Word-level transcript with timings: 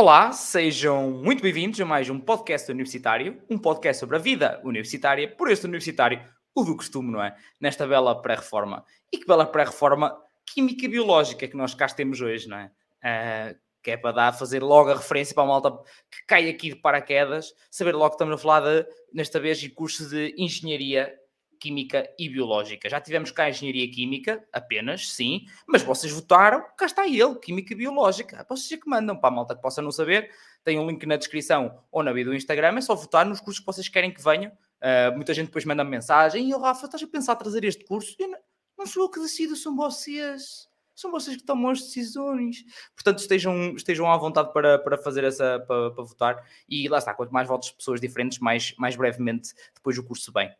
Olá, 0.00 0.32
sejam 0.32 1.10
muito 1.10 1.42
bem-vindos 1.42 1.78
a 1.78 1.84
mais 1.84 2.08
um 2.08 2.18
podcast 2.18 2.72
universitário, 2.72 3.38
um 3.50 3.58
podcast 3.58 4.00
sobre 4.00 4.16
a 4.16 4.18
vida 4.18 4.58
universitária, 4.64 5.28
por 5.28 5.50
este 5.50 5.66
universitário, 5.66 6.26
o 6.54 6.64
do 6.64 6.74
costume, 6.74 7.12
não 7.12 7.22
é? 7.22 7.36
Nesta 7.60 7.86
bela 7.86 8.22
pré-reforma. 8.22 8.82
E 9.12 9.18
que 9.18 9.26
bela 9.26 9.44
pré-reforma 9.44 10.16
química 10.46 10.86
e 10.86 10.88
biológica 10.88 11.46
que 11.46 11.54
nós 11.54 11.74
cá 11.74 11.86
temos 11.86 12.18
hoje, 12.22 12.48
não 12.48 12.56
é? 12.56 12.70
Uh, 13.04 13.58
que 13.82 13.90
é 13.90 13.96
para 13.98 14.12
dar, 14.12 14.32
fazer 14.32 14.62
logo 14.62 14.88
a 14.90 14.96
referência 14.96 15.34
para 15.34 15.44
a 15.44 15.46
malta 15.46 15.70
que 16.10 16.24
cai 16.26 16.48
aqui 16.48 16.70
de 16.70 16.76
paraquedas, 16.76 17.52
saber 17.70 17.94
logo 17.94 18.08
que 18.08 18.14
estamos 18.14 18.34
a 18.36 18.38
falar 18.38 18.60
de, 18.60 18.86
nesta 19.12 19.38
vez, 19.38 19.60
de 19.60 19.68
curso 19.68 20.08
de 20.08 20.34
Engenharia 20.38 21.14
Química 21.60 22.10
e 22.18 22.28
Biológica. 22.28 22.88
Já 22.88 23.00
tivemos 23.00 23.30
cá 23.30 23.50
Engenharia 23.50 23.88
Química, 23.90 24.42
apenas, 24.50 25.12
sim, 25.12 25.44
mas 25.66 25.82
vocês 25.82 26.10
votaram, 26.10 26.64
cá 26.76 26.86
está 26.86 27.06
ele, 27.06 27.34
Química 27.36 27.74
e 27.74 27.76
Biológica. 27.76 28.44
Vocês 28.48 28.72
é 28.72 28.82
que 28.82 28.88
mandam, 28.88 29.14
para 29.14 29.28
a 29.28 29.32
malta 29.32 29.54
que 29.54 29.60
possa 29.60 29.82
não 29.82 29.92
saber, 29.92 30.30
tem 30.64 30.78
um 30.78 30.86
link 30.88 31.04
na 31.06 31.16
descrição 31.16 31.78
ou 31.92 32.02
na 32.02 32.12
vida 32.12 32.30
do 32.30 32.36
Instagram, 32.36 32.78
é 32.78 32.80
só 32.80 32.94
votar 32.94 33.26
nos 33.26 33.40
cursos 33.40 33.60
que 33.60 33.66
vocês 33.66 33.88
querem 33.88 34.12
que 34.12 34.22
venham. 34.22 34.50
Uh, 34.50 35.14
muita 35.14 35.34
gente 35.34 35.46
depois 35.46 35.66
manda 35.66 35.84
-me 35.84 35.90
mensagem, 35.90 36.48
e 36.48 36.54
o 36.54 36.58
Rafa, 36.58 36.86
estás 36.86 37.02
a 37.02 37.06
pensar 37.06 37.32
a 37.32 37.36
trazer 37.36 37.62
este 37.64 37.84
curso? 37.84 38.16
Eu 38.18 38.28
não, 38.28 38.38
não 38.78 38.86
sou 38.86 39.04
eu 39.04 39.10
que 39.10 39.20
decido, 39.20 39.54
são 39.54 39.76
vocês 39.76 40.70
são 40.94 41.10
vocês 41.10 41.34
que 41.36 41.44
tomam 41.44 41.70
as 41.70 41.80
decisões. 41.80 42.62
Portanto, 42.94 43.20
estejam, 43.20 43.74
estejam 43.74 44.10
à 44.10 44.18
vontade 44.18 44.52
para, 44.52 44.78
para 44.78 44.98
fazer 44.98 45.24
essa, 45.24 45.58
para, 45.66 45.90
para 45.92 46.04
votar. 46.04 46.44
E 46.68 46.88
lá 46.88 46.98
está, 46.98 47.14
quanto 47.14 47.32
mais 47.32 47.48
votos 47.48 47.70
de 47.70 47.76
pessoas 47.76 48.02
diferentes, 48.02 48.38
mais, 48.38 48.74
mais 48.76 48.96
brevemente 48.96 49.54
depois 49.74 49.96
o 49.96 50.04
curso 50.04 50.30
vem. 50.30 50.50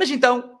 Mas 0.00 0.10
então, 0.10 0.58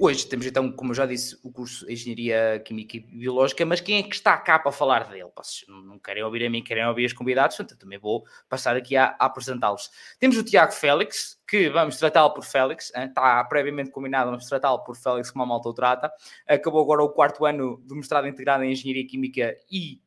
hoje 0.00 0.26
temos 0.26 0.46
então, 0.46 0.72
como 0.72 0.90
eu 0.90 0.96
já 0.96 1.06
disse, 1.06 1.38
o 1.44 1.52
curso 1.52 1.86
de 1.86 1.92
Engenharia 1.92 2.60
Química 2.66 2.96
e 2.96 3.00
Biológica, 3.00 3.64
mas 3.64 3.80
quem 3.80 4.00
é 4.00 4.02
que 4.02 4.16
está 4.16 4.36
cá 4.36 4.58
para 4.58 4.72
falar 4.72 5.08
dele? 5.08 5.30
Vocês 5.36 5.64
não 5.68 5.96
querem 5.96 6.24
ouvir 6.24 6.44
a 6.44 6.50
mim, 6.50 6.60
querem 6.60 6.84
ouvir 6.84 7.06
os 7.06 7.12
convidados, 7.12 7.60
então 7.60 7.78
também 7.78 8.00
vou 8.00 8.26
passar 8.48 8.74
aqui 8.74 8.96
a, 8.96 9.14
a 9.16 9.26
apresentá-los. 9.26 9.88
Temos 10.18 10.36
o 10.38 10.42
Tiago 10.42 10.72
Félix, 10.72 11.40
que 11.46 11.68
vamos 11.68 11.98
tratá-lo 11.98 12.34
por 12.34 12.44
Félix, 12.44 12.92
hein? 12.96 13.04
está 13.04 13.44
previamente 13.44 13.92
combinado, 13.92 14.28
vamos 14.28 14.46
tratá-lo 14.46 14.82
por 14.82 14.96
Félix, 14.96 15.30
como 15.30 15.44
a 15.44 15.46
malta 15.46 15.68
o 15.68 15.72
trata. 15.72 16.10
Acabou 16.48 16.82
agora 16.82 17.04
o 17.04 17.10
quarto 17.10 17.46
ano 17.46 17.80
do 17.86 17.94
mestrado 17.94 18.26
integrado 18.26 18.64
em 18.64 18.72
Engenharia 18.72 19.06
Química 19.06 19.56
e 19.70 20.02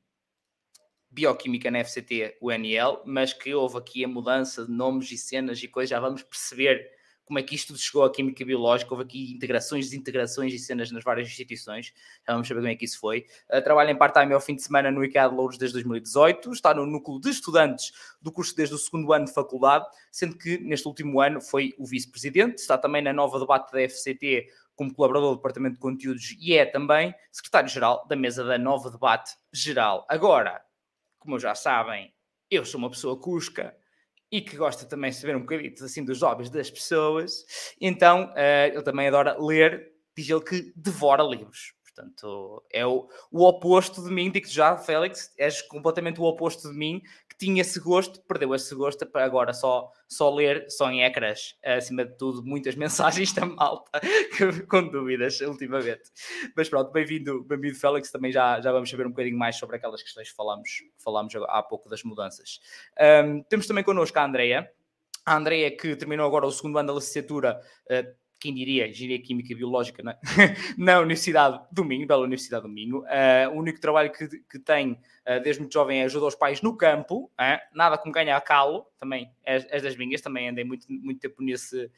Bioquímica 1.09 1.71
na 1.71 1.85
FCT 1.85 2.37
UNL, 2.41 3.01
mas 3.05 3.31
que 3.31 3.55
houve 3.55 3.77
aqui 3.77 4.03
a 4.03 4.09
mudança 4.09 4.65
de 4.65 4.71
nomes 4.73 5.09
e 5.09 5.17
cenas 5.17 5.63
e 5.63 5.69
coisas, 5.69 5.91
já 5.91 6.01
vamos 6.01 6.21
perceber 6.21 6.98
como 7.29 7.37
é 7.37 7.43
que 7.43 7.53
isto 7.53 7.77
chegou 7.77 8.03
à 8.03 8.11
química 8.11 8.43
biológica, 8.43 8.91
houve 8.91 9.03
aqui 9.03 9.33
integrações, 9.33 9.85
desintegrações 9.85 10.51
e 10.51 10.57
cenas 10.57 10.91
nas 10.91 11.03
várias 11.03 11.27
instituições, 11.27 11.93
já 12.25 12.33
vamos 12.33 12.47
saber 12.47 12.61
como 12.61 12.71
é 12.71 12.75
que 12.75 12.85
isso 12.85 12.99
foi. 12.99 13.27
Uh, 13.47 13.61
trabalha 13.61 13.91
em 13.91 13.95
part-time 13.95 14.33
ao 14.33 14.41
fim 14.41 14.55
de 14.55 14.63
semana 14.63 14.89
no 14.89 15.03
ICAD 15.05 15.35
Louros 15.35 15.55
desde 15.55 15.73
2018, 15.73 16.51
está 16.51 16.73
no 16.73 16.87
núcleo 16.87 17.19
de 17.19 17.29
estudantes 17.29 17.91
do 18.19 18.31
curso 18.31 18.55
desde 18.55 18.73
o 18.73 18.79
segundo 18.79 19.13
ano 19.13 19.25
de 19.25 19.31
faculdade, 19.31 19.85
sendo 20.11 20.35
que 20.39 20.57
neste 20.57 20.87
último 20.87 21.21
ano 21.21 21.39
foi 21.39 21.75
o 21.77 21.85
vice-presidente, 21.85 22.57
está 22.57 22.79
também 22.79 23.03
na 23.03 23.13
nova 23.13 23.39
debate 23.39 23.71
da 23.71 23.87
FCT 23.87 24.47
como 24.75 24.91
colaborador 24.91 25.29
do 25.29 25.35
Departamento 25.35 25.75
de 25.75 25.81
Conteúdos 25.81 26.35
e 26.39 26.55
é 26.55 26.65
também 26.65 27.13
secretário-geral 27.31 28.07
da 28.07 28.15
mesa 28.15 28.43
da 28.43 28.57
nova 28.57 28.89
debate 28.89 29.35
geral. 29.53 30.03
Agora, 30.09 30.63
como 31.19 31.37
já 31.37 31.53
sabem, 31.53 32.11
eu 32.49 32.65
sou 32.65 32.79
uma 32.79 32.89
pessoa 32.89 33.19
cusca, 33.19 33.77
e 34.31 34.41
que 34.41 34.55
gosta 34.55 34.85
também 34.85 35.11
de 35.11 35.17
saber 35.17 35.35
um 35.35 35.41
bocadinho 35.41 35.73
assim 35.81 36.03
dos 36.03 36.21
hobbies 36.21 36.49
das 36.49 36.69
pessoas, 36.69 37.45
então 37.79 38.25
uh, 38.31 38.67
ele 38.71 38.81
também 38.83 39.07
adora 39.07 39.37
ler, 39.39 39.91
diz 40.15 40.29
ele 40.29 40.41
que 40.41 40.71
devora 40.75 41.23
livros. 41.23 41.73
Portanto, 41.99 42.63
é 42.71 42.85
o, 42.85 43.09
o 43.29 43.45
oposto 43.45 44.01
de 44.01 44.09
mim, 44.09 44.31
digo 44.31 44.47
já, 44.47 44.77
Félix, 44.77 45.33
és 45.37 45.61
completamente 45.61 46.21
o 46.21 46.23
oposto 46.23 46.71
de 46.71 46.77
mim, 46.77 47.01
que 47.27 47.37
tinha 47.37 47.59
esse 47.59 47.77
gosto, 47.77 48.21
perdeu 48.21 48.55
esse 48.55 48.73
gosto 48.73 49.05
para 49.05 49.25
agora 49.25 49.51
só, 49.51 49.91
só 50.07 50.33
ler, 50.33 50.65
só 50.69 50.89
em 50.89 51.03
ecrãs, 51.03 51.57
acima 51.61 52.05
de 52.05 52.17
tudo, 52.17 52.41
muitas 52.41 52.75
mensagens 52.79 53.33
da 53.33 53.45
malta, 53.45 53.99
com 54.69 54.87
dúvidas, 54.87 55.41
ultimamente. 55.41 56.03
Mas 56.55 56.69
pronto, 56.69 56.89
bem-vindo, 56.91 57.43
bem-vindo, 57.43 57.75
Félix, 57.75 58.09
também 58.09 58.31
já, 58.31 58.61
já 58.61 58.71
vamos 58.71 58.89
saber 58.89 59.05
um 59.05 59.09
bocadinho 59.09 59.37
mais 59.37 59.57
sobre 59.57 59.75
aquelas 59.75 60.01
questões 60.01 60.29
que 60.29 60.35
falamos, 60.35 60.69
falamos 61.03 61.35
há 61.35 61.61
pouco 61.61 61.89
das 61.89 62.01
mudanças. 62.03 62.61
Um, 63.25 63.43
temos 63.43 63.67
também 63.67 63.83
connosco 63.83 64.17
a 64.17 64.23
Andrea, 64.23 64.71
a 65.25 65.35
Andrea 65.35 65.75
que 65.75 65.97
terminou 65.97 66.25
agora 66.25 66.47
o 66.47 66.51
segundo 66.51 66.77
ano 66.77 66.87
da 66.87 66.93
licenciatura, 66.93 67.59
uh, 67.91 68.28
quem 68.39 68.53
diria, 68.53 68.87
Engenharia 68.87 69.21
Química 69.21 69.51
e 69.51 69.55
Biológica, 69.55 70.01
né? 70.01 70.17
na 70.77 70.99
Universidade 70.99 71.61
do 71.71 71.83
Minho, 71.83 72.07
Bela 72.07 72.23
Universidade 72.23 72.63
do 72.63 72.69
Minho. 72.69 72.99
Uh, 72.99 73.49
o 73.53 73.59
único 73.59 73.79
trabalho 73.81 74.11
que, 74.11 74.27
que 74.27 74.57
tem 74.57 74.93
uh, 74.93 75.41
desde 75.43 75.61
muito 75.61 75.73
jovem 75.73 76.01
é 76.01 76.05
ajuda 76.05 76.25
aos 76.25 76.35
pais 76.35 76.61
no 76.61 76.75
campo, 76.75 77.25
uh, 77.25 77.75
nada 77.75 77.97
como 77.97 78.13
ganhar 78.13 78.39
calo, 78.41 78.85
também 78.97 79.29
és, 79.43 79.67
és, 79.69 79.83
das 79.83 79.95
minhas, 79.97 80.21
também 80.21 80.49
andei 80.49 80.63
muito, 80.63 80.85
muito 80.89 81.19
tempo 81.19 81.43
nesse, 81.43 81.91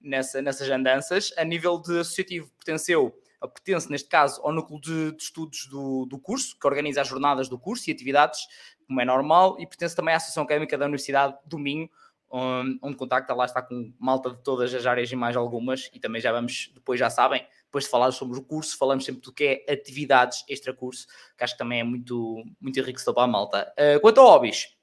nessa, 0.00 0.40
nessas 0.40 0.70
andanças. 0.70 1.32
A 1.36 1.44
nível 1.44 1.80
de 1.80 1.98
associativo, 1.98 2.48
pertenceu, 2.56 3.12
pertence 3.54 3.90
neste 3.90 4.08
caso 4.08 4.40
ao 4.42 4.52
núcleo 4.52 4.80
de, 4.80 5.12
de 5.12 5.22
estudos 5.22 5.66
do, 5.66 6.06
do 6.06 6.18
curso, 6.18 6.56
que 6.58 6.66
organiza 6.66 7.00
as 7.00 7.08
jornadas 7.08 7.48
do 7.48 7.58
curso 7.58 7.90
e 7.90 7.92
atividades, 7.92 8.40
como 8.86 9.00
é 9.00 9.04
normal, 9.04 9.56
e 9.60 9.66
pertence 9.66 9.96
também 9.96 10.14
à 10.14 10.16
Associação 10.16 10.44
Académica 10.44 10.78
da 10.78 10.84
Universidade 10.84 11.36
do 11.44 11.58
Minho, 11.58 11.90
onde 12.30 12.96
contacta, 12.96 13.34
lá 13.34 13.44
está 13.44 13.62
com 13.62 13.92
malta 13.98 14.30
de 14.30 14.42
todas 14.42 14.74
as 14.74 14.84
áreas 14.86 15.10
e 15.10 15.16
mais 15.16 15.36
algumas, 15.36 15.90
e 15.92 15.98
também 15.98 16.20
já 16.20 16.32
vamos, 16.32 16.70
depois 16.74 17.00
já 17.00 17.08
sabem, 17.08 17.46
depois 17.64 17.84
de 17.84 17.90
falar 17.90 18.10
sobre 18.12 18.38
o 18.38 18.42
curso, 18.42 18.76
falamos 18.76 19.04
sempre 19.04 19.22
do 19.22 19.32
que 19.32 19.64
é 19.66 19.72
atividades 19.72 20.44
extra-curso, 20.48 21.06
que 21.36 21.44
acho 21.44 21.54
que 21.54 21.58
também 21.58 21.80
é 21.80 21.84
muito, 21.84 22.44
muito 22.60 22.78
enriquecedor 22.78 23.14
para 23.14 23.24
a 23.24 23.28
malta. 23.28 23.72
Uh, 23.78 24.00
quanto 24.00 24.20
a 24.20 24.24
hobbies, 24.24 24.74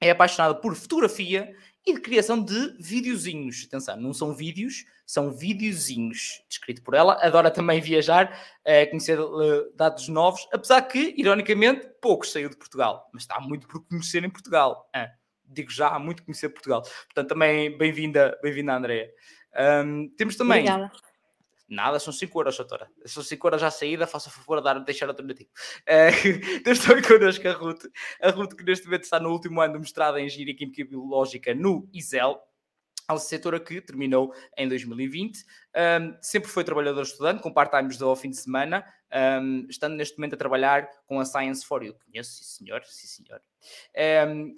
é 0.00 0.10
apaixonado 0.10 0.60
por 0.60 0.74
fotografia 0.74 1.54
e 1.86 1.94
de 1.94 2.00
criação 2.00 2.42
de 2.42 2.76
videozinhos. 2.78 3.64
Atenção, 3.66 3.96
não 3.96 4.12
são 4.12 4.34
vídeos, 4.34 4.84
são 5.06 5.30
videozinhos, 5.30 6.42
descrito 6.48 6.82
por 6.82 6.94
ela. 6.94 7.14
Adora 7.22 7.50
também 7.50 7.80
viajar, 7.80 8.30
uh, 8.60 8.90
conhecer 8.90 9.18
uh, 9.18 9.72
dados 9.74 10.08
novos, 10.08 10.46
apesar 10.52 10.82
que, 10.82 11.14
ironicamente, 11.16 11.88
poucos 12.02 12.32
saiu 12.32 12.50
de 12.50 12.56
Portugal, 12.56 13.08
mas 13.12 13.22
está 13.22 13.40
muito 13.40 13.66
por 13.66 13.86
conhecer 13.86 14.24
em 14.24 14.30
Portugal. 14.30 14.90
Uh 14.94 15.25
digo 15.48 15.70
já, 15.70 15.88
há 15.88 15.98
muito 15.98 16.22
conhecer 16.22 16.48
Portugal. 16.48 16.82
Portanto, 16.82 17.28
também 17.28 17.76
bem-vinda, 17.76 18.38
bem-vinda, 18.42 18.74
Andréia. 18.74 19.10
Um, 19.84 20.08
temos 20.16 20.36
também. 20.36 20.68
Obrigada. 20.68 20.92
Nada, 21.68 21.98
são 21.98 22.12
5 22.12 22.38
euros, 22.38 22.56
doutora. 22.56 22.88
São 23.06 23.22
5 23.24 23.44
euros 23.44 23.62
à 23.62 23.70
saída, 23.72 24.06
faça 24.06 24.30
favor 24.30 24.58
de 24.58 24.64
dar, 24.64 24.78
deixar 24.78 25.08
alternativo. 25.08 25.50
Uh, 25.82 26.62
temos 26.62 26.78
também 26.78 27.02
connosco 27.02 27.48
a 27.48 27.52
Ruth. 27.52 27.84
A 28.22 28.30
Ruth, 28.30 28.54
que 28.54 28.62
neste 28.62 28.84
momento 28.84 29.02
está 29.02 29.18
no 29.18 29.30
último 29.30 29.60
ano 29.60 29.72
do 29.74 29.80
mestrado 29.80 30.16
em 30.18 30.26
Engenharia 30.26 30.54
Química 30.54 30.80
e 30.80 30.84
Biológica 30.84 31.54
no 31.54 31.88
ISEL, 31.92 32.40
a 33.08 33.14
licenciatura 33.14 33.58
que 33.58 33.80
terminou 33.80 34.32
em 34.56 34.68
2020. 34.68 35.38
Um, 35.40 36.16
sempre 36.20 36.48
foi 36.48 36.62
trabalhador 36.62 37.02
estudante, 37.02 37.42
com 37.42 37.52
part-times 37.52 38.00
ao 38.00 38.14
fim 38.14 38.30
de 38.30 38.36
semana, 38.36 38.84
um, 39.42 39.66
estando 39.68 39.96
neste 39.96 40.16
momento 40.18 40.34
a 40.34 40.38
trabalhar 40.38 40.88
com 41.06 41.18
a 41.18 41.24
Science 41.24 41.64
for 41.66 41.82
You. 41.82 41.94
Conheço, 42.04 42.30
sim 42.32 42.64
senhor, 42.64 42.82
sim 42.84 43.06
senhor. 43.06 43.40
Um, 44.28 44.54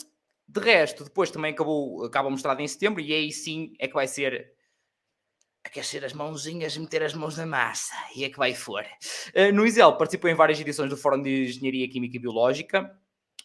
de 0.49 0.61
resto, 0.61 1.05
depois 1.05 1.31
também 1.31 1.53
acabou, 1.53 2.05
acaba 2.05 2.31
mostrado 2.31 2.63
em 2.63 2.67
setembro 2.67 3.03
e 3.03 3.13
aí 3.13 3.31
sim 3.31 3.75
é 3.79 3.87
que 3.87 3.95
vai 3.95 4.09
ser 4.09 4.51
aquecer 5.63 6.03
as 6.05 6.15
mãozinhas 6.15 6.75
e 6.75 6.81
meter 6.81 7.03
as 7.03 7.13
mãos 7.13 7.37
na 7.37 7.45
massa 7.45 7.95
e 8.17 8.25
é 8.25 8.31
que 8.31 8.39
vai 8.39 8.55
for. 8.55 8.85
Uh, 9.35 9.53
no 9.53 9.67
ISEL 9.67 9.97
participou 9.99 10.31
em 10.31 10.35
várias 10.35 10.59
edições 10.59 10.89
do 10.89 10.97
Fórum 10.97 11.21
de 11.21 11.45
Engenharia 11.45 11.89
Química 11.91 12.17
e 12.17 12.21
Biológica, 12.21 12.91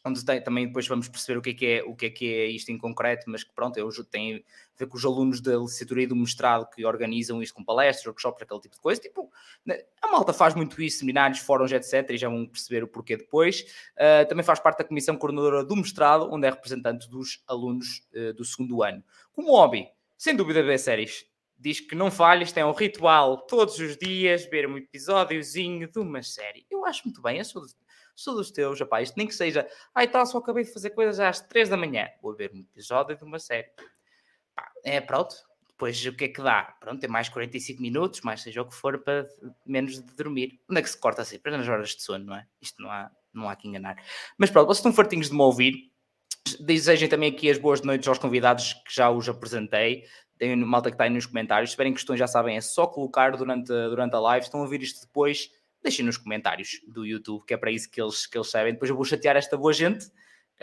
onde 0.05 0.23
tem, 0.25 0.41
também 0.41 0.67
depois 0.67 0.87
vamos 0.87 1.07
perceber 1.07 1.39
o 1.39 1.41
que 1.41 1.51
é 1.51 1.53
que 1.53 1.65
é, 1.65 1.83
o 1.83 1.95
que 1.95 2.05
é, 2.05 2.09
que 2.09 2.33
é 2.33 2.45
isto 2.47 2.69
em 2.71 2.77
concreto, 2.77 3.29
mas 3.29 3.43
que 3.43 3.53
pronto, 3.53 3.77
eu, 3.77 3.89
tem 4.03 4.35
a 4.35 4.39
ver 4.77 4.87
com 4.87 4.97
os 4.97 5.05
alunos 5.05 5.39
da 5.39 5.55
licenciatura 5.55 6.01
e 6.01 6.07
do 6.07 6.15
mestrado 6.15 6.69
que 6.69 6.85
organizam 6.85 7.41
isto 7.41 7.53
com 7.53 7.63
palestras, 7.63 8.05
workshops, 8.05 8.41
aquele 8.41 8.59
tipo 8.59 8.75
de 8.75 8.81
coisa. 8.81 8.99
Tipo, 8.99 9.31
né, 9.65 9.79
a 10.01 10.11
malta 10.11 10.33
faz 10.33 10.55
muito 10.55 10.81
isso, 10.81 10.99
seminários, 10.99 11.39
fóruns, 11.39 11.71
etc. 11.71 12.09
E 12.09 12.17
já 12.17 12.27
vão 12.27 12.45
perceber 12.45 12.83
o 12.83 12.87
porquê 12.87 13.15
depois. 13.15 13.61
Uh, 13.95 14.27
também 14.27 14.43
faz 14.43 14.59
parte 14.59 14.79
da 14.79 14.83
comissão 14.83 15.15
coordenadora 15.15 15.63
do 15.63 15.75
mestrado, 15.75 16.27
onde 16.31 16.47
é 16.47 16.49
representante 16.49 17.09
dos 17.09 17.41
alunos 17.47 18.05
uh, 18.13 18.33
do 18.33 18.43
segundo 18.43 18.83
ano. 18.83 19.01
Como 19.31 19.51
hobby, 19.51 19.87
sem 20.17 20.35
dúvida, 20.35 20.61
ver 20.61 20.79
séries. 20.79 21.25
Diz 21.57 21.79
que 21.79 21.95
não 21.95 22.11
falha, 22.11 22.43
isto 22.43 22.57
é 22.57 22.65
um 22.65 22.73
ritual 22.73 23.37
todos 23.37 23.79
os 23.79 23.95
dias, 23.95 24.45
ver 24.47 24.67
um 24.67 24.77
episódiozinho 24.77 25.89
de 25.89 25.97
uma 25.97 26.21
série. 26.21 26.65
Eu 26.69 26.85
acho 26.85 27.03
muito 27.05 27.21
bem, 27.21 27.37
eu 27.37 27.45
sou 27.45 27.63
sou 28.15 28.35
dos 28.35 28.51
teus, 28.51 28.79
rapaz. 28.79 29.09
Isto 29.09 29.17
nem 29.17 29.27
que 29.27 29.35
seja, 29.35 29.67
ai 29.93 30.07
tal, 30.07 30.25
só 30.25 30.37
acabei 30.37 30.63
de 30.63 30.73
fazer 30.73 30.91
coisas 30.91 31.19
às 31.19 31.41
3 31.41 31.69
da 31.69 31.77
manhã. 31.77 32.09
Vou 32.21 32.35
ver 32.35 32.51
um 32.53 32.59
episódio 32.59 33.15
de 33.15 33.23
uma 33.23 33.39
série. 33.39 33.69
Pá, 34.55 34.71
é 34.83 35.01
pronto. 35.01 35.35
Depois 35.69 36.05
o 36.05 36.13
que 36.13 36.25
é 36.25 36.27
que 36.27 36.41
dá? 36.41 36.75
Pronto, 36.79 36.99
tem 37.01 37.09
mais 37.09 37.29
45 37.29 37.81
minutos, 37.81 38.21
mais 38.21 38.41
seja 38.41 38.61
o 38.61 38.65
que 38.65 38.75
for, 38.75 38.99
para 38.99 39.27
menos 39.65 39.95
de 39.95 40.15
dormir. 40.15 40.61
Onde 40.69 40.79
é 40.79 40.83
que 40.83 40.89
se 40.89 40.97
corta 40.97 41.25
sempre? 41.25 41.51
Nas 41.51 41.67
horas 41.67 41.89
de 41.89 42.01
sono, 42.01 42.25
não 42.25 42.35
é? 42.35 42.47
Isto 42.61 42.81
não 42.81 42.91
há, 42.91 43.11
não 43.33 43.49
há 43.49 43.55
que 43.55 43.67
enganar. 43.67 43.95
Mas 44.37 44.51
pronto, 44.51 44.67
vocês 44.67 44.77
estão 44.77 44.93
fartinhos 44.93 45.29
de 45.29 45.33
me 45.33 45.41
ouvir. 45.41 45.91
Desejem 46.59 47.09
também 47.09 47.31
aqui 47.31 47.49
as 47.49 47.57
boas 47.57 47.81
noites 47.81 48.07
aos 48.07 48.19
convidados 48.19 48.73
que 48.73 48.93
já 48.93 49.09
os 49.09 49.27
apresentei. 49.27 50.05
Tem 50.37 50.55
malta 50.55 50.89
que 50.89 50.95
está 50.95 51.05
aí 51.05 51.09
nos 51.09 51.25
comentários. 51.25 51.71
Se 51.71 51.75
tiverem 51.75 51.93
questões, 51.93 52.19
já 52.19 52.27
sabem, 52.27 52.55
é 52.55 52.61
só 52.61 52.85
colocar 52.85 53.35
durante, 53.35 53.67
durante 53.67 54.15
a 54.15 54.19
live. 54.19 54.45
Estão 54.45 54.59
a 54.59 54.63
ouvir 54.63 54.83
isto 54.83 55.01
depois 55.01 55.49
deixem 55.83 56.05
nos 56.05 56.17
comentários 56.17 56.81
do 56.87 57.05
YouTube, 57.05 57.45
que 57.45 57.53
é 57.53 57.57
para 57.57 57.71
isso 57.71 57.89
que 57.89 58.01
eles, 58.01 58.25
que 58.25 58.37
eles 58.37 58.49
sabem. 58.49 58.73
Depois 58.73 58.89
eu 58.89 58.95
vou 58.95 59.05
chatear 59.05 59.35
esta 59.35 59.57
boa 59.57 59.73
gente 59.73 60.09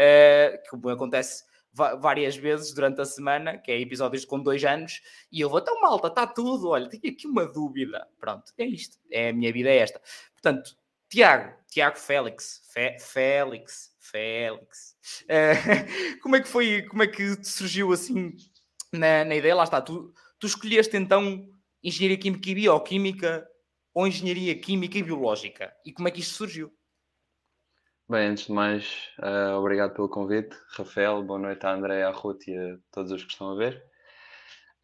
uh, 0.00 0.70
como 0.70 0.88
acontece 0.88 1.44
várias 1.72 2.36
vezes 2.36 2.74
durante 2.74 3.00
a 3.00 3.04
semana, 3.04 3.56
que 3.56 3.70
é 3.70 3.80
episódios 3.80 4.24
com 4.24 4.40
dois 4.40 4.64
anos, 4.64 5.00
e 5.30 5.40
eu 5.40 5.48
vou, 5.48 5.60
então 5.60 5.80
malta, 5.80 6.08
está 6.08 6.26
tudo, 6.26 6.70
olha, 6.70 6.88
tenho 6.88 7.14
aqui 7.14 7.28
uma 7.28 7.46
dúvida. 7.46 8.08
Pronto, 8.18 8.52
é 8.58 8.64
isto, 8.64 8.98
é 9.08 9.28
a 9.28 9.32
minha 9.32 9.52
vida 9.52 9.68
é 9.68 9.76
esta. 9.76 10.00
Portanto, 10.32 10.76
Tiago, 11.08 11.54
Tiago 11.68 11.96
Félix, 11.96 12.62
Fe, 12.72 12.98
Félix, 12.98 13.94
Félix, 14.00 14.96
uh, 15.24 16.18
como 16.22 16.36
é 16.36 16.40
que 16.40 16.48
foi, 16.48 16.82
como 16.82 17.04
é 17.04 17.06
que 17.06 17.44
surgiu 17.44 17.92
assim 17.92 18.34
na, 18.92 19.24
na 19.24 19.36
ideia? 19.36 19.54
Lá 19.54 19.64
está, 19.64 19.80
tu, 19.80 20.12
tu 20.40 20.48
escolheste 20.48 20.96
então 20.96 21.48
Engenharia 21.82 22.18
Química 22.18 22.50
e 22.50 22.54
Bioquímica 22.54 23.48
ou 23.94 24.06
Engenharia 24.06 24.58
Química 24.58 24.98
e 24.98 25.02
Biológica? 25.02 25.72
E 25.84 25.92
como 25.92 26.08
é 26.08 26.10
que 26.10 26.20
isto 26.20 26.34
surgiu? 26.34 26.72
Bem, 28.08 28.28
antes 28.28 28.46
de 28.46 28.52
mais, 28.52 29.08
uh, 29.20 29.56
obrigado 29.56 29.94
pelo 29.94 30.08
convite. 30.08 30.56
Rafael, 30.76 31.22
boa 31.22 31.38
noite 31.38 31.64
a 31.64 31.72
André, 31.72 32.02
à 32.02 32.10
Ruth 32.10 32.48
e 32.48 32.56
a 32.56 32.76
todos 32.90 33.12
os 33.12 33.24
que 33.24 33.32
estão 33.32 33.50
a 33.50 33.54
ver. 33.54 33.82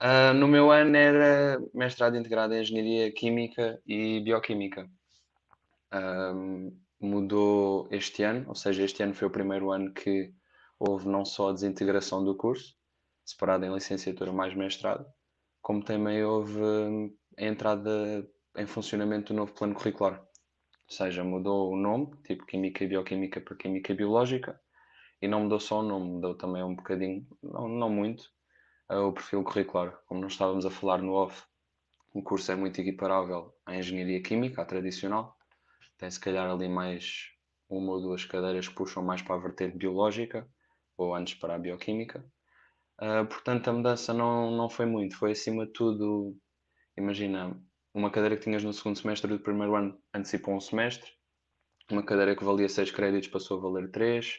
Uh, 0.01 0.35
no 0.35 0.47
meu 0.47 0.71
ano 0.71 0.97
era 0.97 1.59
mestrado 1.75 2.17
integrado 2.17 2.55
em 2.55 2.61
Engenharia 2.61 3.13
Química 3.13 3.81
e 3.87 4.21
Bioquímica. 4.21 4.89
Um, 5.93 6.79
mudou 7.01 7.89
este 7.91 8.23
ano, 8.23 8.49
ou 8.49 8.55
seja, 8.55 8.85
este 8.85 9.03
ano 9.03 9.15
foi 9.15 9.29
o 9.29 9.33
primeiro 9.33 9.73
ano 9.73 9.93
que 9.93 10.33
houve 10.79 11.09
não 11.09 11.25
só 11.25 11.49
a 11.49 11.53
desintegração 11.53 12.25
do 12.25 12.37
curso, 12.37 12.77
separado 13.25 13.65
em 13.65 13.75
licenciatura 13.75 14.33
mais 14.33 14.55
mestrado, 14.55 15.07
como 15.63 15.83
também 15.83 16.23
houve 16.23 16.61
a 17.39 17.45
entrada 17.45 18.29
em 18.57 18.67
funcionamento 18.67 19.33
do 19.33 19.37
novo 19.37 19.53
plano 19.53 19.75
curricular. 19.75 20.21
Ou 20.21 20.95
seja, 20.95 21.25
mudou 21.25 21.73
o 21.73 21.77
nome, 21.77 22.17
tipo 22.25 22.47
Química 22.47 22.85
e 22.85 22.87
Bioquímica 22.87 23.41
para 23.41 23.57
Química 23.57 23.93
e 23.93 23.97
Biológica, 23.97 24.61
e 25.21 25.27
não 25.27 25.43
mudou 25.43 25.59
só 25.59 25.81
o 25.81 25.83
nome, 25.83 26.11
mudou 26.11 26.35
também 26.35 26.63
um 26.63 26.75
bocadinho, 26.75 27.27
não, 27.43 27.69
não 27.69 27.91
muito, 27.91 28.31
uh, 28.91 29.09
o 29.09 29.13
perfil 29.13 29.43
curricular. 29.43 29.99
Como 30.07 30.21
nós 30.21 30.33
estávamos 30.33 30.65
a 30.65 30.71
falar 30.71 31.03
no 31.03 31.13
off, 31.13 31.43
o 32.15 32.23
curso 32.23 32.53
é 32.53 32.55
muito 32.55 32.81
equiparável 32.81 33.55
à 33.67 33.77
Engenharia 33.77 34.23
Química, 34.23 34.63
à 34.63 34.65
tradicional. 34.65 35.37
Tem 35.99 36.11
se 36.11 36.21
calhar 36.21 36.49
ali 36.49 36.69
mais 36.69 37.31
uma 37.69 37.93
ou 37.93 38.01
duas 38.01 38.25
cadeiras 38.25 38.69
que 38.69 38.75
puxam 38.75 39.03
mais 39.03 39.23
para 39.23 39.35
a 39.35 39.39
vertente 39.39 39.77
biológica, 39.77 40.49
ou 40.97 41.15
antes 41.15 41.35
para 41.35 41.57
a 41.57 41.59
bioquímica. 41.59 42.25
Uh, 43.01 43.27
portanto, 43.27 43.69
a 43.69 43.73
mudança 43.73 44.15
não, 44.15 44.51
não 44.51 44.71
foi 44.71 44.87
muito, 44.87 45.17
foi 45.17 45.33
acima 45.33 45.67
de 45.67 45.73
tudo, 45.73 46.35
imagina, 46.97 47.61
uma 47.97 48.11
cadeira 48.11 48.37
que 48.37 48.43
tinhas 48.43 48.63
no 48.63 48.75
segundo 48.75 48.99
semestre 48.99 49.33
do 49.33 49.41
primeiro 49.41 49.75
ano 49.75 49.99
antecipou 50.13 50.55
um 50.55 50.61
semestre, 50.61 51.11
uma 51.91 52.03
cadeira 52.03 52.37
que 52.37 52.45
valia 52.45 52.69
6 52.69 52.91
créditos 52.91 53.29
passou 53.31 53.59
a 53.59 53.63
valer 53.63 53.91
3, 53.91 54.27
uh, 54.27 54.39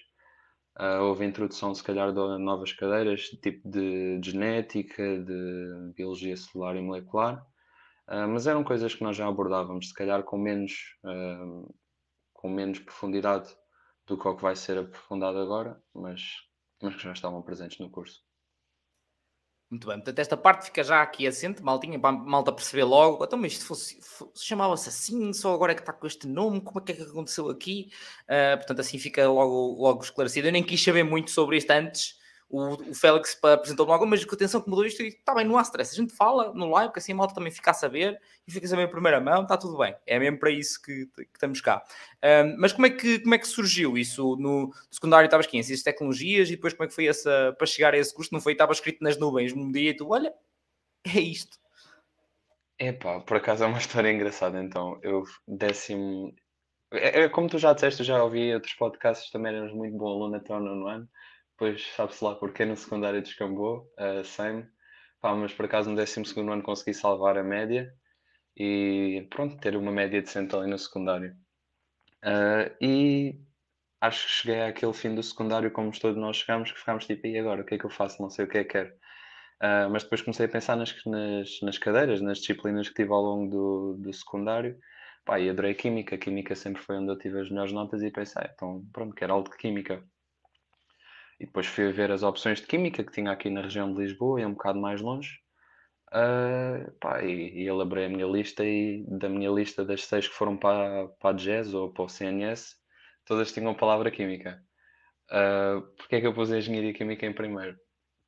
ah, 0.75 1.01
houve 1.01 1.25
introdução, 1.25 1.73
se 1.73 1.83
calhar, 1.83 2.09
de 2.13 2.19
novas 2.37 2.71
cadeiras, 2.73 3.21
tipo 3.41 3.67
de, 3.67 4.19
de 4.19 4.31
genética, 4.31 5.03
de 5.23 5.93
biologia 5.95 6.37
celular 6.37 6.75
e 6.75 6.81
molecular, 6.81 7.41
uh, 8.09 8.27
mas 8.29 8.45
eram 8.45 8.63
coisas 8.63 8.93
que 8.93 9.03
nós 9.03 9.17
já 9.17 9.27
abordávamos, 9.27 9.87
se 9.87 9.93
calhar 9.95 10.21
com 10.23 10.37
menos, 10.37 10.73
uh, 11.03 11.75
com 12.33 12.49
menos 12.49 12.77
profundidade 12.77 13.49
do 14.05 14.19
que 14.19 14.27
o 14.27 14.35
que 14.35 14.43
vai 14.43 14.55
ser 14.55 14.77
aprofundado 14.77 15.39
agora, 15.39 15.81
mas, 15.95 16.21
mas 16.79 16.95
que 16.95 17.01
já 17.01 17.11
estavam 17.11 17.41
presentes 17.41 17.79
no 17.79 17.89
curso. 17.89 18.26
Muito 19.69 19.85
bem, 19.85 19.97
portanto, 19.97 20.19
esta 20.19 20.37
parte 20.37 20.67
fica 20.67 20.81
já 20.81 21.01
aqui 21.01 21.27
assente, 21.27 21.61
maltinha, 21.61 21.99
para 21.99 22.13
malta 22.13 22.53
perceber 22.53 22.85
logo. 22.85 23.21
Então, 23.21 23.37
mas 23.37 23.61
fosse, 23.61 23.99
fosse 24.01 24.45
chamava-se 24.45 24.87
assim, 24.87 25.33
só 25.33 25.53
agora 25.53 25.73
é 25.73 25.75
que 25.75 25.81
está 25.81 25.91
com 25.91 26.07
este 26.07 26.25
nome, 26.25 26.61
como 26.61 26.79
é 26.79 26.83
que 26.83 26.91
é 26.93 26.95
que 26.95 27.01
aconteceu 27.01 27.49
aqui? 27.49 27.89
Uh, 28.23 28.55
portanto, 28.57 28.79
assim 28.79 28.97
fica 28.97 29.27
logo, 29.27 29.75
logo 29.81 30.03
esclarecido. 30.03 30.47
Eu 30.47 30.53
nem 30.53 30.63
quis 30.63 30.81
saber 30.81 31.03
muito 31.03 31.31
sobre 31.31 31.57
isto 31.57 31.69
antes, 31.71 32.16
o, 32.49 32.91
o 32.91 32.95
Félix 32.95 33.37
apresentou-me 33.43 33.91
logo, 33.91 34.05
mas 34.05 34.23
atenção 34.23 34.61
que 34.61 34.69
mudou 34.69 34.85
isto 34.85 35.01
e 35.01 35.07
está 35.07 35.35
bem, 35.35 35.45
não 35.45 35.57
há 35.57 35.61
stress. 35.61 35.93
A 35.93 36.01
gente 36.01 36.13
fala 36.13 36.53
no 36.53 36.69
live, 36.69 36.89
porque 36.89 36.99
assim 36.99 37.11
a 37.11 37.15
malta 37.15 37.35
também 37.35 37.51
fica 37.51 37.71
a 37.71 37.73
saber 37.73 38.19
e 38.47 38.51
fica 38.51 38.65
a 38.65 38.69
saber 38.69 38.83
em 38.83 38.89
primeira 38.89 39.19
mão, 39.19 39.43
está 39.43 39.57
tudo 39.57 39.77
bem. 39.77 39.93
É 40.05 40.17
mesmo 40.17 40.39
para 40.39 40.49
isso 40.49 40.81
que, 40.81 41.07
que 41.07 41.23
estamos 41.33 41.59
cá. 41.59 41.83
Um, 42.23 42.55
mas 42.57 42.71
como 42.71 42.85
é, 42.85 42.89
que, 42.89 43.19
como 43.19 43.35
é 43.35 43.37
que 43.37 43.47
surgiu 43.47 43.97
isso? 43.97 44.37
No 44.37 44.73
secundário 44.89 45.25
estavas 45.25 45.45
aqui 45.45 45.57
em 45.57 45.63
Ciências 45.63 45.83
Tecnologias 45.83 46.49
e 46.49 46.55
depois 46.55 46.73
como 46.73 46.85
é 46.85 46.87
que 46.87 46.95
foi 46.95 47.07
essa, 47.07 47.53
para 47.57 47.67
chegar 47.67 47.93
a 47.93 47.97
esse 47.97 48.13
curso? 48.13 48.33
Não 48.33 48.39
foi, 48.39 48.53
estava 48.53 48.71
escrito 48.71 49.03
nas 49.03 49.17
nuvens 49.17 49.53
num 49.53 49.69
dia 49.69 49.89
e 49.89 49.95
tu, 49.95 50.09
olha, 50.09 50.33
é 51.05 51.19
isto. 51.19 51.57
Epá, 52.79 53.19
por 53.19 53.37
acaso 53.37 53.63
é 53.63 53.67
uma 53.67 53.79
história 53.79 54.11
engraçada, 54.11 54.61
então, 54.63 54.99
eu 55.01 55.23
décimo... 55.47 56.33
É, 56.93 57.23
é, 57.23 57.29
como 57.29 57.49
tu 57.49 57.57
já 57.57 57.73
disseste, 57.73 57.99
eu 57.99 58.05
já 58.05 58.23
ouvi 58.23 58.53
outros 58.53 58.73
podcasts, 58.75 59.29
também 59.29 59.53
eras 59.53 59.73
muito 59.73 59.97
bom 59.97 60.07
aluno 60.07 60.37
até 60.37 60.53
o 60.53 60.59
nono 60.61 60.87
ano, 60.87 61.09
depois 61.57 61.87
sabe-se 61.95 62.23
lá 62.23 62.35
porque 62.35 62.63
no 62.65 62.77
secundário 62.77 63.21
descambou, 63.21 63.91
uh, 63.97 64.23
same. 64.23 64.67
Pá, 65.19 65.33
mas 65.35 65.51
por 65.51 65.65
acaso 65.65 65.89
no 65.89 65.95
12 65.95 66.39
ano 66.39 66.61
consegui 66.61 66.93
salvar 66.93 67.35
a 67.35 67.43
média 67.43 67.91
e 68.55 69.27
pronto, 69.31 69.57
ter 69.57 69.75
uma 69.75 69.91
média 69.91 70.21
decente 70.21 70.55
ali 70.55 70.69
no 70.69 70.77
secundário. 70.77 71.35
Uh, 72.23 72.69
e 72.79 73.41
acho 73.99 74.27
que 74.27 74.33
cheguei 74.33 74.61
àquele 74.61 74.93
fim 74.93 75.15
do 75.15 75.23
secundário, 75.23 75.71
como 75.71 75.91
todos 75.99 76.17
nós 76.17 76.37
chegamos, 76.37 76.71
que 76.71 76.79
ficámos 76.79 77.07
tipo, 77.07 77.25
e 77.25 77.39
agora? 77.39 77.61
O 77.61 77.65
que 77.65 77.75
é 77.75 77.77
que 77.79 77.85
eu 77.85 77.89
faço? 77.89 78.21
Não 78.21 78.29
sei 78.29 78.45
o 78.45 78.47
que 78.47 78.59
é 78.59 78.63
que 78.63 78.71
quero. 78.71 78.93
Uh, 79.59 79.89
mas 79.91 80.03
depois 80.03 80.21
comecei 80.21 80.45
a 80.45 80.49
pensar 80.49 80.75
nas, 80.75 80.95
nas, 81.05 81.61
nas, 81.63 81.77
cadeiras, 81.79 82.21
nas 82.21 82.37
disciplinas 82.37 82.89
que 82.89 82.95
tive 82.95 83.11
ao 83.11 83.21
longo 83.21 83.49
do, 83.49 83.97
do 83.97 84.13
secundário. 84.13 84.77
Pá, 85.25 85.39
e 85.39 85.49
adorei 85.49 85.73
Química. 85.73 86.17
Química 86.17 86.55
sempre 86.55 86.83
foi 86.83 86.97
onde 86.97 87.11
eu 87.11 87.17
tive 87.17 87.39
as 87.39 87.49
melhores 87.49 87.73
notas 87.73 88.03
e 88.03 88.11
pensei, 88.11 88.43
então 88.53 88.85
pronto, 88.93 89.15
quero 89.15 89.33
algo 89.33 89.49
de 89.49 89.57
Química. 89.57 90.03
E 91.39 91.45
depois 91.45 91.67
fui 91.67 91.91
ver 91.91 92.11
as 92.11 92.23
opções 92.23 92.59
de 92.59 92.67
química 92.67 93.03
que 93.03 93.11
tinha 93.11 93.31
aqui 93.31 93.49
na 93.49 93.61
região 93.61 93.93
de 93.93 93.99
Lisboa 93.99 94.41
e 94.41 94.45
um 94.45 94.53
bocado 94.53 94.79
mais 94.79 95.01
longe. 95.01 95.39
Uh, 96.09 96.91
pá, 96.99 97.21
e, 97.21 97.63
e, 97.63 97.67
elaborei 97.67 98.05
a 98.05 98.09
minha 98.09 98.25
lista 98.25 98.63
e 98.63 99.03
da 99.07 99.27
minha 99.27 99.49
lista 99.51 99.83
das 99.83 100.05
seis 100.05 100.27
que 100.27 100.33
foram 100.33 100.55
para, 100.55 101.09
para 101.19 101.31
a 101.31 101.37
Jazz 101.37 101.73
ou 101.73 101.91
para 101.91 102.05
o 102.05 102.09
CNS, 102.09 102.75
todas 103.25 103.51
tinham 103.51 103.75
palavra 103.75 104.09
química. 104.09 104.63
Uh, 105.29 105.81
Porquê 105.97 106.15
é 106.15 106.21
que 106.21 106.27
eu 106.27 106.33
pus 106.33 106.51
a 106.51 106.57
engenharia 106.57 106.93
química 106.93 107.25
em 107.25 107.33
primeiro? 107.33 107.77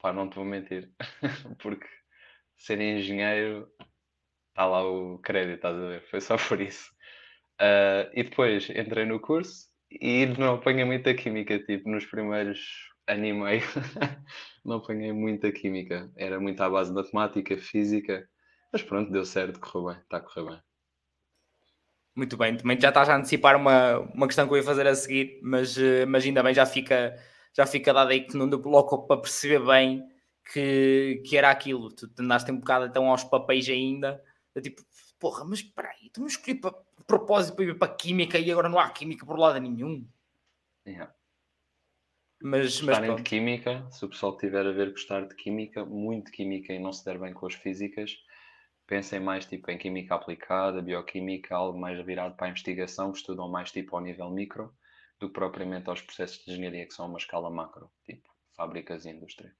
Pá, 0.01 0.11
não 0.11 0.29
te 0.29 0.35
vou 0.35 0.45
mentir. 0.45 0.91
Porque 1.59 1.87
ser 2.57 2.81
engenheiro 2.81 3.71
está 4.49 4.65
lá 4.65 4.83
o 4.83 5.17
crédito, 5.19 5.55
estás 5.55 5.75
a 5.75 5.87
ver? 5.87 6.01
Foi 6.09 6.21
só 6.21 6.37
por 6.37 6.59
isso. 6.59 6.91
Uh, 7.61 8.11
e 8.13 8.23
depois 8.23 8.69
entrei 8.69 9.05
no 9.05 9.19
curso 9.19 9.67
e 9.89 10.25
não 10.37 10.55
apanhei 10.55 10.85
muita 10.85 11.13
química, 11.13 11.59
tipo, 11.59 11.89
nos 11.89 12.05
primeiros 12.05 12.59
animei, 13.09 13.61
não 14.63 14.77
apanhei 14.77 15.11
muita 15.11 15.51
química, 15.51 16.11
era 16.15 16.39
muito 16.39 16.61
à 16.61 16.69
base 16.69 16.89
de 16.89 16.95
matemática, 16.95 17.57
física, 17.57 18.29
mas 18.71 18.83
pronto, 18.83 19.11
deu 19.11 19.25
certo, 19.25 19.59
correu 19.59 19.93
bem, 19.93 20.03
está 20.03 20.17
a 20.17 20.21
correr 20.21 20.49
bem. 20.49 20.61
Muito 22.15 22.37
bem, 22.37 22.55
também 22.55 22.79
já 22.79 22.89
estás 22.89 23.09
a 23.09 23.15
antecipar 23.15 23.55
uma, 23.55 23.99
uma 23.99 24.27
questão 24.27 24.47
que 24.47 24.53
eu 24.53 24.57
ia 24.57 24.63
fazer 24.63 24.85
a 24.87 24.95
seguir, 24.95 25.39
mas, 25.41 25.77
eh, 25.77 26.05
mas 26.05 26.25
ainda 26.25 26.43
bem, 26.43 26.53
já 26.53 26.65
fica, 26.65 27.15
já 27.53 27.65
fica 27.65 27.93
dado 27.93 28.11
aí 28.11 28.21
que 28.21 28.37
não 28.37 28.49
deu 28.49 28.59
logo 28.59 29.07
para 29.07 29.21
perceber 29.21 29.65
bem 29.65 30.03
que, 30.51 31.21
que 31.25 31.37
era 31.37 31.49
aquilo. 31.49 31.89
Tu 31.91 32.09
andaste 32.19 32.51
um 32.51 32.57
bocado 32.57 32.85
então 32.85 33.09
aos 33.09 33.23
papéis 33.23 33.69
ainda, 33.69 34.21
tipo, 34.61 34.81
porra, 35.19 35.45
mas 35.45 35.59
espera 35.59 35.89
aí, 35.89 36.09
tu 36.09 36.21
me 36.21 36.27
escolhi 36.27 36.59
para 36.59 36.73
propósito 37.07 37.55
para 37.55 37.65
ir 37.65 37.77
para 37.77 37.91
a 37.91 37.95
química 37.95 38.37
e 38.37 38.51
agora 38.51 38.69
não 38.69 38.79
há 38.79 38.89
química 38.89 39.25
por 39.25 39.39
lado 39.39 39.59
nenhum. 39.59 40.07
Yeah. 40.85 41.13
Mas, 42.41 42.81
mas 42.81 43.15
de 43.17 43.23
química, 43.23 43.85
se 43.91 44.05
o 44.05 44.09
pessoal 44.09 44.37
tiver 44.37 44.65
a 44.65 44.71
ver 44.71 44.91
gostar 44.91 45.27
de 45.27 45.35
química, 45.35 45.83
muito 45.85 46.27
de 46.27 46.31
química 46.31 46.73
e 46.73 46.79
não 46.79 46.93
se 46.93 47.03
der 47.03 47.19
bem 47.19 47.33
com 47.33 47.45
as 47.45 47.53
físicas, 47.53 48.15
pensem 48.87 49.19
mais 49.19 49.45
tipo 49.45 49.69
em 49.69 49.77
química 49.77 50.15
aplicada, 50.15 50.81
bioquímica, 50.81 51.55
algo 51.55 51.77
mais 51.77 52.03
virado 52.05 52.35
para 52.35 52.47
a 52.47 52.49
investigação, 52.49 53.11
que 53.11 53.17
estudam 53.17 53.49
mais 53.49 53.71
tipo 53.71 53.95
ao 53.95 54.01
nível 54.01 54.29
micro, 54.29 54.73
do 55.19 55.27
que 55.27 55.33
propriamente 55.33 55.89
aos 55.89 56.01
processos 56.01 56.43
de 56.45 56.51
engenharia 56.51 56.87
que 56.87 56.93
são 56.93 57.07
uma 57.07 57.17
escala 57.17 57.49
macro, 57.49 57.91
tipo 58.05 58.29
fábricas 58.55 59.05
e 59.05 59.09
indústria. 59.09 59.53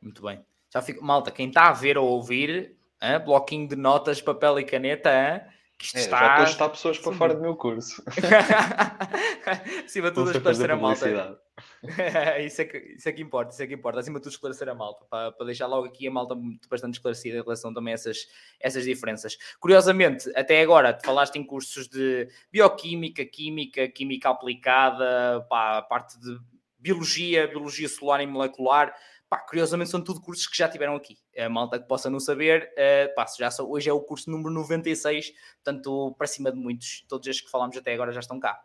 Muito 0.00 0.22
bem. 0.22 0.44
Já 0.72 0.82
fico, 0.82 1.02
malta, 1.02 1.30
quem 1.30 1.48
está 1.48 1.68
a 1.68 1.72
ver 1.72 1.96
ou 1.96 2.06
ouvir, 2.06 2.76
hein, 3.02 3.18
bloquinho 3.24 3.66
de 3.66 3.76
notas, 3.76 4.20
papel 4.20 4.58
e 4.60 4.64
caneta, 4.64 5.10
hein, 5.10 5.40
que 5.78 5.86
isto 5.86 5.96
é, 5.96 6.00
está... 6.00 6.18
Já 6.18 6.26
estou 6.26 6.44
a 6.44 6.50
estar 6.50 6.68
pessoas 6.70 6.98
para 6.98 7.12
fora 7.12 7.34
do 7.34 7.40
meu 7.40 7.56
curso. 7.56 8.02
Acima 9.84 10.08
de 10.08 10.14
tudo, 10.14 10.30
esclarecer 10.30 10.70
a 10.70 10.76
malta. 10.76 11.40
isso, 12.44 12.62
é 12.62 12.64
que, 12.64 12.78
isso 12.78 13.08
é 13.08 13.12
que 13.12 13.22
importa, 13.22 13.52
isso 13.52 13.62
é 13.62 13.66
que 13.66 13.74
importa. 13.74 14.00
Acima 14.00 14.18
de 14.18 14.24
tudo, 14.24 14.32
esclarecer 14.32 14.68
a 14.68 14.74
malta, 14.74 15.04
para, 15.10 15.32
para 15.32 15.46
deixar 15.46 15.66
logo 15.66 15.86
aqui 15.86 16.06
a 16.06 16.10
malta 16.10 16.36
bastante 16.68 16.94
esclarecida 16.94 17.38
em 17.38 17.42
relação 17.42 17.72
também 17.72 17.92
a 17.92 17.94
essas, 17.94 18.28
essas 18.60 18.84
diferenças. 18.84 19.36
Curiosamente, 19.60 20.30
até 20.36 20.60
agora, 20.60 20.98
falaste 21.04 21.36
em 21.36 21.44
cursos 21.44 21.88
de 21.88 22.28
bioquímica, 22.52 23.24
química, 23.24 23.88
química 23.88 24.30
aplicada, 24.30 25.44
pá, 25.48 25.78
a 25.78 25.82
parte 25.82 26.18
de 26.18 26.38
biologia, 26.78 27.48
biologia 27.48 27.88
celular 27.88 28.20
e 28.22 28.26
molecular 28.26 28.94
pá, 29.34 29.38
curiosamente 29.38 29.90
são 29.90 30.00
tudo 30.00 30.20
cursos 30.20 30.46
que 30.46 30.56
já 30.56 30.68
tiveram 30.68 30.94
aqui. 30.94 31.18
A 31.36 31.48
malta 31.48 31.80
que 31.80 31.88
possa 31.88 32.08
não 32.08 32.20
saber, 32.20 32.72
uh, 32.72 33.12
pá, 33.14 33.26
já 33.36 33.50
só, 33.50 33.68
hoje 33.68 33.90
é 33.90 33.92
o 33.92 34.00
curso 34.00 34.30
número 34.30 34.50
96, 34.50 35.32
portanto, 35.62 36.14
para 36.16 36.28
cima 36.28 36.52
de 36.52 36.58
muitos, 36.58 37.04
todos 37.08 37.26
estes 37.26 37.44
que 37.44 37.50
falámos 37.50 37.76
até 37.76 37.92
agora 37.92 38.12
já 38.12 38.20
estão 38.20 38.38
cá. 38.38 38.56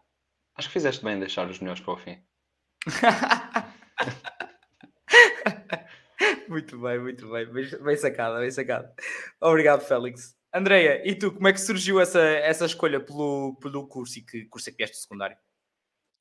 Acho 0.56 0.68
que 0.68 0.74
fizeste 0.74 1.04
bem 1.04 1.18
deixar 1.18 1.50
os 1.50 1.60
melhores 1.60 1.82
para 1.82 1.94
o 1.94 1.98
fim. 1.98 2.22
muito 6.48 6.80
bem, 6.80 7.00
muito 7.00 7.28
bem. 7.32 7.52
Bem, 7.52 7.98
sacada, 7.98 8.40
bem 8.40 8.52
sacada. 8.52 8.94
Obrigado, 9.42 9.82
Félix. 9.82 10.38
Andreia, 10.54 11.02
e 11.08 11.16
tu, 11.16 11.32
como 11.32 11.48
é 11.48 11.54
que 11.54 11.62
surgiu 11.62 12.00
essa, 12.00 12.22
essa 12.22 12.66
escolha 12.66 13.00
pelo, 13.00 13.58
pelo 13.62 13.88
curso 13.88 14.20
e 14.20 14.22
que 14.22 14.46
curso 14.46 14.70
é 14.70 14.72
que 14.72 14.78
vieste 14.78 14.98
secundário? 14.98 15.36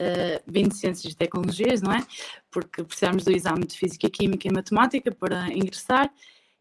Uh, 0.00 0.40
vim 0.47 0.69
de 0.69 0.76
Ciências 0.76 1.12
e 1.12 1.17
Tecnologias, 1.17 1.83
não 1.83 1.93
é? 1.93 2.07
Porque 2.50 2.85
precisamos 2.85 3.25
do 3.25 3.33
exame 3.33 3.67
de 3.67 3.76
Física, 3.76 4.09
Química 4.09 4.47
e 4.47 4.52
Matemática 4.52 5.11
para 5.11 5.49
ingressar 5.52 6.09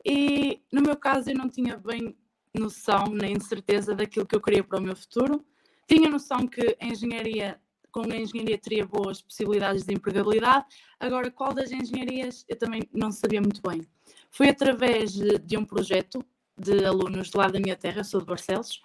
e 0.10 0.62
no 0.72 0.82
meu 0.82 0.96
caso 0.96 1.30
eu 1.30 1.36
não 1.36 1.50
tinha 1.50 1.76
bem 1.76 2.16
noção 2.58 3.08
nem 3.08 3.38
certeza 3.42 3.94
daquilo 3.94 4.26
que 4.26 4.36
eu 4.36 4.42
queria 4.42 4.64
para 4.64 4.80
o 4.80 4.82
meu 4.82 4.96
futuro. 4.96 5.46
Tinha 5.86 6.10
noção 6.10 6.48
que 6.48 6.78
a 6.80 6.86
engenharia, 6.86 7.60
com 7.92 8.02
a 8.02 8.16
engenharia 8.16 8.58
teria 8.58 8.86
boas 8.86 9.22
possibilidades 9.22 9.84
de 9.84 9.94
empregabilidade, 9.94 10.66
agora 10.98 11.30
qual 11.30 11.54
das 11.54 11.72
engenharias 11.72 12.46
eu 12.48 12.58
também 12.58 12.84
não 12.94 13.12
sabia 13.12 13.42
muito 13.42 13.62
bem. 13.62 13.82
Foi 14.32 14.50
através 14.50 15.14
de 15.14 15.58
um 15.58 15.66
projeto 15.66 16.24
de 16.58 16.86
alunos 16.86 17.30
de 17.30 17.38
lá 17.38 17.48
da 17.48 17.60
minha 17.60 17.76
terra, 17.76 18.04
sou 18.04 18.22
de 18.22 18.28
Barcelos, 18.28 18.82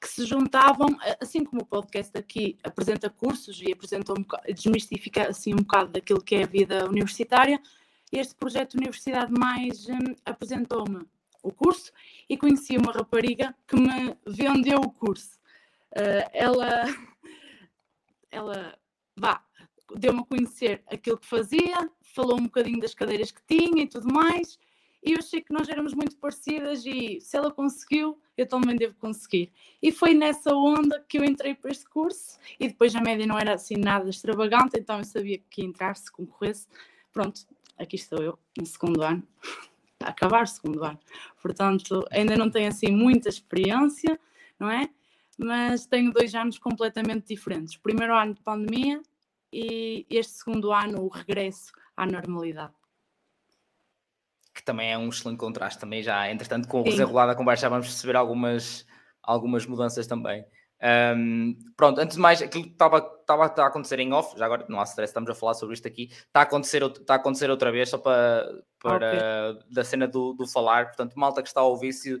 que 0.00 0.08
se 0.08 0.24
juntavam, 0.24 0.96
assim 1.20 1.44
como 1.44 1.62
o 1.62 1.66
podcast 1.66 2.16
aqui 2.16 2.56
apresenta 2.62 3.10
cursos 3.10 3.60
e 3.60 3.72
apresenta 3.72 4.12
um 4.12 4.24
desmistifica 4.54 5.28
assim 5.28 5.52
um 5.52 5.58
bocado 5.58 5.90
daquilo 5.90 6.22
que 6.22 6.36
é 6.36 6.44
a 6.44 6.46
vida 6.46 6.88
universitária, 6.88 7.60
este 8.12 8.34
projeto 8.34 8.74
Universidade 8.74 9.32
Mais 9.32 9.86
um, 9.88 10.14
apresentou-me 10.24 11.06
o 11.42 11.52
curso 11.52 11.92
e 12.28 12.36
conheci 12.36 12.76
uma 12.76 12.92
rapariga 12.92 13.54
que 13.66 13.76
me 13.76 14.16
vendeu 14.26 14.78
o 14.78 14.90
curso. 14.90 15.38
Uh, 15.92 16.24
ela, 16.32 16.84
ela, 18.30 18.78
vá, 19.16 19.44
deu-me 19.94 20.20
a 20.20 20.24
conhecer 20.24 20.82
aquilo 20.86 21.18
que 21.18 21.26
fazia, 21.26 21.90
falou 22.14 22.38
um 22.38 22.44
bocadinho 22.44 22.80
das 22.80 22.94
cadeiras 22.94 23.30
que 23.30 23.42
tinha 23.46 23.82
e 23.82 23.88
tudo 23.88 24.12
mais, 24.12 24.58
e 25.02 25.12
eu 25.12 25.18
achei 25.18 25.40
que 25.40 25.52
nós 25.52 25.68
éramos 25.68 25.94
muito 25.94 26.16
parecidas 26.16 26.84
e 26.84 27.20
se 27.20 27.36
ela 27.36 27.52
conseguiu, 27.52 28.20
eu 28.36 28.46
também 28.46 28.76
devo 28.76 28.94
conseguir. 28.96 29.52
E 29.80 29.92
foi 29.92 30.12
nessa 30.12 30.52
onda 30.54 31.04
que 31.08 31.18
eu 31.18 31.24
entrei 31.24 31.54
para 31.54 31.70
este 31.70 31.88
curso 31.88 32.38
e 32.58 32.68
depois 32.68 32.94
a 32.94 33.00
média 33.00 33.26
não 33.26 33.38
era 33.38 33.54
assim 33.54 33.76
nada 33.76 34.10
extravagante, 34.10 34.78
então 34.78 34.98
eu 34.98 35.04
sabia 35.04 35.38
que 35.50 35.62
ia 35.62 35.68
entrar 35.68 35.94
se 35.96 36.10
concorresse. 36.10 36.66
Pronto, 37.12 37.46
aqui 37.78 37.96
estou 37.96 38.22
eu, 38.22 38.38
no 38.56 38.66
segundo 38.66 39.02
ano, 39.02 39.22
a 40.02 40.08
acabar 40.08 40.42
o 40.42 40.46
segundo 40.46 40.84
ano. 40.84 40.98
Portanto, 41.40 42.04
ainda 42.10 42.36
não 42.36 42.50
tenho 42.50 42.68
assim 42.68 42.90
muita 42.90 43.28
experiência, 43.28 44.18
não 44.58 44.70
é? 44.70 44.88
Mas 45.38 45.86
tenho 45.86 46.12
dois 46.12 46.34
anos 46.34 46.58
completamente 46.58 47.28
diferentes. 47.28 47.76
Primeiro 47.76 48.16
ano 48.16 48.34
de 48.34 48.40
pandemia 48.42 49.00
e 49.52 50.04
este 50.10 50.32
segundo 50.32 50.72
ano 50.72 51.02
o 51.02 51.08
regresso 51.08 51.72
à 51.96 52.04
normalidade 52.04 52.77
que 54.58 54.64
também 54.64 54.92
é 54.92 54.98
um 54.98 55.08
excelente 55.08 55.38
contraste. 55.38 55.78
Também 55.78 56.02
já, 56.02 56.28
entretanto, 56.30 56.66
com 56.66 56.80
o 56.80 56.84
desenrolar 56.84 57.26
da 57.26 57.34
conversa, 57.36 57.62
já 57.62 57.68
vamos 57.68 57.86
perceber 57.86 58.16
algumas, 58.16 58.84
algumas 59.22 59.64
mudanças 59.64 60.06
também. 60.06 60.44
Um, 61.16 61.56
pronto, 61.76 62.00
antes 62.00 62.16
de 62.16 62.20
mais, 62.20 62.42
aquilo 62.42 62.64
que 62.64 62.70
estava, 62.70 62.98
a 63.28 63.66
acontecer 63.66 64.00
em 64.00 64.12
off, 64.12 64.36
já 64.36 64.44
agora 64.44 64.66
não 64.68 64.80
há 64.80 64.84
stress, 64.84 65.10
estamos 65.10 65.30
a 65.30 65.34
falar 65.34 65.54
sobre 65.54 65.74
isto 65.74 65.86
aqui, 65.86 66.08
está 66.10 66.40
a 66.40 66.42
acontecer, 66.42 66.82
está 66.82 67.14
a 67.14 67.16
acontecer 67.16 67.50
outra 67.50 67.70
vez, 67.70 67.88
só 67.88 67.98
para, 67.98 68.48
para 68.80 69.52
okay. 69.52 69.72
da 69.72 69.84
cena 69.84 70.08
do, 70.08 70.32
do 70.32 70.46
falar. 70.46 70.86
Portanto, 70.86 71.14
malta 71.14 71.40
que 71.40 71.48
está 71.48 71.60
a 71.60 71.64
ouvir, 71.64 71.92
se 71.92 72.20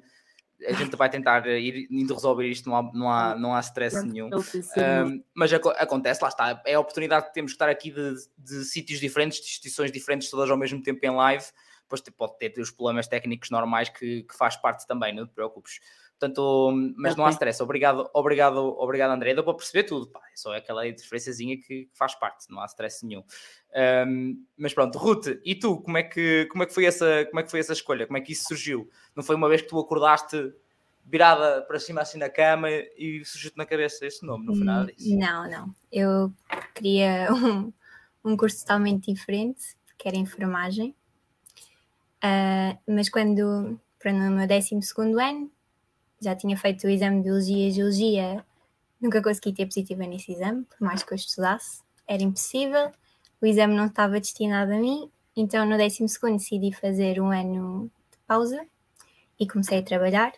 a 0.64 0.72
gente 0.72 0.94
vai 0.94 1.10
tentar 1.10 1.44
ir 1.46 1.88
indo 1.90 2.14
resolver 2.14 2.46
isto, 2.46 2.68
não 2.68 2.76
há, 2.76 2.92
não 2.92 3.10
há, 3.10 3.34
não 3.34 3.54
há 3.54 3.60
stress 3.60 4.00
nenhum. 4.06 4.28
Um, 4.28 5.24
mas 5.34 5.52
acontece, 5.52 6.22
lá 6.22 6.28
está, 6.28 6.62
é 6.64 6.74
a 6.74 6.80
oportunidade 6.80 7.26
que 7.26 7.34
temos 7.34 7.50
de 7.50 7.56
estar 7.56 7.68
aqui 7.68 7.90
de, 7.90 8.14
de 8.36 8.64
sítios 8.64 9.00
diferentes, 9.00 9.40
de 9.40 9.46
instituições 9.46 9.90
diferentes, 9.90 10.30
todas 10.30 10.48
ao 10.48 10.56
mesmo 10.56 10.80
tempo 10.80 11.04
em 11.04 11.10
live 11.10 11.44
depois 11.88 12.02
pode 12.16 12.38
ter 12.38 12.60
os 12.60 12.70
problemas 12.70 13.06
técnicos 13.06 13.50
normais 13.50 13.88
que, 13.88 14.22
que 14.22 14.36
faz 14.36 14.56
parte 14.56 14.86
também, 14.86 15.14
não 15.14 15.26
te 15.26 15.32
preocupes. 15.32 15.80
Portanto, 16.18 16.72
mas 16.96 17.12
okay. 17.12 17.22
não 17.22 17.28
há 17.28 17.30
stress. 17.30 17.62
Obrigado, 17.62 18.10
obrigado, 18.12 18.56
obrigado, 18.56 19.12
André. 19.12 19.34
Deu 19.34 19.44
para 19.44 19.54
perceber 19.54 19.84
tudo. 19.84 20.08
Pá. 20.08 20.20
É 20.32 20.36
só 20.36 20.56
aquela 20.56 20.90
diferençazinha 20.90 21.56
que, 21.56 21.84
que, 21.84 21.96
faz 21.96 22.16
parte, 22.16 22.50
não 22.50 22.60
há 22.60 22.66
stress 22.66 23.06
nenhum. 23.06 23.22
Um, 24.06 24.44
mas 24.56 24.74
pronto, 24.74 24.98
Ruth, 24.98 25.28
e 25.44 25.54
tu, 25.54 25.80
como 25.80 25.96
é, 25.96 26.02
que, 26.02 26.46
como, 26.46 26.64
é 26.64 26.66
que 26.66 26.74
foi 26.74 26.86
essa, 26.86 27.24
como 27.26 27.38
é 27.38 27.42
que 27.44 27.50
foi 27.50 27.60
essa 27.60 27.72
escolha? 27.72 28.04
Como 28.04 28.18
é 28.18 28.20
que 28.20 28.32
isso 28.32 28.48
surgiu? 28.48 28.90
Não 29.14 29.22
foi 29.22 29.36
uma 29.36 29.48
vez 29.48 29.62
que 29.62 29.68
tu 29.68 29.78
acordaste 29.78 30.52
virada 31.04 31.62
para 31.62 31.78
cima 31.78 32.00
assim 32.00 32.18
na 32.18 32.28
cama 32.28 32.68
e 32.70 33.22
surgiu-te 33.24 33.56
na 33.56 33.64
cabeça 33.64 34.04
esse 34.04 34.26
nome? 34.26 34.44
Não 34.44 34.56
foi 34.56 34.64
nada 34.64 34.92
disso? 34.92 35.16
Não, 35.16 35.48
não. 35.48 35.74
Eu 35.92 36.32
queria 36.74 37.28
um, 37.32 37.72
um 38.24 38.36
curso 38.36 38.58
totalmente 38.58 39.12
diferente, 39.12 39.76
que 39.96 40.08
era 40.08 40.16
enfermagem. 40.16 40.96
Uh, 42.24 42.76
mas 42.86 43.08
quando, 43.08 43.78
para 43.98 44.12
no 44.12 44.30
meu 44.36 44.46
12 44.46 44.74
ano, 45.20 45.50
já 46.20 46.34
tinha 46.34 46.56
feito 46.56 46.86
o 46.86 46.90
exame 46.90 47.18
de 47.18 47.22
Biologia 47.24 47.68
e 47.68 47.70
Geologia, 47.70 48.44
nunca 49.00 49.22
consegui 49.22 49.52
ter 49.52 49.66
positiva 49.66 50.04
nesse 50.04 50.32
exame, 50.32 50.64
por 50.64 50.80
mais 50.84 51.02
que 51.02 51.12
eu 51.12 51.16
estudasse, 51.16 51.82
era 52.06 52.22
impossível, 52.22 52.90
o 53.40 53.46
exame 53.46 53.74
não 53.74 53.86
estava 53.86 54.18
destinado 54.18 54.72
a 54.72 54.78
mim, 54.78 55.10
então 55.36 55.64
no 55.64 55.76
12 55.76 56.04
decidi 56.32 56.72
fazer 56.72 57.20
um 57.20 57.30
ano 57.30 57.90
de 58.10 58.18
pausa 58.26 58.66
e 59.38 59.46
comecei 59.46 59.78
a 59.78 59.82
trabalhar. 59.82 60.32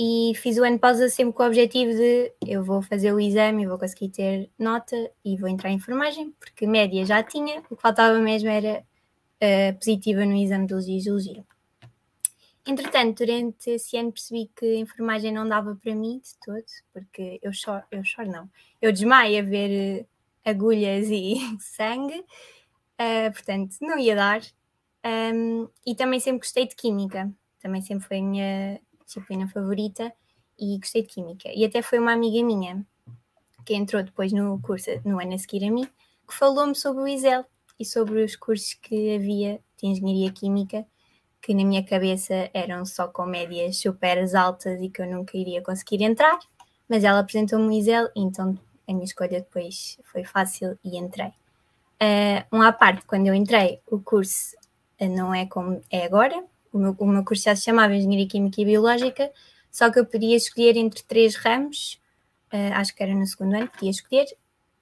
E 0.00 0.32
fiz 0.36 0.56
o 0.58 0.64
ano 0.64 0.76
de 0.76 0.80
pausa 0.80 1.08
sempre 1.08 1.32
com 1.32 1.42
o 1.42 1.46
objetivo 1.46 1.92
de 1.92 2.32
eu 2.46 2.62
vou 2.62 2.80
fazer 2.82 3.12
o 3.12 3.20
exame, 3.20 3.66
vou 3.66 3.78
conseguir 3.78 4.08
ter 4.10 4.50
nota 4.58 4.96
e 5.24 5.36
vou 5.36 5.48
entrar 5.48 5.70
em 5.70 5.74
enfermagem, 5.74 6.32
porque 6.38 6.66
média 6.66 7.04
já 7.04 7.22
tinha, 7.22 7.62
o 7.68 7.76
que 7.76 7.82
faltava 7.82 8.18
mesmo 8.18 8.48
era 8.48 8.84
uh, 9.42 9.78
positiva 9.78 10.24
no 10.24 10.36
exame 10.36 10.66
de 10.66 11.00
Geologia. 11.00 11.44
Entretanto, 12.66 13.24
durante 13.24 13.70
esse 13.70 13.96
ano 13.96 14.12
percebi 14.12 14.50
que 14.54 14.66
a 14.66 14.78
enfermagem 14.80 15.32
não 15.32 15.48
dava 15.48 15.74
para 15.74 15.94
mim 15.94 16.20
de 16.22 16.34
todo, 16.44 16.64
porque 16.92 17.38
eu 17.42 17.52
choro, 17.52 17.82
eu 17.90 18.04
choro 18.04 18.30
não, 18.30 18.50
eu 18.80 18.92
desmaio 18.92 19.38
a 19.38 19.42
ver 19.42 20.02
uh, 20.02 20.06
agulhas 20.44 21.08
e 21.08 21.36
sangue, 21.60 22.18
uh, 22.20 23.32
portanto 23.32 23.76
não 23.80 23.98
ia 23.98 24.14
dar. 24.14 24.42
Um, 25.04 25.68
e 25.86 25.94
também 25.94 26.20
sempre 26.20 26.40
gostei 26.40 26.66
de 26.66 26.74
Química, 26.74 27.32
também 27.62 27.80
sempre 27.80 28.06
foi 28.06 28.18
a 28.18 28.22
minha 28.22 28.80
disciplina 29.06 29.48
favorita 29.48 30.12
e 30.58 30.76
gostei 30.76 31.02
de 31.02 31.08
Química. 31.08 31.48
E 31.54 31.64
até 31.64 31.80
foi 31.80 31.98
uma 31.98 32.12
amiga 32.12 32.44
minha 32.44 32.84
que 33.64 33.74
entrou 33.74 34.02
depois 34.02 34.32
no 34.32 34.60
curso, 34.60 34.90
no 35.04 35.20
ano 35.20 35.34
a 35.34 35.38
seguir 35.38 35.64
a 35.66 35.70
mim, 35.70 35.88
que 36.26 36.34
falou-me 36.34 36.74
sobre 36.74 37.02
o 37.02 37.08
ISEL 37.08 37.46
e 37.78 37.84
sobre 37.84 38.22
os 38.22 38.34
cursos 38.36 38.74
que 38.74 39.14
havia 39.14 39.60
de 39.76 39.86
Engenharia 39.86 40.32
Química, 40.32 40.86
que 41.40 41.54
na 41.54 41.64
minha 41.64 41.84
cabeça 41.84 42.50
eram 42.52 42.84
só 42.84 43.08
com 43.08 43.24
médias 43.24 43.76
super 43.78 44.18
altas 44.34 44.80
e 44.82 44.88
que 44.88 45.00
eu 45.00 45.06
nunca 45.06 45.36
iria 45.36 45.62
conseguir 45.62 46.02
entrar, 46.02 46.38
mas 46.88 47.04
ela 47.04 47.20
apresentou-me 47.20 47.66
o 47.66 47.72
ISEL, 47.72 48.08
então 48.16 48.58
a 48.86 48.92
minha 48.92 49.04
escolha 49.04 49.40
depois 49.40 49.98
foi 50.04 50.24
fácil 50.24 50.78
e 50.82 50.96
entrei. 50.96 51.32
Uh, 52.00 52.56
um 52.56 52.62
à 52.62 52.72
parte, 52.72 53.04
quando 53.06 53.26
eu 53.26 53.34
entrei, 53.34 53.80
o 53.86 54.00
curso 54.00 54.56
uh, 55.00 55.08
não 55.08 55.34
é 55.34 55.46
como 55.46 55.82
é 55.90 56.04
agora, 56.04 56.44
o 56.72 56.78
meu, 56.78 56.96
o 56.98 57.06
meu 57.06 57.24
curso 57.24 57.44
já 57.44 57.56
se 57.56 57.64
chamava 57.64 57.94
Engenharia 57.94 58.28
Química 58.28 58.60
e 58.60 58.64
Biológica, 58.64 59.30
só 59.70 59.90
que 59.90 59.98
eu 59.98 60.06
podia 60.06 60.36
escolher 60.36 60.76
entre 60.76 61.02
três 61.02 61.36
ramos, 61.36 62.00
uh, 62.52 62.74
acho 62.74 62.94
que 62.94 63.02
era 63.02 63.14
no 63.14 63.26
segundo 63.26 63.54
ano, 63.54 63.68
podia 63.68 63.90
escolher, 63.90 64.26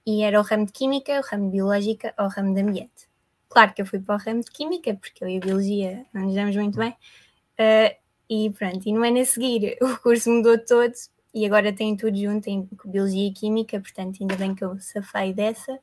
e 0.07 0.23
era 0.23 0.39
o 0.39 0.41
ramo 0.41 0.65
de 0.65 0.71
Química, 0.71 1.19
o 1.19 1.21
ramo 1.21 1.47
de 1.47 1.57
Biológica 1.57 2.13
ou 2.17 2.27
o 2.27 2.29
ramo 2.29 2.53
de 2.55 2.61
Ambiente. 2.61 3.09
Claro 3.49 3.73
que 3.73 3.81
eu 3.81 3.85
fui 3.85 3.99
para 3.99 4.15
o 4.15 4.17
ramo 4.17 4.41
de 4.41 4.49
Química, 4.49 4.95
porque 4.95 5.21
eu 5.21 5.27
e 5.27 5.35
a 5.35 5.39
Biologia 5.41 6.05
não 6.13 6.21
nos 6.21 6.33
damos 6.33 6.55
muito 6.55 6.77
bem, 6.77 6.91
uh, 6.91 7.95
e 8.29 8.49
pronto, 8.51 8.87
e 8.87 8.93
no 8.93 9.03
ano 9.03 9.19
a 9.19 9.25
seguir 9.25 9.77
o 9.83 9.97
curso 9.97 10.29
mudou 10.29 10.57
todo 10.57 10.93
e 11.33 11.45
agora 11.45 11.73
tem 11.73 11.97
tudo 11.97 12.17
junto, 12.17 12.45
tem 12.45 12.69
Biologia 12.85 13.27
e 13.27 13.33
Química, 13.33 13.81
portanto 13.81 14.19
ainda 14.21 14.37
bem 14.37 14.55
que 14.55 14.63
eu 14.63 14.79
safei 14.79 15.33
dessa 15.33 15.77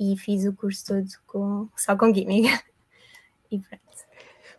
e 0.00 0.16
fiz 0.16 0.44
o 0.46 0.52
curso 0.52 0.86
todo 0.86 1.08
com, 1.24 1.68
só 1.76 1.96
com 1.96 2.12
Química. 2.12 2.60
E 3.52 3.58
pronto. 3.58 3.82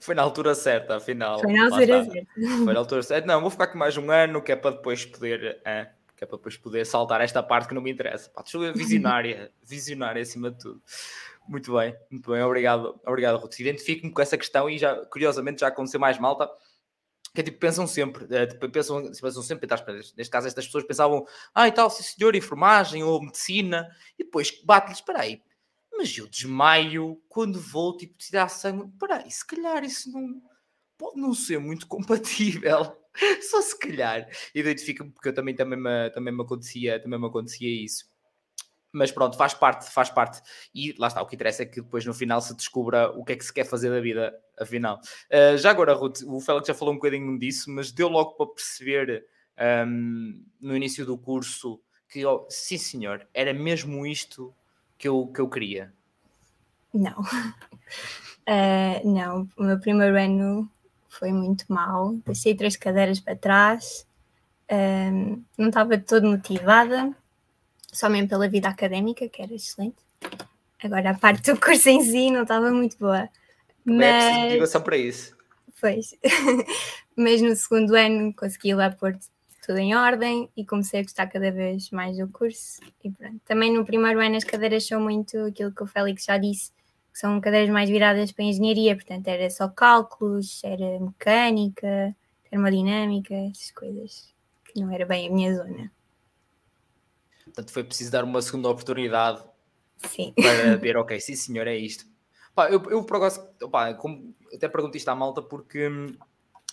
Foi 0.02 0.14
na 0.14 0.22
altura 0.22 0.54
certa, 0.54 0.98
afinal. 0.98 1.40
Foi 1.40 1.54
na 1.54 1.64
altura 1.64 2.04
certa. 2.04 2.32
Foi 2.66 2.74
na 2.74 2.80
altura 2.80 3.04
certa. 3.04 3.26
Não, 3.26 3.40
vou 3.40 3.50
ficar 3.50 3.68
com 3.68 3.78
mais 3.78 3.96
um 3.96 4.12
ano, 4.12 4.42
que 4.42 4.52
é 4.52 4.56
para 4.58 4.76
depois 4.76 5.06
poder 5.06 5.62
uh, 5.62 6.01
que 6.22 6.26
é 6.26 6.28
para 6.28 6.38
depois 6.38 6.56
poder 6.56 6.86
saltar 6.86 7.20
esta 7.20 7.42
parte 7.42 7.68
que 7.68 7.74
não 7.74 7.82
me 7.82 7.92
interessa. 7.92 8.30
Pá, 8.30 8.44
visionária, 8.76 9.52
visionária 9.66 10.22
acima 10.22 10.52
de 10.52 10.60
tudo. 10.60 10.80
Muito 11.48 11.74
bem, 11.74 11.98
muito 12.12 12.30
bem, 12.30 12.44
obrigado, 12.44 13.02
obrigado, 13.04 13.40
Ruth. 13.40 13.60
Identifico-me 13.60 14.14
com 14.14 14.22
essa 14.22 14.38
questão 14.38 14.70
e 14.70 14.78
já, 14.78 14.96
curiosamente, 15.08 15.62
já 15.62 15.68
aconteceu 15.68 16.00
mais 16.00 16.20
malta 16.20 16.48
que 17.34 17.40
é 17.40 17.44
tipo, 17.46 17.60
pensam 17.60 17.88
sempre, 17.88 18.28
é, 18.36 18.46
tipo, 18.46 18.70
pensam, 18.70 19.04
pensam 19.04 19.42
sempre, 19.42 19.66
neste 20.18 20.30
caso 20.30 20.48
estas 20.48 20.66
pessoas 20.66 20.84
pensavam, 20.84 21.26
ah 21.56 21.66
e 21.66 21.72
tal, 21.72 21.90
sim 21.90 22.04
senhor, 22.04 22.36
enfermagem 22.36 23.04
ou 23.04 23.22
medicina, 23.22 23.90
e 24.20 24.26
depois 24.26 24.52
bate-lhes, 24.66 24.98
espera 24.98 25.22
aí, 25.22 25.42
mas 25.94 26.16
eu 26.18 26.28
desmaio 26.28 27.22
quando 27.30 27.58
vou, 27.58 27.96
tipo, 27.96 28.18
tirar 28.18 28.50
sangue, 28.50 28.92
espera 28.92 29.24
aí, 29.24 29.32
se 29.32 29.48
calhar 29.48 29.82
isso 29.82 30.12
não, 30.12 30.42
pode 30.98 31.22
não 31.22 31.34
ser 31.34 31.58
muito 31.58 31.88
compatível 31.88 33.01
Só 33.42 33.62
se 33.62 33.78
calhar. 33.78 34.28
Identifica-me, 34.54 35.12
porque 35.12 35.30
eu 35.30 35.34
também, 35.34 35.56
também, 35.56 35.80
me, 35.80 36.10
também, 36.12 36.34
me 36.34 36.42
acontecia, 36.42 37.00
também 37.00 37.20
me 37.20 37.28
acontecia 37.28 37.84
isso. 37.84 38.10
mas 38.92 39.12
pronto, 39.12 39.38
faz 39.38 39.54
parte, 39.54 39.92
faz 39.92 40.10
parte. 40.10 40.42
E 40.74 40.94
lá 40.98 41.08
está, 41.08 41.22
o 41.22 41.28
que 41.28 41.36
interessa 41.36 41.64
é 41.64 41.66
que 41.66 41.82
depois 41.82 42.06
no 42.06 42.14
final 42.14 42.42
se 42.42 42.56
descubra 42.56 43.10
o 43.12 43.24
que 43.24 43.34
é 43.34 43.36
que 43.36 43.46
se 43.46 43.54
quer 43.54 43.66
fazer 43.66 43.90
da 43.90 44.02
vida, 44.02 44.34
afinal. 44.60 45.00
Uh, 45.32 45.58
já 45.58 45.72
agora, 45.72 45.94
Ruth, 45.94 46.22
o 46.26 46.40
Félix 46.42 46.68
já 46.68 46.74
falou 46.74 46.94
um 46.94 46.98
bocadinho 46.98 47.38
disso, 47.40 47.72
mas 47.72 47.92
deu 47.92 48.08
logo 48.08 48.34
para 48.34 48.48
perceber 48.48 49.26
um, 49.88 50.44
no 50.60 50.76
início 50.76 51.06
do 51.06 51.18
curso 51.18 51.82
que, 52.10 52.26
oh, 52.26 52.46
sim 52.50 52.78
senhor, 52.78 53.26
era 53.34 53.54
mesmo 53.54 54.06
isto 54.06 54.54
que 54.98 55.08
eu, 55.08 55.28
que 55.28 55.40
eu 55.40 55.50
queria. 55.50 55.94
Não. 56.94 57.22
Uh, 57.22 59.00
não, 59.06 59.48
o 59.58 59.64
meu 59.64 59.80
primeiro 59.80 60.18
ano 60.18 60.70
foi 61.12 61.32
muito 61.34 61.66
mal. 61.68 62.16
Deixei 62.26 62.56
três 62.56 62.78
cadeiras 62.78 63.20
para 63.20 63.36
trás, 63.36 64.08
um, 64.72 65.44
não 65.58 65.68
estava 65.68 65.98
todo 65.98 66.26
motivada, 66.26 67.14
só 67.92 68.10
mesmo 68.10 68.30
pela 68.30 68.48
vida 68.48 68.70
académica, 68.70 69.28
que 69.28 69.42
era 69.42 69.54
excelente. 69.54 69.98
Agora 70.82 71.12
a 71.12 71.18
parte 71.18 71.52
do 71.52 71.60
curso 71.60 71.90
em 71.90 72.02
si 72.02 72.32
não 72.32 72.44
estava 72.44 72.72
muito 72.72 72.98
boa. 72.98 73.30
Mas... 73.84 73.98
É 74.00 74.30
preciso 74.30 74.46
motivação 74.46 74.82
para 74.82 74.98
isso. 74.98 75.36
Pois. 75.80 76.16
Mas 77.16 77.42
no 77.42 77.56
segundo 77.56 77.94
ano 77.94 78.34
consegui 78.34 78.74
lá 78.74 78.90
pôr 78.90 79.18
tudo 79.66 79.78
em 79.78 79.94
ordem 79.94 80.50
e 80.56 80.66
comecei 80.66 81.02
a 81.02 81.04
gostar 81.04 81.28
cada 81.28 81.52
vez 81.52 81.92
mais 81.92 82.18
do 82.18 82.28
curso. 82.30 82.80
E 83.04 83.12
pronto. 83.12 83.40
Também 83.46 83.74
no 83.74 83.86
primeiro 83.86 84.20
ano 84.22 84.38
as 84.38 84.44
cadeiras 84.46 84.88
são 84.88 85.02
muito 85.02 85.38
aquilo 85.40 85.72
que 85.72 85.84
o 85.84 85.88
Félix 85.88 86.24
já 86.24 86.38
disse, 86.38 86.72
são 87.14 87.40
cadeiras 87.42 87.70
mais 87.70 87.90
viradas 87.90 88.32
para 88.32 88.46
a 88.46 88.48
engenharia, 88.48 88.96
portanto 88.96 89.28
era 89.28 89.50
só 89.50 89.68
cálculos, 89.68 90.64
era 90.64 91.00
mecânica, 91.00 92.16
termodinâmica, 92.50 93.34
essas 93.34 93.72
coisas, 93.72 94.34
que 94.66 94.80
não 94.80 94.92
era 94.92 95.06
bem 95.06 95.28
a 95.28 95.32
minha 95.32 95.56
zona. 95.56 95.92
Portanto, 97.46 97.72
foi 97.72 97.84
preciso 97.84 98.12
dar 98.12 98.24
uma 98.24 98.42
segunda 98.42 98.70
oportunidade 98.70 99.44
sim. 99.98 100.34
para 100.34 100.78
ver, 100.78 100.98
ok, 100.98 101.20
sim 101.20 101.36
senhor, 101.36 101.68
é 101.68 101.76
isto. 101.76 102.06
Pá, 102.56 102.70
eu, 102.70 102.82
eu 102.90 103.06
pá, 103.70 103.94
como, 103.94 104.34
até 104.54 104.68
pergunto 104.68 104.98
isto 104.98 105.08
à 105.10 105.16
malta 105.16 105.42
porque 105.42 105.88
hum, 105.88 106.08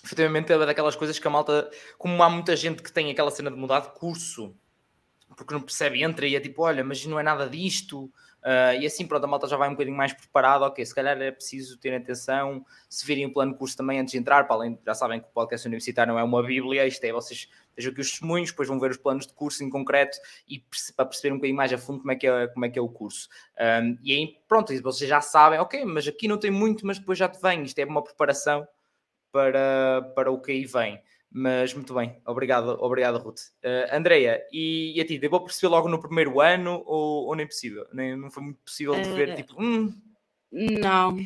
efetivamente 0.05 0.53
é 0.53 0.59
daquelas 0.59 0.97
coisas 0.97 1.19
que 1.19 1.27
a 1.27 1.31
malta, 1.31 1.71
como 1.97 2.23
há 2.23 2.31
muita 2.31 2.57
gente 2.57 2.83
que 2.83 2.93
tem 2.93 3.11
aquela 3.11 3.31
cena 3.31 3.51
de 3.51 3.57
mudar 3.57 3.81
de 3.81 3.91
curso, 3.91 4.55
porque 5.37 5.55
não 5.55 5.61
percebe, 5.61 6.03
entra 6.03 6.27
e 6.27 6.35
é 6.35 6.41
tipo, 6.41 6.63
olha, 6.63 6.83
mas 6.83 7.05
não 7.07 7.19
é 7.19 7.23
nada 7.23 7.49
disto, 7.49 8.11
Uh, 8.39 8.81
e 8.81 8.87
assim, 8.87 9.07
pronto, 9.07 9.25
a 9.25 9.27
malta 9.27 9.47
já 9.47 9.57
vai 9.57 9.69
um 9.69 9.73
bocadinho 9.73 9.97
mais 9.97 10.13
preparada. 10.13 10.65
Ok, 10.67 10.85
se 10.85 10.95
calhar 10.95 11.21
é 11.21 11.31
preciso 11.31 11.79
ter 11.79 11.95
atenção, 11.95 12.65
se 12.89 13.05
virem 13.05 13.27
o 13.27 13.33
plano 13.33 13.53
de 13.53 13.59
curso 13.59 13.77
também 13.77 13.99
antes 13.99 14.13
de 14.13 14.19
entrar, 14.19 14.45
para 14.47 14.57
além, 14.57 14.79
já 14.85 14.95
sabem 14.95 15.21
que 15.21 15.27
o 15.27 15.31
podcast 15.31 15.67
universitário 15.67 16.13
não 16.13 16.19
é 16.19 16.23
uma 16.23 16.43
bíblia, 16.43 16.87
isto 16.87 17.05
é, 17.05 17.13
vocês 17.13 17.49
vejam 17.77 17.93
aqui 17.93 18.01
os 18.01 18.11
testemunhos, 18.11 18.51
depois 18.51 18.69
vão 18.69 18.79
ver 18.79 18.91
os 18.91 18.97
planos 18.97 19.27
de 19.27 19.33
curso 19.33 19.63
em 19.63 19.71
concreto 19.71 20.19
e 20.49 20.65
para 20.97 21.07
perceber 21.07 21.33
um 21.33 21.37
bocadinho 21.37 21.57
mais 21.57 21.73
a 21.73 21.79
fundo 21.79 22.01
como 22.01 22.13
é 22.13 22.17
que 22.17 22.27
é, 22.27 22.47
como 22.49 22.65
é, 22.65 22.69
que 22.69 22.79
é 22.79 22.83
o 22.83 22.89
curso. 22.89 23.29
Um, 23.59 23.99
e 24.03 24.13
aí, 24.13 24.37
pronto, 24.49 24.73
vocês 24.83 25.09
já 25.09 25.21
sabem, 25.21 25.59
ok, 25.59 25.85
mas 25.85 26.07
aqui 26.07 26.27
não 26.27 26.39
tem 26.39 26.51
muito, 26.51 26.87
mas 26.87 26.99
depois 26.99 27.19
já 27.19 27.29
te 27.29 27.41
vem, 27.41 27.63
isto 27.63 27.79
é 27.79 27.85
uma 27.85 28.03
preparação 28.03 28.67
para, 29.31 30.03
para 30.15 30.31
o 30.31 30.41
que 30.41 30.53
aí 30.53 30.65
vem. 30.65 31.01
Mas 31.31 31.75
muito 31.75 31.93
bem, 31.95 32.21
obrigado, 32.27 32.79
obrigado 32.81 33.19
Ruth. 33.19 33.41
Uh, 33.63 33.95
Andreia, 33.95 34.43
e, 34.51 34.95
e, 34.97 35.01
a 35.01 35.07
ti, 35.07 35.19
devo 35.19 35.41
perceber 35.41 35.69
logo 35.69 35.89
no 35.89 36.01
primeiro 36.01 36.41
ano 36.41 36.83
ou, 36.87 37.27
ou 37.27 37.37
nem 37.37 37.47
possível? 37.47 37.87
Nem, 37.93 38.17
não 38.17 38.31
foi 38.31 38.43
muito 38.43 38.61
possível 38.65 38.95
de 38.95 39.11
ver, 39.11 39.31
uh, 39.31 39.37
tipo, 39.37 39.63
hum. 39.63 39.93
Não, 40.51 41.19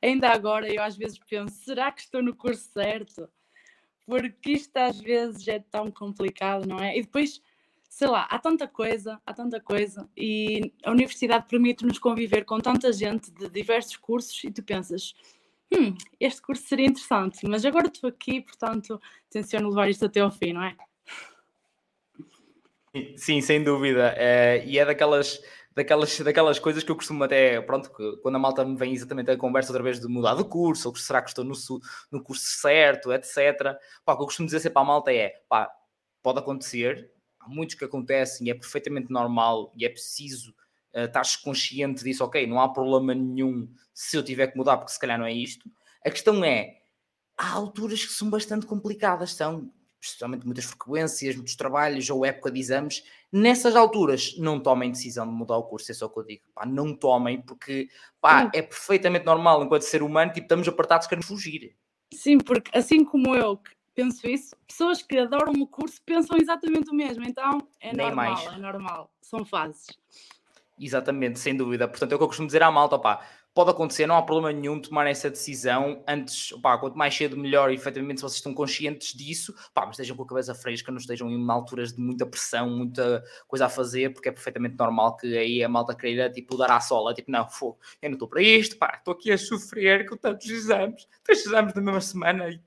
ainda 0.00 0.30
agora 0.30 0.72
eu 0.72 0.82
às 0.82 0.96
vezes 0.96 1.18
penso, 1.18 1.54
será 1.62 1.92
que 1.92 2.00
estou 2.00 2.22
no 2.22 2.34
curso 2.34 2.70
certo? 2.72 3.28
Porque 4.06 4.52
isto 4.52 4.76
às 4.78 4.98
vezes 4.98 5.46
é 5.46 5.58
tão 5.58 5.90
complicado, 5.90 6.66
não 6.66 6.80
é? 6.80 6.96
E 6.96 7.02
depois, 7.02 7.40
sei 7.88 8.08
lá, 8.08 8.22
há 8.30 8.38
tanta 8.38 8.66
coisa, 8.66 9.20
há 9.26 9.34
tanta 9.34 9.60
coisa, 9.60 10.08
e 10.16 10.72
a 10.82 10.90
universidade 10.90 11.46
permite-nos 11.46 11.98
conviver 11.98 12.44
com 12.44 12.58
tanta 12.58 12.90
gente 12.92 13.30
de 13.30 13.48
diversos 13.50 13.96
cursos, 13.96 14.42
e 14.42 14.50
tu 14.50 14.62
pensas, 14.62 15.14
hum, 15.72 15.96
este 16.20 16.42
curso 16.42 16.62
seria 16.64 16.86
interessante, 16.86 17.46
mas 17.46 17.64
agora 17.64 17.86
estou 17.86 18.08
aqui, 18.08 18.40
portanto, 18.40 19.00
tenciono 19.30 19.68
levar 19.68 19.88
isto 19.88 20.04
até 20.04 20.20
ao 20.20 20.30
fim, 20.30 20.52
não 20.52 20.62
é? 20.62 20.76
Sim, 23.16 23.40
sem 23.40 23.62
dúvida. 23.62 24.14
É, 24.16 24.64
e 24.66 24.78
é 24.78 24.84
daquelas, 24.84 25.42
daquelas, 25.74 26.18
daquelas 26.20 26.58
coisas 26.58 26.84
que 26.84 26.90
eu 26.90 26.96
costumo 26.96 27.24
até, 27.24 27.60
pronto, 27.62 27.90
quando 28.22 28.36
a 28.36 28.38
malta 28.38 28.64
me 28.64 28.76
vem 28.76 28.92
exatamente 28.92 29.30
a 29.30 29.36
conversa 29.36 29.72
outra 29.72 29.82
vez 29.82 29.98
de 29.98 30.06
mudar 30.08 30.34
de 30.34 30.44
curso, 30.44 30.88
ou 30.88 30.96
será 30.96 31.22
que 31.22 31.28
estou 31.28 31.44
no, 31.44 31.54
no 32.10 32.22
curso 32.22 32.44
certo, 32.44 33.12
etc. 33.12 33.76
Pá, 34.04 34.12
o 34.12 34.16
que 34.16 34.22
eu 34.22 34.26
costumo 34.26 34.46
dizer 34.46 34.60
sempre 34.60 34.74
para 34.74 34.82
a 34.82 34.86
malta 34.86 35.12
é, 35.12 35.30
pá, 35.48 35.70
pode 36.22 36.38
acontecer, 36.38 37.10
há 37.40 37.48
muitos 37.48 37.74
que 37.74 37.84
acontecem 37.84 38.50
é 38.50 38.54
perfeitamente 38.54 39.10
normal 39.10 39.72
e 39.74 39.84
é 39.84 39.88
preciso 39.88 40.54
uh, 40.94 41.04
estás 41.04 41.36
consciente 41.36 42.04
disso, 42.04 42.24
ok, 42.24 42.46
não 42.46 42.60
há 42.60 42.68
problema 42.68 43.14
nenhum 43.14 43.68
se 43.92 44.16
eu 44.16 44.22
tiver 44.22 44.48
que 44.48 44.56
mudar, 44.56 44.76
porque 44.78 44.92
se 44.92 44.98
calhar 44.98 45.18
não 45.18 45.26
é 45.26 45.32
isto. 45.32 45.70
A 46.04 46.10
questão 46.10 46.42
é, 46.44 46.78
há 47.36 47.52
alturas 47.52 48.04
que 48.04 48.12
são 48.12 48.30
bastante 48.30 48.66
complicadas, 48.66 49.34
são 49.34 49.70
especialmente 50.00 50.44
muitas 50.44 50.64
frequências, 50.64 51.36
muitos 51.36 51.54
trabalhos 51.54 52.10
ou 52.10 52.26
época 52.26 52.50
de 52.50 52.58
exames, 52.58 53.04
nessas 53.30 53.76
alturas 53.76 54.36
não 54.36 54.58
tomem 54.58 54.90
decisão 54.90 55.24
de 55.26 55.32
mudar 55.32 55.56
o 55.56 55.62
curso, 55.62 55.92
é 55.92 55.94
só 55.94 56.06
o 56.06 56.10
que 56.10 56.18
eu 56.18 56.24
digo. 56.24 56.42
Pá, 56.52 56.66
não 56.66 56.92
tomem, 56.92 57.40
porque 57.40 57.88
pá, 58.20 58.50
é 58.52 58.60
perfeitamente 58.60 59.24
normal 59.24 59.62
enquanto 59.62 59.82
ser 59.82 60.02
humano, 60.02 60.32
tipo, 60.32 60.44
estamos 60.44 60.66
apertados, 60.66 61.06
queremos 61.06 61.26
fugir. 61.26 61.76
Sim, 62.12 62.38
porque 62.38 62.76
assim 62.76 63.04
como 63.04 63.34
eu 63.36 63.60
penso 63.94 64.26
isso, 64.26 64.56
pessoas 64.66 65.02
que 65.02 65.18
adoram 65.18 65.52
o 65.52 65.66
curso 65.66 66.00
pensam 66.04 66.36
exatamente 66.36 66.90
o 66.90 66.94
mesmo, 66.94 67.24
então 67.24 67.66
é 67.80 67.94
Nem 67.94 68.06
normal, 68.06 68.32
mais. 68.32 68.46
é 68.46 68.58
normal, 68.58 69.14
são 69.20 69.44
fases. 69.44 69.86
Exatamente, 70.78 71.38
sem 71.38 71.56
dúvida. 71.56 71.86
Portanto, 71.86 72.12
é 72.12 72.14
o 72.14 72.18
que 72.18 72.24
eu 72.24 72.28
costumo 72.28 72.46
dizer 72.46 72.62
à 72.62 72.70
malta, 72.70 72.98
pá, 72.98 73.24
pode 73.54 73.70
acontecer, 73.70 74.06
não 74.06 74.16
há 74.16 74.22
problema 74.22 74.52
nenhum 74.52 74.80
tomar 74.80 75.06
essa 75.06 75.28
decisão 75.28 76.02
antes, 76.08 76.50
pá, 76.62 76.78
quanto 76.78 76.96
mais 76.96 77.14
cedo 77.14 77.36
melhor, 77.36 77.70
e 77.70 77.74
efetivamente 77.74 78.18
se 78.18 78.22
vocês 78.22 78.38
estão 78.38 78.54
conscientes 78.54 79.14
disso, 79.14 79.54
pá, 79.74 79.84
mas 79.84 79.96
estejam 79.96 80.16
com 80.16 80.22
a 80.22 80.26
cabeça 80.26 80.54
fresca, 80.54 80.90
não 80.90 80.98
estejam 80.98 81.30
em 81.30 81.50
alturas 81.50 81.92
de 81.92 82.00
muita 82.00 82.26
pressão, 82.26 82.70
muita 82.70 83.22
coisa 83.46 83.66
a 83.66 83.68
fazer, 83.68 84.12
porque 84.12 84.28
é 84.30 84.32
perfeitamente 84.32 84.76
normal 84.78 85.16
que 85.16 85.36
aí 85.36 85.62
a 85.62 85.68
malta 85.68 85.94
queira, 85.94 86.30
tipo, 86.30 86.56
dar 86.56 86.70
à 86.70 86.80
sola, 86.80 87.12
tipo, 87.12 87.30
não, 87.30 87.48
fogo, 87.48 87.78
eu 88.00 88.08
não 88.08 88.14
estou 88.14 88.28
para 88.28 88.42
isto, 88.42 88.76
pá, 88.78 88.94
estou 88.96 89.12
aqui 89.12 89.30
a 89.30 89.38
sofrer 89.38 90.08
com 90.08 90.16
tantos 90.16 90.48
exames, 90.48 91.06
três 91.22 91.44
exames 91.44 91.74
na 91.74 91.82
mesma 91.82 92.00
semana 92.00 92.48
e 92.48 92.60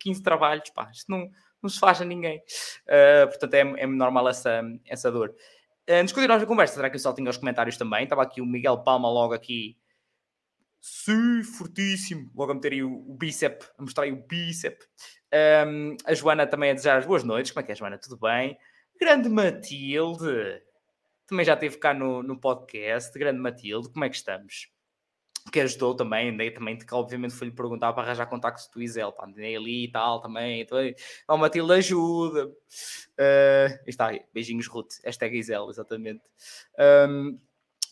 15 0.00 0.22
trabalhos, 0.22 0.70
pá, 0.70 0.90
isto 0.92 1.08
não, 1.10 1.30
não 1.62 1.70
se 1.70 1.78
faz 1.78 2.00
a 2.02 2.04
ninguém. 2.04 2.42
Uh, 2.88 3.28
portanto, 3.28 3.54
é, 3.54 3.60
é 3.60 3.86
normal 3.86 4.28
essa, 4.28 4.62
essa 4.84 5.10
dor. 5.12 5.32
Antes 5.88 6.08
de 6.08 6.14
continuarmos 6.14 6.44
a 6.44 6.46
conversa, 6.46 6.74
será 6.74 6.88
que 6.88 6.96
eu 6.96 7.00
só 7.00 7.12
tinha 7.12 7.28
os 7.28 7.36
comentários 7.36 7.76
também? 7.76 8.04
Estava 8.04 8.22
aqui 8.22 8.40
o 8.40 8.46
Miguel 8.46 8.82
Palma 8.84 9.08
logo 9.08 9.34
aqui. 9.34 9.76
Sim, 10.80 11.42
fortíssimo. 11.42 12.30
Logo 12.34 12.52
a 12.52 12.54
meter 12.54 12.72
aí 12.72 12.82
o, 12.82 12.92
o 12.92 13.14
bíceps, 13.14 13.70
a 13.78 13.82
mostrar 13.82 14.04
aí 14.04 14.12
o 14.12 14.26
bíceps. 14.26 14.86
Um, 15.66 15.96
a 16.04 16.14
Joana 16.14 16.46
também 16.46 16.70
a 16.70 16.74
desejar 16.74 16.98
as 16.98 17.06
boas 17.06 17.24
noites. 17.24 17.52
Como 17.52 17.62
é 17.62 17.66
que 17.66 17.72
é, 17.72 17.74
Joana? 17.74 17.98
Tudo 17.98 18.18
bem? 18.18 18.58
Grande 19.00 19.28
Matilde. 19.28 20.62
Também 21.26 21.46
já 21.46 21.54
esteve 21.54 21.78
cá 21.78 21.94
no, 21.94 22.22
no 22.22 22.38
podcast. 22.38 23.16
Grande 23.18 23.40
Matilde, 23.40 23.92
como 23.92 24.04
é 24.04 24.08
que 24.08 24.16
estamos? 24.16 24.71
Que 25.50 25.60
ajudou 25.60 25.94
também, 25.94 26.36
também, 26.52 26.78
que 26.78 26.94
obviamente 26.94 27.34
foi-lhe 27.34 27.52
perguntar 27.52 27.92
para 27.92 28.04
arranjar 28.04 28.26
contactos 28.26 28.68
do 28.68 28.80
Isel, 28.80 29.12
pá, 29.12 29.26
andei 29.26 29.56
ali 29.56 29.84
e 29.84 29.90
tal 29.90 30.20
também, 30.20 30.60
então, 30.60 30.78
oh, 31.28 31.36
Matilde 31.36 31.72
ajuda, 31.72 32.46
uh, 32.46 33.78
está 33.86 34.08
aí, 34.08 34.22
beijinhos 34.32 34.66
Ruth, 34.68 34.94
hashtag 35.04 35.36
Isel, 35.36 35.68
exatamente. 35.70 36.22
Um, 37.08 37.38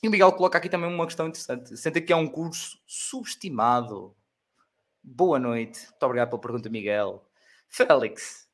e 0.03 0.09
o 0.09 0.11
Miguel 0.11 0.33
coloca 0.33 0.59
aqui 0.59 0.69
também 0.69 0.93
uma 0.93 1.07
questão 1.07 1.27
interessante, 1.27 1.77
sente 1.77 2.01
que 2.01 2.13
é 2.13 2.17
um 2.17 2.29
curso 2.29 2.79
subestimado. 2.87 4.17
Boa 5.03 5.39
noite, 5.39 5.81
muito 5.91 6.03
obrigado 6.03 6.31
pela 6.31 6.41
pergunta, 6.41 6.69
Miguel. 6.69 7.27
Félix, 7.69 8.49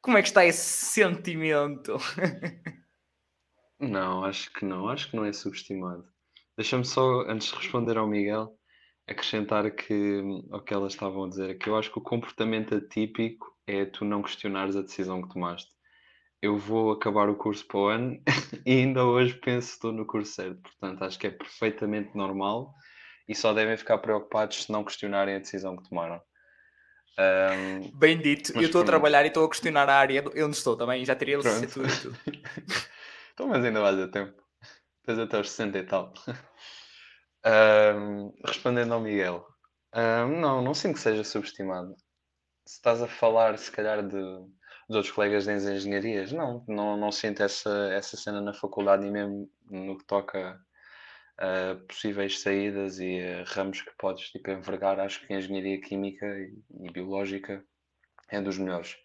como 0.00 0.16
é 0.18 0.22
que 0.22 0.28
está 0.28 0.44
esse 0.44 0.86
sentimento? 0.86 1.96
Não, 3.78 4.24
acho 4.24 4.50
que 4.52 4.64
não, 4.64 4.88
acho 4.88 5.10
que 5.10 5.16
não 5.16 5.24
é 5.26 5.32
subestimado. 5.34 6.08
Deixa-me 6.56 6.84
só, 6.84 7.20
antes 7.28 7.48
de 7.48 7.56
responder 7.56 7.98
ao 7.98 8.06
Miguel, 8.06 8.56
acrescentar 9.06 9.70
que 9.70 10.22
ao 10.50 10.62
que 10.62 10.72
elas 10.74 10.94
estavam 10.94 11.24
a 11.24 11.28
dizer, 11.28 11.58
que 11.58 11.68
eu 11.68 11.76
acho 11.76 11.92
que 11.92 11.98
o 11.98 12.02
comportamento 12.02 12.74
atípico 12.74 13.54
é 13.66 13.84
tu 13.84 14.04
não 14.04 14.22
questionares 14.22 14.74
a 14.74 14.82
decisão 14.82 15.22
que 15.22 15.32
tomaste. 15.32 15.70
Eu 16.40 16.56
vou 16.56 16.92
acabar 16.92 17.28
o 17.28 17.36
curso 17.36 17.66
para 17.66 17.78
o 17.78 17.86
ano 17.86 18.22
e 18.64 18.72
ainda 18.72 19.04
hoje 19.04 19.34
penso 19.34 19.68
que 19.68 19.74
estou 19.74 19.92
no 19.92 20.06
curso 20.06 20.32
certo. 20.32 20.60
Portanto, 20.62 21.02
acho 21.02 21.18
que 21.18 21.26
é 21.26 21.30
perfeitamente 21.30 22.16
normal 22.16 22.74
e 23.28 23.34
só 23.34 23.52
devem 23.52 23.76
ficar 23.76 23.98
preocupados 23.98 24.64
se 24.64 24.72
não 24.72 24.84
questionarem 24.84 25.36
a 25.36 25.38
decisão 25.38 25.76
que 25.76 25.88
tomaram. 25.88 26.20
Um, 27.18 27.90
Bem 27.98 28.18
dito, 28.18 28.52
eu 28.54 28.62
estou 28.62 28.82
a 28.82 28.84
trabalhar 28.84 29.24
e 29.24 29.28
estou 29.28 29.44
a 29.44 29.48
questionar 29.48 29.88
a 29.88 29.94
área 29.94 30.22
onde 30.44 30.56
estou 30.56 30.76
também, 30.76 31.04
já 31.04 31.14
teria 31.14 31.38
licenciatura 31.38 31.88
e 31.88 31.96
tudo. 31.96 32.16
então, 33.32 33.48
mas 33.48 33.64
ainda 33.64 33.80
vais 33.80 33.98
a 33.98 34.08
tempo. 34.08 34.45
Tens 35.06 35.18
até 35.18 35.36
aos 35.38 35.50
60 35.50 35.78
e 35.78 35.84
tal. 35.84 36.12
Um, 37.48 38.34
respondendo 38.44 38.92
ao 38.92 39.00
Miguel, 39.00 39.46
um, 39.94 40.40
não, 40.40 40.60
não 40.60 40.74
sinto 40.74 40.94
que 40.94 41.00
seja 41.00 41.22
subestimado. 41.22 41.94
Se 42.66 42.74
estás 42.74 43.00
a 43.00 43.06
falar, 43.06 43.56
se 43.56 43.70
calhar, 43.70 44.02
de 44.02 44.18
dos 44.88 44.96
outros 44.96 45.12
colegas 45.12 45.46
das 45.46 45.64
engenharias. 45.64 46.32
Não, 46.32 46.64
não, 46.68 46.96
não 46.96 47.12
sinto 47.12 47.42
essa, 47.42 47.70
essa 47.92 48.16
cena 48.16 48.40
na 48.40 48.54
faculdade 48.54 49.06
e 49.06 49.10
mesmo 49.10 49.50
no 49.70 49.98
que 49.98 50.04
toca 50.04 50.58
a 51.38 51.74
possíveis 51.88 52.40
saídas 52.40 52.98
e 52.98 53.20
ramos 53.46 53.82
que 53.82 53.90
podes 53.98 54.30
tipo, 54.30 54.50
envergar. 54.50 55.00
Acho 55.00 55.26
que 55.26 55.32
a 55.32 55.38
engenharia 55.38 55.80
química 55.80 56.26
e, 56.26 56.86
e 56.86 56.90
biológica 56.90 57.64
é 58.30 58.40
dos 58.40 58.58
melhores. 58.58 58.96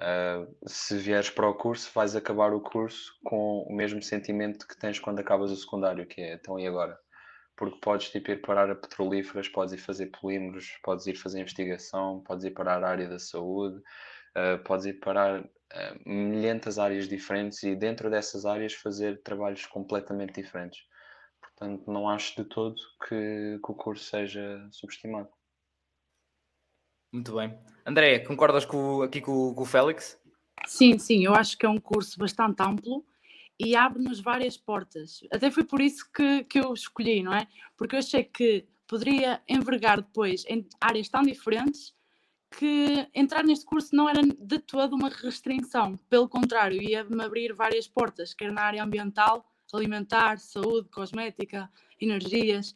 Uh, 0.00 0.52
se 0.66 0.96
vieres 0.96 1.30
para 1.30 1.48
o 1.48 1.54
curso, 1.54 1.90
vais 1.94 2.16
acabar 2.16 2.52
o 2.52 2.60
curso 2.60 3.12
com 3.24 3.62
o 3.62 3.74
mesmo 3.74 4.02
sentimento 4.02 4.66
que 4.66 4.76
tens 4.76 4.98
quando 4.98 5.20
acabas 5.20 5.52
o 5.52 5.56
secundário, 5.56 6.06
que 6.06 6.20
é 6.20 6.34
então 6.34 6.58
e 6.58 6.66
agora? 6.66 6.98
Porque 7.56 7.78
podes 7.80 8.10
tipo, 8.10 8.32
ir 8.32 8.40
parar 8.42 8.68
a 8.70 8.74
petrolíferas, 8.74 9.48
podes 9.48 9.74
ir 9.74 9.78
fazer 9.78 10.06
polímeros, 10.06 10.76
podes 10.82 11.06
ir 11.06 11.14
fazer 11.14 11.40
investigação, 11.40 12.20
podes 12.26 12.44
ir 12.44 12.50
parar 12.50 12.82
a 12.82 12.88
área 12.88 13.08
da 13.08 13.20
saúde, 13.20 13.76
uh, 14.36 14.58
podes 14.64 14.86
ir 14.86 14.94
parar 14.94 15.40
uh, 15.40 15.46
milhentas 16.04 16.76
áreas 16.78 17.08
diferentes 17.08 17.62
e 17.62 17.76
dentro 17.76 18.10
dessas 18.10 18.44
áreas 18.44 18.74
fazer 18.74 19.22
trabalhos 19.22 19.64
completamente 19.66 20.34
diferentes. 20.42 20.80
Portanto, 21.40 21.88
não 21.88 22.08
acho 22.08 22.34
de 22.42 22.48
todo 22.48 22.74
que, 23.08 23.60
que 23.64 23.72
o 23.72 23.74
curso 23.74 24.04
seja 24.04 24.66
subestimado. 24.72 25.28
Muito 27.14 27.36
bem. 27.36 27.56
André, 27.86 28.18
concordas 28.18 28.64
com, 28.64 29.00
aqui 29.00 29.20
com, 29.20 29.54
com 29.54 29.62
o 29.62 29.64
Félix? 29.64 30.18
Sim, 30.66 30.98
sim, 30.98 31.24
eu 31.24 31.32
acho 31.32 31.56
que 31.56 31.64
é 31.64 31.68
um 31.68 31.78
curso 31.78 32.18
bastante 32.18 32.60
amplo 32.60 33.06
e 33.56 33.76
abre-nos 33.76 34.18
várias 34.18 34.56
portas. 34.56 35.20
Até 35.30 35.48
foi 35.48 35.62
por 35.62 35.80
isso 35.80 36.10
que, 36.12 36.42
que 36.42 36.58
eu 36.58 36.74
escolhi, 36.74 37.22
não 37.22 37.32
é? 37.32 37.46
Porque 37.76 37.94
eu 37.94 38.00
achei 38.00 38.24
que 38.24 38.66
poderia 38.84 39.40
envergar 39.48 40.00
depois 40.00 40.44
em 40.48 40.66
áreas 40.80 41.08
tão 41.08 41.22
diferentes 41.22 41.94
que 42.58 43.08
entrar 43.14 43.44
neste 43.44 43.64
curso 43.64 43.94
não 43.94 44.08
era 44.08 44.20
de 44.20 44.58
todo 44.58 44.96
uma 44.96 45.08
restrição. 45.08 45.96
Pelo 46.10 46.28
contrário, 46.28 46.82
ia-me 46.82 47.22
abrir 47.22 47.52
várias 47.52 47.86
portas, 47.86 48.34
quer 48.34 48.50
na 48.50 48.62
área 48.62 48.82
ambiental, 48.82 49.48
alimentar, 49.72 50.40
saúde, 50.40 50.88
cosmética, 50.88 51.70
energias. 52.00 52.74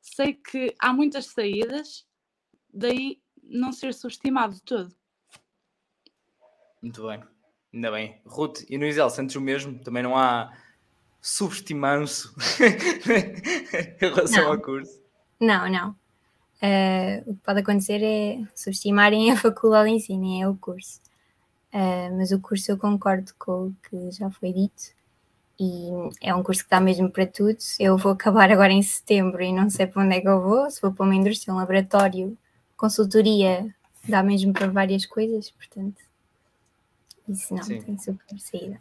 Sei 0.00 0.34
que 0.34 0.74
há 0.80 0.92
muitas 0.92 1.26
saídas, 1.26 2.04
daí 2.74 3.20
não 3.48 3.72
ser 3.72 3.94
subestimado 3.94 4.54
de 4.54 4.62
todo. 4.62 4.94
Muito 6.82 7.06
bem, 7.06 7.22
ainda 7.72 7.90
bem. 7.90 8.20
Ruth 8.24 8.64
e 8.68 8.78
no 8.78 8.86
Isel, 8.86 9.10
sentes 9.10 9.36
o 9.36 9.40
mesmo? 9.40 9.78
Também 9.78 10.02
não 10.02 10.16
há 10.16 10.52
subestimanço 11.20 12.34
em 12.62 13.96
relação 13.98 14.44
não. 14.44 14.52
ao 14.52 14.60
curso? 14.60 15.00
Não, 15.40 15.68
não. 15.68 15.90
Uh, 16.62 17.30
o 17.30 17.34
que 17.34 17.40
pode 17.42 17.60
acontecer 17.60 18.02
é 18.02 18.42
subestimarem 18.54 19.30
a 19.30 19.36
faculdade 19.36 19.90
em 19.90 19.98
si, 19.98 20.16
nem 20.16 20.42
é 20.42 20.48
o 20.48 20.54
curso. 20.54 21.00
Uh, 21.72 22.16
mas 22.16 22.32
o 22.32 22.40
curso 22.40 22.70
eu 22.70 22.78
concordo 22.78 23.32
com 23.38 23.68
o 23.68 23.76
que 23.88 24.10
já 24.10 24.30
foi 24.30 24.52
dito 24.52 24.96
e 25.58 25.88
é 26.20 26.34
um 26.34 26.42
curso 26.42 26.64
que 26.64 26.70
dá 26.70 26.80
mesmo 26.80 27.10
para 27.10 27.26
tudo. 27.26 27.58
Eu 27.78 27.96
vou 27.96 28.12
acabar 28.12 28.50
agora 28.50 28.72
em 28.72 28.82
setembro 28.82 29.42
e 29.42 29.52
não 29.52 29.68
sei 29.68 29.86
para 29.86 30.02
onde 30.02 30.16
é 30.16 30.20
que 30.20 30.28
eu 30.28 30.40
vou, 30.40 30.70
se 30.70 30.80
vou 30.80 30.92
para 30.92 31.04
uma 31.04 31.14
indústria, 31.14 31.52
um 31.52 31.56
laboratório 31.56 32.36
consultoria 32.76 33.74
dá 34.08 34.22
mesmo 34.22 34.52
para 34.52 34.68
várias 34.68 35.04
coisas, 35.04 35.50
portanto, 35.50 36.00
isso 37.28 37.54
não 37.54 37.62
Sim. 37.62 37.80
tem 37.80 37.98
super 37.98 38.38
saída. 38.38 38.78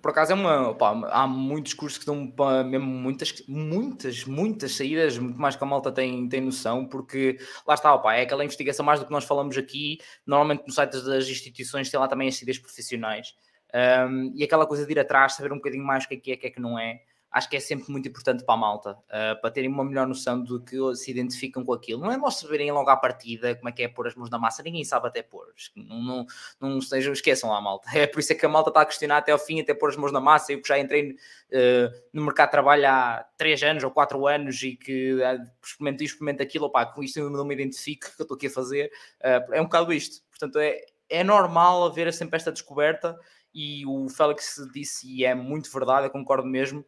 Por 0.00 0.10
acaso 0.10 0.32
é 0.32 0.34
uma. 0.34 0.70
Opa, 0.70 1.08
há 1.12 1.28
muitos 1.28 1.74
cursos 1.74 1.96
que 1.96 2.04
dão 2.04 2.32
mesmo 2.64 2.86
muitas, 2.86 3.40
muitas, 3.46 4.24
muitas 4.24 4.74
saídas, 4.74 5.16
muito 5.16 5.38
mais 5.38 5.54
que 5.54 5.62
a 5.62 5.66
malta 5.66 5.92
tem, 5.92 6.28
tem 6.28 6.40
noção, 6.40 6.84
porque 6.84 7.38
lá 7.64 7.74
está, 7.74 7.94
opa, 7.94 8.12
é 8.14 8.22
aquela 8.22 8.44
investigação 8.44 8.84
mais 8.84 8.98
do 8.98 9.06
que 9.06 9.12
nós 9.12 9.24
falamos 9.24 9.56
aqui. 9.56 9.98
Normalmente 10.26 10.66
no 10.66 10.72
site 10.72 11.00
das 11.04 11.28
instituições 11.28 11.88
tem 11.88 12.00
lá 12.00 12.08
também 12.08 12.26
as 12.26 12.36
saídas 12.36 12.58
profissionais. 12.58 13.36
Um, 13.72 14.32
e 14.34 14.42
aquela 14.42 14.66
coisa 14.66 14.84
de 14.84 14.90
ir 14.90 14.98
atrás, 14.98 15.34
saber 15.34 15.52
um 15.52 15.56
bocadinho 15.56 15.84
mais 15.84 16.04
o 16.04 16.08
que 16.08 16.14
é 16.14 16.18
que 16.18 16.32
é, 16.32 16.34
o 16.34 16.38
que 16.38 16.46
é 16.48 16.50
que 16.50 16.60
não 16.60 16.76
é 16.76 17.00
acho 17.32 17.48
que 17.48 17.56
é 17.56 17.60
sempre 17.60 17.90
muito 17.90 18.06
importante 18.06 18.44
para 18.44 18.54
a 18.54 18.58
malta, 18.58 18.90
uh, 18.92 19.40
para 19.40 19.50
terem 19.50 19.70
uma 19.70 19.82
melhor 19.82 20.06
noção 20.06 20.42
do 20.42 20.60
que 20.60 20.76
se 20.94 21.10
identificam 21.10 21.64
com 21.64 21.72
aquilo. 21.72 22.02
Não 22.02 22.12
é 22.12 22.16
nós 22.18 22.36
saberem 22.36 22.70
logo 22.70 22.90
à 22.90 22.96
partida 22.96 23.54
como 23.56 23.70
é 23.70 23.72
que 23.72 23.82
é 23.82 23.88
pôr 23.88 24.06
as 24.06 24.14
mãos 24.14 24.28
na 24.28 24.38
massa, 24.38 24.62
ninguém 24.62 24.84
sabe 24.84 25.08
até 25.08 25.22
pôr. 25.22 25.46
Não, 25.74 26.02
não, 26.02 26.26
não 26.60 26.80
sejam, 26.80 27.12
esqueçam 27.12 27.50
lá, 27.50 27.60
malta. 27.60 27.88
É 28.02 28.06
por 28.06 28.20
isso 28.20 28.32
é 28.32 28.36
que 28.36 28.44
a 28.44 28.48
malta 28.48 28.68
está 28.70 28.82
a 28.82 28.84
questionar 28.84 29.18
até 29.18 29.32
ao 29.32 29.38
fim, 29.38 29.60
até 29.60 29.72
pôr 29.72 29.88
as 29.88 29.96
mãos 29.96 30.12
na 30.12 30.20
massa. 30.20 30.52
Eu 30.52 30.60
que 30.60 30.68
já 30.68 30.78
entrei 30.78 31.12
uh, 31.12 32.02
no 32.12 32.24
mercado 32.24 32.48
de 32.48 32.52
trabalho 32.52 32.86
há 32.86 33.24
3 33.38 33.62
anos 33.62 33.84
ou 33.84 33.90
4 33.90 34.26
anos 34.26 34.62
e 34.62 34.76
que 34.76 35.14
uh, 35.14 35.40
experimento 35.64 36.04
isto, 36.04 36.14
experimento 36.14 36.42
aquilo, 36.42 36.66
opá, 36.66 36.84
com 36.84 37.02
isto 37.02 37.18
eu 37.18 37.30
não 37.30 37.44
me 37.44 37.54
identifico, 37.54 38.08
o 38.12 38.16
que 38.16 38.22
eu 38.22 38.24
estou 38.24 38.34
aqui 38.34 38.46
a 38.48 38.50
fazer. 38.50 38.92
Uh, 39.20 39.54
é 39.54 39.60
um 39.60 39.64
bocado 39.64 39.92
isto. 39.92 40.22
Portanto, 40.30 40.58
é, 40.58 40.80
é 41.08 41.24
normal 41.24 41.84
haver 41.84 42.12
sempre 42.12 42.36
esta 42.36 42.52
descoberta 42.52 43.16
e 43.54 43.84
o 43.86 44.08
Félix 44.08 44.56
disse, 44.72 45.06
e 45.06 45.24
é 45.24 45.34
muito 45.34 45.70
verdade, 45.70 46.06
eu 46.06 46.10
concordo 46.10 46.46
mesmo, 46.46 46.84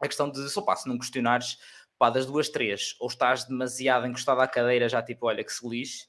a 0.00 0.06
questão 0.06 0.30
de, 0.30 0.48
só 0.48 0.64
se 0.74 0.88
não 0.88 0.98
questionares, 0.98 1.58
pá, 1.98 2.10
das 2.10 2.26
duas, 2.26 2.48
três, 2.48 2.96
ou 2.98 3.08
estás 3.08 3.44
demasiado 3.44 4.06
encostado 4.06 4.40
à 4.40 4.48
cadeira, 4.48 4.88
já 4.88 5.02
tipo, 5.02 5.26
olha 5.26 5.44
que 5.44 5.52
se 5.52 5.66
lixe, 5.68 6.06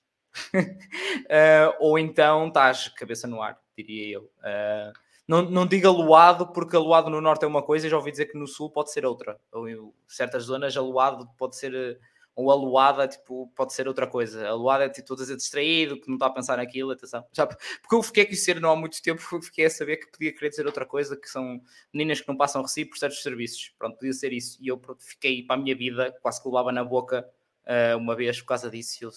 uh, 0.56 1.74
ou 1.80 2.00
então 2.00 2.48
estás 2.48 2.88
cabeça 2.90 3.28
no 3.28 3.42
ar, 3.42 3.60
diria 3.78 4.16
eu. 4.16 4.22
Uh, 4.40 4.94
não, 5.28 5.42
não 5.44 5.66
diga 5.66 5.88
aluado, 5.88 6.48
porque 6.48 6.76
aluado 6.76 7.10
no 7.10 7.22
norte 7.22 7.46
é 7.46 7.48
uma 7.48 7.62
coisa, 7.62 7.88
e 7.88 7.90
já 7.90 7.98
ouvi 7.98 8.12
dizer 8.12 8.26
que 8.26 8.38
no 8.38 8.48
sul 8.48 8.70
pode 8.70 8.92
ser 8.92 9.06
outra. 9.06 9.40
Ou 9.52 9.70
em 9.70 9.94
certas 10.08 10.44
zonas, 10.44 10.76
aluado 10.76 11.30
pode 11.38 11.56
ser 11.56 12.00
ou 12.36 12.50
a 12.52 12.56
luada, 12.56 13.08
tipo, 13.08 13.52
pode 13.56 13.74
ser 13.74 13.88
outra 13.88 14.08
coisa. 14.08 14.48
A 14.48 14.54
luada 14.54 14.86
é 14.86 14.90
tipo, 14.90 15.08
todo 15.08 15.22
a 15.22 15.36
distraído, 15.36 16.00
que 16.00 16.08
não 16.08 16.16
está 16.16 16.28
a 16.28 16.30
pensar 16.30 16.58
naquilo, 16.58 16.92
atenção. 16.92 17.26
Já, 17.34 17.46
porque 17.46 17.94
eu 17.94 18.02
fiquei 18.02 18.24
a 18.24 18.26
conhecer 18.26 18.60
não 18.60 18.72
há 18.72 18.76
muito 18.76 19.02
tempo, 19.02 19.22
fiquei 19.42 19.66
a 19.66 19.70
saber 19.70 19.98
que 19.98 20.12
podia 20.12 20.34
querer 20.34 20.50
dizer 20.50 20.66
outra 20.66 20.86
coisa, 20.86 21.18
que 21.18 21.30
são 21.30 21.62
meninas 21.94 22.22
que 22.22 22.28
não 22.28 22.38
passam 22.38 22.62
recibo 22.62 22.92
por 22.92 22.98
certos 22.98 23.22
serviços. 23.22 23.74
Pronto, 23.78 23.98
podia 23.98 24.14
ser 24.14 24.32
isso. 24.32 24.58
E 24.62 24.68
eu 24.70 24.78
pronto, 24.78 25.04
fiquei 25.04 25.44
para 25.44 25.56
a 25.56 25.60
minha 25.60 25.76
vida, 25.76 26.16
quase 26.22 26.42
que 26.42 26.48
levava 26.48 26.72
na 26.72 26.84
boca 26.84 27.28
uh, 27.66 27.98
uma 27.98 28.16
vez 28.16 28.40
por 28.40 28.48
causa 28.48 28.70
disso. 28.70 29.04
Eu, 29.04 29.12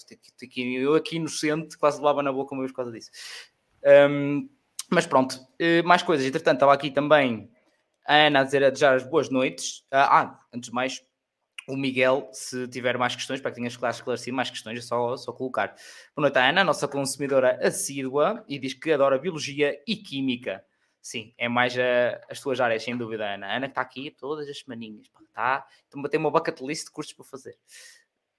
eu 0.81 0.95
aqui 0.95 1.15
inocente, 1.15 1.77
quase 1.77 1.97
levava 1.97 2.21
na 2.21 2.31
boca 2.31 2.53
uma 2.53 2.61
vez 2.61 2.71
por 2.71 2.77
causa 2.77 2.91
disso. 2.91 3.11
Um, 4.09 4.49
mas 4.89 5.05
pronto, 5.05 5.35
uh, 5.35 5.87
mais 5.87 6.03
coisas. 6.03 6.25
Entretanto, 6.25 6.57
estava 6.57 6.73
aqui 6.73 6.91
também 6.91 7.49
a 8.05 8.27
Ana 8.27 8.41
a 8.41 8.43
dizer 8.43 8.63
a 8.63 8.69
desejar 8.69 8.95
as 8.95 9.03
boas 9.03 9.29
noites. 9.29 9.79
Uh, 9.91 9.97
ah, 9.97 10.39
antes 10.53 10.69
de 10.69 10.75
mais, 10.75 11.03
o 11.67 11.75
Miguel, 11.75 12.29
se 12.31 12.67
tiver 12.67 12.97
mais 12.97 13.15
questões, 13.15 13.41
para 13.41 13.51
que 13.51 13.57
tenhas 13.57 13.73
esclarecido 13.73 14.35
mais 14.35 14.49
questões, 14.49 14.79
é 14.79 14.81
só, 14.81 15.17
só 15.17 15.31
colocar. 15.31 15.75
Boa 16.15 16.29
noite, 16.29 16.37
Ana, 16.37 16.63
nossa 16.63 16.87
consumidora 16.87 17.59
assídua, 17.65 18.43
e 18.47 18.59
diz 18.59 18.73
que 18.73 18.91
adora 18.91 19.17
Biologia 19.17 19.79
e 19.87 19.95
Química. 19.95 20.63
Sim, 21.01 21.33
é 21.37 21.47
mais 21.47 21.77
a, 21.77 22.19
as 22.29 22.39
tuas 22.39 22.59
áreas, 22.59 22.83
sem 22.83 22.97
dúvida, 22.97 23.25
Ana. 23.25 23.47
A 23.47 23.55
Ana 23.57 23.67
que 23.67 23.71
está 23.71 23.81
aqui 23.81 24.11
todas 24.11 24.49
as 24.49 24.59
semaninhas, 24.59 25.07
tá? 25.33 25.65
Então 25.87 26.01
tem 26.03 26.19
uma 26.19 26.31
bucket 26.31 26.59
list 26.61 26.85
de 26.85 26.91
cursos 26.91 27.13
para 27.13 27.25
fazer. 27.25 27.55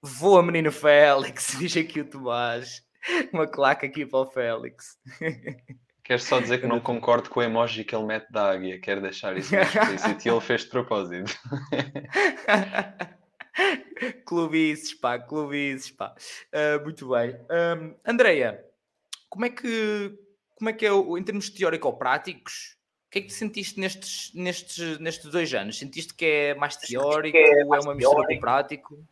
Voa, 0.01 0.43
menino 0.43 0.71
Félix, 0.71 1.55
diz 1.59 1.75
aqui 1.77 2.01
o 2.01 2.09
Tomás. 2.09 2.85
Uma 3.31 3.47
claca 3.47 3.85
aqui 3.85 4.05
para 4.05 4.19
o 4.19 4.25
Félix. 4.25 4.99
Quero 6.03 6.21
só 6.21 6.39
dizer 6.39 6.59
que 6.59 6.67
não 6.67 6.79
concordo 6.79 7.29
com 7.29 7.41
o 7.41 7.43
emoji 7.43 7.83
que 7.83 7.93
ele 7.93 8.05
mete 8.05 8.31
da 8.31 8.51
águia. 8.51 8.79
Quero 8.79 9.01
deixar 9.01 9.35
isso 9.35 9.53
explícito 9.59 10.27
e 10.27 10.31
ele 10.31 10.39
fez 10.39 10.61
de 10.61 10.69
propósito. 10.69 11.37
Clubices, 14.25 14.93
pá, 14.93 15.19
clubices, 15.19 15.91
pá. 15.91 16.15
Uh, 16.53 16.83
muito 16.83 17.09
bem. 17.09 17.35
Um, 17.49 17.95
Andreia, 18.05 18.63
como 19.29 19.45
é 19.45 19.49
que 19.49 20.17
como 20.55 20.69
é 20.69 20.73
que 20.73 20.85
é 20.85 20.89
em 20.91 21.23
termos 21.23 21.49
teórico-práticos? 21.49 22.75
O 23.07 23.11
que 23.11 23.19
é 23.19 23.21
que 23.21 23.29
sentiste 23.31 23.79
nestes, 23.79 24.33
nestes, 24.33 24.99
nestes 24.99 25.31
dois 25.31 25.53
anos? 25.53 25.77
Sentiste 25.77 26.13
que 26.13 26.25
é 26.25 26.55
mais 26.55 26.75
teórico? 26.75 27.37
É, 27.37 27.63
mais 27.65 27.85
é 27.85 27.87
uma 27.87 27.95
mistura 27.95 28.27
com 28.27 28.39
prático? 28.39 29.07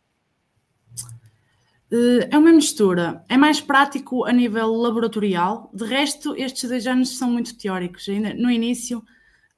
Eh, 1.90 2.28
é 2.30 2.36
uma 2.36 2.52
mistura. 2.52 3.24
É 3.28 3.36
mais 3.36 3.60
prático 3.60 4.24
a 4.24 4.32
nível 4.32 4.72
laboratorial. 4.74 5.70
De 5.72 5.84
resto, 5.84 6.36
estes 6.36 6.68
dois 6.68 6.86
anos 6.86 7.16
são 7.16 7.30
muito 7.30 7.56
teóricos. 7.56 8.08
Ainda 8.08 8.34
no 8.34 8.50
início, 8.50 9.02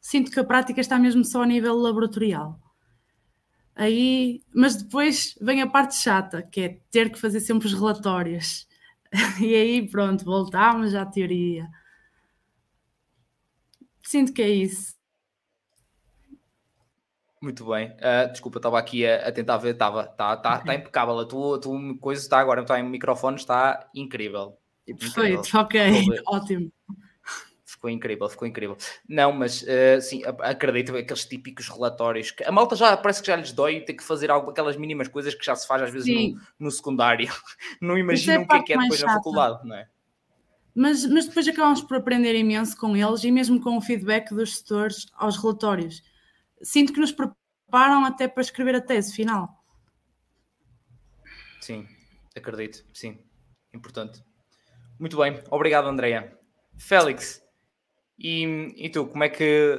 sinto 0.00 0.30
que 0.30 0.38
a 0.38 0.44
prática 0.44 0.80
está 0.80 0.98
mesmo 0.98 1.24
só 1.24 1.42
a 1.42 1.46
nível 1.46 1.74
laboratorial. 1.74 2.60
Aí, 3.78 4.42
mas 4.52 4.82
depois 4.82 5.38
vem 5.40 5.62
a 5.62 5.66
parte 5.70 5.94
chata, 5.94 6.42
que 6.42 6.60
é 6.60 6.80
ter 6.90 7.12
que 7.12 7.18
fazer 7.18 7.38
sempre 7.38 7.68
os 7.68 7.74
relatórios. 7.74 8.66
E 9.40 9.54
aí, 9.54 9.88
pronto, 9.88 10.22
voltamos 10.22 10.94
à 10.94 11.06
teoria. 11.06 11.66
Sinto 14.02 14.34
que 14.34 14.42
é 14.42 14.50
isso. 14.50 14.94
Muito 17.40 17.64
bem. 17.64 17.92
Uh, 17.92 18.30
desculpa, 18.30 18.58
estava 18.58 18.78
aqui 18.78 19.06
a, 19.06 19.28
a, 19.28 19.32
tentar 19.32 19.56
ver, 19.56 19.70
estava, 19.70 20.02
está 20.02 20.36
tá, 20.36 20.58
tá 20.58 20.74
impecável. 20.74 21.18
A 21.18 21.24
tua, 21.24 21.56
a 21.56 21.60
tua 21.60 21.98
coisa 21.98 22.20
está 22.20 22.38
agora, 22.38 22.60
está 22.60 22.78
em 22.78 22.82
microfone, 22.82 23.36
está 23.36 23.88
incrível. 23.94 24.58
Perfeito, 24.84 25.56
ok, 25.56 25.80
ótimo 26.26 26.70
ficou 27.78 27.88
incrível, 27.88 28.28
ficou 28.28 28.46
incrível. 28.46 28.76
Não, 29.08 29.32
mas 29.32 29.62
uh, 29.62 30.00
sim, 30.02 30.22
acredito, 30.40 30.96
aqueles 30.96 31.24
típicos 31.24 31.68
relatórios 31.68 32.32
que 32.32 32.42
a 32.44 32.50
malta 32.50 32.74
já 32.74 32.96
parece 32.96 33.20
que 33.20 33.28
já 33.28 33.36
lhes 33.36 33.52
dói 33.52 33.80
ter 33.80 33.94
que 33.94 34.02
fazer 34.02 34.30
algo, 34.30 34.50
aquelas 34.50 34.76
mínimas 34.76 35.08
coisas 35.08 35.34
que 35.34 35.44
já 35.44 35.54
se 35.54 35.66
faz 35.66 35.82
às 35.82 35.90
vezes 35.90 36.08
no, 36.08 36.40
no, 36.58 36.70
secundário. 36.70 37.32
Não 37.80 37.96
imaginam 37.96 38.42
é 38.42 38.44
o 38.44 38.48
que 38.48 38.56
é 38.56 38.62
que 38.62 38.72
é 38.72 38.78
depois 38.78 39.00
chata. 39.00 39.12
na 39.12 39.18
faculdade, 39.18 39.66
não 39.66 39.76
é? 39.76 39.88
mas, 40.74 41.04
mas 41.06 41.26
depois 41.26 41.48
acabamos 41.48 41.82
por 41.82 41.96
aprender 41.96 42.34
imenso 42.36 42.76
com 42.76 42.96
eles 42.96 43.24
e 43.24 43.30
mesmo 43.30 43.60
com 43.60 43.76
o 43.76 43.80
feedback 43.80 44.30
dos 44.30 44.58
setores 44.58 45.06
aos 45.14 45.36
relatórios. 45.36 46.02
Sinto 46.62 46.92
que 46.92 47.00
nos 47.00 47.12
preparam 47.12 48.04
até 48.04 48.28
para 48.28 48.42
escrever 48.42 48.76
a 48.76 48.80
tese 48.80 49.14
final. 49.14 49.62
Sim, 51.60 51.86
acredito, 52.36 52.84
sim. 52.92 53.18
Importante. 53.74 54.22
Muito 54.98 55.16
bem, 55.16 55.42
obrigado, 55.50 55.88
Andreia. 55.88 56.36
Félix, 56.76 57.42
e, 58.18 58.74
e 58.76 58.90
tu, 58.90 59.06
como 59.06 59.24
é 59.24 59.28
que 59.28 59.78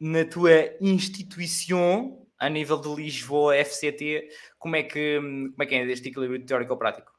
na 0.00 0.24
tua 0.24 0.50
instituição, 0.80 2.26
a 2.38 2.48
nível 2.48 2.80
de 2.80 2.94
Lisboa 2.94 3.56
FCT, 3.56 4.28
como 4.58 4.76
é 4.76 4.82
que, 4.82 5.16
como 5.18 5.62
é, 5.62 5.66
que 5.66 5.74
é 5.76 5.84
este 5.86 6.08
equilíbrio 6.08 6.44
teórico-prático? 6.44 7.12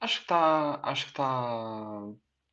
Acho 0.00 0.18
que 0.18 0.24
está, 0.24 0.80
acho 0.82 1.04
que 1.06 1.10
está, 1.10 2.02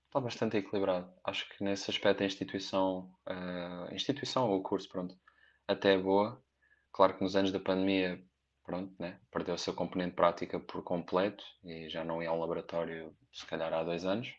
está 0.07 0.19
bastante 0.19 0.57
equilibrado. 0.57 1.13
Acho 1.23 1.47
que 1.49 1.63
nesse 1.63 1.91
aspecto 1.91 2.23
a 2.23 2.25
instituição, 2.25 3.11
a 3.25 3.93
instituição 3.93 4.49
ou 4.49 4.59
o 4.59 4.63
curso, 4.63 4.89
pronto, 4.89 5.13
até 5.67 5.93
é 5.93 5.97
boa. 5.97 6.41
Claro 6.93 7.17
que 7.17 7.23
nos 7.23 7.35
anos 7.35 7.51
da 7.51 7.59
pandemia, 7.59 8.23
pronto, 8.63 8.95
né, 8.97 9.19
perdeu 9.29 9.55
o 9.55 9.59
seu 9.59 9.73
componente 9.73 10.15
prática 10.15 10.57
por 10.57 10.81
completo 10.83 11.43
e 11.63 11.89
já 11.89 12.05
não 12.05 12.23
ia 12.23 12.29
ao 12.29 12.39
laboratório, 12.39 13.13
se 13.33 13.45
calhar 13.45 13.73
há 13.73 13.83
dois 13.83 14.05
anos. 14.05 14.33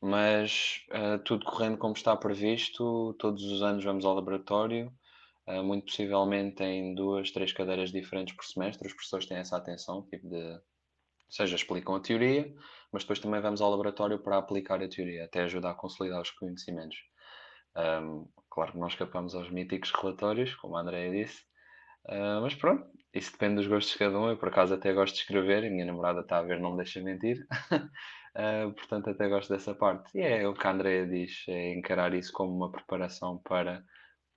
Mas 0.00 0.84
uh, 0.92 1.18
tudo 1.24 1.44
correndo 1.44 1.76
como 1.78 1.94
está 1.94 2.16
previsto, 2.16 3.14
todos 3.18 3.42
os 3.44 3.62
anos 3.62 3.84
vamos 3.84 4.04
ao 4.04 4.14
laboratório, 4.14 4.92
uh, 5.48 5.62
muito 5.62 5.86
possivelmente 5.86 6.62
em 6.62 6.94
duas, 6.94 7.30
três 7.32 7.52
cadeiras 7.52 7.90
diferentes 7.90 8.34
por 8.36 8.44
semestre. 8.44 8.86
Os 8.86 8.94
professores 8.94 9.26
têm 9.26 9.38
essa 9.38 9.56
atenção, 9.56 10.06
tipo 10.08 10.28
de, 10.28 10.36
ou 11.28 11.32
seja, 11.32 11.56
explicam 11.56 11.96
a 11.96 12.00
teoria, 12.00 12.54
mas 12.92 13.02
depois 13.02 13.18
também 13.18 13.40
vamos 13.40 13.60
ao 13.60 13.70
laboratório 13.70 14.18
para 14.18 14.38
aplicar 14.38 14.82
a 14.82 14.88
teoria, 14.88 15.24
até 15.24 15.42
ajudar 15.42 15.70
a 15.72 15.74
consolidar 15.74 16.22
os 16.22 16.30
conhecimentos. 16.30 16.96
Um, 17.76 18.28
claro 18.50 18.72
que 18.72 18.78
nós 18.78 18.92
escapamos 18.92 19.34
aos 19.34 19.50
míticos 19.50 19.92
relatórios, 19.92 20.54
como 20.56 20.76
a 20.76 20.80
Andrea 20.80 21.10
disse, 21.10 21.42
uh, 22.08 22.40
mas 22.42 22.54
pronto, 22.54 22.86
isso 23.12 23.32
depende 23.32 23.56
dos 23.56 23.66
gostos 23.66 23.92
de 23.92 23.98
cada 23.98 24.18
um. 24.18 24.28
Eu, 24.30 24.38
por 24.38 24.48
acaso, 24.48 24.74
até 24.74 24.92
gosto 24.92 25.14
de 25.14 25.20
escrever, 25.20 25.64
e 25.64 25.70
minha 25.70 25.84
namorada 25.84 26.20
está 26.20 26.38
a 26.38 26.42
ver, 26.42 26.60
não 26.60 26.72
me 26.72 26.78
deixa 26.78 27.00
mentir. 27.02 27.46
Uh, 28.38 28.72
portanto, 28.72 29.10
até 29.10 29.28
gosto 29.28 29.48
dessa 29.48 29.74
parte. 29.74 30.16
E 30.16 30.20
é 30.22 30.46
o 30.46 30.54
que 30.54 30.64
a 30.64 30.70
Andrea 30.70 31.04
diz, 31.04 31.44
é 31.48 31.74
encarar 31.74 32.14
isso 32.14 32.32
como 32.32 32.54
uma 32.54 32.70
preparação 32.70 33.38
para 33.38 33.84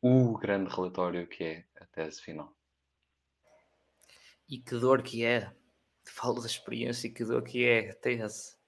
o 0.01 0.35
grande 0.39 0.73
relatório 0.73 1.27
que 1.27 1.43
é 1.43 1.65
a 1.79 1.85
tese 1.85 2.19
final. 2.19 2.51
E 4.49 4.57
que 4.57 4.75
dor 4.75 5.03
que 5.03 5.23
é, 5.23 5.51
falo 6.03 6.41
da 6.41 6.47
experiência, 6.47 7.13
que 7.13 7.23
dor 7.23 7.43
que 7.43 7.63
é 7.63 7.91
a 7.91 7.93
tese. 7.93 8.59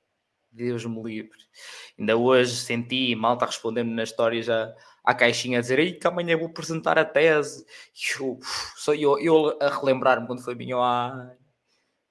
Deus 0.51 0.85
me 0.85 1.01
livre. 1.01 1.39
Ainda 1.97 2.15
hoje 2.15 2.55
senti 2.55 3.15
malta 3.15 3.47
respondendo 3.47 3.89
na 3.89 4.03
história 4.03 4.39
já 4.39 4.71
à 5.03 5.15
caixinha 5.15 5.57
a 5.57 5.61
dizer 5.61 5.79
Ei, 5.79 5.93
que 5.93 6.05
amanhã 6.05 6.37
vou 6.37 6.45
apresentar 6.45 6.99
a 6.99 7.03
tese. 7.03 7.65
E 7.95 8.21
eu, 8.21 8.39
só 8.75 8.93
eu, 8.93 9.17
eu 9.19 9.57
a 9.59 9.69
relembrar-me 9.69 10.27
quando 10.27 10.43
foi 10.43 10.53
minha. 10.53 10.77
Ai, 10.77 11.35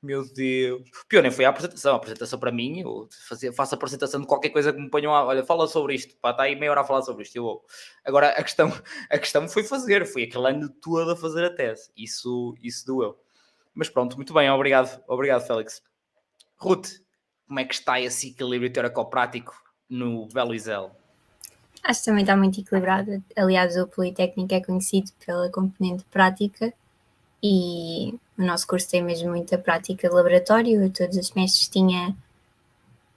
meu 0.03 0.25
Deus. 0.33 0.83
Pior 1.09 1.23
nem 1.23 1.31
foi 1.31 1.45
a 1.45 1.51
apresentação. 1.51 1.93
A 1.93 1.97
apresentação 1.97 2.39
para 2.39 2.51
mim, 2.51 2.81
eu 2.81 3.09
faço 3.55 3.75
a 3.75 3.77
apresentação 3.77 4.21
de 4.21 4.27
qualquer 4.27 4.51
coisa 4.51 4.73
que 4.73 4.81
me 4.81 4.91
ponham 4.91 5.15
a. 5.15 5.25
Olha, 5.25 5.45
fala 5.45 5.69
sobre 5.69 5.95
isto. 5.95 6.17
Pá, 6.17 6.33
está 6.33 6.43
aí 6.43 6.57
meia 6.57 6.73
hora 6.73 6.81
a 6.81 6.85
falar 6.85 7.03
sobre 7.03 7.23
isto. 7.23 7.37
Eu. 7.37 7.63
Agora, 8.05 8.31
a 8.31 8.43
questão, 8.43 8.73
a 9.09 9.19
questão 9.19 9.49
foi 9.49 9.63
fazer. 9.63 10.05
Foi 10.07 10.25
aquele 10.25 10.49
ano 10.49 10.69
todo 10.69 11.13
a 11.13 11.17
fazer 11.17 11.45
a 11.45 11.55
tese. 11.55 11.91
Isso, 11.97 12.55
isso 12.61 12.85
doeu. 12.85 13.17
Mas 13.73 13.89
pronto, 13.89 14.17
muito 14.17 14.35
bem. 14.35 14.51
Obrigado. 14.51 15.01
Obrigado, 15.07 15.47
Félix. 15.47 15.81
Ruth, 16.57 16.89
como 17.47 17.61
é 17.61 17.65
que 17.65 17.75
está 17.75 18.01
esse 18.01 18.31
equilíbrio 18.31 18.73
teórico-prático 18.73 19.55
no 19.89 20.27
Belo 20.27 20.55
Isel? 20.55 20.97
Acho 21.85 22.01
que 22.01 22.07
também 22.07 22.23
está 22.23 22.37
muito 22.37 22.61
equilibrado. 22.61 23.23
Aliás, 23.37 23.77
o 23.77 23.87
Politécnico 23.87 24.55
é 24.55 24.61
conhecido 24.61 25.11
pela 25.25 25.51
componente 25.51 26.05
prática 26.05 26.73
e 27.43 28.15
o 28.43 28.47
nosso 28.47 28.67
curso 28.67 28.89
tem 28.91 29.03
mesmo 29.03 29.31
muita 29.31 29.57
prática 29.57 30.09
de 30.09 30.15
laboratório. 30.15 30.83
Eu 30.83 30.91
todos 30.91 31.17
os 31.17 31.29
semestres 31.29 31.69
tinha, 31.69 32.17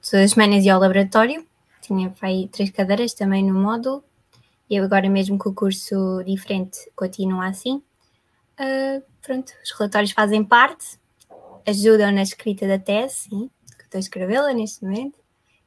todas 0.01 0.25
as 0.25 0.31
semanas 0.31 0.63
ia 0.63 0.73
ao 0.73 0.79
laboratório, 0.79 1.45
tinha 1.81 2.13
aí 2.21 2.47
três 2.47 2.69
cadeiras 2.69 3.13
também 3.13 3.43
no 3.43 3.53
módulo, 3.53 4.03
e 4.69 4.77
agora 4.77 5.09
mesmo 5.09 5.37
com 5.37 5.49
o 5.49 5.53
curso 5.53 6.23
diferente 6.23 6.79
continua 6.95 7.47
assim. 7.47 7.81
Uh, 8.59 9.03
pronto, 9.21 9.51
os 9.63 9.71
relatórios 9.71 10.11
fazem 10.11 10.43
parte, 10.43 10.97
ajudam 11.67 12.11
na 12.11 12.21
escrita 12.21 12.67
da 12.67 12.79
tese, 12.79 13.29
sim, 13.29 13.49
que 13.77 13.83
estou 13.83 13.97
a 13.97 13.99
escrevê-la 13.99 14.53
neste 14.53 14.83
momento. 14.83 15.19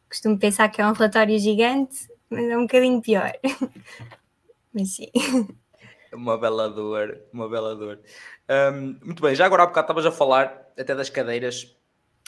Costumo 0.09 0.39
pensar 0.39 0.69
que 0.71 0.81
é 0.81 0.87
um 0.87 0.93
relatório 0.93 1.39
gigante, 1.39 2.09
mas 2.31 2.45
é 2.45 2.57
um 2.57 2.63
bocadinho 2.63 3.03
pior. 3.03 3.33
mas 4.73 4.95
sim. 4.95 5.11
Uma 6.13 6.39
bela 6.39 6.69
dor, 6.69 7.21
uma 7.33 7.49
bela 7.49 7.75
dor. 7.75 8.01
Um, 8.49 8.99
muito 9.05 9.23
bem, 9.23 9.35
já 9.35 9.47
agora 9.47 9.63
há 9.63 9.67
bocado 9.67 9.85
estavas 9.85 10.07
a 10.07 10.13
falar 10.13 10.73
até 10.79 10.95
das 10.95 11.11
cadeiras 11.11 11.77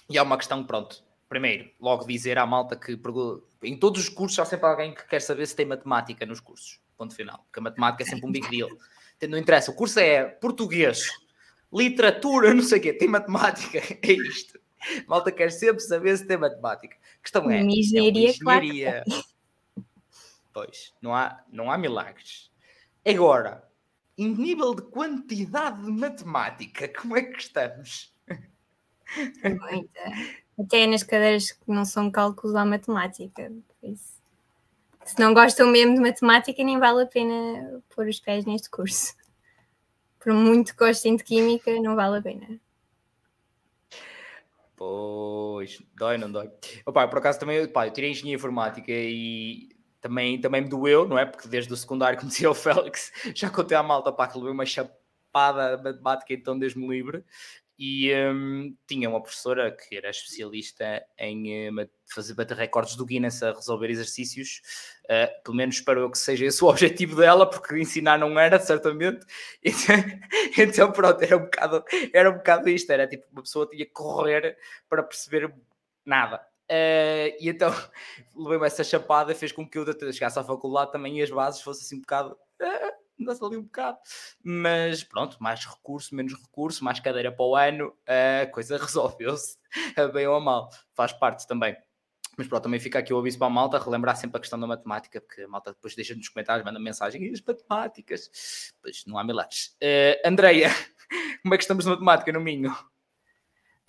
e 0.09 0.19
há 0.19 0.23
uma 0.23 0.37
questão, 0.37 0.63
pronto. 0.65 1.03
Primeiro, 1.29 1.71
logo 1.81 2.07
dizer 2.07 2.39
à 2.39 2.45
malta 2.45 2.77
que 2.77 2.99
em 3.63 3.77
todos 3.77 4.03
os 4.03 4.09
cursos 4.09 4.39
há 4.39 4.45
sempre 4.45 4.67
alguém 4.67 4.93
que 4.93 5.07
quer 5.07 5.23
saber 5.23 5.47
se 5.47 5.55
tem 5.55 5.65
matemática 5.65 6.27
nos 6.27 6.41
cursos. 6.41 6.81
Ponto 6.97 7.15
final. 7.15 7.39
Porque 7.45 7.61
a 7.61 7.63
matemática 7.63 8.03
é 8.03 8.07
sempre 8.07 8.27
um 8.27 8.33
big 8.33 8.49
deal. 8.51 8.69
Não 9.29 9.39
interessa, 9.39 9.71
o 9.71 9.75
curso 9.75 10.01
é 10.01 10.25
português, 10.25 11.07
literatura, 11.73 12.53
não 12.53 12.63
sei 12.63 12.79
o 12.79 12.83
quê, 12.83 12.93
tem 12.93 13.07
matemática, 13.07 13.79
é 14.03 14.13
isto. 14.13 14.59
Malta 15.07 15.31
quer 15.31 15.53
sempre 15.53 15.81
saber 15.81 16.17
se 16.17 16.27
tem 16.27 16.37
matemática. 16.37 16.97
A 16.97 17.23
questão 17.23 17.51
é. 17.51 17.61
Engenharia, 17.61 18.29
é 18.29 18.31
engenharia. 18.31 19.05
Pois, 20.53 20.93
não 21.01 21.15
há, 21.15 21.45
não 21.53 21.71
há 21.71 21.79
milagres. 21.79 22.51
Agora, 23.07 23.70
em 24.17 24.35
nível 24.35 24.75
de 24.75 24.83
quantidade 24.83 25.83
de 25.83 25.91
matemática, 25.91 26.89
como 26.89 27.17
é 27.17 27.23
que 27.23 27.39
estamos? 27.39 28.15
Muita. 29.43 30.01
Até 30.59 30.87
nas 30.87 31.03
cadeiras 31.03 31.53
que 31.53 31.71
não 31.71 31.85
são 31.85 32.11
cálculos 32.11 32.55
à 32.55 32.65
matemática. 32.65 33.51
Se 35.05 35.19
não 35.19 35.33
gostam 35.33 35.69
mesmo 35.69 35.95
de 35.95 36.01
matemática, 36.01 36.63
nem 36.63 36.79
vale 36.79 37.03
a 37.03 37.07
pena 37.07 37.83
pôr 37.95 38.07
os 38.07 38.21
pés 38.21 38.45
neste 38.45 38.69
curso. 38.69 39.15
Por 40.19 40.35
muito 40.35 40.73
que 40.73 40.85
gostem 40.85 41.17
de 41.17 41.25
química, 41.25 41.73
não 41.81 41.97
vale 41.97 42.19
a 42.19 42.23
pena. 42.23 42.61
Pois, 44.77 45.83
dói, 45.95 46.19
não 46.19 46.31
dói. 46.31 46.51
Opa, 46.85 47.09
por 47.09 47.19
acaso 47.19 47.41
também, 47.41 47.65
opa, 47.65 47.87
eu 47.87 47.93
tirei 47.93 48.11
engenharia 48.11 48.35
informática 48.35 48.93
e 48.93 49.70
também, 50.01 50.41
também 50.41 50.63
me 50.63 50.69
doeu, 50.69 51.07
não 51.07 51.19
é? 51.19 51.27
Porque 51.27 51.49
desde 51.49 51.73
o 51.73 51.77
secundário 51.77 52.19
conheci 52.21 52.47
o 52.47 52.55
Félix, 52.55 53.13
já 53.35 53.51
contei 53.51 53.77
à 53.77 53.83
malta 53.83 54.13
para 54.13 54.31
que 54.31 54.39
uma 54.39 54.67
chapada 54.67 55.81
matemática, 55.83 56.33
então 56.33 56.59
Deus-me 56.59 56.89
livre. 56.89 57.25
E 57.83 58.13
um, 58.15 58.77
tinha 58.87 59.09
uma 59.09 59.23
professora 59.23 59.75
que 59.75 59.97
era 59.97 60.11
especialista 60.11 61.03
em 61.17 61.71
uh, 61.71 61.89
fazer 62.05 62.35
bater 62.35 62.55
recordes 62.55 62.95
do 62.95 63.07
Guinness 63.07 63.43
a 63.43 63.53
resolver 63.53 63.89
exercícios. 63.89 64.61
Uh, 65.07 65.43
pelo 65.43 65.57
menos 65.57 65.77
espero 65.77 66.01
eu 66.01 66.11
que 66.11 66.19
seja 66.19 66.45
esse 66.45 66.63
o 66.63 66.69
objetivo 66.69 67.17
dela, 67.17 67.49
porque 67.49 67.79
ensinar 67.79 68.19
não 68.19 68.39
era, 68.39 68.61
certamente. 68.61 69.25
Então, 69.65 69.97
então, 70.59 70.93
pronto, 70.93 71.23
era 71.23 71.39
um, 71.39 71.41
bocado, 71.41 71.85
era 72.13 72.31
um 72.31 72.35
bocado 72.35 72.69
isto. 72.69 72.91
Era 72.93 73.07
tipo, 73.09 73.25
uma 73.33 73.43
pessoa 73.43 73.67
tinha 73.67 73.87
que 73.87 73.93
correr 73.93 74.59
para 74.87 75.03
perceber 75.03 75.51
nada. 76.05 76.50
Uh, 76.71 77.35
e 77.41 77.49
então 77.49 77.71
levei-me 78.37 78.67
essa 78.67 78.85
chapada, 78.85 79.35
fez 79.35 79.51
com 79.51 79.69
que 79.69 79.77
eu 79.77 79.85
chegasse 80.13 80.39
à 80.39 80.45
faculdade 80.45 80.93
também 80.93 81.19
e 81.19 81.23
as 81.23 81.31
bases 81.31 81.61
fossem 81.61 81.83
assim 81.83 81.97
um 81.97 82.01
bocado. 82.01 82.37
Uh, 82.63 83.01
ali 83.45 83.57
um 83.59 83.65
bocado, 83.65 83.99
mas 84.43 85.05
pronto, 85.05 85.37
mais 85.41 85.67
recurso, 85.67 86.15
menos 86.15 86.33
recurso, 86.33 86.83
mais 86.83 87.01
cadeira 87.01 87.31
para 87.31 87.45
o 87.45 87.55
ano, 87.55 87.95
a 88.07 88.47
coisa 88.47 88.79
resolveu-se, 88.81 89.59
bem 90.15 90.27
ou 90.27 90.41
mal, 90.41 90.71
faz 90.95 91.13
parte 91.13 91.47
também. 91.47 91.77
Mas 92.39 92.49
pronto, 92.49 92.63
também 92.63 92.81
fica 92.81 92.99
aqui 92.99 93.13
o 93.13 93.19
aviso 93.19 93.37
para 93.37 93.49
a 93.49 93.51
malta, 93.51 93.79
relembrar 93.79 94.17
sempre 94.17 94.39
a 94.39 94.41
questão 94.41 94.59
da 94.59 94.67
matemática, 94.67 95.21
porque 95.21 95.43
a 95.43 95.49
malta 95.49 95.73
depois 95.73 95.95
deixa 95.95 96.15
nos 96.15 96.31
comentários, 96.31 96.65
manda 96.65 96.81
mensagem, 96.81 97.23
e 97.23 97.31
as 97.31 97.43
matemáticas, 97.43 98.73
pois 98.81 99.05
não 99.07 99.19
há 99.19 99.25
milagres. 99.25 99.77
Uh, 99.83 100.27
Andreia, 100.27 100.71
como 101.43 101.55
é 101.55 101.59
que 101.59 101.65
estamos 101.65 101.85
na 101.85 101.93
matemática 101.93 102.33
no 102.33 102.41
Minho? 102.41 102.75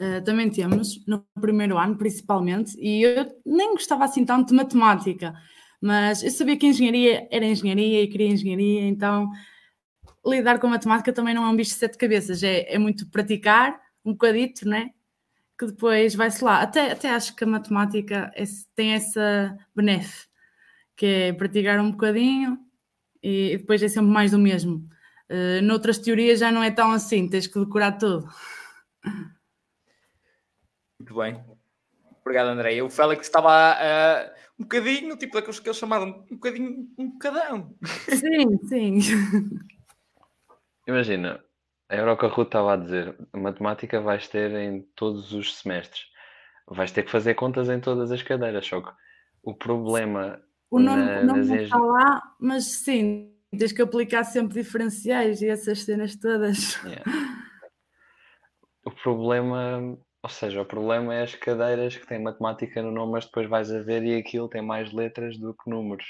Uh, 0.02 0.24
também 0.24 0.50
temos, 0.50 1.06
no 1.06 1.24
primeiro 1.40 1.78
ano 1.78 1.96
principalmente, 1.96 2.76
e 2.80 3.04
eu 3.04 3.40
nem 3.46 3.74
gostava 3.74 4.04
assim 4.04 4.26
tanto 4.26 4.48
de 4.48 4.56
matemática, 4.56 5.32
mas 5.80 6.24
eu 6.24 6.32
sabia 6.32 6.58
que 6.58 6.66
engenharia 6.66 7.28
era 7.30 7.46
engenharia 7.46 8.02
e 8.02 8.08
queria 8.08 8.30
engenharia, 8.30 8.82
então 8.88 9.30
lidar 10.26 10.60
com 10.60 10.68
matemática 10.68 11.14
também 11.14 11.34
não 11.34 11.46
é 11.46 11.50
um 11.50 11.56
bicho 11.56 11.72
de 11.72 11.78
sete 11.78 11.98
cabeças, 11.98 12.44
é, 12.44 12.74
é 12.74 12.80
muito 12.80 13.08
praticar 13.10 13.80
um 14.06 14.14
bocadito, 14.14 14.68
né? 14.68 14.92
Que 15.58 15.68
depois 15.68 16.16
vai-se 16.16 16.44
lá. 16.44 16.62
Até, 16.62 16.92
até 16.92 17.12
acho 17.12 17.36
que 17.36 17.44
a 17.44 17.48
matemática 17.48 18.32
é, 18.36 18.44
tem 18.76 18.94
essa 18.94 19.56
benéfica, 19.76 20.28
que 20.96 21.06
é 21.06 21.34
praticar 21.34 21.80
um 21.80 21.92
bocadinho 21.92 22.58
e, 23.22 23.54
e 23.54 23.58
depois 23.58 23.82
é 23.84 23.88
sempre 23.88 24.12
mais 24.12 24.32
do 24.32 24.40
mesmo. 24.40 24.88
Uh, 25.30 25.62
noutras 25.64 25.98
teorias 25.98 26.40
já 26.40 26.52
não 26.52 26.64
é 26.64 26.72
tão 26.72 26.92
assim, 26.92 27.28
tens 27.30 27.48
que 27.48 27.60
decorar 27.60 27.94
tudo. 27.94 28.28
Muito 31.12 31.16
bem. 31.20 31.44
Obrigado, 32.22 32.48
André. 32.48 32.82
O 32.82 32.90
Félix 32.90 33.28
estava 33.28 33.76
uh, 33.76 34.32
um 34.60 34.64
bocadinho, 34.64 35.18
tipo 35.18 35.34
daqueles 35.34 35.60
que 35.60 35.68
eles 35.68 35.78
chamavam 35.78 36.26
um 36.32 36.36
bocadinho, 36.36 36.88
um 36.98 37.12
bocadão. 37.12 37.76
Sim, 38.08 38.58
sim. 38.68 39.00
Imagina, 40.88 41.44
era 41.90 42.14
o 42.14 42.18
que 42.18 42.26
a 42.26 42.30
Ruth 42.30 42.48
estava 42.48 42.74
a 42.74 42.78
dizer. 42.78 43.16
A 43.34 43.38
matemática 43.38 44.00
vais 44.00 44.28
ter 44.28 44.52
em 44.52 44.82
todos 44.96 45.34
os 45.34 45.60
semestres. 45.60 46.06
Vais 46.68 46.92
ter 46.92 47.04
que 47.04 47.12
fazer 47.12 47.34
contas 47.34 47.70
em 47.70 47.80
todas 47.80 48.12
as 48.12 48.24
cadeiras, 48.24 48.66
só 48.66 48.82
que 48.82 48.92
o 49.44 49.54
problema 49.54 50.42
o 50.70 50.80
nome, 50.80 51.04
na, 51.04 51.24
não 51.24 51.42
está 51.42 51.78
lá, 51.78 52.22
mas 52.40 52.64
sim, 52.66 53.36
tens 53.58 53.74
que 53.74 53.82
aplicar 53.82 54.24
sempre 54.24 54.62
diferenciais 54.62 55.42
e 55.42 55.50
essas 55.50 55.84
cenas 55.84 56.16
todas. 56.16 56.82
Yeah. 56.86 57.04
O 58.86 58.92
problema, 58.92 59.98
ou 60.24 60.30
seja, 60.30 60.62
o 60.62 60.66
problema 60.66 61.16
é 61.16 61.24
as 61.24 61.36
cadeiras 61.36 61.98
que 61.98 62.08
têm 62.08 62.20
matemática 62.20 62.82
no 62.82 62.92
nome, 62.92 63.14
mas 63.14 63.26
depois 63.26 63.48
vais 63.50 63.72
a 63.72 63.82
ver 63.82 64.04
e 64.04 64.16
aquilo 64.18 64.50
tem 64.50 64.62
mais 64.62 64.92
letras 64.94 65.38
do 65.38 65.54
que 65.54 65.70
números. 65.70 66.06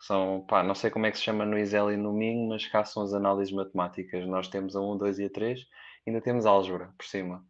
São, 0.00 0.44
pá, 0.48 0.62
não 0.62 0.74
sei 0.74 0.90
como 0.90 1.06
é 1.06 1.10
que 1.10 1.18
se 1.18 1.24
chama 1.24 1.44
no 1.46 1.58
Isel 1.58 1.92
e 1.92 1.96
no 1.96 2.12
Minho, 2.12 2.48
mas 2.48 2.66
cá 2.66 2.84
são 2.84 3.02
as 3.02 3.14
análises 3.14 3.52
matemáticas. 3.54 4.26
Nós 4.26 4.48
temos 4.48 4.76
a 4.76 4.80
1, 4.80 4.98
2 4.98 5.18
e 5.20 5.24
a 5.26 5.30
3, 5.30 5.66
ainda 6.06 6.20
temos 6.20 6.46
álgebra 6.46 6.92
por 6.98 7.06
cima. 7.06 7.44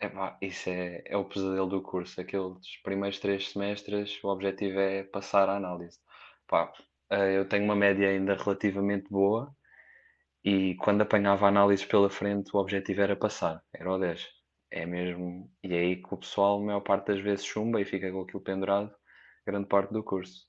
Epá, 0.00 0.36
isso 0.42 0.70
é, 0.70 1.02
é 1.06 1.16
o 1.16 1.24
pesadelo 1.24 1.68
do 1.68 1.82
curso. 1.82 2.20
Aqueles 2.20 2.58
primeiros 2.82 3.18
três 3.20 3.50
semestres, 3.50 4.22
o 4.24 4.28
objetivo 4.28 4.78
é 4.80 5.04
passar 5.04 5.48
a 5.48 5.56
análise. 5.56 5.98
Eh, 7.10 7.36
eu 7.38 7.48
tenho 7.48 7.64
uma 7.64 7.76
média 7.76 8.08
ainda 8.08 8.34
relativamente 8.34 9.08
boa 9.10 9.54
e 10.44 10.74
quando 10.76 11.02
apanhava 11.02 11.48
análises 11.48 11.86
pela 11.86 12.10
frente, 12.10 12.50
o 12.54 12.58
objetivo 12.58 13.02
era 13.02 13.16
passar, 13.16 13.62
era 13.72 13.92
o 13.92 13.98
10. 13.98 14.39
É 14.70 14.86
mesmo, 14.86 15.50
e 15.64 15.74
é 15.74 15.78
aí 15.78 15.96
que 15.96 16.14
o 16.14 16.16
pessoal, 16.16 16.58
a 16.58 16.64
maior 16.64 16.80
parte 16.80 17.08
das 17.08 17.20
vezes, 17.20 17.44
chumba 17.44 17.80
e 17.80 17.84
fica 17.84 18.10
com 18.12 18.20
aquilo 18.20 18.40
pendurado 18.40 18.94
grande 19.44 19.66
parte 19.66 19.92
do 19.92 20.02
curso. 20.02 20.46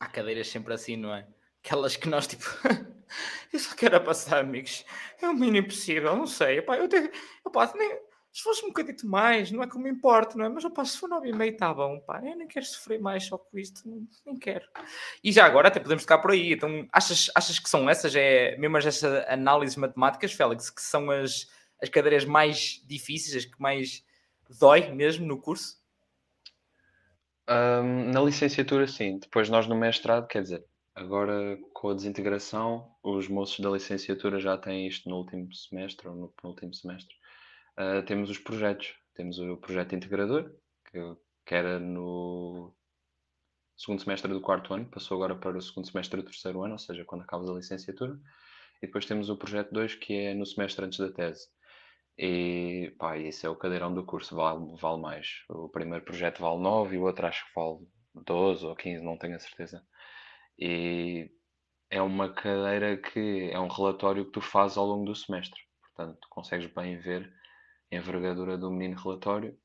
Há 0.00 0.06
cadeiras 0.08 0.48
sempre 0.48 0.74
assim, 0.74 0.96
não 0.96 1.14
é? 1.14 1.26
Aquelas 1.64 1.96
que 1.96 2.08
nós, 2.08 2.26
tipo, 2.26 2.44
eu 3.52 3.58
só 3.58 3.74
quero 3.74 4.02
passar, 4.02 4.40
amigos. 4.40 4.84
É 5.20 5.28
um 5.28 5.34
mínimo 5.34 5.68
possível, 5.68 6.16
não 6.16 6.26
sei. 6.26 6.58
Epá, 6.58 6.76
eu 6.76 6.88
tenho, 6.88 7.10
epá, 7.46 7.72
nem, 7.76 7.98
se 8.32 8.42
fosse 8.42 8.64
um 8.64 8.68
bocadito 8.68 9.06
mais, 9.06 9.52
não 9.52 9.62
é 9.62 9.68
que 9.68 9.78
me 9.78 9.90
importe, 9.90 10.36
não 10.36 10.44
é? 10.44 10.48
Mas 10.48 10.64
opa, 10.64 10.84
se 10.84 10.98
for 10.98 11.08
9 11.08 11.28
e 11.28 11.32
meio 11.32 11.52
está 11.52 11.72
bom, 11.72 12.00
pá, 12.00 12.20
eu 12.24 12.36
nem 12.36 12.48
quero 12.48 12.66
sofrer 12.66 13.00
mais 13.00 13.24
só 13.24 13.38
com 13.38 13.58
isto, 13.58 13.82
nem 14.26 14.36
quero. 14.38 14.66
E 15.22 15.30
já 15.30 15.46
agora 15.46 15.68
até 15.68 15.78
podemos 15.78 16.02
ficar 16.02 16.18
por 16.18 16.32
aí, 16.32 16.54
então 16.54 16.88
achas, 16.90 17.30
achas 17.34 17.58
que 17.58 17.68
são 17.68 17.88
essas, 17.88 18.16
é, 18.16 18.56
mesmo 18.56 18.76
essas 18.78 19.04
análises 19.28 19.76
matemáticas, 19.76 20.32
Félix, 20.32 20.68
que 20.68 20.82
são 20.82 21.10
as, 21.10 21.46
as 21.82 21.88
cadeiras 21.88 22.24
mais 22.24 22.82
difíceis, 22.86 23.36
as 23.36 23.44
que 23.44 23.60
mais 23.60 24.04
dói 24.58 24.90
mesmo 24.92 25.26
no 25.26 25.40
curso? 25.40 25.82
Um, 27.48 28.10
na 28.12 28.22
licenciatura 28.22 28.86
sim, 28.86 29.18
depois 29.18 29.48
nós 29.48 29.66
no 29.66 29.74
mestrado, 29.74 30.28
quer 30.28 30.42
dizer, 30.42 30.64
agora 30.94 31.58
com 31.74 31.90
a 31.90 31.94
desintegração, 31.94 32.94
os 33.02 33.26
moços 33.28 33.58
da 33.60 33.70
licenciatura 33.70 34.38
já 34.38 34.56
têm 34.56 34.86
isto 34.86 35.08
no 35.08 35.16
último 35.16 35.52
semestre 35.52 36.08
ou 36.08 36.14
no 36.14 36.28
penúltimo 36.28 36.72
semestre 36.72 37.14
uh, 37.78 38.02
temos 38.04 38.30
os 38.30 38.38
projetos. 38.38 38.94
Temos 39.14 39.38
o 39.38 39.56
projeto 39.56 39.94
integrador, 39.94 40.50
que, 40.90 40.98
que 41.44 41.54
era 41.54 41.78
no 41.78 42.74
segundo 43.76 44.00
semestre 44.00 44.32
do 44.32 44.40
quarto 44.40 44.72
ano, 44.72 44.86
passou 44.86 45.16
agora 45.16 45.34
para 45.34 45.58
o 45.58 45.62
segundo 45.62 45.90
semestre 45.90 46.20
do 46.20 46.26
terceiro 46.26 46.62
ano, 46.62 46.74
ou 46.74 46.78
seja, 46.78 47.04
quando 47.04 47.22
acabas 47.22 47.50
a 47.50 47.54
licenciatura. 47.54 48.18
E 48.82 48.86
depois 48.86 49.04
temos 49.06 49.28
o 49.28 49.36
projeto 49.36 49.72
2, 49.72 49.96
que 49.96 50.14
é 50.14 50.34
no 50.34 50.46
semestre 50.46 50.84
antes 50.84 50.98
da 50.98 51.10
tese. 51.10 51.46
E 52.18 52.94
pá, 52.98 53.16
isso 53.16 53.46
é 53.46 53.50
o 53.50 53.56
cadeirão 53.56 53.92
do 53.92 54.04
curso, 54.04 54.36
vale, 54.36 54.76
vale 54.80 55.00
mais. 55.00 55.44
O 55.48 55.68
primeiro 55.68 56.04
projeto 56.04 56.40
vale 56.40 56.60
9 56.60 56.96
e 56.96 56.98
o 56.98 57.04
outro 57.04 57.26
acho 57.26 57.44
que 57.46 57.52
vale 57.54 57.78
12 58.14 58.64
ou 58.66 58.76
15, 58.76 59.04
não 59.04 59.18
tenho 59.18 59.36
a 59.36 59.38
certeza. 59.38 59.84
E 60.58 61.30
é 61.90 62.00
uma 62.02 62.32
cadeira 62.32 62.96
que 62.96 63.50
é 63.52 63.58
um 63.60 63.68
relatório 63.68 64.24
que 64.26 64.32
tu 64.32 64.40
fazes 64.40 64.76
ao 64.76 64.86
longo 64.86 65.06
do 65.06 65.14
semestre. 65.14 65.60
Portanto, 65.80 66.26
consegues 66.30 66.66
bem 66.74 66.98
ver 66.98 67.32
envergadura 67.90 68.56
do 68.56 68.70
menino 68.70 69.00
relatório 69.00 69.58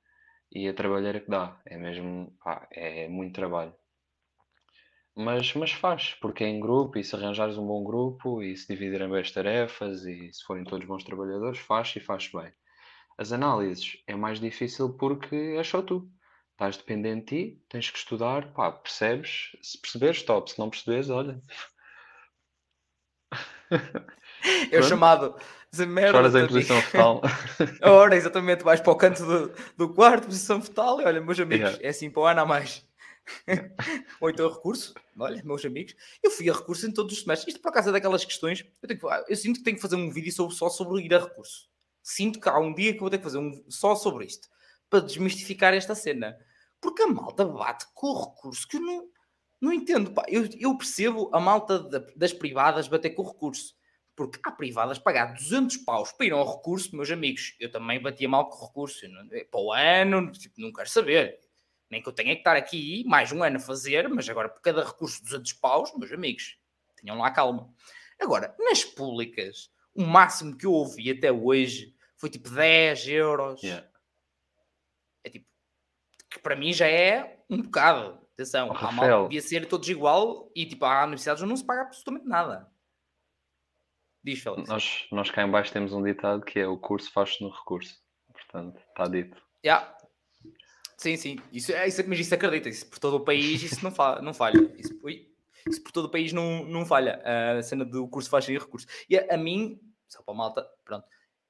e 0.52 0.68
a 0.68 0.74
trabalheira 0.74 1.20
que 1.20 1.30
dá. 1.30 1.60
É 1.66 1.78
mesmo, 1.78 2.36
pá, 2.44 2.68
é 2.72 3.08
muito 3.08 3.36
trabalho. 3.36 3.74
Mas, 5.20 5.52
mas 5.56 5.72
faz, 5.72 6.14
porque 6.22 6.44
é 6.44 6.48
em 6.48 6.60
grupo 6.60 7.00
e 7.00 7.04
se 7.04 7.16
arranjares 7.16 7.58
um 7.58 7.66
bom 7.66 7.84
grupo 7.84 8.44
e 8.44 8.56
se 8.56 8.68
dividirem 8.68 9.10
bem 9.10 9.20
as 9.20 9.32
tarefas 9.32 10.06
e 10.06 10.32
se 10.32 10.44
forem 10.44 10.64
todos 10.64 10.86
bons 10.86 11.04
trabalhadores, 11.04 11.58
faz 11.58 11.92
e 11.96 12.00
faz 12.00 12.30
bem. 12.32 12.54
As 13.18 13.32
análises 13.32 13.98
é 14.06 14.16
mais 14.16 14.40
difícil 14.40 14.94
porque 14.94 15.56
é 15.58 15.64
só 15.64 15.82
tu. 15.82 16.08
Estás 16.52 16.78
dependente 16.78 17.36
de 17.36 17.52
ti, 17.52 17.64
tens 17.68 17.90
que 17.90 17.98
estudar, 17.98 18.54
pá, 18.54 18.72
percebes? 18.72 19.58
Se 19.60 19.82
perceberes, 19.82 20.22
top. 20.22 20.52
Se 20.52 20.60
não 20.60 20.70
perceberes, 20.70 21.10
olha. 21.10 21.42
É 24.72 24.80
o 24.80 24.84
chamado 24.84 25.36
de 25.74 25.86
merda. 25.86 26.12
Choras 26.12 26.36
em 26.36 26.48
posição 26.48 26.82
fetal. 26.82 27.22
Ora, 27.82 28.16
exatamente, 28.16 28.64
vais 28.64 28.80
para 28.80 28.94
o 28.94 28.96
canto 28.96 29.26
do, 29.26 29.52
do 29.76 29.94
quarto, 29.94 30.26
posição 30.26 30.62
fetal, 30.62 31.02
e 31.02 31.06
olha, 31.06 31.20
meus 31.20 31.40
amigos, 31.40 31.72
yeah. 31.72 31.86
é 31.86 31.90
assim 31.90 32.10
para 32.10 32.22
o 32.22 32.26
ano 32.26 32.42
a 32.42 32.46
mais. 32.46 32.87
Ou 34.22 34.30
então 34.30 34.52
recurso, 34.52 34.94
olha, 35.18 35.42
meus 35.44 35.66
amigos, 35.66 35.96
eu 36.24 36.32
fui 36.32 36.50
a 36.50 36.54
recurso 36.54 36.88
em 36.88 36.92
todos 36.92 37.14
os 37.14 37.24
semestres. 37.24 37.54
Isto 37.54 37.62
por 37.62 37.70
acaso 37.70 37.90
é 37.90 37.92
daquelas 37.92 38.24
questões, 38.24 38.66
eu, 38.82 38.88
tenho, 38.88 39.00
eu 39.28 39.36
sinto 39.36 39.58
que 39.58 39.64
tenho 39.64 39.76
que 39.76 39.82
fazer 39.82 39.96
um 39.96 40.10
vídeo 40.10 40.32
sobre, 40.32 40.56
só 40.56 40.70
sobre 40.70 41.02
ir 41.02 41.14
a 41.14 41.20
recurso. 41.20 41.70
Sinto 42.02 42.40
que 42.40 42.50
há 42.50 42.58
um 42.58 42.74
dia 42.74 42.94
que 42.94 43.00
vou 43.00 43.10
ter 43.10 43.18
que 43.18 43.24
fazer 43.24 43.38
um 43.38 43.64
só 43.70 43.96
sobre 43.96 44.26
isto, 44.26 44.48
para 44.90 45.02
desmistificar 45.02 45.74
esta 45.74 45.94
cena. 45.94 46.38
Porque 46.80 47.02
a 47.02 47.08
malta 47.08 47.44
bate 47.44 47.86
com 47.94 48.08
o 48.08 48.26
recurso 48.26 48.68
que 48.68 48.78
eu 48.78 48.82
não, 48.82 49.10
não 49.60 49.74
entendo. 49.74 50.12
Pá. 50.12 50.24
Eu, 50.28 50.48
eu 50.58 50.78
percebo 50.78 51.30
a 51.34 51.40
malta 51.40 51.80
das 52.16 52.32
privadas 52.32 52.88
bater 52.88 53.10
com 53.12 53.24
o 53.24 53.28
recurso 53.28 53.78
porque 54.18 54.40
há 54.44 54.52
privadas 54.52 54.98
pagar 54.98 55.36
200 55.36 55.78
paus 55.78 56.12
para 56.12 56.26
ir 56.26 56.34
ao 56.34 56.58
recurso, 56.58 56.96
meus 56.96 57.12
amigos. 57.12 57.56
Eu 57.60 57.70
também 57.70 58.02
batia 58.02 58.28
mal 58.28 58.50
com 58.50 58.58
o 58.58 58.68
recurso. 58.68 59.08
Não, 59.08 59.28
é, 59.32 59.44
para 59.44 59.60
o 59.60 59.72
ano, 59.72 60.32
tipo, 60.32 60.60
não 60.60 60.74
quero 60.74 60.90
saber. 60.90 61.40
Nem 61.90 62.02
que 62.02 62.10
eu 62.10 62.14
tenha 62.14 62.34
que 62.34 62.42
estar 62.42 62.56
aqui 62.56 63.04
mais 63.06 63.32
um 63.32 63.44
ano 63.44 63.58
a 63.58 63.60
fazer, 63.60 64.10
mas 64.10 64.28
agora 64.28 64.50
por 64.50 64.62
cada 64.62 64.84
recurso 64.84 65.24
200 65.24 65.54
paus, 65.54 65.94
meus 65.98 66.12
amigos, 66.12 66.58
tenham 66.96 67.18
lá 67.18 67.32
calma. 67.32 67.74
Agora, 68.20 68.56
nas 68.60 68.84
públicas, 68.84 69.72
o 69.94 70.04
máximo 70.04 70.58
que 70.58 70.66
eu 70.66 70.74
ouvi 70.74 71.12
até 71.12 71.32
hoje 71.32 71.96
foi 72.18 72.30
tipo 72.30 72.50
10 72.50 73.08
euros. 73.08 73.62
Yeah. 73.62 73.88
É 75.24 75.30
tipo, 75.30 75.48
que 76.30 76.40
para 76.40 76.56
mim 76.56 76.74
já 76.74 76.88
é 76.88 77.44
um 77.50 77.62
bocado. 77.62 78.26
Atenção, 78.34 78.70
oh, 78.70 78.86
a 78.86 78.92
mal 78.92 79.24
devia 79.24 79.42
ser 79.42 79.66
todos 79.66 79.90
igual 79.90 80.52
e 80.56 80.64
tipo, 80.66 80.86
há 80.86 81.04
universidades 81.04 81.42
onde 81.42 81.50
não 81.50 81.58
se 81.58 81.66
paga 81.66 81.82
absolutamente 81.84 82.28
nada. 82.28 82.72
Diz, 84.24 84.44
Félix. 84.44 84.70
Nós, 84.70 85.08
nós 85.12 85.32
cá 85.32 85.44
em 85.44 85.50
baixo 85.50 85.74
temos 85.74 85.92
um 85.92 86.04
ditado 86.04 86.44
que 86.44 86.60
é 86.60 86.68
o 86.68 86.78
curso 86.78 87.12
faz-se 87.12 87.42
no 87.42 87.50
recurso. 87.50 88.00
Portanto, 88.32 88.80
está 88.90 89.06
dito. 89.06 89.42
Yeah. 89.66 89.97
Sim, 90.98 91.16
sim. 91.16 91.38
Isso, 91.54 91.72
é, 91.72 91.88
isso, 91.88 92.04
mas 92.08 92.20
isso 92.20 92.34
acredita. 92.34 92.68
Isso 92.68 92.88
por 92.88 92.98
todo 92.98 93.18
o 93.18 93.20
país 93.20 93.62
isso 93.62 93.84
não, 93.84 93.92
fa 93.92 94.20
não 94.20 94.34
falha. 94.34 94.74
Isso, 94.78 95.00
ui, 95.04 95.32
isso 95.70 95.82
por 95.82 95.92
todo 95.92 96.06
o 96.06 96.10
país 96.10 96.34
não, 96.34 96.66
não 96.66 96.86
falha. 96.86 97.22
A 97.58 97.62
cena 97.62 97.86
do 97.86 98.08
curso 98.08 98.30
faz-se 98.30 98.52
em 98.52 98.58
recurso. 98.58 98.88
E 99.08 99.16
a, 99.16 99.36
a, 99.36 99.38
mim, 99.38 99.80
só 100.08 100.24
para 100.24 100.34
a 100.34 100.38
malta, 100.38 100.68
pronto, 100.84 101.06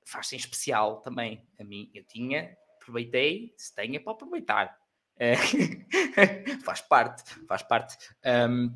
faz-se 0.05 0.35
em 0.35 0.37
especial 0.37 0.97
também. 0.97 1.41
A 1.57 1.63
mim, 1.63 1.89
eu 1.93 2.03
tinha, 2.03 2.57
aproveitei, 2.75 3.53
se 3.57 3.73
tenha 3.73 4.01
para 4.01 4.11
aproveitar. 4.11 4.77
É, 5.17 5.35
faz 6.63 6.81
parte, 6.81 7.23
faz 7.47 7.63
parte. 7.63 7.97
Um, 8.25 8.71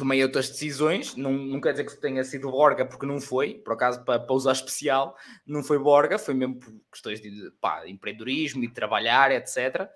tomei 0.00 0.22
outras 0.22 0.48
decisões, 0.48 1.14
não, 1.14 1.30
não 1.30 1.60
quer 1.60 1.72
dizer 1.72 1.84
que 1.84 2.00
tenha 2.00 2.24
sido 2.24 2.50
Borga, 2.50 2.86
porque 2.86 3.04
não 3.04 3.20
foi, 3.20 3.58
por 3.58 3.74
acaso, 3.74 4.02
para, 4.02 4.18
para 4.18 4.34
usar 4.34 4.52
especial, 4.52 5.14
não 5.46 5.62
foi 5.62 5.78
Borga, 5.78 6.18
foi 6.18 6.32
mesmo 6.32 6.58
por 6.58 6.72
questões 6.90 7.20
de, 7.20 7.50
pá, 7.60 7.84
de 7.84 7.90
empreendedorismo 7.90 8.64
e 8.64 8.66
de 8.66 8.72
trabalhar, 8.72 9.30
etc. 9.30 9.90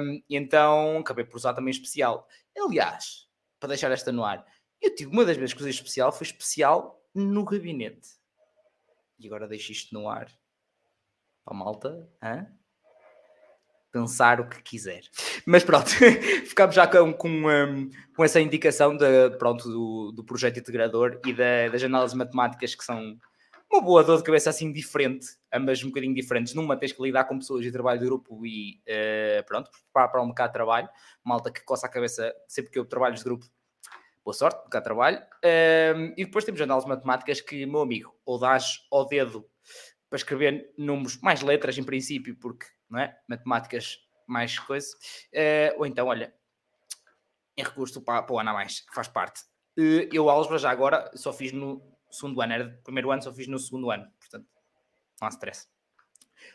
Um, 0.00 0.22
e 0.30 0.34
então 0.34 0.96
acabei 0.96 1.26
por 1.26 1.36
usar 1.36 1.52
também 1.52 1.70
especial. 1.70 2.26
Aliás, 2.58 3.28
para 3.60 3.68
deixar 3.68 3.92
esta 3.92 4.10
no 4.10 4.24
ar, 4.24 4.46
eu 4.80 4.94
tive 4.94 5.12
uma 5.12 5.26
das 5.26 5.36
vezes 5.36 5.52
que 5.52 5.60
usei 5.60 5.72
especial, 5.72 6.10
foi 6.10 6.26
especial 6.26 6.98
no 7.14 7.44
gabinete. 7.44 8.08
E 9.18 9.26
agora 9.26 9.46
deixo 9.46 9.72
isto 9.72 9.92
no 9.92 10.08
ar. 10.08 10.26
Para 11.44 11.54
a 11.54 11.58
malta, 11.58 12.10
hã? 12.22 12.46
Pensar 13.94 14.40
o 14.40 14.48
que 14.48 14.60
quiser. 14.60 15.02
Mas 15.46 15.62
pronto, 15.62 15.88
ficamos 16.44 16.74
já 16.74 16.84
com, 16.84 17.12
com, 17.12 17.28
um, 17.28 17.88
com 18.16 18.24
essa 18.24 18.40
indicação 18.40 18.96
de, 18.96 19.30
pronto, 19.38 19.68
do, 19.68 20.10
do 20.10 20.24
projeto 20.24 20.58
integrador 20.58 21.20
e 21.24 21.32
da, 21.32 21.68
das 21.68 21.84
análises 21.84 22.16
matemáticas 22.16 22.74
que 22.74 22.82
são 22.82 23.16
uma 23.72 23.80
boa 23.80 24.02
dor 24.02 24.18
de 24.18 24.24
cabeça 24.24 24.50
assim 24.50 24.72
diferente, 24.72 25.26
ambas 25.52 25.82
um 25.84 25.88
bocadinho 25.88 26.12
diferentes. 26.12 26.54
Numa 26.54 26.76
tens 26.76 26.92
que 26.92 27.00
lidar 27.00 27.24
com 27.24 27.38
pessoas 27.38 27.62
de 27.62 27.70
trabalho 27.70 28.00
de 28.00 28.06
grupo 28.06 28.44
e 28.44 28.80
uh, 28.88 29.46
pronto, 29.46 29.70
preparar 29.70 30.10
para 30.10 30.22
um 30.22 30.26
mercado 30.26 30.48
de 30.48 30.54
trabalho. 30.54 30.88
Malta 31.22 31.52
que 31.52 31.64
coça 31.64 31.86
a 31.86 31.90
cabeça 31.90 32.34
sempre 32.48 32.72
que 32.72 32.78
eu 32.78 32.84
trabalho 32.84 33.14
de 33.14 33.22
grupo. 33.22 33.46
Boa 34.24 34.34
sorte, 34.34 34.60
mercado 34.62 34.82
de 34.82 34.84
trabalho. 34.84 35.18
Uh, 35.18 36.14
e 36.16 36.24
depois 36.24 36.44
temos 36.44 36.60
análises 36.60 36.88
matemáticas 36.88 37.40
que, 37.40 37.64
meu 37.64 37.80
amigo, 37.80 38.12
ou 38.24 38.40
dás 38.40 38.80
ao 38.90 39.06
dedo 39.06 39.46
para 40.10 40.16
escrever 40.16 40.72
números, 40.78 41.20
mais 41.20 41.42
letras 41.42 41.76
em 41.78 41.82
princípio, 41.82 42.36
porque 42.36 42.66
não 42.94 43.00
é? 43.00 43.18
matemáticas 43.28 43.98
mais 44.26 44.58
coisa. 44.58 44.88
Uh, 45.32 45.78
ou 45.80 45.86
então, 45.86 46.06
olha, 46.06 46.32
em 47.56 47.62
recurso 47.62 48.00
para, 48.00 48.22
para 48.22 48.34
o 48.34 48.38
ano 48.38 48.50
a 48.50 48.52
mais, 48.52 48.86
faz 48.94 49.08
parte. 49.08 49.42
Uh, 49.76 50.08
eu, 50.12 50.30
álgebra, 50.30 50.58
já 50.58 50.70
agora, 50.70 51.10
só 51.14 51.32
fiz 51.32 51.52
no 51.52 51.82
segundo 52.10 52.40
ano, 52.40 52.52
era 52.52 52.80
primeiro 52.84 53.10
ano, 53.10 53.22
só 53.22 53.32
fiz 53.32 53.48
no 53.48 53.58
segundo 53.58 53.90
ano, 53.90 54.08
portanto, 54.18 54.46
não 55.20 55.28
há 55.28 55.30
stress. 55.30 55.68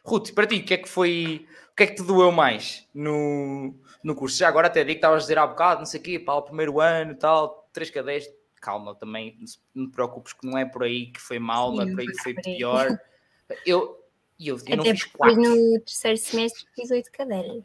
Ruth, 0.06 0.34
para 0.34 0.48
ti, 0.48 0.58
o 0.58 0.66
que 0.66 0.74
é 0.76 0.78
que 0.78 0.88
foi, 0.88 1.48
o 1.72 1.76
que 1.76 1.84
é 1.84 1.88
que 1.88 1.96
te 1.96 2.04
doeu 2.04 2.32
mais 2.32 2.88
no, 2.94 3.76
no 4.04 4.16
curso? 4.16 4.38
Já 4.38 4.48
agora 4.48 4.68
até 4.68 4.82
digo 4.82 4.94
que 4.94 4.98
estavas 4.98 5.24
a 5.24 5.26
dizer 5.26 5.38
há 5.38 5.46
bocado, 5.46 5.80
não 5.80 5.86
sei 5.86 6.00
o 6.00 6.04
quê, 6.04 6.20
para 6.20 6.36
o 6.36 6.44
primeiro 6.44 6.80
ano 6.80 7.12
e 7.12 7.16
tal, 7.16 7.70
três 7.74 7.90
cadeias, 7.90 8.26
calma, 8.62 8.96
também 8.96 9.38
não 9.76 9.88
te 9.88 9.92
preocupes 9.92 10.32
que 10.34 10.48
não 10.48 10.58
é 10.58 10.64
por 10.64 10.84
aí 10.84 11.12
que 11.12 11.20
foi 11.20 11.40
mal, 11.40 11.72
Sim, 11.72 11.78
não 11.78 11.84
é 11.84 11.92
por 11.92 12.00
aí 12.00 12.08
que 12.08 12.24
foi 12.24 12.34
pior. 12.36 12.88
Eu, 13.66 13.99
eu, 14.48 14.56
eu 14.56 14.62
Até 14.62 14.76
não 14.76 14.84
fiz 14.86 15.04
quatro. 15.06 15.42
no 15.42 15.80
terceiro 15.82 16.18
semestre 16.18 16.66
fiz 16.76 16.92
oito 16.92 17.12
cadeiras. 17.12 17.64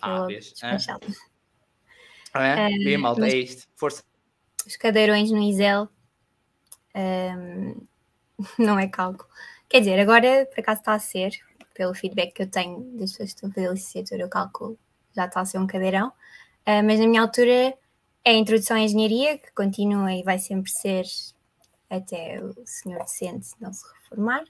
Ah, 0.00 0.26
vês? 0.26 0.54
Ah, 2.32 2.46
é? 2.46 2.66
Um, 2.68 2.84
Bem, 2.84 2.98
malta, 2.98 3.26
é 3.26 3.36
isto. 3.36 3.68
Força. 3.76 4.02
Os 4.66 4.76
cadeirões 4.76 5.30
no 5.30 5.42
Isel 5.42 5.88
um, 6.94 7.86
não 8.58 8.78
é 8.78 8.88
cálculo. 8.88 9.28
Quer 9.68 9.80
dizer, 9.80 9.98
agora 9.98 10.46
por 10.46 10.60
acaso 10.60 10.80
está 10.80 10.94
a 10.94 10.98
ser, 10.98 11.32
pelo 11.74 11.94
feedback 11.94 12.32
que 12.32 12.42
eu 12.42 12.50
tenho 12.50 12.80
das 12.98 13.12
pessoas 13.12 13.30
que 13.30 13.36
estão 13.36 13.50
a 13.50 13.52
fazer 13.52 13.68
a 13.68 13.72
licenciatura, 13.72 14.22
eu 14.22 14.28
calculo, 14.28 14.78
já 15.14 15.26
está 15.26 15.40
a 15.40 15.44
ser 15.44 15.58
um 15.58 15.66
cadeirão. 15.66 16.08
Uh, 16.66 16.82
mas 16.84 16.98
na 16.98 17.06
minha 17.06 17.20
altura 17.20 17.76
é 18.24 18.30
a 18.30 18.32
introdução 18.32 18.76
à 18.76 18.80
engenharia, 18.80 19.38
que 19.38 19.52
continua 19.52 20.12
e 20.12 20.22
vai 20.22 20.38
sempre 20.38 20.70
ser 20.70 21.04
até 21.90 22.42
o 22.42 22.54
senhor 22.64 22.98
decente 23.00 23.48
não 23.60 23.72
se 23.72 23.84
reformar. 23.94 24.44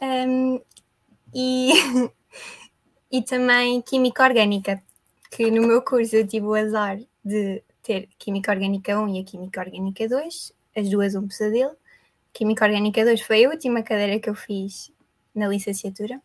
Um, 0.00 0.60
e, 1.34 1.72
e 3.10 3.22
também 3.22 3.80
Química 3.82 4.24
Orgânica, 4.24 4.82
que 5.30 5.50
no 5.50 5.66
meu 5.66 5.82
curso 5.82 6.16
eu 6.16 6.26
tive 6.26 6.46
o 6.46 6.54
azar 6.54 6.98
de 7.24 7.62
ter 7.82 8.08
Química 8.18 8.52
Orgânica 8.52 8.98
1 8.98 9.08
e 9.08 9.20
a 9.20 9.24
Química 9.24 9.60
Orgânica 9.60 10.08
2, 10.08 10.52
as 10.76 10.88
duas 10.88 11.14
um 11.14 11.26
pesadelo. 11.26 11.76
Química 12.32 12.64
Orgânica 12.64 13.04
2 13.04 13.20
foi 13.20 13.44
a 13.44 13.50
última 13.50 13.82
cadeira 13.82 14.18
que 14.18 14.28
eu 14.28 14.34
fiz 14.34 14.92
na 15.34 15.48
licenciatura. 15.48 16.20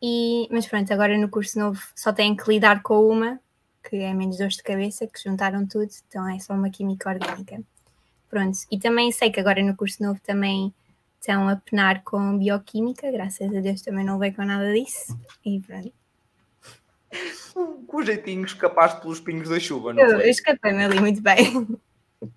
E, 0.00 0.48
mas 0.50 0.66
pronto, 0.66 0.92
agora 0.92 1.16
no 1.16 1.28
curso 1.28 1.58
novo 1.58 1.80
só 1.94 2.12
tenho 2.12 2.36
que 2.36 2.48
lidar 2.48 2.82
com 2.82 3.06
uma, 3.06 3.38
que 3.88 3.96
é 3.96 4.12
menos 4.12 4.38
dores 4.38 4.56
de 4.56 4.62
cabeça, 4.62 5.06
que 5.06 5.22
juntaram 5.22 5.66
tudo, 5.66 5.90
então 6.08 6.28
é 6.28 6.38
só 6.38 6.54
uma 6.54 6.70
química 6.70 7.10
orgânica. 7.10 7.62
Pronto, 8.28 8.58
e 8.70 8.78
também 8.78 9.12
sei 9.12 9.30
que 9.30 9.38
agora 9.38 9.62
no 9.62 9.76
curso 9.76 10.02
novo 10.02 10.18
também 10.22 10.74
estão 11.22 11.48
a 11.48 11.54
penar 11.56 12.02
com 12.02 12.36
bioquímica, 12.36 13.10
graças 13.12 13.54
a 13.54 13.60
Deus 13.60 13.80
também 13.80 14.04
não 14.04 14.18
veio 14.18 14.34
com 14.34 14.44
nada 14.44 14.72
disso, 14.72 15.16
e 15.46 15.60
pronto. 15.60 15.92
Com 17.86 18.02
jeitinho 18.02 18.44
escapaste 18.44 19.00
pelos 19.00 19.20
pingos 19.20 19.48
da 19.48 19.60
chuva, 19.60 19.92
não 19.92 20.02
eu, 20.02 20.10
foi? 20.16 20.24
Eu 20.24 20.30
escapei-me 20.30 20.84
ali 20.84 20.98
muito 21.00 21.22
bem. 21.22 21.78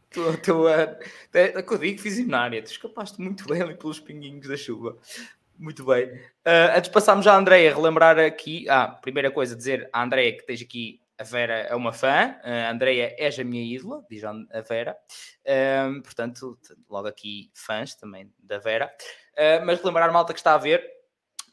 Tu, 0.09 0.37
tu, 0.37 0.67
é, 0.67 0.99
é, 1.33 1.61
que 1.61 1.73
eu 1.73 1.77
digo, 1.77 1.99
fiz 1.99 2.17
tu 2.17 2.71
escapaste 2.71 3.21
muito 3.21 3.47
bem 3.47 3.61
ali 3.61 3.75
pelos 3.75 3.99
pinguinhos 3.99 4.47
da 4.47 4.57
chuva. 4.57 4.97
Muito 5.57 5.85
bem. 5.85 6.07
Uh, 6.45 6.75
antes 6.75 6.89
de 6.89 6.91
passarmos 6.91 7.27
à 7.27 7.37
Andreia, 7.37 7.73
relembrar 7.73 8.19
aqui, 8.19 8.67
ah, 8.67 8.87
primeira 8.87 9.31
coisa, 9.31 9.55
dizer 9.55 9.89
à 9.93 10.03
Andreia 10.03 10.33
que 10.33 10.41
esteja 10.41 10.65
aqui 10.65 10.99
a 11.17 11.23
Vera 11.23 11.53
é 11.53 11.75
uma 11.75 11.93
fã, 11.93 12.35
a 12.43 12.69
Andreia 12.69 13.15
és 13.17 13.39
a 13.39 13.43
minha 13.43 13.63
ídola, 13.63 14.05
diz 14.09 14.23
a 14.23 14.61
Vera. 14.67 14.97
Um, 15.87 16.01
portanto, 16.01 16.59
logo 16.89 17.07
aqui 17.07 17.51
fãs 17.53 17.95
também 17.95 18.33
da 18.37 18.57
Vera. 18.57 18.91
Uh, 19.33 19.65
mas 19.65 19.81
lembrar, 19.81 20.11
malta, 20.11 20.33
que 20.33 20.39
está 20.39 20.53
a 20.53 20.57
ver, 20.57 20.83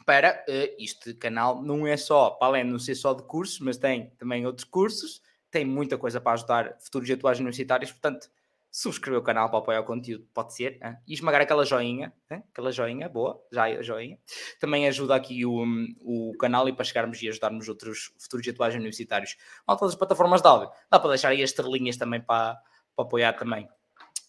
para 0.04 0.44
uh, 0.48 0.74
este 0.82 1.14
canal 1.14 1.62
não 1.62 1.86
é 1.86 1.96
só, 1.96 2.30
para 2.30 2.48
além 2.48 2.64
de 2.64 2.72
não 2.72 2.78
ser 2.78 2.94
só 2.94 3.14
de 3.14 3.22
cursos, 3.22 3.60
mas 3.60 3.76
tem 3.76 4.10
também 4.18 4.44
outros 4.46 4.64
cursos, 4.64 5.22
tem 5.50 5.64
muita 5.64 5.96
coisa 5.96 6.20
para 6.20 6.32
ajudar 6.32 6.76
futuros 6.80 7.10
atuais 7.10 7.38
universitários, 7.38 7.92
portanto, 7.92 8.28
subscrever 8.72 9.20
o 9.20 9.22
canal 9.22 9.50
para 9.50 9.58
apoiar 9.58 9.80
o 9.80 9.84
conteúdo, 9.84 10.26
pode 10.32 10.54
ser, 10.54 10.80
hein? 10.82 10.96
e 11.06 11.12
esmagar 11.12 11.42
aquela 11.42 11.62
joinha, 11.62 12.10
hein? 12.30 12.42
aquela 12.50 12.72
joinha, 12.72 13.06
boa, 13.06 13.38
já 13.52 13.68
é 13.68 13.82
joinha. 13.82 14.18
Também 14.58 14.88
ajuda 14.88 15.14
aqui 15.14 15.44
o, 15.44 15.62
o 16.00 16.34
canal 16.38 16.66
e 16.66 16.72
para 16.72 16.82
chegarmos 16.82 17.22
e 17.22 17.28
ajudarmos 17.28 17.68
outros 17.68 18.14
futuros 18.18 18.48
atuais 18.48 18.74
universitários. 18.74 19.36
Malta 19.68 19.84
das 19.84 19.94
plataformas 19.94 20.40
de 20.40 20.48
áudio, 20.48 20.70
dá 20.90 20.98
para 20.98 21.10
deixar 21.10 21.28
aí 21.28 21.42
as 21.42 21.50
estrelinhas 21.50 21.98
também 21.98 22.22
para, 22.22 22.54
para 22.96 23.04
apoiar 23.04 23.34
também. 23.34 23.68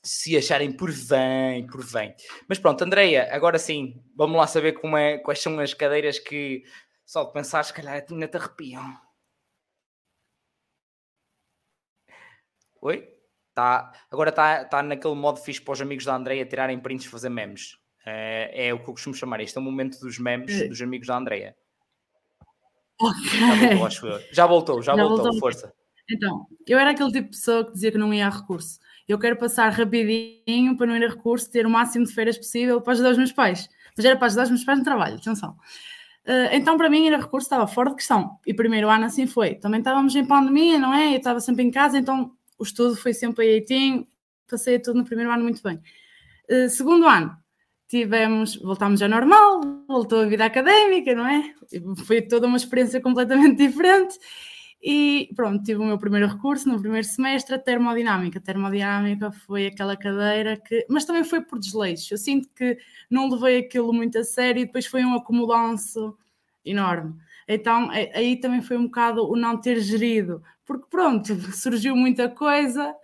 Se 0.04 0.36
acharem 0.36 0.74
por 0.74 0.91
bem, 0.91 1.66
por 1.66 1.89
bem. 1.89 2.14
Mas 2.50 2.60
pronto, 2.60 2.84
Andreia, 2.84 3.30
agora 3.34 3.58
sim, 3.58 4.04
vamos 4.14 4.36
lá 4.36 4.46
saber 4.46 4.74
como 4.74 4.98
é, 4.98 5.20
quais 5.20 5.41
são 5.41 5.58
as 5.62 5.74
cadeiras 5.74 6.20
que 6.20 6.64
só 7.06 7.24
de 7.24 7.32
pensar, 7.32 7.64
se 7.64 7.74
calhar 7.74 8.06
ainda 8.10 8.28
te 8.28 8.36
arrepiam. 8.36 9.00
Oi? 12.82 13.23
Tá, 13.54 13.91
agora 14.10 14.30
está 14.30 14.66
tá 14.66 14.82
naquele 14.82 15.14
modo 15.14 15.39
fixe 15.39 15.62
para 15.62 15.74
os 15.74 15.82
amigos 15.82 16.06
da 16.06 16.16
Andreia 16.16 16.45
tirarem 16.45 16.80
prints 16.80 17.06
e 17.06 17.10
fazer 17.10 17.30
memes. 17.30 17.78
É, 18.06 18.68
é 18.68 18.74
o 18.74 18.80
que 18.80 18.89
eu 18.89 18.93
costumo 18.93 19.16
chamar. 19.16 19.39
Este 19.41 19.58
é 19.58 19.62
o 19.62 19.64
momento 19.64 19.99
dos 19.99 20.18
memes 20.18 20.62
é. 20.62 20.68
dos 20.68 20.82
amigos 20.82 21.08
da 21.08 21.18
Andreia. 21.18 21.56
Já 22.99 23.68
voltou. 23.68 24.20
Já 24.32 24.45
voltou, 24.47 24.82
já, 24.82 24.95
já 24.95 25.04
voltou, 25.04 25.24
voltou, 25.24 25.39
força. 25.39 25.74
Então, 26.10 26.47
eu 26.68 26.78
era 26.80 26.91
aquele 26.91 27.12
tipo 27.12 27.30
de 27.30 27.38
pessoa 27.38 27.66
que 27.66 27.74
dizia 27.74 27.91
que 27.91 27.97
não 27.97 28.14
ia 28.14 28.28
a 28.28 28.30
recurso. 28.30 28.80
Eu 29.08 29.20
quero 29.20 29.38
passar 29.38 29.70
rapidinho 29.70 30.78
para 30.78 30.88
não 30.88 30.97
ir 30.97 31.06
a 31.06 31.10
recurso, 31.10 31.49
ter 31.49 31.66
o 31.66 31.70
máximo 31.70 32.06
de 32.06 32.14
feiras 32.14 32.38
possível 32.38 32.82
para 32.82 32.93
ajudar 32.93 33.12
os 33.12 33.18
meus 33.18 33.32
pais. 33.32 33.70
Mas 33.95 34.06
era 34.06 34.18
para 34.18 34.28
ajudar 34.28 34.43
os 34.43 34.49
meus 34.49 34.64
pais 34.64 34.80
no 34.80 34.84
trabalho, 34.84 35.16
atenção. 35.16 35.51
Uh, 36.26 36.49
então, 36.54 36.78
para 36.78 36.89
mim, 36.89 37.06
ir 37.06 37.14
a 37.14 37.18
recurso 37.18 37.45
estava 37.45 37.68
fora 37.68 37.89
de 37.89 37.97
questão. 37.97 38.39
E 38.45 38.54
primeiro 38.54 38.89
ano 38.89 39.06
assim 39.06 39.28
foi. 39.28 39.56
Também 39.56 39.80
estávamos 39.80 40.16
em 40.16 40.26
pandemia, 40.26 40.80
não 40.80 40.93
é? 40.93 41.14
Eu 41.14 41.18
estava 41.18 41.39
sempre 41.39 41.64
em 41.64 41.72
casa, 41.72 41.97
então 41.97 42.32
o 42.64 42.66
estudo 42.66 42.95
foi 42.95 43.14
sempre 43.14 43.57
a 43.57 43.59
18, 43.59 44.07
passei 44.49 44.80
tudo 44.80 44.99
no 44.99 45.05
primeiro 45.05 45.32
ano 45.32 45.43
muito 45.43 45.61
bem. 45.61 45.80
Uh, 46.49 46.70
segundo 46.70 47.05
ano, 47.05 47.36
tivemos, 47.88 48.55
voltámos 48.55 49.01
ao 49.01 49.09
normal, 49.09 49.61
voltou 49.88 50.22
a 50.22 50.26
vida 50.26 50.45
académica, 50.45 51.14
não 51.14 51.28
é? 51.28 51.53
Foi 52.05 52.22
toda 52.22 52.47
uma 52.47 52.57
experiência 52.57 53.01
completamente 53.01 53.57
diferente. 53.68 54.18
E 54.82 55.30
pronto, 55.36 55.64
tive 55.64 55.80
o 55.80 55.86
meu 55.86 55.97
primeiro 55.97 56.28
recurso 56.28 56.68
no 56.68 56.80
primeiro 56.80 57.07
semestre, 57.07 57.55
a 57.55 57.59
termodinâmica. 57.59 58.39
A 58.39 58.41
termodinâmica 58.41 59.32
foi 59.32 59.68
aquela 59.68 59.95
cadeira 59.95 60.57
que. 60.57 60.86
Mas 60.89 61.05
também 61.05 61.24
foi 61.24 61.41
por 61.41 61.59
desleixo. 61.59 62.14
Eu 62.14 62.18
sinto 62.18 62.49
que 62.55 62.78
não 63.09 63.30
levei 63.30 63.59
aquilo 63.59 63.93
muito 63.93 64.18
a 64.18 64.24
sério 64.24 64.61
e 64.61 64.66
depois 64.66 64.86
foi 64.86 65.05
um 65.05 65.16
acumulanço 65.16 66.18
enorme. 66.66 67.16
Então 67.47 67.89
aí 67.91 68.38
também 68.38 68.61
foi 68.61 68.78
um 68.78 68.86
bocado 68.86 69.30
o 69.30 69.36
não 69.36 69.57
ter 69.59 69.80
gerido, 69.80 70.41
porque 70.66 70.88
pronto, 70.89 71.36
surgiu 71.53 71.95
muita 71.95 72.30
coisa 72.30 72.95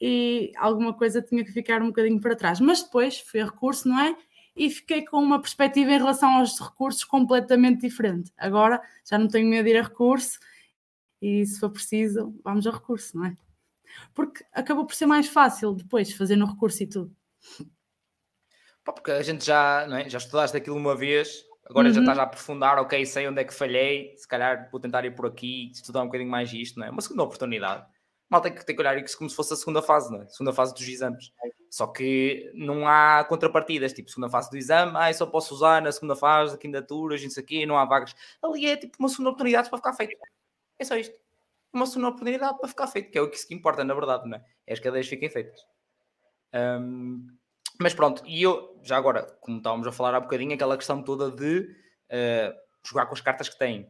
e 0.00 0.52
alguma 0.56 0.94
coisa 0.94 1.20
tinha 1.20 1.44
que 1.44 1.52
ficar 1.52 1.82
um 1.82 1.88
bocadinho 1.88 2.20
para 2.20 2.36
trás. 2.36 2.60
Mas 2.60 2.82
depois 2.82 3.18
fui 3.18 3.40
a 3.40 3.46
recurso, 3.46 3.88
não 3.88 3.98
é? 4.00 4.16
E 4.54 4.70
fiquei 4.70 5.04
com 5.04 5.18
uma 5.18 5.40
perspectiva 5.40 5.90
em 5.92 5.98
relação 5.98 6.38
aos 6.38 6.58
recursos 6.58 7.04
completamente 7.04 7.80
diferente. 7.80 8.32
Agora 8.36 8.80
já 9.08 9.18
não 9.18 9.28
tenho 9.28 9.48
medo 9.48 9.64
de 9.64 9.70
ir 9.70 9.78
a 9.78 9.82
recurso 9.82 10.38
e 11.20 11.44
se 11.46 11.58
for 11.60 11.70
preciso, 11.70 12.34
vamos 12.44 12.66
a 12.66 12.70
recurso, 12.70 13.16
não 13.16 13.26
é? 13.26 13.36
Porque 14.14 14.44
acabou 14.52 14.86
por 14.86 14.94
ser 14.94 15.06
mais 15.06 15.28
fácil 15.28 15.74
depois 15.74 16.12
fazer 16.12 16.36
no 16.36 16.46
recurso 16.46 16.82
e 16.82 16.86
tudo. 16.86 17.16
Porque 18.84 19.10
a 19.10 19.22
gente 19.22 19.44
já, 19.44 19.86
não 19.86 19.96
é? 19.96 20.08
já 20.08 20.18
estudaste 20.18 20.56
aquilo 20.56 20.76
uma 20.76 20.96
vez, 20.96 21.44
Agora 21.68 21.88
uhum. 21.88 21.94
já 21.94 22.00
estás 22.00 22.18
a 22.18 22.22
aprofundar, 22.22 22.78
ok, 22.78 23.04
sei 23.04 23.28
onde 23.28 23.40
é 23.40 23.44
que 23.44 23.52
falhei, 23.52 24.14
se 24.16 24.26
calhar 24.26 24.68
vou 24.70 24.80
tentar 24.80 25.04
ir 25.04 25.14
por 25.14 25.26
aqui, 25.26 25.70
estudar 25.72 26.02
um 26.02 26.06
bocadinho 26.06 26.30
mais 26.30 26.52
isto, 26.52 26.78
não 26.78 26.86
é? 26.86 26.90
Uma 26.90 27.02
segunda 27.02 27.22
oportunidade. 27.22 27.86
Mal 28.30 28.40
tem 28.40 28.54
que, 28.54 28.64
tem 28.64 28.74
que 28.74 28.80
olhar 28.80 28.96
isso 28.98 29.16
como 29.16 29.28
se 29.28 29.36
fosse 29.36 29.54
a 29.54 29.56
segunda 29.56 29.82
fase, 29.82 30.10
não 30.10 30.22
é? 30.22 30.28
Segunda 30.28 30.52
fase 30.52 30.74
dos 30.74 30.86
exames. 30.86 31.32
Só 31.70 31.86
que 31.86 32.50
não 32.54 32.86
há 32.86 33.24
contrapartidas, 33.24 33.92
tipo, 33.92 34.10
segunda 34.10 34.30
fase 34.30 34.50
do 34.50 34.56
exame, 34.56 34.92
ah, 34.96 35.12
só 35.12 35.26
posso 35.26 35.54
usar 35.54 35.82
na 35.82 35.92
segunda 35.92 36.16
fase 36.16 36.52
da 36.52 36.58
candidatura, 36.58 37.16
gente 37.16 37.38
aqui, 37.38 37.66
não 37.66 37.76
há 37.76 37.84
vagas. 37.84 38.14
Ali 38.42 38.66
é 38.66 38.76
tipo 38.76 38.96
uma 38.98 39.08
segunda 39.08 39.30
oportunidade 39.30 39.68
para 39.68 39.78
ficar 39.78 39.92
feito. 39.92 40.16
É 40.78 40.84
só 40.84 40.96
isto. 40.96 41.18
Uma 41.72 41.86
segunda 41.86 42.08
oportunidade 42.08 42.58
para 42.58 42.68
ficar 42.68 42.86
feito, 42.86 43.10
que 43.10 43.18
é 43.18 43.20
o 43.20 43.30
que, 43.30 43.46
que 43.46 43.54
importa, 43.54 43.84
na 43.84 43.94
verdade, 43.94 44.28
não 44.28 44.38
é? 44.38 44.44
É 44.66 44.72
as 44.72 44.80
cadeias 44.80 45.06
fiquem 45.06 45.28
feitas. 45.28 45.60
Um, 46.54 47.26
mas 47.80 47.94
pronto, 47.94 48.22
e 48.26 48.42
eu, 48.42 48.78
já 48.82 48.96
agora, 48.96 49.24
como 49.40 49.58
estávamos 49.58 49.86
a 49.86 49.92
falar 49.92 50.14
há 50.14 50.20
bocadinho, 50.20 50.54
aquela 50.54 50.76
questão 50.76 51.02
toda 51.02 51.30
de 51.30 51.60
uh, 52.10 52.54
jogar 52.84 53.06
com 53.06 53.14
as 53.14 53.20
cartas 53.20 53.48
que 53.48 53.58
tem. 53.58 53.88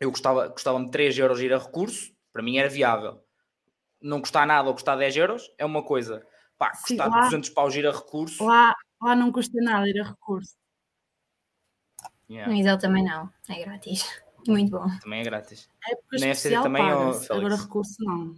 Eu 0.00 0.10
gostava, 0.10 0.48
gostava 0.48 0.82
de 0.82 0.90
3 0.90 1.18
euros 1.18 1.40
ir 1.40 1.52
a 1.52 1.58
recurso, 1.58 2.12
para 2.32 2.42
mim 2.42 2.56
era 2.56 2.68
viável. 2.68 3.22
Não 4.00 4.20
custar 4.20 4.46
nada 4.46 4.68
ou 4.68 4.74
custar 4.74 4.96
10 4.96 5.16
euros 5.16 5.50
é 5.58 5.64
uma 5.64 5.82
coisa. 5.82 6.26
Pá, 6.58 6.70
custar 6.70 7.08
Sim, 7.08 7.14
lá, 7.14 7.20
200 7.24 7.50
paus 7.50 7.74
ir 7.74 7.86
a 7.86 7.92
recurso. 7.92 8.44
Lá, 8.44 8.74
lá 9.00 9.14
não 9.14 9.30
custa 9.30 9.60
nada 9.60 9.88
ir 9.88 10.00
a 10.00 10.08
recurso. 10.08 10.56
Yeah. 12.30 12.50
No 12.50 12.58
Isel 12.58 12.78
também 12.78 13.04
não, 13.04 13.28
é 13.48 13.64
grátis. 13.64 14.22
Muito 14.48 14.70
bom. 14.70 14.86
Também 15.00 15.20
é 15.20 15.24
grátis. 15.24 15.68
É 15.86 16.18
Na 16.18 16.26
FCD 16.28 16.62
também 16.62 16.82
pagas, 16.82 17.30
agora 17.30 17.56
recurso 17.56 17.96
não. 18.00 18.34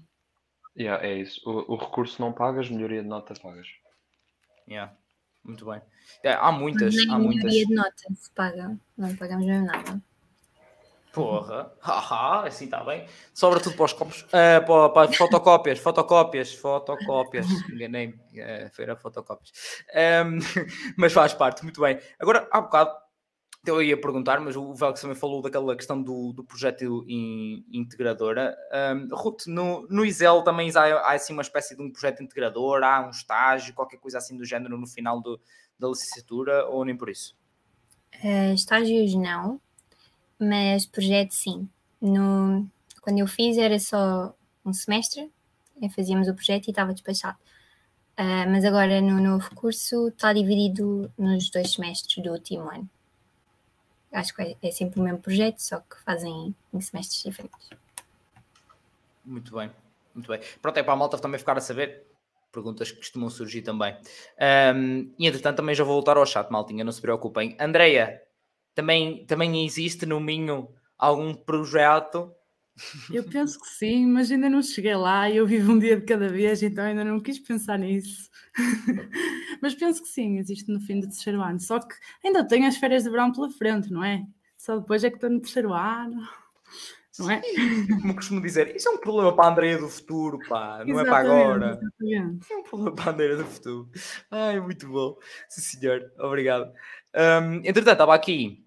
Yeah, 0.77 1.07
é 1.07 1.15
isso. 1.15 1.41
O, 1.49 1.75
o 1.75 1.77
recurso 1.77 2.21
não 2.21 2.33
pagas, 2.33 2.69
melhoria 2.69 3.03
de 3.03 3.09
nota 3.09 3.33
pagas. 3.41 3.69
Yeah. 4.69 4.93
Muito 5.45 5.67
bem. 5.67 5.83
É, 6.23 6.33
há 6.33 6.51
muitas. 6.51 6.95
Nem 6.95 7.11
há 7.11 7.19
muitas. 7.19 7.53
de 7.53 7.75
nota 7.75 8.15
se 8.15 8.31
paga. 8.31 8.79
Não 8.97 9.15
pagamos 9.17 9.45
mesmo 9.45 9.67
nada. 9.67 10.01
Porra, 11.13 11.73
haha, 11.81 12.49
assim 12.49 12.65
está 12.65 12.83
bem. 12.83 13.07
Sobra 13.33 13.61
tudo 13.61 13.77
para 13.77 13.85
os 13.85 13.93
copos, 13.93 14.23
uh, 14.23 14.67
para, 14.67 14.89
para 14.89 15.13
fotocópias, 15.13 15.79
fotocópias, 15.79 16.53
fotocópias. 16.55 17.47
Enganei-me, 17.71 18.15
uh, 18.15 18.71
era 18.77 18.97
fotocópias. 18.97 19.53
Um, 19.95 20.39
mas 20.99 21.13
faz 21.13 21.33
parte, 21.33 21.63
muito 21.63 21.81
bem. 21.81 22.01
Agora, 22.19 22.49
há 22.51 22.61
bocado, 22.61 22.97
eu 23.71 23.83
ia 23.83 24.01
perguntar, 24.01 24.41
mas 24.41 24.57
o 24.57 24.75
Velx 24.75 25.01
também 25.01 25.17
falou 25.17 25.41
daquela 25.43 25.75
questão 25.77 26.03
do, 26.03 26.33
do 26.33 26.45
projeto 26.45 27.05
in, 27.09 27.65
integradora. 27.73 28.57
Um, 28.73 29.15
Ruth, 29.15 29.47
no, 29.47 29.87
no 29.89 30.05
ISEL 30.05 30.43
também 30.43 30.71
há, 30.75 30.81
há, 30.81 31.13
assim 31.13 31.33
uma 31.33 31.43
espécie 31.43 31.77
de 31.77 31.83
um 31.83 31.91
projeto 31.91 32.23
integrador, 32.23 32.83
há 32.83 33.07
um 33.07 33.11
estágio, 33.11 33.75
qualquer 33.75 33.99
coisa 33.99 34.19
assim 34.19 34.37
do 34.37 34.45
género 34.45 34.79
no 34.79 34.87
final 34.87 35.21
do, 35.21 35.41
da 35.79 35.89
licenciatura, 35.89 36.67
ou 36.67 36.85
nem 36.85 36.97
por 36.97 37.09
isso? 37.09 37.37
Uh, 38.23 38.55
estágios 38.55 39.15
não, 39.15 39.61
mas 40.39 40.87
projeto 40.87 41.33
sim. 41.33 41.69
No, 42.01 42.67
quando 43.01 43.19
eu 43.19 43.27
fiz 43.27 43.57
era 43.57 43.79
só 43.79 44.35
um 44.65 44.73
semestre, 44.73 45.31
fazíamos 45.95 46.29
o 46.29 46.35
projeto 46.35 46.69
e 46.69 46.71
estava 46.71 46.93
despachado. 46.93 47.39
Uh, 48.19 48.49
mas 48.49 48.65
agora 48.65 49.01
no 49.01 49.21
novo 49.21 49.53
curso 49.55 50.09
está 50.09 50.33
dividido 50.33 51.11
nos 51.19 51.51
dois 51.51 51.73
semestres 51.73 52.23
do 52.23 52.31
último 52.31 52.71
ano. 52.71 52.89
Acho 54.15 54.33
que 54.33 54.43
é, 54.43 54.57
é 54.63 54.71
sempre 54.71 55.01
o 55.01 55.03
mesmo 55.03 55.19
projeto, 55.19 55.59
só 55.59 55.81
que 55.81 56.01
fazem 56.05 56.55
em 56.73 56.81
semestres 56.81 57.23
diferentes. 57.23 57.69
Muito 59.25 59.53
bem, 59.55 59.71
muito 60.15 60.29
bem. 60.29 60.41
Pronto, 60.63 60.79
é 60.79 60.83
para 60.83 60.93
a 60.93 60.97
malta 60.97 61.19
também 61.19 61.39
ficar 61.39 61.59
a 61.59 61.61
saber. 61.61 62.07
Perguntas 62.53 62.93
que 62.93 62.99
costumam 62.99 63.29
surgir 63.29 63.63
também. 63.63 63.97
Um, 64.73 65.13
e 65.19 65.27
entretanto, 65.27 65.57
também 65.57 65.75
já 65.75 65.83
vou 65.83 65.95
voltar 65.95 66.17
ao 66.17 66.25
chat, 66.25 66.49
maltinha, 66.49 66.85
não 66.85 66.93
se 66.93 67.01
preocupem. 67.01 67.57
Andreia, 67.59 68.23
também, 68.75 69.27
também 69.27 69.67
existe 69.67 70.07
no 70.07 70.21
Minho 70.21 70.69
algum 70.97 71.35
projeto? 71.35 72.33
Eu 73.13 73.25
penso 73.25 73.61
que 73.61 73.69
sim, 73.69 74.07
mas 74.07 74.31
ainda 74.31 74.49
não 74.49 74.63
cheguei 74.63 74.95
lá 74.95 75.29
e 75.29 75.37
eu 75.37 75.47
vivo 75.47 75.73
um 75.73 75.79
dia 75.79 75.97
de 75.97 76.05
cada 76.05 76.29
vez, 76.29 76.63
então 76.63 76.85
ainda 76.85 77.05
não 77.05 77.21
quis 77.21 77.41
pensar 77.41 77.79
nisso. 77.79 78.31
mas 79.65 79.75
penso 79.75 80.03
que 80.03 80.09
sim, 80.11 80.37
existe 80.37 80.71
no 80.71 80.79
fim 80.79 81.01
do 81.01 81.07
terceiro 81.07 81.41
ano. 81.41 81.59
Só 81.59 81.81
que 81.81 81.95
ainda 82.23 82.47
tenho 82.47 82.67
as 82.69 82.77
férias 82.77 83.05
de 83.05 83.09
verão 83.09 83.33
pela 83.33 83.49
frente, 83.49 83.91
não 83.91 84.05
é? 84.05 84.23
Só 84.59 84.79
depois 84.79 85.03
é 85.03 85.09
que 85.09 85.17
estou 85.17 85.31
no 85.31 85.41
terceiro 85.41 85.73
ano. 85.73 86.21
Não 87.19 87.31
é? 87.31 87.41
Como 88.03 88.15
costumo 88.15 88.43
dizer, 88.43 88.77
isso 88.77 88.89
é 88.89 88.91
um 88.93 88.99
problema 88.99 89.35
para 89.35 89.47
a 89.47 89.53
Andreia 89.53 89.79
do 89.79 89.89
futuro, 89.89 90.39
pá, 90.47 90.85
não 90.85 91.01
exatamente, 91.01 91.07
é 91.07 91.11
para 91.11 91.19
agora. 91.19 91.81
Exatamente. 91.81 92.53
É 92.53 92.57
um 92.57 92.63
problema 92.63 92.95
para 92.95 93.05
a 93.05 93.15
Andreia 93.15 93.37
do 93.37 93.45
futuro. 93.47 93.91
Ai, 94.31 94.61
muito 94.61 94.87
bom. 94.87 95.17
Sim, 95.49 95.61
senhor, 95.63 96.13
obrigado. 96.19 96.71
Um, 97.15 97.55
entretanto, 97.65 97.93
estava 97.93 98.15
aqui 98.15 98.63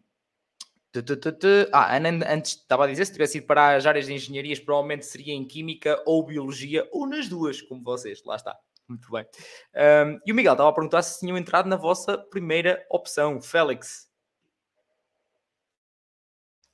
ah, 1.71 1.97
antes 2.33 2.53
estava 2.53 2.85
a 2.85 2.87
dizer, 2.87 3.05
se 3.05 3.11
tivesse 3.11 3.37
ido 3.37 3.45
para 3.45 3.75
as 3.75 3.85
áreas 3.85 4.07
de 4.07 4.13
engenharias, 4.13 4.59
provavelmente 4.59 5.05
seria 5.05 5.33
em 5.33 5.45
Química 5.45 6.01
ou 6.07 6.25
Biologia, 6.25 6.87
ou 6.91 7.05
nas 7.05 7.29
duas, 7.29 7.61
como 7.61 7.83
vocês. 7.83 8.23
Lá 8.25 8.35
está. 8.35 8.57
Muito 8.88 9.11
bem. 9.11 9.25
Um, 9.75 10.19
e 10.25 10.31
o 10.31 10.35
Miguel 10.35 10.53
estava 10.53 10.69
a 10.69 10.73
perguntar 10.73 11.01
se 11.01 11.19
tinham 11.19 11.38
entrado 11.38 11.67
na 11.67 11.75
vossa 11.75 12.17
primeira 12.17 12.85
opção, 12.89 13.41
Félix. 13.41 14.09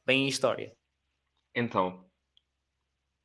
Bem 0.05 0.25
em 0.25 0.27
história. 0.27 0.75
Então, 1.55 2.05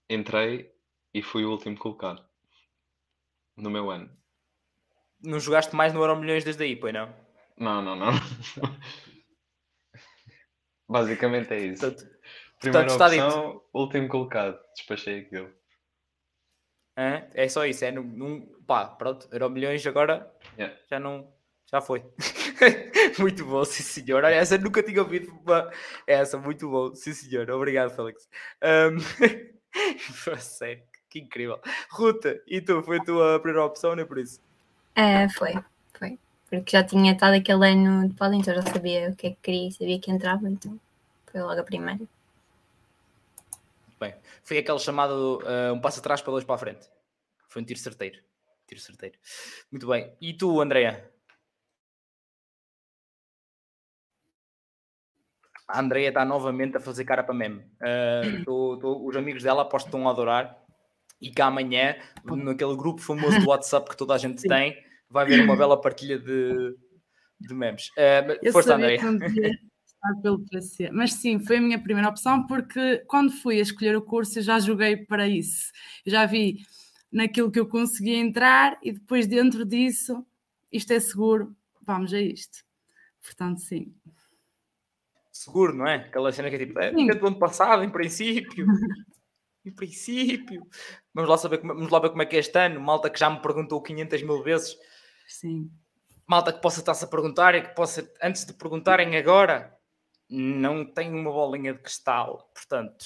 entrei 0.09 0.73
e 1.13 1.23
fui 1.23 1.45
o 1.45 1.51
último 1.51 1.77
colocado 1.77 2.27
no 3.57 3.71
meu 3.71 3.91
ano. 3.91 4.11
Não 5.21 5.41
jogaste 5.41 5.75
mais 5.75 5.93
no 5.93 6.01
Euro 6.01 6.17
Milhões 6.17 6.45
desde 6.45 6.63
aí, 6.63 6.77
pois 6.77 6.95
não? 6.95 7.13
Não, 7.57 7.83
não, 7.83 7.97
não. 7.97 8.13
Basicamente 10.89 11.53
é 11.53 11.59
isso. 11.59 11.81
Portanto, 11.81 12.19
Primeira 12.61 12.87
portanto, 12.89 13.13
opção, 13.13 13.63
último 13.73 14.09
colocado. 14.09 14.59
Despachei 14.75 15.21
aquilo. 15.21 15.53
É, 16.99 17.29
é 17.33 17.49
só 17.49 17.65
isso. 17.65 17.85
É 17.85 17.93
num, 17.93 18.03
num 18.03 18.41
pá, 18.67 18.87
pronto. 18.87 19.29
Euro 19.31 19.49
milhões 19.49 19.87
agora 19.87 20.29
yeah. 20.59 20.77
já 20.91 20.99
não. 20.99 21.33
Já 21.71 21.81
foi. 21.81 22.03
muito 23.21 23.45
bom, 23.45 23.65
sim 23.65 23.83
senhor. 23.83 24.25
Olha, 24.25 24.35
essa 24.35 24.59
nunca 24.59 24.83
tinha 24.83 25.01
ouvido. 25.01 25.33
Uma... 25.45 25.71
Essa, 26.07 26.39
muito 26.39 26.69
bom, 26.69 26.93
sim 26.95 27.13
senhor. 27.13 27.49
Obrigado, 27.51 27.95
Félix. 27.95 28.29
Um... 28.61 28.99
Sério, 30.41 30.83
que 31.09 31.21
incrível. 31.21 31.61
Ruta, 31.91 32.43
e 32.49 32.61
tu? 32.61 32.83
Foi 32.83 32.99
a 32.99 33.05
tua 33.05 33.39
primeira 33.39 33.65
opção, 33.65 33.95
não 33.95 34.03
é 34.03 34.07
por 34.07 34.19
isso? 34.19 34.41
É, 34.97 35.29
foi, 35.29 35.53
foi 35.93 36.19
porque 36.51 36.77
já 36.77 36.83
tinha 36.83 37.13
estado 37.13 37.35
aquele 37.35 37.71
ano 37.71 38.09
de 38.09 38.15
poli, 38.15 38.39
então 38.39 38.55
já 38.55 38.63
sabia 38.63 39.11
o 39.11 39.15
que 39.17 39.29
é 39.29 39.31
que 39.31 39.39
queria, 39.43 39.71
sabia 39.71 40.01
que 40.01 40.11
entrava, 40.11 40.49
então 40.49 40.81
foi 41.31 41.43
logo 41.43 41.61
a 41.61 41.65
primeira. 41.65 42.01
Bem, 43.99 44.15
foi 44.45 44.59
aquele 44.59 44.79
chamado 44.79 45.41
uh, 45.43 45.73
um 45.75 45.81
passo 45.81 45.99
atrás 45.99 46.23
para 46.23 46.31
dois 46.31 46.45
para 46.45 46.55
a 46.55 46.59
frente. 46.59 46.89
Foi 47.49 47.63
um 47.63 47.65
tiro 47.65 47.81
certeiro. 47.81 48.19
Tiro 48.67 48.81
certeiro. 48.81 49.19
Muito 49.73 49.87
bem. 49.89 50.15
E 50.21 50.33
tu, 50.35 50.61
Andrea? 50.61 51.11
A 55.67 55.81
Andrea 55.81 56.09
está 56.09 56.25
novamente 56.25 56.77
a 56.77 56.81
fazer 56.81 57.05
cara 57.05 57.25
para 57.25 57.35
meme. 57.35 57.61
Uh, 57.61 58.45
tô, 58.45 58.79
tô, 58.79 59.07
os 59.07 59.17
amigos 59.17 59.43
dela 59.43 59.63
aposto 59.63 59.87
que 59.87 59.89
estão 59.89 60.09
a 60.09 60.13
adorar. 60.13 60.57
E 61.21 61.31
que 61.31 61.43
amanhã, 61.43 61.97
naquele 62.25 62.77
grupo 62.77 63.01
famoso 63.01 63.41
do 63.41 63.49
WhatsApp 63.49 63.91
que 63.91 63.97
toda 63.97 64.15
a 64.15 64.19
gente 64.19 64.41
Sim. 64.41 64.49
tem, 64.49 64.85
vai 65.11 65.25
haver 65.25 65.43
uma 65.43 65.57
bela 65.57 65.81
partilha 65.81 66.17
de, 66.17 66.77
de 67.41 67.55
memes. 67.55 67.89
Uh, 67.89 68.53
força, 68.53 68.79
Pelo 70.23 70.39
PC. 70.47 70.91
Mas 70.91 71.15
sim, 71.15 71.39
foi 71.39 71.57
a 71.57 71.61
minha 71.61 71.83
primeira 71.83 72.09
opção 72.09 72.47
porque 72.47 72.99
quando 73.07 73.33
fui 73.33 73.59
a 73.59 73.63
escolher 73.63 73.97
o 73.97 74.03
curso 74.03 74.39
eu 74.39 74.43
já 74.43 74.59
joguei 74.59 74.97
para 74.97 75.27
isso. 75.29 75.73
Eu 76.07 76.13
já 76.13 76.25
vi 76.25 76.65
naquilo 77.11 77.51
que 77.51 77.59
eu 77.59 77.67
conseguia 77.67 78.17
entrar 78.17 78.79
e 78.83 78.93
depois 78.93 79.27
dentro 79.27 79.65
disso, 79.65 80.25
isto 80.73 80.93
é 80.93 81.01
seguro, 81.01 81.55
vamos 81.83 82.15
a 82.15 82.21
isto. 82.21 82.65
Portanto, 83.23 83.61
sim. 83.61 83.93
Seguro, 85.31 85.75
não 85.75 85.87
é? 85.87 85.97
Aquela 85.97 86.33
cena 86.33 86.49
que 86.49 86.57
é 86.57 86.59
tipo, 86.67 86.79
é, 86.79 86.91
do 86.93 87.27
ano 87.27 87.39
passado, 87.39 87.83
em 87.85 87.91
princípio. 87.91 88.67
em 89.65 89.73
princípio. 89.73 90.67
Vamos 91.13 91.29
lá, 91.29 91.37
saber, 91.37 91.61
vamos 91.61 91.91
lá 91.91 91.99
ver 91.99 92.11
como 92.11 92.23
é 92.23 92.27
que 92.27 92.37
é 92.37 92.39
este 92.39 92.59
ano. 92.59 92.81
Malta 92.81 93.11
que 93.11 93.19
já 93.19 93.29
me 93.29 93.41
perguntou 93.41 93.83
500 93.83 94.23
mil 94.23 94.43
vezes 94.43 94.77
Sim. 95.29 95.71
Malta 96.27 96.53
que 96.53 96.61
possa 96.61 96.81
estar-se 96.81 97.05
a 97.05 97.09
perguntar 97.09 97.55
e 97.55 97.63
que 97.63 97.75
possa, 97.75 98.11
antes 98.23 98.45
de 98.45 98.55
perguntarem 98.55 99.17
agora, 99.17 99.78
não 100.29 100.85
tenho 100.85 101.17
uma 101.17 101.33
bolinha 101.33 101.73
de 101.73 101.81
cristal, 101.81 102.51
portanto, 102.55 103.05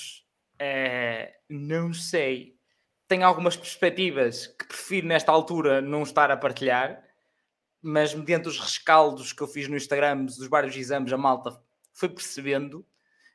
é, 0.59 1.35
não 1.49 1.93
sei. 1.93 2.57
Tenho 3.09 3.27
algumas 3.27 3.57
perspectivas 3.57 4.47
que 4.47 4.66
prefiro 4.66 5.07
nesta 5.07 5.31
altura 5.31 5.81
não 5.81 6.03
estar 6.03 6.31
a 6.31 6.37
partilhar, 6.37 7.03
mas 7.81 8.14
mediante 8.14 8.49
os 8.49 8.59
rescaldos 8.59 9.33
que 9.33 9.43
eu 9.43 9.49
fiz 9.49 9.68
no 9.68 9.77
Instagram 9.77 10.25
dos 10.25 10.49
vários 10.49 10.77
exames, 10.77 11.12
a 11.12 11.18
malta 11.18 11.61
foi 11.93 12.09
percebendo. 12.09 12.87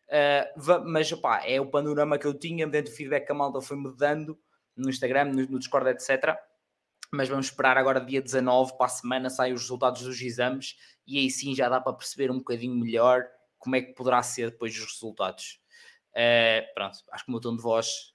Uh, 0.07 0.83
mas 0.85 1.11
opá, 1.11 1.45
é 1.45 1.59
o 1.59 1.69
panorama 1.69 2.17
que 2.17 2.25
eu 2.25 2.33
tinha, 2.33 2.65
mediante 2.65 2.91
o 2.91 2.95
feedback 2.95 3.25
que 3.25 3.31
a 3.31 3.35
malta 3.35 3.61
foi-me 3.61 3.93
dando 3.95 4.39
no 4.75 4.89
Instagram, 4.89 5.25
no, 5.25 5.45
no 5.47 5.59
Discord, 5.59 5.89
etc 5.89 6.37
mas 7.11 7.29
vamos 7.29 7.47
esperar 7.47 7.77
agora 7.77 8.01
dia 8.01 8.21
19 8.21 8.77
para 8.77 8.85
a 8.85 8.89
semana 8.89 9.29
saem 9.29 9.53
os 9.53 9.61
resultados 9.61 10.01
dos 10.01 10.21
exames 10.21 10.75
e 11.05 11.17
aí 11.17 11.29
sim 11.29 11.55
já 11.55 11.69
dá 11.69 11.79
para 11.79 11.93
perceber 11.93 12.29
um 12.29 12.37
bocadinho 12.37 12.75
melhor 12.75 13.25
como 13.57 13.75
é 13.75 13.81
que 13.81 13.93
poderá 13.93 14.21
ser 14.23 14.51
depois 14.51 14.73
os 14.77 14.85
resultados. 14.85 15.59
Uh, 16.13 16.65
pronto, 16.73 16.97
acho 17.11 17.23
que 17.23 17.29
o 17.29 17.31
meu 17.31 17.41
tom 17.41 17.55
de 17.55 17.61
voz 17.61 18.13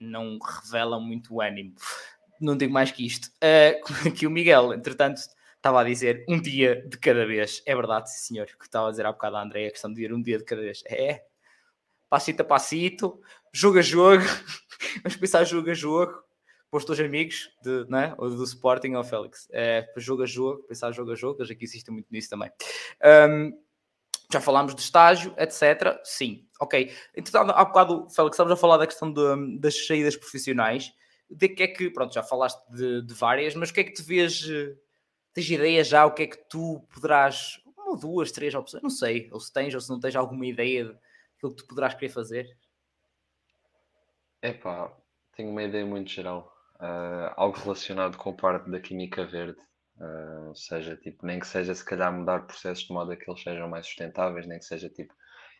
não 0.00 0.38
revela 0.38 1.00
muito 1.00 1.40
ânimo. 1.40 1.74
Não 2.40 2.56
digo 2.56 2.72
mais 2.72 2.92
que 2.92 3.04
isto. 3.04 3.32
Uh, 3.42 4.12
que 4.12 4.24
o 4.24 4.30
Miguel, 4.30 4.72
entretanto, 4.72 5.20
estava 5.56 5.80
a 5.80 5.84
dizer 5.84 6.24
um 6.28 6.40
dia 6.40 6.86
de 6.86 6.96
cada 6.96 7.26
vez. 7.26 7.60
É 7.66 7.74
verdade, 7.74 8.12
sim, 8.12 8.34
senhor, 8.34 8.46
que 8.46 8.64
estava 8.64 8.86
a 8.86 8.90
dizer 8.92 9.04
há 9.06 9.12
bocado 9.12 9.36
a 9.36 9.42
André, 9.42 9.66
a 9.66 9.70
questão 9.72 9.90
de 9.90 9.96
dizer 9.96 10.14
um 10.14 10.22
dia 10.22 10.38
de 10.38 10.44
cada 10.44 10.62
vez. 10.62 10.84
É, 10.86 11.24
passito 12.08 12.42
a 12.42 12.44
passito, 12.44 13.20
jogo 13.52 13.78
a 13.78 13.82
jogo, 13.82 14.22
vamos 15.02 15.16
pensar 15.16 15.44
jogo 15.44 15.70
a 15.70 15.74
jogo 15.74 16.22
para 16.70 16.78
os 16.78 16.84
teus 16.84 17.00
amigos 17.00 17.50
de, 17.62 17.86
né, 17.88 18.14
ou 18.18 18.30
do 18.30 18.44
Sporting 18.44 18.94
ou 18.94 19.04
Félix. 19.04 19.48
É, 19.52 19.86
jogo 19.96 20.22
a 20.22 20.26
jogo, 20.26 20.62
pensar 20.64 20.92
jogo 20.92 21.12
a 21.12 21.14
jogo, 21.14 21.40
eles 21.40 21.50
aqui 21.50 21.64
insistem 21.64 21.94
muito 21.94 22.08
nisso 22.10 22.28
também. 22.28 22.50
Um, 23.04 23.58
já 24.30 24.40
falámos 24.40 24.74
de 24.74 24.80
estágio, 24.80 25.34
etc. 25.38 26.00
Sim, 26.04 26.46
ok. 26.60 26.92
Então, 27.16 27.42
há 27.42 27.64
bocado, 27.64 28.08
Félix, 28.10 28.34
estavas 28.34 28.52
a 28.52 28.56
falar 28.56 28.76
da 28.76 28.86
questão 28.86 29.12
de, 29.12 29.58
das 29.58 29.86
saídas 29.86 30.16
profissionais. 30.16 30.92
De 31.30 31.48
que 31.48 31.62
é 31.62 31.68
que, 31.68 31.90
pronto, 31.90 32.14
já 32.14 32.22
falaste 32.22 32.60
de, 32.70 33.02
de, 33.02 33.14
várias, 33.14 33.54
mas 33.54 33.70
o 33.70 33.74
que 33.74 33.80
é 33.80 33.84
que 33.84 33.92
te 33.92 34.02
vês? 34.02 34.46
Tens 35.34 35.50
ideia 35.50 35.84
já 35.84 36.06
o 36.06 36.12
que 36.12 36.22
é 36.22 36.26
que 36.26 36.38
tu 36.48 36.80
poderás, 36.92 37.60
uma, 37.76 37.96
duas, 37.96 38.32
três 38.32 38.54
opções, 38.54 38.82
não 38.82 38.90
sei, 38.90 39.28
ou 39.30 39.38
se 39.38 39.52
tens 39.52 39.74
ou 39.74 39.80
se 39.80 39.90
não 39.90 40.00
tens 40.00 40.16
alguma 40.16 40.46
ideia 40.46 40.84
daquilo 40.84 41.54
que 41.54 41.62
tu 41.62 41.66
poderás 41.66 41.94
querer 41.94 42.08
fazer? 42.08 42.58
Epá, 44.42 44.90
tenho 45.36 45.50
uma 45.50 45.62
ideia 45.62 45.84
muito 45.84 46.10
geral 46.10 46.52
uh, 46.80 47.32
algo 47.36 47.58
relacionado 47.58 48.16
com 48.16 48.30
a 48.30 48.34
parte 48.34 48.70
da 48.70 48.80
química 48.80 49.24
verde. 49.26 49.58
Ou 50.46 50.54
seja, 50.54 50.96
tipo, 50.96 51.26
nem 51.26 51.40
que 51.40 51.46
seja 51.46 51.74
se 51.74 51.84
calhar 51.84 52.12
mudar 52.12 52.46
processos 52.46 52.84
de 52.84 52.92
modo 52.92 53.12
a 53.12 53.16
que 53.16 53.28
eles 53.28 53.42
sejam 53.42 53.68
mais 53.68 53.86
sustentáveis, 53.86 54.46
nem 54.46 54.58
que 54.58 54.64
seja 54.64 54.88
tipo 54.88 55.12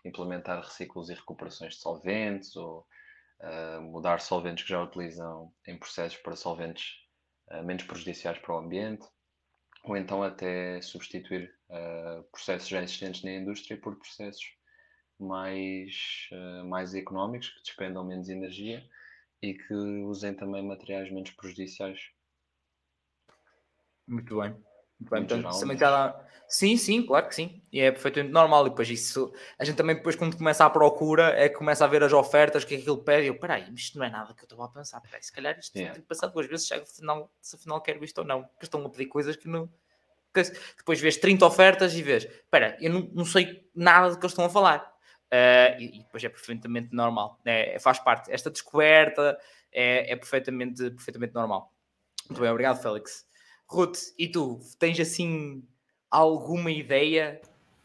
implementar 0.05 0.63
reciclos 0.63 1.11
e 1.11 1.15
recuperações 1.15 1.75
de 1.75 1.81
solventes 1.81 2.55
ou 2.57 2.87
uh, 3.41 3.83
mudar 3.83 4.21
solventes 4.21 4.65
que 4.65 4.71
já 4.71 4.83
utilizam 4.83 5.53
em 5.67 5.77
processos 5.77 6.19
para 6.19 6.37
solventes 6.37 6.95
uh, 7.51 7.65
menos 7.65 7.83
prejudiciais 7.83 8.39
para 8.39 8.55
o 8.55 8.59
ambiente, 8.59 9.07
ou 9.85 9.97
então 9.97 10.23
até 10.23 10.81
substituir 10.83 11.57
processos 12.33 12.69
já 12.69 12.83
existentes 12.83 13.23
na 13.23 13.33
indústria 13.33 13.79
por 13.79 13.95
processos 13.97 14.43
mais, 15.19 16.29
mais 16.67 16.95
económicos, 16.95 17.51
que 17.51 17.63
despendam 17.63 18.07
menos 18.07 18.31
energia 18.31 18.83
e 19.43 19.53
que 19.53 19.75
usem 19.75 20.33
também 20.33 20.67
materiais 20.67 21.13
menos 21.13 21.31
prejudiciais. 21.33 22.01
Muito 24.09 24.41
bem. 24.41 24.57
Muito 24.99 25.11
bem. 25.11 25.27
Também 25.27 25.79
já 25.79 26.29
Sim, 26.49 26.79
sim, 26.79 27.05
claro 27.05 27.29
que 27.29 27.35
sim. 27.35 27.63
E 27.71 27.79
é 27.79 27.93
perfeitamente 27.93 28.33
normal. 28.33 28.67
E 28.67 28.71
depois 28.71 28.89
isso, 28.89 29.31
a 29.59 29.65
gente 29.67 29.77
também 29.77 29.95
depois 29.95 30.17
quando 30.17 30.35
começa 30.35 30.65
a 30.65 30.71
procura, 30.71 31.39
é 31.39 31.47
que 31.47 31.57
começa 31.57 31.85
a 31.85 31.89
ver 31.89 32.03
as 32.03 32.13
ofertas, 32.13 32.63
o 32.63 32.67
que 32.67 32.75
é 32.75 32.77
que 32.79 32.83
aquilo 32.85 33.05
pede. 33.05 33.25
E 33.25 33.29
eu, 33.29 33.39
peraí, 33.39 33.71
isto 33.75 33.99
não 33.99 34.07
é 34.07 34.11
nada 34.11 34.33
que 34.33 34.41
eu 34.41 34.45
estava 34.45 34.65
a 34.65 34.69
pensar. 34.69 35.01
Peraí, 35.03 35.23
se 35.23 35.31
calhar 35.31 35.59
isto 35.59 35.77
yeah. 35.77 35.93
tem 35.93 36.03
que 36.03 36.09
passar 36.09 36.29
duas 36.29 36.47
vezes, 36.47 36.67
chega 36.67 36.83
afinal, 36.83 37.31
se 37.39 37.55
afinal 37.55 37.83
quero 37.83 38.03
isto 38.03 38.19
ou 38.19 38.25
não. 38.25 38.45
Porque 38.45 38.65
estão 38.65 38.85
a 38.85 38.89
pedir 38.89 39.07
coisas 39.07 39.37
que 39.37 39.47
não... 39.47 39.71
Que 40.33 40.43
depois 40.79 41.01
vês 41.01 41.19
30 41.19 41.45
ofertas 41.45 41.95
e 41.95 42.03
vês, 42.03 42.25
espera, 42.25 42.77
eu 42.81 42.93
não, 42.93 43.11
não 43.13 43.25
sei 43.25 43.69
nada 43.75 44.11
do 44.11 44.19
que 44.19 44.25
eles 44.25 44.33
estão 44.33 44.45
a 44.45 44.51
falar. 44.51 44.81
Uh, 45.27 45.81
e, 45.81 45.99
e, 45.99 46.03
depois 46.03 46.25
é 46.25 46.29
perfeitamente 46.31 46.95
normal. 46.95 47.39
É, 47.45 47.79
faz 47.79 47.99
parte. 47.99 48.31
Esta 48.31 48.51
descoberta 48.51 49.39
é, 49.71 50.13
é 50.13 50.17
perfeitamente, 50.17 50.91
perfeitamente 50.91 51.35
normal. 51.35 51.75
Muito 52.29 52.41
bem, 52.41 52.51
obrigado, 52.51 52.81
Félix. 52.81 53.28
Ruth, 53.69 53.99
e 54.19 54.29
tu, 54.29 54.59
tens 54.79 54.99
assim 54.99 55.63
alguma 56.11 56.71
ideia 56.71 57.41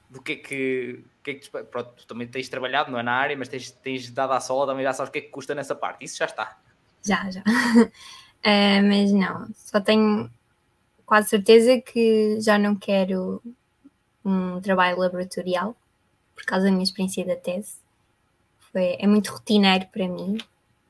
do 0.09 0.21
que 0.21 0.34
é 0.34 0.36
que, 0.36 1.05
que, 1.23 1.31
é 1.31 1.34
que 1.34 1.49
pronto, 1.49 1.93
tu 1.97 2.07
também 2.07 2.27
tens 2.27 2.47
trabalhado, 2.47 2.91
não 2.91 2.99
é 2.99 3.03
na 3.03 3.13
área, 3.13 3.36
mas 3.36 3.49
tens, 3.49 3.71
tens 3.71 4.09
dado 4.09 4.31
à 4.31 4.39
sola, 4.39 4.67
também 4.67 4.84
já 4.84 4.93
sabes 4.93 5.09
o 5.09 5.11
que 5.11 5.19
é 5.19 5.21
que 5.21 5.29
custa 5.29 5.53
nessa 5.53 5.75
parte, 5.75 6.05
isso 6.05 6.17
já 6.17 6.25
está. 6.25 6.57
Já, 7.03 7.29
já. 7.29 7.41
Uh, 7.41 7.84
mas 8.88 9.11
não, 9.11 9.47
só 9.53 9.81
tenho 9.81 10.31
quase 11.05 11.29
certeza 11.29 11.81
que 11.81 12.39
já 12.39 12.57
não 12.57 12.75
quero 12.75 13.41
um 14.23 14.61
trabalho 14.61 14.99
laboratorial 14.99 15.75
por 16.34 16.45
causa 16.45 16.65
da 16.65 16.71
minha 16.71 16.84
experiência 16.84 17.25
da 17.25 17.36
tese. 17.36 17.75
Foi, 18.71 18.95
é 18.99 19.05
muito 19.05 19.31
rotineiro 19.31 19.86
para 19.88 20.07
mim, 20.07 20.38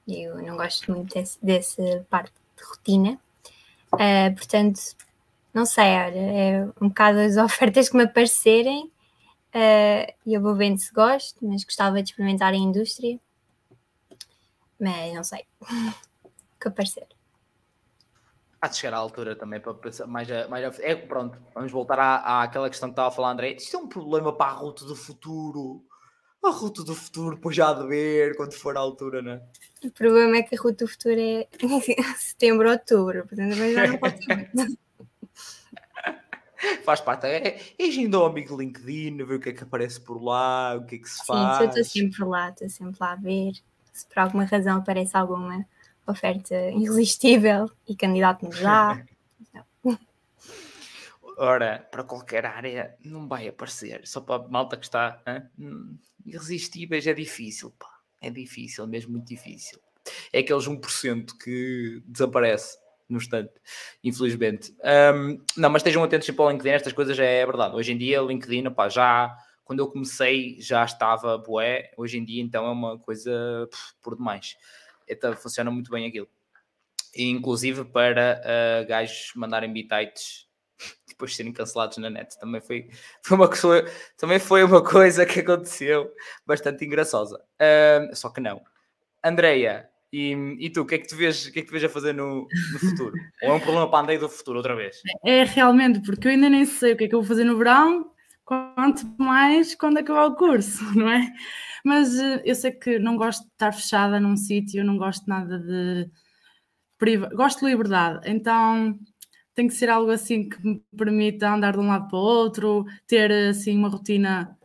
eu 0.08 0.42
não 0.42 0.56
gosto 0.56 0.92
muito 0.92 1.14
desse, 1.14 1.44
dessa 1.44 2.06
parte 2.10 2.34
de 2.58 2.64
rotina. 2.64 3.20
Uh, 3.94 4.34
portanto, 4.36 4.80
não 5.54 5.66
sei, 5.66 5.86
olha, 5.86 6.20
é 6.20 6.66
um 6.82 6.90
bocado 6.90 7.20
as 7.20 7.38
ofertas 7.38 7.90
que 7.90 7.98
me 7.98 8.04
aparecerem 8.04 8.86
uh, 9.54 10.14
e 10.26 10.34
eu 10.34 10.42
vou 10.42 10.56
vendo 10.56 10.80
se 10.80 10.92
gosto, 10.92 11.38
mas 11.46 11.64
gostava 11.64 12.02
de 12.02 12.10
experimentar 12.10 12.54
a 12.54 12.58
indústria. 12.58 13.20
Mas 14.80 15.14
não 15.14 15.24
sei 15.24 15.46
o 15.62 15.66
que 16.60 16.68
aparecer. 16.68 17.08
Há 18.60 18.68
de 18.70 18.78
chegar 18.78 18.96
à 18.96 19.00
altura 19.00 19.36
também 19.36 19.60
para 19.60 19.74
pensar 19.74 20.08
mais 20.08 20.32
a, 20.32 20.48
mais 20.48 20.80
a, 20.80 20.84
é, 20.84 20.96
pronto, 20.96 21.38
vamos 21.54 21.72
voltar 21.72 22.00
à, 22.00 22.44
àquela 22.44 22.70
questão 22.70 22.90
que 22.90 22.94
estava 22.94 23.10
a 23.10 23.12
falar, 23.12 23.32
André. 23.32 23.52
Isto 23.52 23.76
é 23.76 23.80
um 23.80 23.88
problema 23.88 24.36
para 24.36 24.52
a 24.52 24.56
ruta 24.56 24.86
do 24.86 24.96
futuro. 24.96 25.86
A 26.44 26.50
ruta 26.50 26.84
do 26.84 26.94
futuro, 26.94 27.36
depois 27.36 27.56
já 27.56 27.72
de 27.72 27.88
ver 27.88 28.36
quando 28.36 28.54
for 28.54 28.76
a 28.76 28.80
altura, 28.80 29.22
não 29.22 29.32
é? 29.32 29.42
O 29.86 29.92
problema 29.92 30.38
é 30.38 30.44
que 30.44 30.56
a 30.56 30.60
ruta 30.60 30.86
do 30.86 30.92
futuro 30.92 31.20
é 31.20 31.48
setembro, 32.18 32.70
outubro, 32.70 33.26
portanto 33.26 33.56
já 33.56 33.88
não 33.88 33.98
pode 33.98 34.24
ser. 34.24 34.52
Faz 36.84 37.02
parte. 37.02 37.28
É, 37.28 37.60
é 37.78 37.86
indo 37.86 38.18
ao 38.18 38.26
amigo 38.26 38.58
LinkedIn, 38.58 39.18
ver 39.18 39.36
o 39.36 39.40
que 39.40 39.50
é 39.50 39.54
que 39.54 39.64
aparece 39.64 40.00
por 40.00 40.22
lá, 40.22 40.76
o 40.76 40.86
que 40.86 40.96
é 40.96 40.98
que 41.00 41.10
se 41.10 41.18
Sim, 41.18 41.24
faz. 41.28 41.58
Sim, 41.58 41.64
eu 41.64 41.70
estou 41.70 41.84
sempre 41.84 42.26
lá, 42.26 42.50
estou 42.50 42.70
sempre 42.70 42.98
lá 43.00 43.12
a 43.12 43.16
ver. 43.16 43.54
Se 43.92 44.08
por 44.08 44.20
alguma 44.20 44.46
razão 44.46 44.78
aparece 44.78 45.16
alguma 45.16 45.66
oferta 46.08 46.56
irresistível 46.72 47.70
e 47.88 47.96
candidato-me 47.96 48.52
já. 48.54 49.04
Ora, 51.38 51.88
para 51.92 52.04
qualquer 52.04 52.46
área 52.46 52.96
não 53.04 53.28
vai 53.28 53.48
aparecer. 53.48 54.06
Só 54.06 54.22
para 54.22 54.44
a 54.44 54.48
malta 54.48 54.78
que 54.78 54.86
está 54.86 55.22
hein? 55.28 56.00
irresistíveis 56.26 57.08
é 57.08 57.14
difícil, 57.14 57.72
pá. 57.72 57.90
É 58.22 58.30
difícil, 58.30 58.88
mesmo 58.88 59.12
muito 59.12 59.28
difícil. 59.28 59.80
É 60.32 60.40
aqueles 60.40 60.68
1% 60.68 61.38
que 61.38 62.02
desaparece 62.06 62.78
no 63.10 63.18
instante, 63.18 63.52
infelizmente. 64.04 64.74
Um, 65.14 65.42
não, 65.58 65.70
mas 65.70 65.82
estejam 65.82 66.04
atentos 66.04 66.30
para 66.32 66.46
o 66.46 66.50
LinkedIn, 66.50 66.70
estas 66.70 66.94
coisas 66.94 67.18
é 67.20 67.46
verdade. 67.46 67.76
Hoje 67.76 67.92
em 67.92 67.98
dia, 67.98 68.24
o 68.24 68.28
LinkedIn, 68.28 68.70
pá, 68.72 68.90
já 68.90 69.36
quando 69.64 69.80
eu 69.80 69.88
comecei 69.88 70.58
já 70.60 70.84
estava 70.84 71.38
boé, 71.38 71.92
hoje 71.98 72.18
em 72.18 72.26
dia 72.26 72.42
então 72.42 72.66
é 72.66 72.70
uma 72.70 73.00
coisa 73.00 73.68
pff, 73.70 73.94
por 74.02 74.16
demais. 74.16 74.58
Então, 75.08 75.34
funciona 75.36 75.72
muito 75.72 75.92
bem 75.92 76.06
aquilo. 76.08 76.28
E, 77.16 77.30
inclusive 77.30 77.86
para 77.86 78.42
uh, 78.42 78.88
gajos 78.88 79.32
mandarem 79.36 79.72
bitites 79.72 80.48
depois 81.08 81.32
de 81.32 81.38
serem 81.38 81.54
cancelados 81.54 81.98
na 81.98 82.10
net. 82.10 82.38
Também 82.40 82.62
foi, 82.62 82.90
foi, 83.24 83.38
uma, 83.38 83.48
coisa, 83.48 83.92
também 84.18 84.40
foi 84.40 84.64
uma 84.64 84.84
coisa 84.84 85.26
que 85.26 85.40
aconteceu 85.40 86.12
bastante 86.46 86.86
engraçosa. 86.86 87.38
Uh, 87.60 88.16
só 88.16 88.30
que 88.30 88.42
não. 88.42 88.62
Andreia, 89.24 89.90
e, 90.14 90.34
e 90.60 90.70
tu, 90.70 90.82
o 90.82 90.86
que 90.86 90.94
é 90.94 90.98
que 91.00 91.08
tu 91.08 91.16
vês, 91.16 91.48
o 91.48 91.52
que 91.52 91.60
é 91.60 91.62
que 91.64 91.68
tu 91.68 91.72
vês 91.72 91.84
a 91.84 91.90
fazer 91.90 92.14
no, 92.14 92.48
no 92.74 92.80
futuro? 92.80 93.14
Ou 93.42 93.50
é 93.50 93.54
um 93.54 93.60
problema 93.60 93.90
para 93.90 93.98
a 93.98 94.02
Andei 94.04 94.18
do 94.20 94.30
futuro, 94.30 94.58
outra 94.58 94.76
vez? 94.76 95.02
É 95.26 95.44
realmente, 95.44 96.02
porque 96.02 96.28
eu 96.28 96.32
ainda 96.32 96.50
nem 96.50 96.66
sei 96.66 96.94
o 96.94 96.98
que 96.98 97.06
é 97.06 97.08
que 97.08 97.16
eu 97.16 97.22
vou 97.22 97.28
fazer 97.28 97.44
no 97.44 97.58
verão, 97.58 98.12
quanto 98.46 99.08
mais 99.18 99.74
quando 99.74 99.98
acabar 99.98 100.28
o 100.28 100.36
curso, 100.36 100.84
não 100.96 101.10
é? 101.10 101.34
Mas 101.84 102.20
eh, 102.20 102.44
eu 102.46 102.54
sei 102.54 102.72
que 102.72 103.00
não 103.00 103.18
gosto 103.18 103.42
de 103.42 103.50
estar 103.54 103.72
fechada 103.72 104.20
num 104.20 104.38
sítio, 104.38 104.86
não 104.86 104.98
gosto 104.98 105.28
nada 105.28 105.58
de. 105.60 106.10
Gosto 107.36 107.60
de 107.60 107.66
liberdade, 107.66 108.22
então 108.30 108.98
tem 109.56 109.68
que 109.68 109.74
ser 109.74 109.90
algo 109.90 110.12
assim 110.12 110.50
que 110.50 110.66
me 110.66 110.84
permita 110.96 111.54
andar 111.54 111.74
de 111.74 111.80
um 111.80 111.88
lado 111.88 112.08
para 112.08 112.18
o 112.18 112.22
outro, 112.22 112.86
ter 113.08 113.32
assim 113.50 113.78
uma 113.78 113.90
rotina 113.90 114.58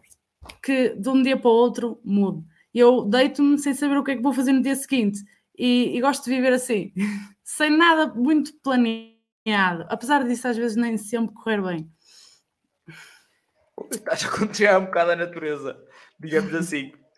que 0.62 0.90
de 0.90 1.08
um 1.08 1.22
dia 1.22 1.36
para 1.36 1.50
o 1.50 1.54
outro 1.54 2.00
mude. 2.04 2.44
Eu 2.74 3.04
deito-me 3.04 3.58
sem 3.58 3.74
saber 3.74 3.98
o 3.98 4.04
que 4.04 4.12
é 4.12 4.16
que 4.16 4.22
vou 4.22 4.32
fazer 4.32 4.52
no 4.52 4.62
dia 4.62 4.76
seguinte 4.76 5.20
e, 5.56 5.96
e 5.96 6.00
gosto 6.00 6.24
de 6.24 6.30
viver 6.30 6.52
assim, 6.52 6.92
sem 7.44 7.70
nada 7.70 8.12
muito 8.14 8.52
planeado, 8.62 9.86
apesar 9.88 10.24
disso 10.24 10.48
às 10.48 10.56
vezes 10.56 10.76
nem 10.76 10.96
sempre 10.96 11.34
correr 11.34 11.62
bem. 11.62 11.90
Estás 13.90 14.24
a 14.24 14.30
contrariar 14.30 14.80
um 14.80 14.86
bocado 14.86 15.12
a 15.12 15.16
natureza, 15.16 15.78
digamos 16.18 16.54
assim. 16.54 16.92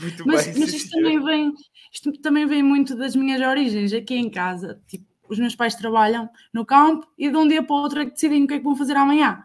Muito 0.00 0.26
mas, 0.26 0.46
bem, 0.46 0.60
mas 0.60 0.72
isto, 0.72 0.90
também 0.90 1.22
vem, 1.22 1.52
isto 1.92 2.12
também 2.22 2.46
vem 2.46 2.62
muito 2.62 2.96
das 2.96 3.14
minhas 3.14 3.40
origens 3.46 3.92
aqui 3.92 4.14
em 4.14 4.30
casa. 4.30 4.82
Tipo, 4.88 5.04
os 5.28 5.38
meus 5.38 5.54
pais 5.54 5.74
trabalham 5.74 6.28
no 6.52 6.64
campo 6.64 7.06
e 7.16 7.30
de 7.30 7.36
um 7.36 7.46
dia 7.48 7.62
para 7.62 7.74
o 7.74 7.80
outro 7.80 8.00
é 8.00 8.04
que 8.04 8.12
decidem 8.12 8.44
o 8.44 8.46
que 8.46 8.54
é 8.54 8.58
que 8.58 8.64
vão 8.64 8.76
fazer 8.76 8.96
amanhã. 8.96 9.42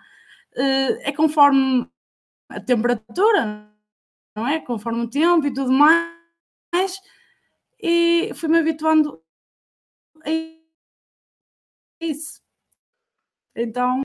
Uh, 0.55 0.99
é 1.01 1.11
conforme 1.11 1.87
a 2.49 2.59
temperatura, 2.59 3.69
não 4.35 4.47
é? 4.47 4.59
Conforme 4.59 5.01
o 5.01 5.09
tempo 5.09 5.45
e 5.45 5.53
tudo 5.53 5.71
mais 5.71 6.19
e 7.81 8.31
fui-me 8.35 8.59
habituando 8.59 9.21
a 10.25 10.29
isso. 12.01 12.41
Então. 13.55 14.01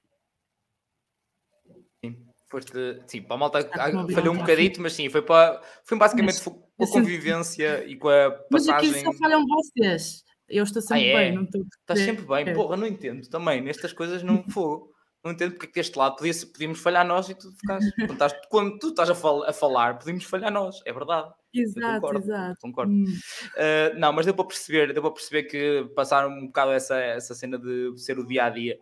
Sim, 2.05 2.27
foste. 2.49 3.03
Sim, 3.07 3.23
para 3.23 3.35
a 3.35 3.39
malta 3.39 3.71
falhou 4.13 4.35
um 4.35 4.39
bocadito, 4.39 4.81
mas 4.81 4.93
sim, 4.93 5.09
foi, 5.11 5.23
para, 5.23 5.61
foi 5.85 5.99
basicamente 5.99 6.35
mas, 6.35 6.45
com 6.45 6.85
a 6.85 6.87
convivência 6.87 7.85
e 7.87 7.97
com 7.97 8.09
a 8.09 8.31
passagem. 8.31 8.91
Mas 8.91 9.03
aqui 9.03 9.05
só 9.05 9.13
falham 9.15 9.45
vocês. 9.47 10.25
Eu 10.49 10.65
estou 10.65 10.83
sempre 10.83 11.13
ah, 11.13 11.23
é? 11.23 11.25
bem, 11.25 11.35
não 11.35 11.45
estou. 11.45 11.63
Estás 11.81 12.01
sempre 12.01 12.25
bem, 12.25 12.49
é. 12.49 12.55
porra, 12.55 12.77
não 12.77 12.87
entendo 12.87 13.29
também. 13.29 13.61
Nestas 13.61 13.93
coisas 13.93 14.23
não 14.23 14.43
fogo 14.51 14.95
não 15.25 15.33
entendo 15.33 15.53
porque 15.53 15.65
é 15.65 15.69
que 15.69 15.75
deste 15.75 15.99
lado 15.99 16.17
podia, 16.17 16.35
podíamos 16.53 16.79
falhar 16.81 17.07
nós 17.07 17.31
e 17.31 17.35
tu 17.35 17.51
ficas. 17.53 17.83
quando, 17.95 18.13
estás, 18.13 18.35
quando 18.51 18.79
tu 18.79 18.89
estás 18.89 19.09
a, 19.09 19.15
fal, 19.15 19.43
a, 19.45 19.53
falar, 19.55 19.99
podíamos 19.99 20.25
falhar 20.25 20.53
nós, 20.53 20.83
é 20.85 20.93
verdade. 20.93 21.33
Exato, 21.55 22.01
concordo, 22.01 22.27
exato. 22.27 22.61
Concordo. 22.61 22.93
Hum. 22.93 23.05
Uh, 23.07 23.99
não, 23.99 24.13
mas 24.13 24.27
deu 24.27 24.35
para 24.35 24.45
perceber, 24.45 24.93
deu 24.93 25.01
para 25.01 25.13
perceber 25.13 25.45
que 25.45 25.91
passaram 25.97 26.29
um 26.29 26.47
bocado 26.47 26.73
essa, 26.73 26.99
essa 26.99 27.35
cena 27.35 27.59
de 27.59 27.95
ser 27.97 28.19
o 28.19 28.27
dia 28.27 28.45
a 28.45 28.51
dia. 28.51 28.79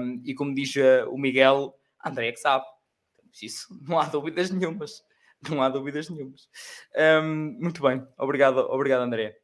Um, 0.00 0.20
e 0.24 0.34
como 0.34 0.52
diz 0.52 0.74
uh, 0.74 1.08
o 1.08 1.16
Miguel, 1.16 1.72
André 2.04 2.28
é 2.28 2.32
que 2.32 2.40
sabe. 2.40 2.64
Isso 3.40 3.68
não 3.88 4.00
há 4.00 4.06
dúvidas 4.06 4.50
nenhumas. 4.50 5.04
Não 5.48 5.62
há 5.62 5.68
dúvidas 5.68 6.08
nenhumas. 6.08 6.48
Um, 7.22 7.56
muito 7.60 7.82
bem, 7.82 8.04
obrigado, 8.18 8.58
obrigado 8.58 9.02
André. 9.02 9.36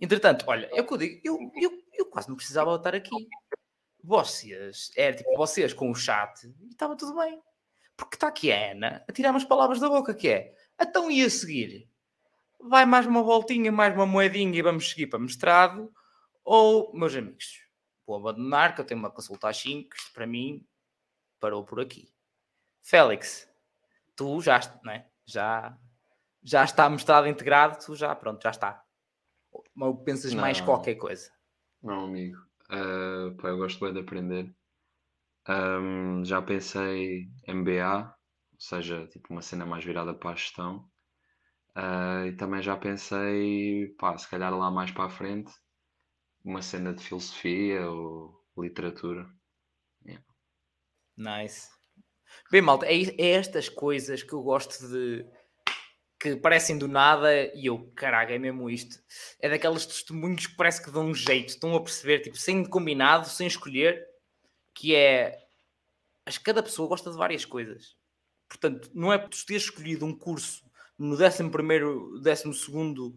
Entretanto, 0.00 0.44
olha, 0.46 0.68
é 0.72 0.80
o 0.80 0.86
que 0.86 0.92
eu 0.92 0.98
digo, 0.98 1.20
eu, 1.24 1.52
eu, 1.56 1.82
eu 1.92 2.06
quase 2.06 2.28
não 2.28 2.36
precisava 2.36 2.74
estar 2.76 2.94
aqui 2.94 3.28
vocês, 4.02 4.90
era 4.96 5.16
tipo 5.16 5.36
vocês 5.36 5.72
com 5.72 5.90
o 5.90 5.94
chat 5.94 6.46
e 6.60 6.68
estava 6.68 6.96
tudo 6.96 7.16
bem. 7.16 7.40
Porque 7.96 8.14
está 8.14 8.28
aqui 8.28 8.52
a 8.52 8.72
Ana 8.72 9.04
a 9.08 9.12
tirar 9.12 9.30
umas 9.30 9.44
palavras 9.44 9.80
da 9.80 9.88
boca 9.88 10.14
que 10.14 10.28
é, 10.28 10.54
então 10.80 11.10
ia 11.10 11.28
seguir. 11.28 11.90
Vai 12.60 12.86
mais 12.86 13.06
uma 13.06 13.22
voltinha, 13.22 13.70
mais 13.70 13.94
uma 13.94 14.06
moedinha 14.06 14.56
e 14.56 14.62
vamos 14.62 14.90
seguir 14.90 15.08
para 15.08 15.18
mestrado. 15.18 15.92
Ou, 16.44 16.92
meus 16.94 17.14
amigos, 17.14 17.60
vou 18.06 18.16
abandonar 18.16 18.74
que 18.74 18.80
eu 18.80 18.84
tenho 18.84 19.00
uma 19.00 19.10
consulta 19.10 19.48
às 19.48 19.56
5, 19.58 19.90
para 20.14 20.26
mim 20.26 20.66
parou 21.38 21.64
por 21.64 21.80
aqui. 21.80 22.10
Félix, 22.82 23.48
tu 24.16 24.40
já, 24.40 24.60
não 24.82 24.92
é? 24.92 25.06
Já, 25.26 25.76
já 26.42 26.64
está 26.64 26.88
mostrado 26.88 27.28
integrado, 27.28 27.84
tu 27.84 27.94
já, 27.94 28.14
pronto, 28.14 28.42
já 28.42 28.50
está. 28.50 28.82
Ou 29.80 29.96
pensas 30.04 30.34
Não. 30.34 30.42
mais 30.42 30.60
qualquer 30.60 30.96
coisa? 30.96 31.30
Não, 31.82 32.04
amigo. 32.04 32.38
Ah, 32.70 33.34
pá, 33.40 33.48
eu 33.48 33.58
gosto 33.58 33.80
bem 33.84 33.92
de 33.92 34.00
aprender. 34.00 34.54
Ahm, 35.46 36.24
já 36.24 36.42
pensei 36.42 37.28
MBA, 37.46 38.04
ou 38.54 38.60
seja, 38.60 39.06
tipo 39.08 39.32
uma 39.32 39.42
cena 39.42 39.66
mais 39.66 39.84
virada 39.84 40.14
para 40.14 40.30
a 40.32 40.34
gestão. 40.36 40.88
Ah, 41.74 42.26
e 42.26 42.32
também 42.36 42.62
já 42.62 42.76
pensei, 42.76 43.88
pá, 43.98 44.16
se 44.18 44.28
calhar 44.30 44.56
lá 44.56 44.70
mais 44.70 44.92
para 44.92 45.06
a 45.06 45.10
frente, 45.10 45.52
uma 46.44 46.62
cena 46.62 46.94
de 46.94 47.04
filosofia 47.04 47.88
ou 47.90 48.34
literatura. 48.58 49.28
Nice. 51.16 51.68
Bem, 52.52 52.62
malta, 52.62 52.86
é, 52.86 53.02
é 53.18 53.30
estas 53.32 53.68
coisas 53.68 54.22
que 54.22 54.32
eu 54.34 54.42
gosto 54.42 54.88
de. 54.88 55.26
Que 56.18 56.36
parecem 56.36 56.76
do 56.76 56.88
nada 56.88 57.32
e 57.54 57.66
eu, 57.66 57.90
caraca, 57.94 58.32
é 58.32 58.38
mesmo 58.38 58.68
isto. 58.68 58.98
É 59.40 59.48
daqueles 59.48 59.86
testemunhos 59.86 60.46
que 60.46 60.56
parece 60.56 60.82
que 60.82 60.90
dão 60.90 61.06
um 61.06 61.14
jeito, 61.14 61.50
estão 61.50 61.74
a 61.76 61.80
perceber, 61.80 62.20
tipo, 62.20 62.36
sem 62.36 62.64
combinado, 62.64 63.28
sem 63.28 63.46
escolher, 63.46 64.04
que 64.74 64.94
é. 64.94 65.38
Acho 66.26 66.38
que 66.38 66.44
cada 66.44 66.62
pessoa 66.62 66.88
gosta 66.88 67.10
de 67.10 67.16
várias 67.16 67.44
coisas. 67.44 67.96
Portanto, 68.48 68.90
não 68.94 69.12
é 69.12 69.18
por 69.18 69.28
tu 69.28 69.46
teres 69.46 69.64
escolhido 69.64 70.04
um 70.04 70.14
curso 70.16 70.64
no 70.98 71.14
11 71.14 71.50
12 72.20 73.14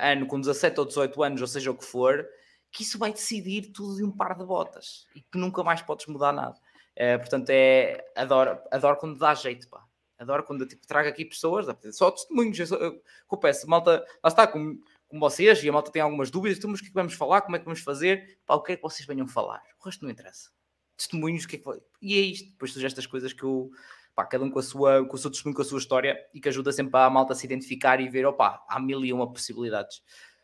ano, 0.00 0.26
com 0.26 0.40
17 0.40 0.80
ou 0.80 0.86
18 0.86 1.22
anos, 1.22 1.40
ou 1.40 1.46
seja 1.46 1.70
o 1.70 1.76
que 1.76 1.84
for, 1.84 2.26
que 2.70 2.82
isso 2.82 2.98
vai 2.98 3.12
decidir 3.12 3.70
tudo 3.72 3.96
de 3.96 4.04
um 4.04 4.10
par 4.10 4.36
de 4.36 4.44
botas 4.44 5.06
e 5.14 5.20
que 5.20 5.36
nunca 5.36 5.62
mais 5.62 5.82
podes 5.82 6.06
mudar 6.06 6.32
nada. 6.32 6.58
Eh, 6.96 7.18
portanto, 7.18 7.50
é, 7.50 8.04
adoro, 8.16 8.58
adoro 8.70 8.96
quando 8.96 9.18
dá 9.18 9.34
jeito, 9.34 9.68
pá. 9.68 9.81
Adoro 10.22 10.44
quando 10.44 10.66
tipo, 10.66 10.86
trago 10.86 11.08
aqui 11.08 11.24
pessoas, 11.24 11.66
só 11.92 12.10
testemunhos, 12.10 12.58
eu, 12.58 13.02
eu, 13.30 13.38
peço, 13.38 13.68
malta, 13.68 14.04
lá 14.22 14.28
está, 14.28 14.46
como, 14.46 14.80
como 15.08 15.20
vocês, 15.20 15.62
e 15.62 15.68
a 15.68 15.72
malta 15.72 15.90
tem 15.90 16.00
algumas 16.00 16.30
dúvidas, 16.30 16.58
então, 16.58 16.70
mas 16.70 16.80
o 16.80 16.82
que 16.82 16.88
é 16.88 16.90
que 16.90 16.94
vamos 16.94 17.14
falar, 17.14 17.42
como 17.42 17.56
é 17.56 17.58
que 17.58 17.64
vamos 17.64 17.80
fazer, 17.80 18.38
pá, 18.46 18.54
o 18.54 18.62
que 18.62 18.72
é 18.72 18.76
que 18.76 18.82
vocês 18.82 19.06
venham 19.06 19.26
falar? 19.26 19.62
O 19.80 19.84
resto 19.84 20.04
não 20.04 20.10
interessa. 20.10 20.50
Testemunhos, 20.96 21.44
o 21.44 21.48
que 21.48 21.56
é 21.56 21.58
que 21.58 21.82
E 22.00 22.18
é 22.18 22.20
isto, 22.20 22.50
depois 22.50 22.72
surgem 22.72 22.86
estas 22.86 23.06
coisas 23.06 23.32
que 23.32 23.42
eu, 23.42 23.70
pá, 24.14 24.24
cada 24.24 24.44
um 24.44 24.50
com, 24.50 24.58
a 24.58 24.62
sua, 24.62 25.04
com 25.06 25.16
o 25.16 25.18
seu 25.18 25.30
testemunho, 25.30 25.56
com 25.56 25.62
a 25.62 25.64
sua 25.64 25.78
história, 25.78 26.18
e 26.32 26.40
que 26.40 26.48
ajuda 26.48 26.70
sempre 26.72 26.98
a 26.98 27.10
malta 27.10 27.32
a 27.32 27.36
se 27.36 27.44
identificar 27.44 28.00
e 28.00 28.08
ver, 28.08 28.24
opá, 28.26 28.64
há 28.68 28.78
mil 28.78 29.04
e 29.04 29.12
uma 29.12 29.30
possibilidades. 29.30 30.02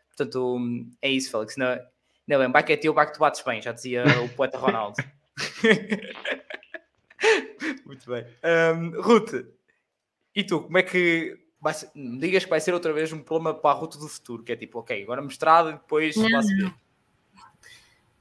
Portanto, 0.09 0.59
é 1.01 1.09
isso, 1.09 1.31
Félix. 1.31 1.57
Não, 1.57 1.79
não 2.27 2.39
bem, 2.39 2.51
vai 2.51 2.63
que 2.65 2.73
é 2.73 2.77
teu, 2.77 2.93
que 2.95 3.13
tu 3.13 3.21
bates 3.21 3.43
bem, 3.43 3.63
já 3.63 3.73
dizia 3.73 4.05
o 4.25 4.29
poeta 4.35 4.59
Ronaldo. 4.59 4.97
Muito 7.87 8.11
bem. 8.11 8.25
Um, 8.45 9.01
Ruth, 9.01 9.33
e 10.39 10.45
tu, 10.45 10.61
como 10.61 10.79
é 10.79 10.85
que 10.85 11.37
vai 11.61 11.75
ser- 11.75 11.91
me 11.97 12.17
digas 12.21 12.45
que 12.45 12.51
vai 12.51 12.61
ser 12.61 12.73
outra 12.73 12.93
vez 12.93 13.13
um 13.13 13.21
problema 13.21 13.53
para 13.53 13.71
a 13.71 13.75
Ruth 13.75 13.97
do 13.97 14.07
futuro? 14.07 14.45
Que 14.45 14.53
é 14.53 14.57
tipo, 14.57 14.79
ok, 14.79 15.03
agora 15.03 15.21
mestrado 15.21 15.71
e 15.71 15.73
depois 15.73 16.15
Não, 16.17 16.29
vê. 16.29 16.73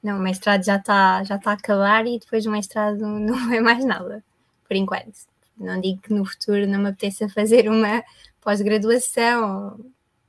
Não, 0.02 0.18
o 0.18 0.22
mestrado 0.22 0.64
já 0.66 0.78
está 0.78 1.24
já 1.24 1.38
tá 1.38 1.52
a 1.52 1.54
acabar 1.54 2.08
e 2.08 2.18
depois 2.18 2.44
do 2.44 2.50
mestrado 2.50 2.98
não 3.06 3.54
é 3.54 3.62
mais 3.62 3.86
nada, 3.86 4.24
por 4.68 4.76
enquanto. 4.76 5.14
Não 5.56 5.80
digo 5.80 6.02
que 6.02 6.12
no 6.12 6.26
futuro 6.26 6.66
não 6.66 6.80
me 6.80 6.90
apeteça 6.90 7.30
fazer 7.30 7.70
uma 7.70 8.04
pós-graduação 8.42 9.80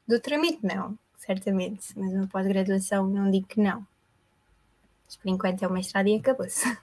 do 0.07 0.21
tramite, 0.21 0.59
não, 0.63 0.99
certamente. 1.17 1.89
Mas 1.97 2.13
uma 2.13 2.27
pós-graduação 2.27 3.07
não 3.07 3.31
digo 3.31 3.47
que 3.47 3.63
não. 3.63 3.87
Mas 5.07 5.17
por 5.17 5.29
enquanto 5.31 5.63
é 5.63 5.67
o 5.67 5.73
mestrado 5.73 6.09
e 6.09 6.17
acabou-se. 6.17 6.77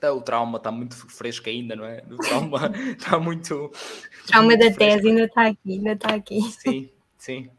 Tá, 0.00 0.12
O 0.12 0.22
trauma 0.22 0.56
está 0.58 0.70
muito 0.70 0.94
fresco 0.94 1.48
ainda, 1.48 1.76
não 1.76 1.84
é? 1.84 2.02
O 2.10 2.16
trauma 2.16 2.72
está 2.96 3.18
muito. 3.20 3.54
O 3.66 4.26
trauma 4.26 4.46
muito 4.46 4.58
da 4.60 4.72
fresco. 4.72 4.78
tese 4.78 5.08
ainda 5.08 5.24
está 5.24 5.46
aqui, 5.46 5.72
ainda 5.72 5.92
está 5.92 6.14
aqui. 6.14 6.40
Sim, 6.42 6.90
sim. 7.18 7.50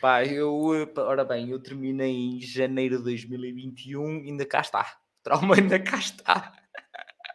Pá, 0.00 0.24
eu, 0.24 0.88
ora 0.96 1.24
bem, 1.24 1.50
eu 1.50 1.60
terminei 1.60 2.10
em 2.12 2.40
janeiro 2.40 2.98
de 2.98 3.04
2021, 3.04 4.04
ainda 4.26 4.44
cá 4.46 4.60
está. 4.60 4.98
O 5.20 5.22
trauma 5.22 5.54
ainda 5.54 5.78
cá 5.78 5.98
está. 5.98 6.52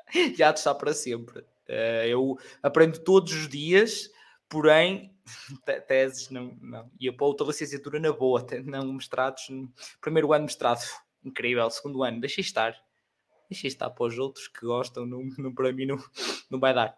Já 0.35 0.51
está 0.51 0.73
para 0.73 0.93
sempre. 0.93 1.43
Eh, 1.67 2.07
eu 2.09 2.37
aprendo 2.63 2.99
todos 2.99 3.33
os 3.33 3.47
dias, 3.47 4.09
porém, 4.49 5.13
te- 5.65 5.81
teses 5.81 6.29
não, 6.29 6.57
não. 6.61 6.89
Ia 6.99 7.13
para 7.13 7.25
outra 7.25 7.45
licenciatura 7.47 7.99
na 7.99 8.11
boa, 8.11 8.45
não 8.63 8.93
mestrados. 8.93 9.43
Primeiro 10.01 10.33
ano 10.33 10.45
mestrado, 10.45 10.81
incrível. 11.23 11.69
Segundo 11.69 12.03
ano, 12.03 12.19
deixei 12.19 12.41
estar. 12.43 12.75
Deixei 13.49 13.67
estar 13.67 13.89
para 13.89 14.05
os 14.05 14.17
outros 14.17 14.47
que 14.47 14.65
gostam, 14.65 15.05
não, 15.05 15.21
não, 15.37 15.53
para 15.53 15.71
mim 15.71 15.85
não, 15.85 15.97
não 16.49 16.59
vai 16.59 16.73
dar. 16.73 16.97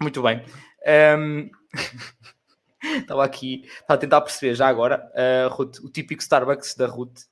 Muito 0.00 0.22
bem. 0.22 0.42
Ahm, 0.86 1.50
Estava 2.82 3.24
aqui, 3.24 3.62
estava 3.66 3.94
a 3.94 3.98
tentar 3.98 4.20
perceber 4.22 4.54
já 4.54 4.66
agora, 4.66 5.10
ah, 5.14 5.48
Ruth, 5.48 5.78
o 5.80 5.90
típico 5.90 6.22
Starbucks 6.22 6.74
da 6.74 6.86
Ruth. 6.86 7.24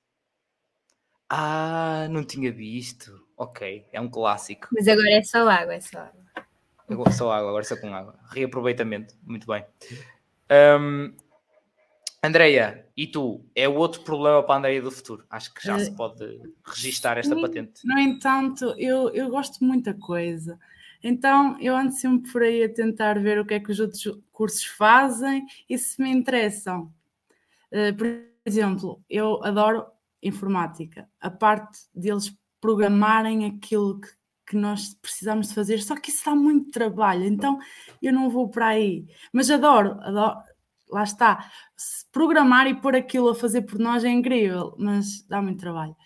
Ah, 1.28 2.06
não 2.10 2.24
tinha 2.24 2.52
visto. 2.52 3.26
Ok, 3.36 3.86
é 3.92 4.00
um 4.00 4.10
clássico. 4.10 4.68
Mas 4.72 4.88
agora 4.88 5.10
é 5.10 5.22
só 5.22 5.48
água, 5.48 5.74
é 5.74 5.80
só 5.80 5.98
água. 5.98 6.20
Agora 6.88 7.10
só 7.12 7.32
água, 7.32 7.48
agora 7.50 7.64
só 7.64 7.76
com 7.76 7.94
água. 7.94 8.18
Reaproveitamento, 8.30 9.14
muito 9.22 9.46
bem. 9.46 9.64
Ahm, 10.50 11.14
Andreia, 12.22 12.84
e 12.96 13.06
tu? 13.06 13.44
É 13.54 13.68
o 13.68 13.74
outro 13.76 14.00
problema 14.02 14.42
para 14.42 14.54
a 14.54 14.58
Andreia 14.58 14.82
do 14.82 14.90
futuro. 14.90 15.24
Acho 15.30 15.54
que 15.54 15.64
já 15.64 15.76
Eh, 15.76 15.84
se 15.84 15.94
pode 15.94 16.40
registar 16.64 17.16
esta 17.16 17.34
sim. 17.34 17.40
patente. 17.40 17.86
No 17.86 17.98
entanto, 17.98 18.74
eu, 18.76 19.10
eu 19.10 19.30
gosto 19.30 19.60
de 19.60 19.64
muita 19.64 19.94
coisa. 19.94 20.58
Então, 21.02 21.56
eu 21.60 21.76
ando 21.76 21.92
sempre 21.92 22.30
por 22.32 22.42
aí 22.42 22.64
a 22.64 22.68
tentar 22.68 23.20
ver 23.20 23.38
o 23.38 23.46
que 23.46 23.54
é 23.54 23.60
que 23.60 23.70
os 23.70 23.78
outros 23.78 24.02
cursos 24.32 24.64
fazem 24.64 25.46
e 25.68 25.78
se 25.78 26.02
me 26.02 26.10
interessam. 26.10 26.92
Eh, 27.70 27.92
por 27.92 28.06
exemplo, 28.44 29.00
eu 29.08 29.42
adoro 29.44 29.86
informática. 30.20 31.08
A 31.20 31.30
parte 31.30 31.78
deles 31.94 32.36
programarem 32.60 33.46
aquilo 33.46 34.00
que, 34.00 34.08
que 34.48 34.56
nós 34.56 34.92
precisamos 35.00 35.48
de 35.48 35.54
fazer, 35.54 35.80
só 35.80 35.94
que 35.94 36.10
isso 36.10 36.24
dá 36.24 36.34
muito 36.34 36.72
trabalho, 36.72 37.24
então 37.24 37.58
eu 38.02 38.12
não 38.12 38.28
vou 38.28 38.48
para 38.48 38.66
aí. 38.68 39.06
Mas 39.32 39.48
adoro, 39.48 39.92
adoro, 40.00 40.40
lá 40.90 41.02
está. 41.02 41.50
Programar 42.12 42.66
e 42.66 42.80
pôr 42.80 42.96
aquilo 42.96 43.30
a 43.30 43.34
fazer 43.34 43.62
por 43.62 43.78
nós 43.78 44.04
é 44.04 44.08
incrível, 44.08 44.74
mas 44.78 45.22
dá 45.28 45.40
muito 45.42 45.60
trabalho. 45.60 45.96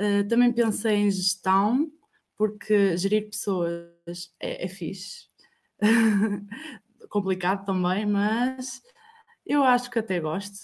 Uh, 0.00 0.26
também 0.28 0.52
pensei 0.52 0.96
em 0.96 1.10
gestão, 1.10 1.90
porque 2.36 2.96
gerir 2.96 3.30
pessoas 3.30 3.88
é, 4.40 4.64
é 4.64 4.68
fixe. 4.68 5.26
Complicado 7.08 7.64
também, 7.64 8.04
mas 8.04 8.82
eu 9.44 9.64
acho 9.64 9.90
que 9.90 9.98
até 9.98 10.20
gosto. 10.20 10.56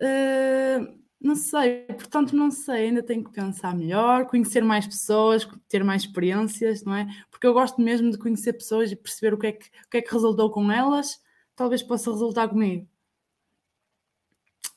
Uh, 0.00 1.06
não 1.20 1.34
sei, 1.34 1.84
portanto, 1.86 2.36
não 2.36 2.50
sei, 2.50 2.88
ainda 2.88 3.02
tenho 3.02 3.24
que 3.24 3.32
pensar 3.32 3.74
melhor, 3.74 4.26
conhecer 4.26 4.62
mais 4.62 4.86
pessoas, 4.86 5.48
ter 5.68 5.82
mais 5.82 6.02
experiências, 6.02 6.84
não 6.84 6.94
é? 6.94 7.06
Porque 7.30 7.46
eu 7.46 7.54
gosto 7.54 7.80
mesmo 7.80 8.10
de 8.10 8.18
conhecer 8.18 8.52
pessoas 8.52 8.92
e 8.92 8.96
perceber 8.96 9.34
o 9.34 9.38
que 9.38 9.46
é 9.46 9.52
que, 9.52 9.66
o 9.66 9.90
que, 9.90 9.96
é 9.96 10.02
que 10.02 10.12
resultou 10.12 10.50
com 10.50 10.70
elas, 10.70 11.18
talvez 11.56 11.82
possa 11.82 12.10
resultar 12.12 12.48
comigo. 12.48 12.86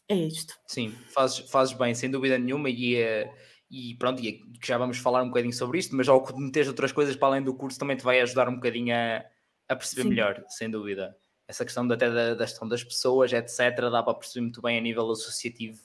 É 0.07 0.15
isto. 0.15 0.55
Sim, 0.65 0.91
fazes, 1.13 1.39
fazes 1.51 1.73
bem, 1.75 1.93
sem 1.93 2.09
dúvida 2.09 2.39
nenhuma, 2.39 2.69
e, 2.69 2.95
eh, 2.95 3.31
e 3.69 3.95
pronto, 3.95 4.23
e 4.23 4.39
que 4.59 4.67
já 4.67 4.77
vamos 4.77 4.97
falar 4.97 5.21
um 5.21 5.27
bocadinho 5.27 5.53
sobre 5.53 5.77
isto, 5.77 5.95
mas 5.95 6.09
ao 6.09 6.25
meteres 6.35 6.67
outras 6.67 6.91
coisas 6.91 7.15
para 7.15 7.27
além 7.27 7.43
do 7.43 7.53
curso 7.53 7.77
também 7.77 7.95
te 7.95 8.03
vai 8.03 8.19
ajudar 8.21 8.49
um 8.49 8.55
bocadinho 8.55 8.95
a, 8.95 9.23
a 9.67 9.75
perceber 9.75 10.03
Sim. 10.03 10.09
melhor, 10.09 10.43
sem 10.47 10.69
dúvida. 10.71 11.15
Essa 11.47 11.63
questão 11.63 11.87
de, 11.87 11.93
até 11.93 12.09
da, 12.09 12.33
da 12.33 12.45
gestão 12.45 12.67
das 12.67 12.83
pessoas, 12.83 13.31
etc., 13.31 13.57
dá 13.91 14.01
para 14.01 14.15
perceber 14.15 14.41
muito 14.41 14.61
bem 14.61 14.79
a 14.79 14.81
nível 14.81 15.11
associativo. 15.11 15.79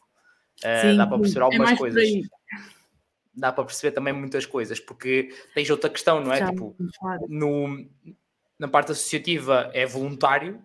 Sim, 0.57 0.97
dá 0.97 1.07
para 1.07 1.19
perceber 1.19 1.41
é 1.41 1.45
algumas 1.45 1.71
por 1.71 1.79
coisas. 1.79 2.09
Dá 3.35 3.53
para 3.53 3.65
perceber 3.65 3.93
também 3.93 4.13
muitas 4.13 4.47
coisas, 4.47 4.79
porque 4.79 5.35
tens 5.55 5.69
outra 5.69 5.91
questão, 5.91 6.23
não 6.23 6.33
é? 6.33 6.39
Já 6.39 6.51
Tipo, 6.51 6.77
falar. 6.99 7.19
no, 7.29 7.87
na 8.59 8.69
parte 8.69 8.93
associativa 8.93 9.71
é 9.75 9.85
voluntário, 9.85 10.65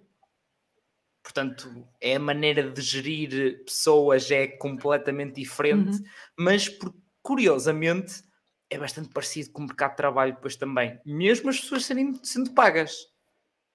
portanto, 1.30 1.88
é 2.02 2.16
a 2.16 2.20
maneira 2.20 2.72
de 2.72 2.82
gerir 2.82 3.64
pessoas 3.64 4.32
é 4.32 4.48
completamente 4.48 5.36
diferente, 5.36 5.98
Uhum. 6.00 6.04
mas 6.38 6.68
por- 6.68 6.94
curiosamente 7.22 8.24
é 8.70 8.78
bastante 8.80 9.10
parecido 9.10 9.52
com 9.52 9.62
o 9.62 9.66
mercado 9.68 9.92
de 9.92 9.98
trabalho 9.98 10.34
depois 10.34 10.56
também, 10.56 11.00
mesmo 11.06 11.50
as 11.50 11.60
pessoas 11.60 11.86
serem, 11.86 12.20
sendo 12.24 12.52
pagas 12.54 12.96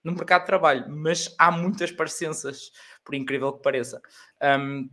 no 0.03 0.13
mercado 0.13 0.43
de 0.43 0.47
trabalho, 0.47 0.87
mas 0.91 1.35
há 1.39 1.51
muitas 1.53 1.93
parecenças, 1.93 2.73
por 3.05 3.15
incrível 3.15 3.53
que 3.53 3.63
pareça. 3.63 4.03
Hum, 4.43 4.91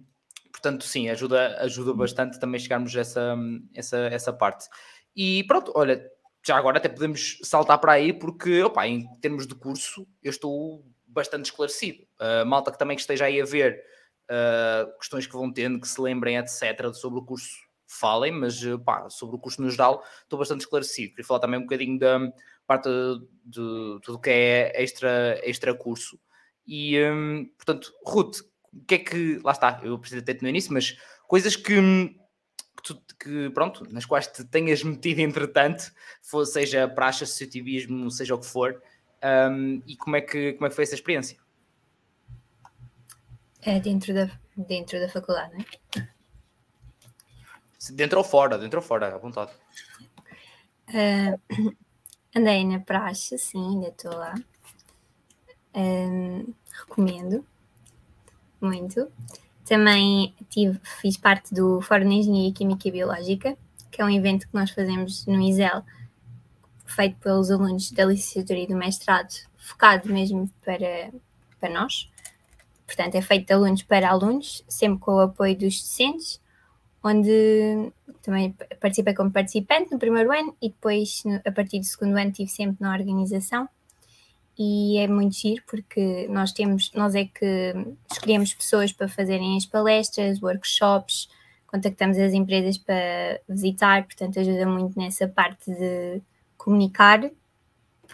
portanto, 0.51 0.83
sim, 0.85 1.09
ajuda, 1.09 1.57
ajuda 1.61 1.93
bastante 1.93 2.39
também 2.39 2.59
chegarmos 2.59 2.95
a 2.95 3.01
essa, 3.01 3.35
essa, 3.73 3.97
essa 4.07 4.33
parte. 4.33 4.67
E 5.15 5.43
pronto, 5.45 5.71
olha, 5.75 6.07
já 6.45 6.57
agora 6.57 6.77
até 6.77 6.89
podemos 6.89 7.39
saltar 7.43 7.79
para 7.79 7.93
aí, 7.93 8.13
porque 8.13 8.61
opa, 8.63 8.87
em 8.87 9.07
termos 9.19 9.47
de 9.47 9.55
curso 9.55 10.07
eu 10.23 10.29
estou 10.29 10.85
bastante 11.05 11.45
esclarecido. 11.45 12.07
A 12.21 12.45
malta 12.45 12.71
que 12.71 12.77
também 12.77 12.95
esteja 12.95 13.25
aí 13.25 13.41
a 13.41 13.45
ver 13.45 13.83
uh, 14.29 14.97
questões 14.97 15.25
que 15.25 15.33
vão 15.33 15.51
tendo, 15.51 15.81
que 15.81 15.87
se 15.87 15.99
lembrem, 15.99 16.37
etc., 16.37 16.93
sobre 16.93 17.19
o 17.19 17.23
curso, 17.23 17.49
falem, 17.87 18.31
mas 18.31 18.61
pá, 18.85 19.09
sobre 19.09 19.35
o 19.35 19.39
curso 19.39 19.61
no 19.61 19.69
geral 19.69 20.03
estou 20.23 20.39
bastante 20.39 20.61
esclarecido. 20.61 21.09
Queria 21.09 21.25
falar 21.25 21.39
também 21.39 21.59
um 21.59 21.63
bocadinho 21.63 21.99
da 21.99 22.19
parte 22.65 22.89
de, 23.43 23.99
tudo 24.01 24.19
que 24.19 24.29
é 24.29 24.81
extra, 24.81 25.39
extra 25.43 25.73
curso. 25.73 26.17
E, 26.65 26.97
um, 27.03 27.45
portanto, 27.57 27.91
Ruth, 28.05 28.39
o 28.71 28.85
que 28.85 28.95
é 28.95 28.97
que. 28.99 29.39
Lá 29.43 29.51
está, 29.51 29.81
eu 29.83 29.97
preciso 29.99 30.23
ter 30.23 30.41
no 30.41 30.47
início, 30.47 30.71
mas 30.71 30.95
coisas 31.27 31.55
que, 31.55 31.75
que, 33.19 33.49
pronto, 33.49 33.85
nas 33.91 34.05
quais 34.05 34.27
te 34.27 34.45
tenhas 34.45 34.83
metido 34.83 35.19
entretanto, 35.19 35.91
for, 36.21 36.45
seja 36.45 36.87
praxe, 36.87 37.23
associativismo, 37.23 38.09
seja 38.09 38.35
o 38.35 38.39
que 38.39 38.45
for, 38.45 38.81
um, 39.51 39.81
e 39.85 39.97
como 39.97 40.15
é, 40.15 40.21
que, 40.21 40.53
como 40.53 40.67
é 40.67 40.69
que 40.69 40.75
foi 40.75 40.83
essa 40.83 40.95
experiência? 40.95 41.37
É 43.61 43.79
dentro 43.79 44.13
da, 44.13 44.29
dentro 44.57 44.99
da 44.99 45.09
faculdade, 45.09 45.53
não 45.53 45.61
é? 45.61 46.11
Dentro 47.93 48.19
ou 48.19 48.23
fora, 48.23 48.57
dentro 48.57 48.79
ou 48.79 48.85
fora, 48.85 49.13
à 49.13 49.17
vontade. 49.17 49.51
Uh, 50.89 51.75
andei 52.35 52.65
na 52.65 52.79
praxe, 52.79 53.37
sim, 53.37 53.75
ainda 53.75 53.87
estou 53.87 54.13
lá. 54.13 54.35
Um, 55.73 56.53
recomendo 56.71 57.45
muito. 58.59 59.11
Também 59.65 60.35
tive, 60.49 60.79
fiz 61.01 61.17
parte 61.17 61.53
do 61.53 61.81
Fórum 61.81 62.09
de 62.09 62.15
Engenharia 62.15 62.53
Química 62.53 62.87
e 62.87 62.91
Biológica, 62.91 63.57
que 63.89 64.01
é 64.01 64.05
um 64.05 64.09
evento 64.09 64.47
que 64.47 64.53
nós 64.53 64.69
fazemos 64.71 65.25
no 65.25 65.41
ISEL, 65.41 65.83
feito 66.85 67.17
pelos 67.19 67.49
alunos 67.49 67.91
da 67.91 68.05
licenciatura 68.05 68.59
e 68.59 68.67
do 68.67 68.75
mestrado, 68.75 69.33
focado 69.57 70.11
mesmo 70.11 70.49
para, 70.63 71.11
para 71.59 71.69
nós. 71.69 72.10
Portanto, 72.91 73.15
é 73.15 73.21
feito 73.21 73.47
de 73.47 73.53
alunos 73.53 73.83
para 73.83 74.09
alunos, 74.09 74.65
sempre 74.67 74.99
com 74.99 75.13
o 75.13 75.19
apoio 75.21 75.57
dos 75.57 75.79
docentes, 75.81 76.41
onde 77.01 77.89
também 78.21 78.53
participei 78.81 79.13
como 79.13 79.31
participante 79.31 79.93
no 79.93 79.97
primeiro 79.97 80.29
ano 80.29 80.53
e 80.61 80.67
depois, 80.67 81.23
a 81.45 81.51
partir 81.53 81.79
do 81.79 81.85
segundo 81.85 82.17
ano, 82.17 82.31
estive 82.31 82.49
sempre 82.49 82.75
na 82.81 82.91
organização. 82.91 83.69
E 84.59 84.97
é 84.97 85.07
muito 85.07 85.37
giro 85.37 85.63
porque 85.65 86.27
nós 86.27 86.51
temos, 86.51 86.91
nós 86.93 87.15
é 87.15 87.23
que 87.23 87.73
escolhemos 88.11 88.53
pessoas 88.53 88.91
para 88.91 89.07
fazerem 89.07 89.55
as 89.55 89.65
palestras, 89.65 90.41
workshops, 90.43 91.29
contactamos 91.67 92.17
as 92.17 92.33
empresas 92.33 92.77
para 92.77 93.39
visitar, 93.47 94.03
portanto 94.03 94.37
ajuda 94.37 94.65
muito 94.65 94.99
nessa 94.99 95.29
parte 95.29 95.71
de 95.71 96.21
comunicar. 96.57 97.23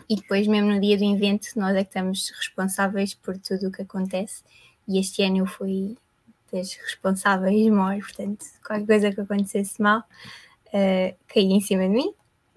E 0.07 0.15
depois 0.15 0.45
mesmo 0.45 0.71
no 0.71 0.79
dia 0.79 0.95
do 0.95 1.03
evento 1.03 1.47
nós 1.55 1.75
é 1.75 1.83
que 1.83 1.89
estamos 1.89 2.29
responsáveis 2.29 3.15
por 3.15 3.39
tudo 3.39 3.69
o 3.69 3.71
que 3.71 3.81
acontece 3.81 4.43
e 4.87 4.99
este 4.99 5.23
ano 5.23 5.37
eu 5.37 5.45
fui 5.45 5.97
das 6.51 6.73
responsáveis 6.75 7.67
maiores, 7.67 8.05
portanto 8.05 8.45
qualquer 8.65 8.85
coisa 8.85 9.11
que 9.11 9.21
acontecesse 9.21 9.81
mal 9.81 9.99
uh, 9.99 11.15
caía 11.27 11.53
em 11.53 11.61
cima 11.61 11.83
de 11.83 11.89
mim, 11.89 12.13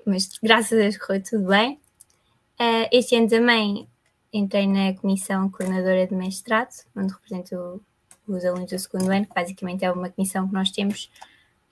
mas 0.07 0.39
graças 0.43 0.73
a 0.73 0.83
Deus 0.83 0.97
correu 0.97 1.23
tudo 1.23 1.47
bem. 1.47 1.75
Uh, 2.61 2.89
este 2.93 3.17
ano 3.17 3.29
também 3.29 3.89
entrei 4.33 4.67
na 4.67 4.95
comissão 4.95 5.51
coordenadora 5.51 6.07
de 6.07 6.15
mestrado, 6.15 6.71
onde 6.97 7.13
represento 7.13 7.83
os 8.27 8.45
alunos 8.45 8.71
do 8.71 8.79
segundo 8.79 9.11
ano, 9.11 9.27
que 9.27 9.35
basicamente 9.35 9.85
é 9.85 9.91
uma 9.91 10.11
comissão 10.11 10.47
que 10.47 10.55
nós 10.55 10.71
temos 10.71 11.11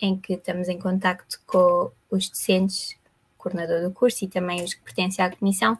em 0.00 0.16
que 0.16 0.34
estamos 0.34 0.68
em 0.68 0.78
contacto 0.78 1.40
com 1.46 1.90
os 2.11 2.28
docentes, 2.28 2.96
coordenador 3.36 3.82
do 3.82 3.92
curso 3.92 4.24
e 4.24 4.28
também 4.28 4.62
os 4.62 4.74
que 4.74 4.82
pertencem 4.82 5.24
à 5.24 5.30
comissão, 5.34 5.78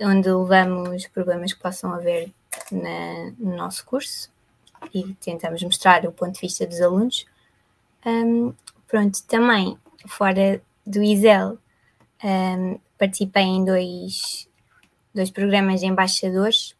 onde 0.00 0.28
levamos 0.28 1.06
problemas 1.08 1.52
que 1.52 1.60
possam 1.60 1.92
haver 1.92 2.32
na, 2.70 3.32
no 3.38 3.56
nosso 3.56 3.84
curso 3.84 4.30
e 4.92 5.14
tentamos 5.14 5.62
mostrar 5.62 6.04
o 6.06 6.12
ponto 6.12 6.34
de 6.34 6.40
vista 6.40 6.66
dos 6.66 6.80
alunos. 6.80 7.26
Um, 8.04 8.52
pronto, 8.88 9.22
também 9.24 9.78
fora 10.06 10.60
do 10.86 11.02
ISEL, 11.02 11.58
um, 12.24 12.78
participei 12.98 13.44
em 13.44 13.64
dois, 13.64 14.48
dois 15.14 15.30
programas 15.30 15.80
de 15.80 15.86
embaixadores. 15.86 16.74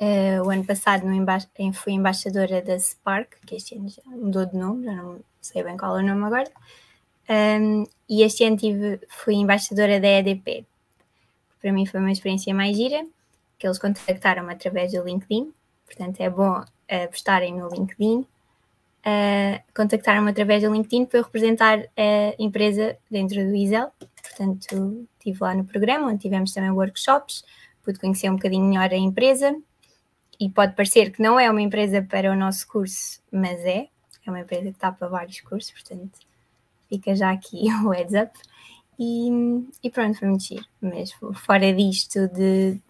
Uh, 0.00 0.42
o 0.44 0.50
ano 0.50 0.64
passado 0.64 1.06
emba 1.12 1.38
fui 1.74 1.92
embaixadora 1.92 2.60
da 2.60 2.78
Spark, 2.78 3.36
que 3.46 3.56
este 3.56 3.76
ano 3.76 3.88
já 3.88 4.02
mudou 4.06 4.46
de 4.46 4.56
nome, 4.56 4.84
já 4.84 4.94
não 4.94 5.20
sei 5.40 5.62
bem 5.62 5.76
qual 5.76 5.98
é 5.98 6.02
o 6.02 6.06
nome 6.06 6.24
agora. 6.24 6.50
Um, 7.28 7.84
e 8.08 8.22
este 8.22 8.44
ano 8.44 8.56
tive, 8.56 9.00
fui 9.08 9.34
embaixadora 9.34 10.00
da 10.00 10.08
EDP. 10.08 10.66
Para 11.60 11.72
mim 11.72 11.86
foi 11.86 12.00
uma 12.00 12.10
experiência 12.10 12.52
mais 12.52 12.76
gira, 12.76 13.04
que 13.62 13.66
eles 13.68 13.78
contactaram-me 13.78 14.52
através 14.52 14.90
do 14.90 15.04
LinkedIn, 15.04 15.52
portanto 15.86 16.20
é 16.20 16.28
bom 16.28 16.58
uh, 16.58 17.56
no 17.56 17.68
LinkedIn. 17.68 18.26
Uh, 19.04 19.62
contactaram-me 19.72 20.32
através 20.32 20.64
do 20.64 20.72
LinkedIn 20.72 21.06
para 21.06 21.20
eu 21.20 21.22
representar 21.22 21.78
a 21.96 22.34
empresa 22.40 22.98
dentro 23.08 23.36
do 23.36 23.54
ISEL, 23.54 23.92
portanto 24.20 25.06
estive 25.16 25.38
lá 25.40 25.54
no 25.54 25.64
programa, 25.64 26.08
onde 26.08 26.18
tivemos 26.18 26.52
também 26.52 26.72
workshops, 26.72 27.44
pude 27.84 28.00
conhecer 28.00 28.28
um 28.30 28.34
bocadinho 28.34 28.64
melhor 28.64 28.90
a 28.90 28.96
empresa 28.96 29.56
e 30.40 30.50
pode 30.50 30.74
parecer 30.74 31.12
que 31.12 31.22
não 31.22 31.38
é 31.38 31.48
uma 31.48 31.62
empresa 31.62 32.02
para 32.02 32.32
o 32.32 32.36
nosso 32.36 32.66
curso, 32.66 33.22
mas 33.30 33.60
é, 33.60 33.86
é 34.26 34.30
uma 34.30 34.40
empresa 34.40 34.64
que 34.64 34.70
está 34.70 34.90
para 34.90 35.06
vários 35.06 35.40
cursos, 35.40 35.70
portanto 35.70 36.18
fica 36.88 37.14
já 37.14 37.30
aqui 37.30 37.68
o 37.86 37.90
heads 37.90 38.14
up. 38.20 38.32
E, 38.98 39.30
e 39.84 39.90
pronto, 39.90 40.18
foi 40.18 40.28
muito 40.28 40.44
giro. 40.44 40.64
Mas 40.80 41.12
fora 41.44 41.72
disto 41.72 42.28
de, 42.28 42.80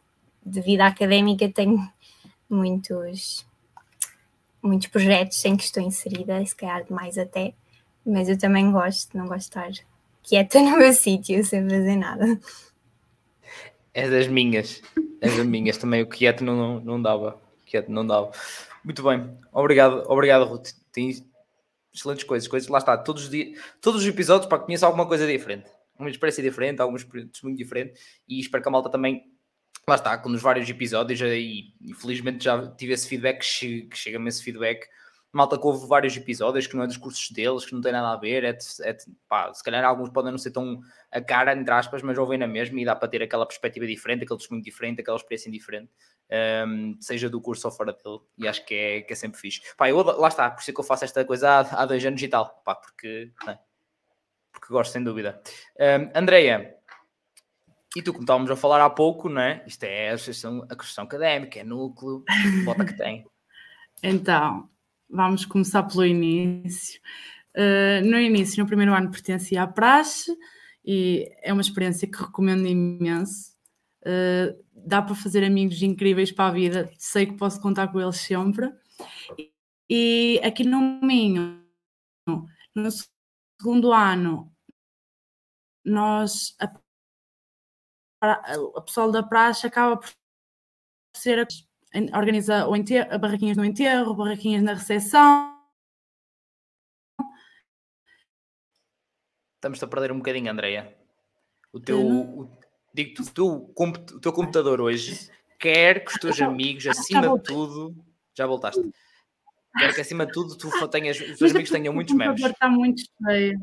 de 0.44 0.60
vida 0.60 0.86
académica, 0.86 1.48
tenho 1.48 1.78
muitos, 2.48 3.46
muitos 4.62 4.88
projetos 4.88 5.44
em 5.44 5.56
que 5.56 5.64
estou 5.64 5.82
inserida, 5.82 6.44
se 6.44 6.54
calhar 6.54 6.84
demais 6.84 7.16
até, 7.16 7.54
mas 8.04 8.28
eu 8.28 8.38
também 8.38 8.70
gosto, 8.70 9.16
não 9.16 9.26
gosto 9.26 9.52
de 9.52 9.58
estar 9.70 9.92
quieta 10.22 10.60
no 10.62 10.78
meu 10.78 10.92
sítio, 10.92 11.44
sem 11.44 11.68
fazer 11.68 11.96
nada. 11.96 12.40
É 13.94 14.08
das 14.08 14.26
minhas, 14.26 14.82
é 15.20 15.28
das 15.28 15.46
minhas 15.46 15.76
também. 15.76 16.02
O 16.02 16.06
quieto 16.06 16.42
não, 16.42 16.56
não, 16.56 16.80
não 16.80 17.02
dava. 17.02 17.40
Quieto 17.66 17.90
não 17.90 18.06
dava. 18.06 18.30
Muito 18.84 19.02
bem, 19.02 19.30
obrigado, 19.52 20.04
obrigado, 20.08 20.44
Ruth. 20.44 20.70
Tem 20.90 21.10
excelentes 21.92 22.24
coisas, 22.24 22.48
coisas. 22.48 22.68
Lá 22.68 22.78
está, 22.78 22.96
todos 22.96 23.24
os, 23.24 23.30
dias, 23.30 23.58
todos 23.80 24.02
os 24.02 24.08
episódios 24.08 24.48
para 24.48 24.58
conhecer 24.58 24.84
alguma 24.84 25.06
coisa 25.06 25.26
diferente. 25.26 25.70
Uma 25.98 26.10
experiência 26.10 26.42
diferente, 26.42 26.80
alguns 26.80 27.06
muito 27.42 27.56
diferente. 27.56 28.00
E 28.26 28.40
espero 28.40 28.62
que 28.62 28.68
a 28.68 28.72
malta 28.72 28.90
também 28.90 29.31
lá 29.88 29.96
está, 29.96 30.16
com 30.18 30.30
os 30.30 30.42
vários 30.42 30.68
episódios 30.68 31.20
e 31.20 31.74
infelizmente 31.80 32.44
já 32.44 32.68
tive 32.72 32.92
esse 32.92 33.08
feedback 33.08 33.40
que 33.40 33.96
chega-me 33.96 34.28
esse 34.28 34.42
feedback 34.42 34.86
malta 35.32 35.58
que 35.58 35.66
houve 35.66 35.86
vários 35.86 36.14
episódios 36.16 36.66
que 36.66 36.76
não 36.76 36.84
é 36.84 36.86
dos 36.86 36.98
cursos 36.98 37.30
deles, 37.30 37.64
que 37.64 37.72
não 37.72 37.80
tem 37.80 37.90
nada 37.90 38.12
a 38.12 38.16
ver, 38.16 38.44
é, 38.44 38.52
de, 38.52 38.64
é 38.82 38.92
de, 38.92 39.04
pá, 39.26 39.52
se 39.52 39.64
calhar 39.64 39.82
alguns 39.82 40.10
podem 40.10 40.30
não 40.30 40.38
ser 40.38 40.50
tão 40.50 40.80
a 41.10 41.20
cara, 41.20 41.54
entre 41.54 41.72
aspas, 41.72 42.02
mas 42.02 42.18
ouvem 42.18 42.38
na 42.38 42.46
mesma 42.46 42.78
e 42.80 42.84
dá 42.84 42.94
para 42.94 43.08
ter 43.08 43.22
aquela 43.22 43.46
perspectiva 43.46 43.86
diferente, 43.86 44.24
aquele 44.24 44.38
testemunho 44.38 44.62
diferente, 44.62 45.00
aquela 45.00 45.16
experiência 45.16 45.50
diferente, 45.50 45.90
um, 46.68 46.96
seja 47.00 47.30
do 47.30 47.40
curso 47.40 47.66
ou 47.66 47.72
fora 47.72 47.92
dele, 47.92 48.20
e 48.36 48.46
acho 48.46 48.64
que 48.66 48.74
é, 48.74 49.00
que 49.00 49.12
é 49.14 49.16
sempre 49.16 49.40
fixe. 49.40 49.62
Pá, 49.74 49.88
eu, 49.88 50.02
lá 50.02 50.28
está, 50.28 50.50
por 50.50 50.60
isso 50.60 50.70
é 50.70 50.74
que 50.74 50.80
eu 50.80 50.84
faço 50.84 51.04
esta 51.04 51.24
coisa 51.24 51.48
há, 51.48 51.82
há 51.82 51.86
dois 51.86 52.04
anos 52.04 52.22
e 52.22 52.28
tal, 52.28 52.60
pá, 52.62 52.74
porque, 52.74 53.32
é? 53.48 53.58
porque 54.52 54.68
gosto, 54.68 54.92
sem 54.92 55.02
dúvida. 55.02 55.42
Um, 55.80 56.18
Andreia, 56.18 56.76
e 57.96 58.02
tu, 58.02 58.12
como 58.12 58.24
estávamos 58.24 58.50
a 58.50 58.56
falar 58.56 58.84
há 58.84 58.88
pouco, 58.88 59.28
não 59.28 59.40
é? 59.40 59.62
Isto 59.66 59.84
é 59.84 60.12
a 60.12 60.18
questão, 60.18 60.66
a 60.68 60.76
questão 60.76 61.04
académica, 61.04 61.60
é 61.60 61.64
núcleo, 61.64 62.24
bota 62.64 62.84
que 62.84 62.96
tem. 62.96 63.24
Então, 64.04 64.68
vamos 65.08 65.44
começar 65.44 65.84
pelo 65.84 66.04
início. 66.04 67.00
Uh, 67.54 68.04
no 68.04 68.18
início, 68.18 68.60
no 68.60 68.66
primeiro 68.66 68.92
ano, 68.92 69.12
pertencia 69.12 69.62
à 69.62 69.66
praxe 69.68 70.36
e 70.84 71.30
é 71.40 71.52
uma 71.52 71.62
experiência 71.62 72.10
que 72.10 72.18
recomendo 72.18 72.66
imenso. 72.66 73.52
Uh, 74.00 74.60
dá 74.74 75.00
para 75.00 75.14
fazer 75.14 75.44
amigos 75.44 75.80
incríveis 75.82 76.32
para 76.32 76.48
a 76.48 76.52
vida, 76.52 76.90
sei 76.98 77.26
que 77.26 77.36
posso 77.36 77.60
contar 77.60 77.88
com 77.92 78.00
eles 78.00 78.16
sempre. 78.16 78.72
E, 79.88 80.40
aqui 80.42 80.64
no 80.64 80.80
Minho, 81.00 81.62
no 82.74 82.88
segundo 82.90 83.92
ano, 83.92 84.52
nós, 85.84 86.56
a, 88.30 88.54
a 88.76 88.80
pessoal 88.80 89.10
da 89.10 89.22
praxe 89.22 89.66
acaba 89.66 89.96
por 89.96 90.08
ser 91.16 91.46
organiza 92.14 92.66
o 92.66 92.76
enterro, 92.76 93.18
barraquinhas 93.18 93.56
no 93.56 93.64
enterro, 93.64 94.14
barraquinhas 94.14 94.62
na 94.62 94.74
recepção. 94.74 95.52
Estamos 99.56 99.82
a 99.82 99.86
perder 99.86 100.12
um 100.12 100.18
bocadinho, 100.18 100.50
Andreia. 100.50 100.96
O 101.72 101.80
teu, 101.80 102.00
o, 102.00 102.58
digo 102.92 103.24
tu, 103.32 103.72
o 103.76 104.20
teu 104.20 104.32
computador 104.32 104.80
hoje 104.80 105.30
quer 105.58 106.04
que 106.04 106.12
os 106.12 106.18
teus 106.18 106.40
amigos, 106.40 106.86
acima 106.86 107.38
de 107.38 107.42
tudo, 107.44 107.94
já 108.34 108.46
voltaste. 108.46 108.82
Quer 109.78 109.94
que 109.94 110.00
acima 110.00 110.26
de 110.26 110.32
tudo 110.32 110.56
tu 110.56 110.88
tenhas, 110.88 111.18
os 111.20 111.38
teus 111.38 111.50
amigos 111.52 111.70
tenham 111.70 111.94
muitos 111.94 112.14
memes. 112.14 112.42
Está 112.42 112.68
muito 112.68 113.02
cheio. 113.24 113.60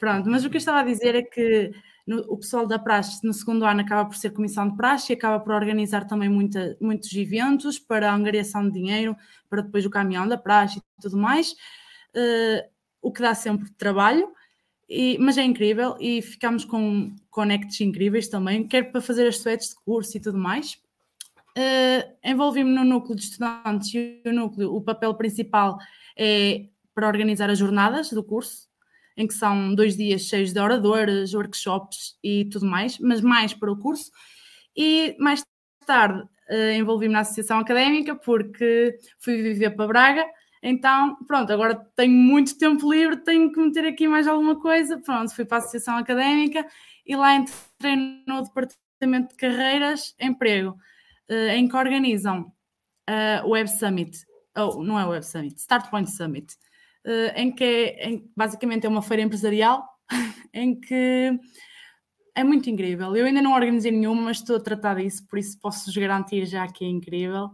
Pronto, 0.00 0.28
mas 0.28 0.44
o 0.44 0.50
que 0.50 0.56
eu 0.56 0.58
estava 0.58 0.80
a 0.80 0.84
dizer 0.84 1.14
é 1.14 1.22
que 1.22 1.72
no, 2.06 2.20
o 2.32 2.36
pessoal 2.38 2.66
da 2.66 2.78
praxe 2.78 3.26
no 3.26 3.34
segundo 3.34 3.64
ano 3.64 3.80
acaba 3.80 4.08
por 4.08 4.16
ser 4.16 4.30
comissão 4.30 4.68
de 4.68 4.76
praxe 4.76 5.12
e 5.12 5.16
acaba 5.16 5.40
por 5.40 5.52
organizar 5.52 6.06
também 6.06 6.28
muita, 6.28 6.76
muitos 6.80 7.12
eventos 7.14 7.78
para 7.78 8.10
a 8.10 8.14
angariação 8.14 8.66
de 8.66 8.74
dinheiro, 8.74 9.16
para 9.50 9.62
depois 9.62 9.84
o 9.84 9.90
caminhão 9.90 10.28
da 10.28 10.38
praxe 10.38 10.78
e 10.78 11.02
tudo 11.02 11.16
mais. 11.16 11.52
Uh, 12.14 12.62
o 13.02 13.12
que 13.12 13.20
dá 13.20 13.34
sempre 13.34 13.70
trabalho, 13.72 14.28
e, 14.88 15.18
mas 15.18 15.36
é 15.36 15.42
incrível 15.42 15.96
e 16.00 16.22
ficamos 16.22 16.64
com 16.64 17.14
connects 17.28 17.80
incríveis 17.80 18.28
também, 18.28 18.66
quer 18.66 18.90
para 18.90 19.00
fazer 19.00 19.26
as 19.26 19.38
suetes 19.38 19.70
de 19.70 19.74
curso 19.84 20.16
e 20.16 20.20
tudo 20.20 20.38
mais. 20.38 20.74
Uh, 21.56 22.16
Envolvi-me 22.22 22.70
no 22.70 22.84
núcleo 22.84 23.16
de 23.16 23.22
estudantes 23.22 23.92
e 23.94 24.22
o 24.24 24.32
núcleo, 24.32 24.74
o 24.74 24.80
papel 24.80 25.14
principal 25.14 25.78
é 26.16 26.66
para 26.94 27.08
organizar 27.08 27.50
as 27.50 27.58
jornadas 27.58 28.10
do 28.10 28.22
curso, 28.22 28.68
em 29.16 29.26
que 29.26 29.34
são 29.34 29.74
dois 29.74 29.96
dias 29.96 30.22
cheios 30.22 30.52
de 30.52 30.60
oradores, 30.60 31.34
workshops 31.34 32.16
e 32.22 32.44
tudo 32.46 32.66
mais, 32.66 32.98
mas 32.98 33.20
mais 33.20 33.54
para 33.54 33.72
o 33.72 33.78
curso. 33.78 34.10
E 34.76 35.16
mais 35.18 35.42
tarde 35.86 36.22
uh, 36.50 36.72
envolvi-me 36.76 37.14
na 37.14 37.20
associação 37.20 37.58
académica 37.58 38.14
porque 38.14 38.98
fui 39.18 39.42
viver 39.42 39.70
para 39.70 39.86
Braga. 39.86 40.26
Então, 40.62 41.16
pronto, 41.26 41.52
agora 41.52 41.74
tenho 41.94 42.12
muito 42.12 42.58
tempo 42.58 42.92
livre, 42.92 43.16
tenho 43.18 43.52
que 43.52 43.60
meter 43.60 43.86
aqui 43.86 44.08
mais 44.08 44.26
alguma 44.26 44.60
coisa. 44.60 44.98
Pronto, 44.98 45.34
fui 45.34 45.44
para 45.44 45.58
a 45.58 45.60
associação 45.60 45.96
académica 45.96 46.66
e 47.06 47.16
lá 47.16 47.34
entrei 47.34 47.96
no 48.26 48.42
departamento 48.42 49.28
de 49.30 49.36
carreiras, 49.36 50.14
emprego, 50.20 50.76
uh, 51.30 51.50
em 51.50 51.68
que 51.68 51.76
organizam 51.76 52.52
a 53.08 53.42
uh, 53.44 53.50
Web 53.50 53.70
Summit, 53.70 54.18
oh, 54.56 54.82
não 54.82 54.98
é 54.98 55.06
Web 55.06 55.24
Summit, 55.24 55.58
Start 55.60 55.88
Point 55.90 56.10
Summit, 56.10 56.56
em 57.36 57.54
que 57.54 57.64
é, 57.64 58.08
em, 58.08 58.30
basicamente 58.36 58.86
é 58.86 58.88
uma 58.88 59.02
feira 59.02 59.22
empresarial 59.22 59.86
em 60.52 60.78
que 60.78 61.38
é 62.34 62.44
muito 62.44 62.68
incrível. 62.68 63.16
Eu 63.16 63.24
ainda 63.24 63.40
não 63.40 63.54
organizei 63.54 63.90
nenhuma, 63.90 64.22
mas 64.22 64.38
estou 64.38 64.56
a 64.56 64.60
tratar 64.60 64.96
disso, 64.96 65.26
por 65.26 65.38
isso 65.38 65.58
posso-vos 65.58 65.96
garantir 65.96 66.44
já 66.44 66.66
que 66.68 66.84
é 66.84 66.88
incrível. 66.88 67.50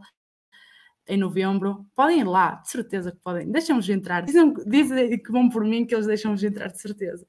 Em 1.07 1.17
novembro, 1.17 1.87
podem 1.95 2.21
ir 2.21 2.25
lá, 2.25 2.57
de 2.57 2.71
certeza 2.71 3.13
que 3.13 3.19
podem. 3.19 3.51
Deixam-vos 3.51 3.89
entrar. 3.89 4.23
Dizem, 4.23 4.55
dizem 4.67 5.19
que 5.23 5.33
vão 5.33 5.49
por 5.49 5.65
mim 5.65 5.85
que 5.85 5.95
eles 5.95 6.07
deixam-vos 6.07 6.43
entrar, 6.43 6.69
de 6.69 6.81
certeza. 6.81 7.27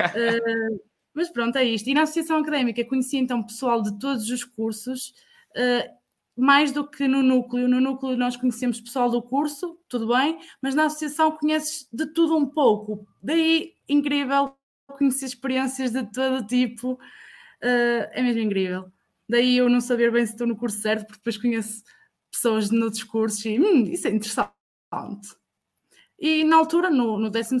uh, 0.00 0.80
mas 1.14 1.30
pronto, 1.30 1.56
é 1.56 1.64
isto. 1.64 1.88
E 1.88 1.94
na 1.94 2.02
Associação 2.02 2.38
Académica 2.38 2.84
conheci 2.84 3.16
então 3.16 3.42
pessoal 3.42 3.82
de 3.82 3.98
todos 3.98 4.28
os 4.30 4.44
cursos. 4.44 5.14
Uh, 5.56 5.97
mais 6.38 6.70
do 6.70 6.88
que 6.88 7.08
no 7.08 7.22
núcleo. 7.22 7.68
No 7.68 7.80
núcleo 7.80 8.16
nós 8.16 8.36
conhecemos 8.36 8.80
pessoal 8.80 9.10
do 9.10 9.20
curso, 9.20 9.78
tudo 9.88 10.08
bem, 10.08 10.38
mas 10.62 10.74
na 10.74 10.84
associação 10.84 11.32
conheces 11.32 11.88
de 11.92 12.06
tudo 12.06 12.36
um 12.36 12.46
pouco. 12.46 13.06
Daí, 13.22 13.74
incrível 13.88 14.54
conhecer 14.86 15.26
experiências 15.26 15.90
de 15.90 16.04
todo 16.04 16.46
tipo, 16.46 16.92
uh, 16.92 16.98
é 18.12 18.22
mesmo 18.22 18.40
incrível. 18.40 18.90
Daí 19.28 19.56
eu 19.56 19.68
não 19.68 19.80
saber 19.80 20.10
bem 20.10 20.24
se 20.24 20.32
estou 20.32 20.46
no 20.46 20.56
curso 20.56 20.78
certo, 20.80 21.06
porque 21.06 21.18
depois 21.18 21.36
conheço 21.36 21.82
pessoas 22.30 22.70
de 22.70 22.82
outros 22.82 23.04
cursos 23.04 23.44
e 23.44 23.58
hum, 23.58 23.84
isso 23.84 24.06
é 24.06 24.10
interessante. 24.10 25.36
E 26.18 26.42
na 26.44 26.56
altura, 26.56 26.90
no, 26.90 27.18
no 27.18 27.30
12, 27.30 27.58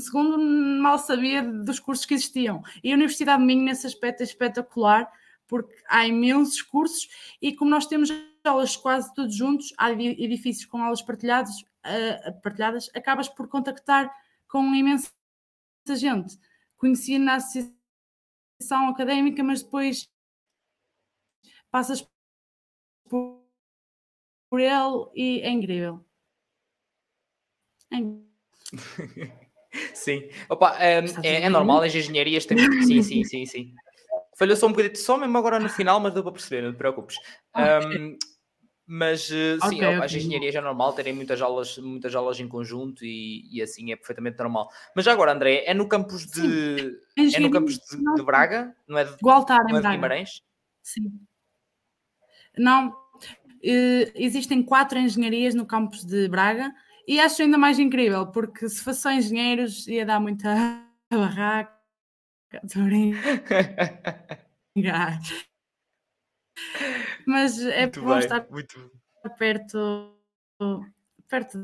mal 0.80 0.98
sabia 0.98 1.42
dos 1.42 1.78
cursos 1.78 2.06
que 2.06 2.14
existiam. 2.14 2.62
E 2.82 2.90
a 2.90 2.94
Universidade 2.94 3.40
de 3.40 3.46
Minho, 3.46 3.64
nesse 3.64 3.86
aspecto, 3.86 4.20
é 4.20 4.24
espetacular, 4.24 5.08
porque 5.46 5.74
há 5.88 6.06
imensos 6.06 6.62
cursos 6.62 7.08
e 7.40 7.54
como 7.54 7.70
nós 7.70 7.86
temos 7.86 8.10
aulas 8.44 8.76
quase 8.76 9.12
todos 9.14 9.34
juntos, 9.34 9.72
há 9.76 9.90
edifícios 9.90 10.64
com 10.66 10.82
aulas 10.82 11.02
partilhadas, 11.02 11.60
uh, 11.60 12.40
partilhadas 12.42 12.90
acabas 12.94 13.28
por 13.28 13.48
contactar 13.48 14.10
com 14.48 14.62
imensa 14.74 15.10
gente. 15.96 16.38
Conheci 16.76 17.18
na 17.18 17.36
associação 17.36 18.88
académica, 18.88 19.42
mas 19.42 19.62
depois 19.62 20.08
passas 21.70 22.06
por, 23.08 23.42
por 24.50 24.60
ele 24.60 25.10
e 25.14 25.40
é 25.40 25.50
incrível. 25.50 26.04
É 27.90 27.96
incrível. 27.96 28.28
sim, 29.94 30.28
Opa, 30.48 30.76
é, 30.78 30.98
é, 31.22 31.42
é 31.42 31.48
normal, 31.48 31.82
as 31.82 31.94
engenharias 31.94 32.44
têm. 32.46 32.58
Sim, 32.84 33.02
sim, 33.02 33.24
sim, 33.24 33.46
sim. 33.46 33.74
Falhou 34.38 34.56
só 34.56 34.66
um 34.66 34.70
bocadinho, 34.70 34.96
só 34.96 35.18
mesmo 35.18 35.36
agora 35.36 35.58
no 35.58 35.68
final, 35.68 35.98
mas 35.98 36.14
deu 36.14 36.22
para 36.22 36.30
perceber, 36.30 36.62
não 36.62 36.72
te 36.72 36.78
preocupes. 36.78 37.16
Okay. 37.52 37.98
Um, 37.98 38.18
mas 38.86 39.28
uh, 39.30 39.58
sim, 39.68 39.84
okay, 39.84 39.94
as 39.96 40.14
engenharias 40.14 40.54
é 40.54 40.60
normal 40.60 40.94
terem 40.94 41.12
muitas 41.12 41.42
aulas, 41.42 41.76
muitas 41.76 42.14
aulas 42.14 42.38
em 42.38 42.48
conjunto 42.48 43.04
e, 43.04 43.46
e, 43.52 43.60
assim 43.60 43.92
é 43.92 43.96
perfeitamente 43.96 44.38
normal. 44.38 44.70
Mas 44.96 45.04
já 45.04 45.12
agora, 45.12 45.32
André, 45.32 45.64
é 45.66 45.74
no 45.74 45.88
campus 45.88 46.24
de 46.24 46.96
é 47.16 47.40
no 47.40 47.50
campus 47.50 47.78
de, 47.78 47.96
de, 47.96 48.22
Braga, 48.22 48.74
não 48.86 48.96
é 48.96 49.04
de, 49.04 49.16
Gualtar, 49.22 49.62
não 49.68 49.76
é 49.76 49.82
de 49.82 49.88
Guimarães? 49.88 50.40
Sim. 50.82 51.20
Não, 52.56 52.88
uh, 52.88 54.12
existem 54.14 54.62
quatro 54.62 54.98
engenharias 54.98 55.54
no 55.54 55.66
campus 55.66 56.04
de 56.04 56.28
Braga 56.28 56.72
e 57.06 57.18
acho 57.20 57.42
ainda 57.42 57.58
mais 57.58 57.78
incrível, 57.78 58.28
porque 58.28 58.68
se 58.68 58.82
fossem 58.82 59.18
engenheiros 59.18 59.86
ia 59.88 60.06
dar 60.06 60.20
muita 60.20 60.54
barraca. 61.10 61.77
Mas 67.26 67.60
é 67.60 67.82
muito 67.82 68.02
bom 68.02 68.08
bem, 68.08 68.18
estar 68.18 68.46
muito... 68.50 68.90
perto, 69.38 70.18
perto 71.28 71.58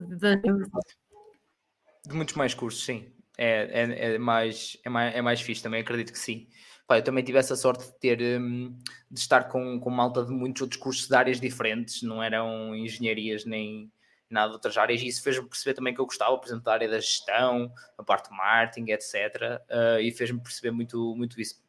de... 0.00 0.36
de 0.36 2.14
muitos 2.14 2.34
mais 2.34 2.54
cursos, 2.54 2.84
sim. 2.84 3.12
É, 3.36 3.82
é, 3.82 4.14
é, 4.14 4.18
mais, 4.18 4.78
é, 4.84 4.88
mais, 4.88 5.14
é 5.14 5.22
mais 5.22 5.40
fixe 5.40 5.62
também, 5.62 5.80
acredito 5.80 6.12
que 6.12 6.18
sim. 6.18 6.48
Pá, 6.86 6.98
eu 6.98 7.02
também 7.02 7.24
tive 7.24 7.38
essa 7.38 7.56
sorte 7.56 7.86
de 7.86 7.98
ter 7.98 8.40
um, 8.40 8.78
de 9.10 9.18
estar 9.18 9.44
com, 9.44 9.80
com 9.80 9.90
malta 9.90 10.24
de 10.24 10.30
muitos 10.30 10.62
outros 10.62 10.80
cursos 10.80 11.08
de 11.08 11.16
áreas 11.16 11.40
diferentes, 11.40 12.02
não 12.02 12.22
eram 12.22 12.76
engenharias 12.76 13.44
nem 13.44 13.90
nada 14.30 14.48
de 14.48 14.54
outras 14.54 14.76
áreas, 14.76 15.00
e 15.00 15.06
isso 15.06 15.22
fez-me 15.22 15.48
perceber 15.48 15.74
também 15.74 15.94
que 15.94 16.00
eu 16.00 16.06
gostava, 16.06 16.36
por 16.38 16.46
exemplo, 16.46 16.64
da 16.64 16.72
área 16.72 16.88
da 16.88 16.98
gestão, 16.98 17.72
a 17.96 18.02
parte 18.02 18.30
de 18.30 18.36
marketing, 18.36 18.90
etc. 18.90 19.62
Uh, 19.70 20.00
e 20.00 20.10
fez-me 20.10 20.40
perceber 20.40 20.70
muito, 20.70 21.14
muito 21.16 21.40
isso 21.40 21.62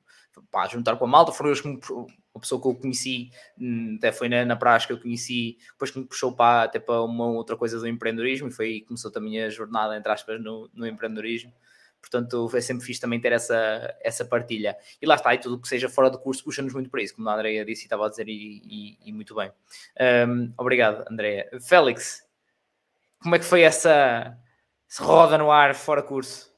pá, 0.52 0.68
juntar 0.68 0.96
com 0.98 1.06
a 1.06 1.08
malta, 1.08 1.32
foram 1.32 1.50
eles 1.50 1.62
que 1.62 1.68
me, 1.68 1.80
uma 2.36 2.42
pessoa 2.42 2.62
que 2.62 2.68
eu 2.68 2.76
conheci, 2.76 3.32
hum, 3.58 3.96
até 3.98 4.12
foi 4.12 4.28
na, 4.28 4.44
na 4.46 4.56
praxe 4.56 4.88
que 4.88 4.94
eu 4.94 5.00
conheci, 5.00 5.58
depois 5.72 5.92
que 5.92 6.00
me 6.00 6.06
puxou 6.06 6.34
para, 6.36 6.64
até 6.64 6.80
para 6.80 7.02
uma 7.02 7.28
outra 7.28 7.56
coisa 7.56 7.80
do 7.80 7.88
empreendedorismo, 7.88 8.48
e 8.48 8.52
foi 8.52 8.66
aí 8.66 8.82
que 8.82 8.88
começou 8.88 9.12
também 9.12 9.42
a 9.44 9.50
jornada, 9.50 9.96
entre 9.96 10.12
aspas, 10.12 10.42
no, 10.42 10.70
no 10.74 10.86
empreendedorismo. 10.86 11.54
Portanto, 12.02 12.48
foi 12.50 12.62
sempre 12.62 12.86
fixe 12.86 13.02
também 13.02 13.20
ter 13.20 13.32
essa, 13.32 13.96
essa 14.00 14.24
partilha. 14.24 14.78
E 15.02 15.08
lá 15.08 15.16
está, 15.16 15.34
e 15.34 15.40
tudo 15.40 15.60
que 15.60 15.68
seja 15.68 15.90
fora 15.90 16.08
do 16.08 16.20
curso 16.20 16.44
puxa-nos 16.44 16.72
muito 16.72 16.88
para 16.88 17.02
isso, 17.02 17.16
como 17.16 17.28
a 17.30 17.34
Andrea 17.34 17.66
disse 17.66 17.84
e 17.84 17.86
estava 17.86 18.06
a 18.06 18.10
dizer, 18.10 18.28
e, 18.30 18.62
e, 18.64 19.10
e 19.10 19.12
muito 19.12 19.34
bem. 19.34 19.52
Um, 20.28 20.54
obrigado, 20.56 21.04
Andrea. 21.10 21.50
Félix, 21.60 22.24
como 23.26 23.34
é 23.34 23.40
que 23.40 23.46
foi 23.46 23.64
essa, 23.64 24.38
essa 24.88 25.04
roda 25.04 25.36
no 25.36 25.52
ar 25.52 25.74
fora 25.74 26.04
curso? 26.04 26.54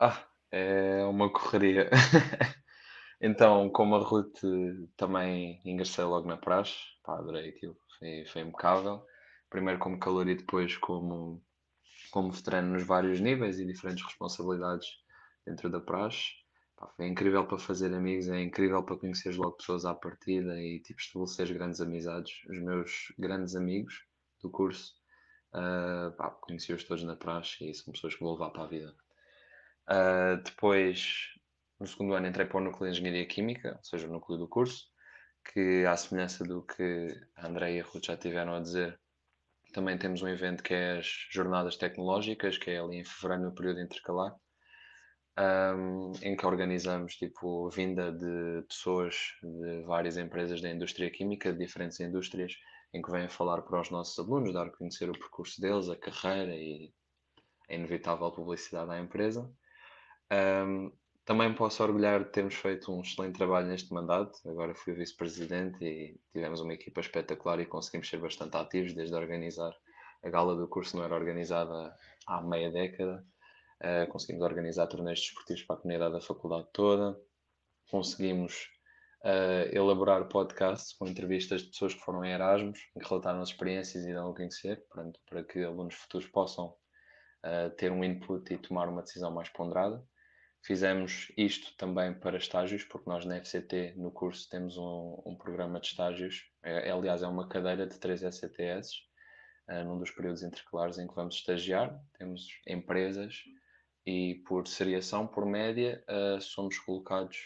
Ah, 0.00 0.20
é 0.50 1.04
uma 1.04 1.32
correria. 1.32 1.88
Então, 3.24 3.70
como 3.70 3.94
a 3.94 4.00
Ruth 4.00 4.40
também 4.96 5.60
ingressei 5.64 6.02
logo 6.02 6.26
na 6.26 6.36
praxe, 6.36 6.74
pá, 7.04 7.16
adorei 7.16 7.50
aquilo, 7.50 7.76
foi, 7.96 8.24
foi 8.26 8.42
impecável. 8.42 9.06
Primeiro 9.48 9.78
como 9.78 10.00
calor 10.00 10.26
e 10.26 10.34
depois 10.34 10.76
como, 10.78 11.40
como 12.10 12.32
veterano 12.32 12.72
nos 12.72 12.82
vários 12.82 13.20
níveis 13.20 13.60
e 13.60 13.64
diferentes 13.64 14.04
responsabilidades 14.04 14.88
dentro 15.46 15.70
da 15.70 15.78
praxe. 15.78 16.32
Foi 16.96 17.06
incrível 17.06 17.46
para 17.46 17.58
fazer 17.58 17.94
amigos, 17.94 18.26
é 18.26 18.42
incrível 18.42 18.82
para 18.82 18.96
conhecer 18.96 19.36
logo 19.36 19.52
pessoas 19.52 19.84
à 19.84 19.94
partida 19.94 20.60
e 20.60 20.80
tipo, 20.80 21.00
estabelecer 21.00 21.54
grandes 21.54 21.80
amizades. 21.80 22.32
Os 22.50 22.58
meus 22.60 23.14
grandes 23.16 23.54
amigos 23.54 24.04
do 24.42 24.50
curso, 24.50 25.00
uh, 25.54 26.40
conheci-os 26.40 26.84
todos 26.84 27.04
na 27.04 27.16
praxe 27.16 27.70
e 27.70 27.74
são 27.74 27.92
pessoas 27.92 28.14
que 28.14 28.22
vou 28.22 28.32
levar 28.32 28.50
para 28.50 28.64
a 28.64 28.68
vida. 28.68 28.94
Uh, 29.88 30.42
depois 30.44 31.32
no 31.82 31.86
segundo 31.86 32.14
ano 32.14 32.28
entrei 32.28 32.46
para 32.46 32.58
o 32.58 32.60
núcleo 32.60 32.90
de 32.92 32.98
Engenharia 32.98 33.26
Química, 33.26 33.74
ou 33.76 33.84
seja, 33.84 34.06
o 34.06 34.12
núcleo 34.12 34.38
do 34.38 34.48
curso, 34.48 34.86
que 35.52 35.84
à 35.84 35.96
semelhança 35.96 36.44
do 36.44 36.62
que 36.62 37.08
a 37.34 37.48
André 37.48 37.74
e 37.74 37.80
a 37.80 37.84
Ruth 37.84 38.06
já 38.06 38.16
tiveram 38.16 38.54
a 38.54 38.60
dizer, 38.60 38.98
também 39.72 39.98
temos 39.98 40.22
um 40.22 40.28
evento 40.28 40.62
que 40.62 40.74
é 40.74 40.98
as 40.98 41.06
Jornadas 41.32 41.76
Tecnológicas, 41.76 42.56
que 42.56 42.70
é 42.70 42.78
ali 42.78 42.98
em 42.98 43.04
fevereiro, 43.04 43.44
no 43.44 43.54
período 43.54 43.80
intercalar, 43.80 44.32
um, 45.76 46.12
em 46.22 46.36
que 46.36 46.46
organizamos 46.46 47.16
tipo 47.16 47.68
vinda 47.70 48.12
de 48.12 48.62
pessoas 48.68 49.16
de 49.42 49.82
várias 49.82 50.16
empresas 50.16 50.60
da 50.60 50.70
indústria 50.70 51.10
química, 51.10 51.52
de 51.52 51.58
diferentes 51.58 51.98
indústrias, 51.98 52.52
em 52.94 53.00
que 53.00 53.10
vêm 53.10 53.28
falar 53.28 53.62
para 53.62 53.80
os 53.80 53.90
nossos 53.90 54.18
alunos, 54.18 54.52
dar 54.52 54.66
a 54.66 54.70
conhecer 54.70 55.08
o 55.08 55.18
percurso 55.18 55.60
deles, 55.60 55.88
a 55.88 55.96
carreira 55.96 56.54
e 56.54 56.92
a 57.68 57.74
inevitável 57.74 58.30
publicidade 58.30 58.90
à 58.90 58.98
empresa. 58.98 59.50
Um, 60.30 60.92
também 61.24 61.54
posso 61.54 61.82
orgulhar 61.82 62.24
de 62.24 62.30
termos 62.30 62.54
feito 62.54 62.92
um 62.92 63.00
excelente 63.00 63.36
trabalho 63.36 63.68
neste 63.68 63.92
mandato. 63.92 64.36
Agora 64.48 64.74
fui 64.74 64.92
vice-presidente 64.92 65.84
e 65.84 66.20
tivemos 66.32 66.60
uma 66.60 66.74
equipa 66.74 67.00
espetacular 67.00 67.60
e 67.60 67.66
conseguimos 67.66 68.08
ser 68.08 68.18
bastante 68.18 68.56
ativos 68.56 68.92
desde 68.92 69.14
organizar. 69.14 69.72
A 70.24 70.28
gala 70.28 70.56
do 70.56 70.68
curso 70.68 70.96
não 70.96 71.04
era 71.04 71.14
organizada 71.14 71.96
há 72.26 72.40
meia 72.42 72.70
década. 72.70 73.24
Uh, 73.80 74.10
conseguimos 74.10 74.44
organizar 74.44 74.86
torneios 74.86 75.20
desportivos 75.20 75.62
para 75.62 75.76
a 75.76 75.78
comunidade 75.78 76.14
da 76.14 76.20
faculdade 76.20 76.68
toda. 76.72 77.18
Conseguimos 77.88 78.68
uh, 79.24 79.74
elaborar 79.74 80.28
podcasts 80.28 80.92
com 80.92 81.06
entrevistas 81.06 81.62
de 81.62 81.68
pessoas 81.68 81.94
que 81.94 82.00
foram 82.00 82.24
em 82.24 82.32
Erasmus, 82.32 82.78
que 82.78 83.08
relataram 83.08 83.40
as 83.40 83.50
experiências 83.50 84.04
e 84.04 84.12
dão 84.12 84.30
a 84.30 84.34
conhecer, 84.34 84.84
portanto, 84.88 85.20
para 85.28 85.42
que 85.44 85.62
alunos 85.62 85.94
futuros 85.94 86.26
possam 86.28 86.74
uh, 87.44 87.70
ter 87.76 87.90
um 87.92 88.04
input 88.04 88.52
e 88.52 88.58
tomar 88.58 88.88
uma 88.88 89.02
decisão 89.02 89.30
mais 89.30 89.48
ponderada. 89.48 90.04
Fizemos 90.64 91.32
isto 91.36 91.76
também 91.76 92.14
para 92.14 92.36
estágios, 92.36 92.84
porque 92.84 93.10
nós 93.10 93.24
na 93.24 93.36
FCT, 93.36 93.94
no 93.96 94.12
curso, 94.12 94.48
temos 94.48 94.76
um, 94.76 95.20
um 95.26 95.36
programa 95.36 95.80
de 95.80 95.88
estágios. 95.88 96.48
É, 96.62 96.90
aliás, 96.90 97.22
é 97.22 97.26
uma 97.26 97.48
cadeira 97.48 97.84
de 97.84 97.98
três 97.98 98.20
SCTS, 98.20 98.98
uh, 99.68 99.84
num 99.84 99.98
dos 99.98 100.10
períodos 100.10 100.42
intercalares 100.42 100.98
em 100.98 101.06
que 101.08 101.14
vamos 101.14 101.34
estagiar. 101.34 102.00
Temos 102.16 102.46
empresas 102.66 103.42
e, 104.06 104.42
por 104.46 104.66
seriação, 104.66 105.26
por 105.26 105.46
média, 105.46 106.04
uh, 106.08 106.40
somos 106.40 106.78
colocados 106.78 107.38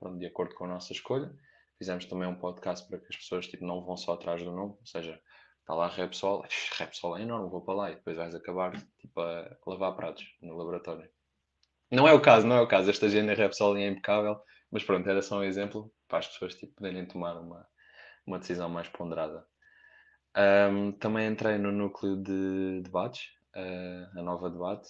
uh, 0.00 0.18
de 0.18 0.26
acordo 0.26 0.54
com 0.54 0.64
a 0.64 0.68
nossa 0.68 0.92
escolha. 0.92 1.34
Fizemos 1.78 2.04
também 2.06 2.28
um 2.28 2.38
podcast 2.38 2.86
para 2.88 2.98
que 2.98 3.06
as 3.10 3.16
pessoas 3.16 3.46
tipo, 3.46 3.64
não 3.64 3.84
vão 3.84 3.96
só 3.96 4.14
atrás 4.14 4.42
do 4.42 4.52
nome, 4.52 4.76
ou 4.78 4.86
seja, 4.86 5.20
está 5.60 5.74
lá 5.74 5.88
Repsol, 5.88 6.44
Repsol 6.78 7.18
é 7.18 7.22
enorme, 7.22 7.50
vou 7.50 7.62
para 7.62 7.74
lá 7.74 7.90
e 7.90 7.96
depois 7.96 8.16
vais 8.16 8.34
acabar 8.34 8.72
tipo, 8.98 9.20
a 9.20 9.56
lavar 9.66 9.96
pratos 9.96 10.24
no 10.40 10.56
laboratório. 10.56 11.08
Não 11.90 12.08
é 12.08 12.12
o 12.12 12.20
caso, 12.20 12.46
não 12.46 12.56
é 12.56 12.60
o 12.60 12.68
caso. 12.68 12.90
Esta 12.90 13.06
agenda 13.06 13.34
Repsol 13.34 13.76
é 13.76 13.86
impecável, 13.86 14.40
mas 14.70 14.82
pronto, 14.82 15.08
era 15.08 15.22
só 15.22 15.38
um 15.38 15.44
exemplo 15.44 15.92
para 16.08 16.18
as 16.18 16.28
pessoas 16.28 16.54
tipo, 16.54 16.74
poderem 16.74 17.06
tomar 17.06 17.36
uma, 17.38 17.66
uma 18.26 18.38
decisão 18.38 18.68
mais 18.68 18.88
ponderada. 18.88 19.46
Um, 20.36 20.90
também 20.92 21.28
entrei 21.28 21.58
no 21.58 21.70
núcleo 21.70 22.16
de 22.16 22.80
debates, 22.82 23.26
uh, 23.54 24.18
a 24.18 24.22
nova 24.22 24.50
debate. 24.50 24.88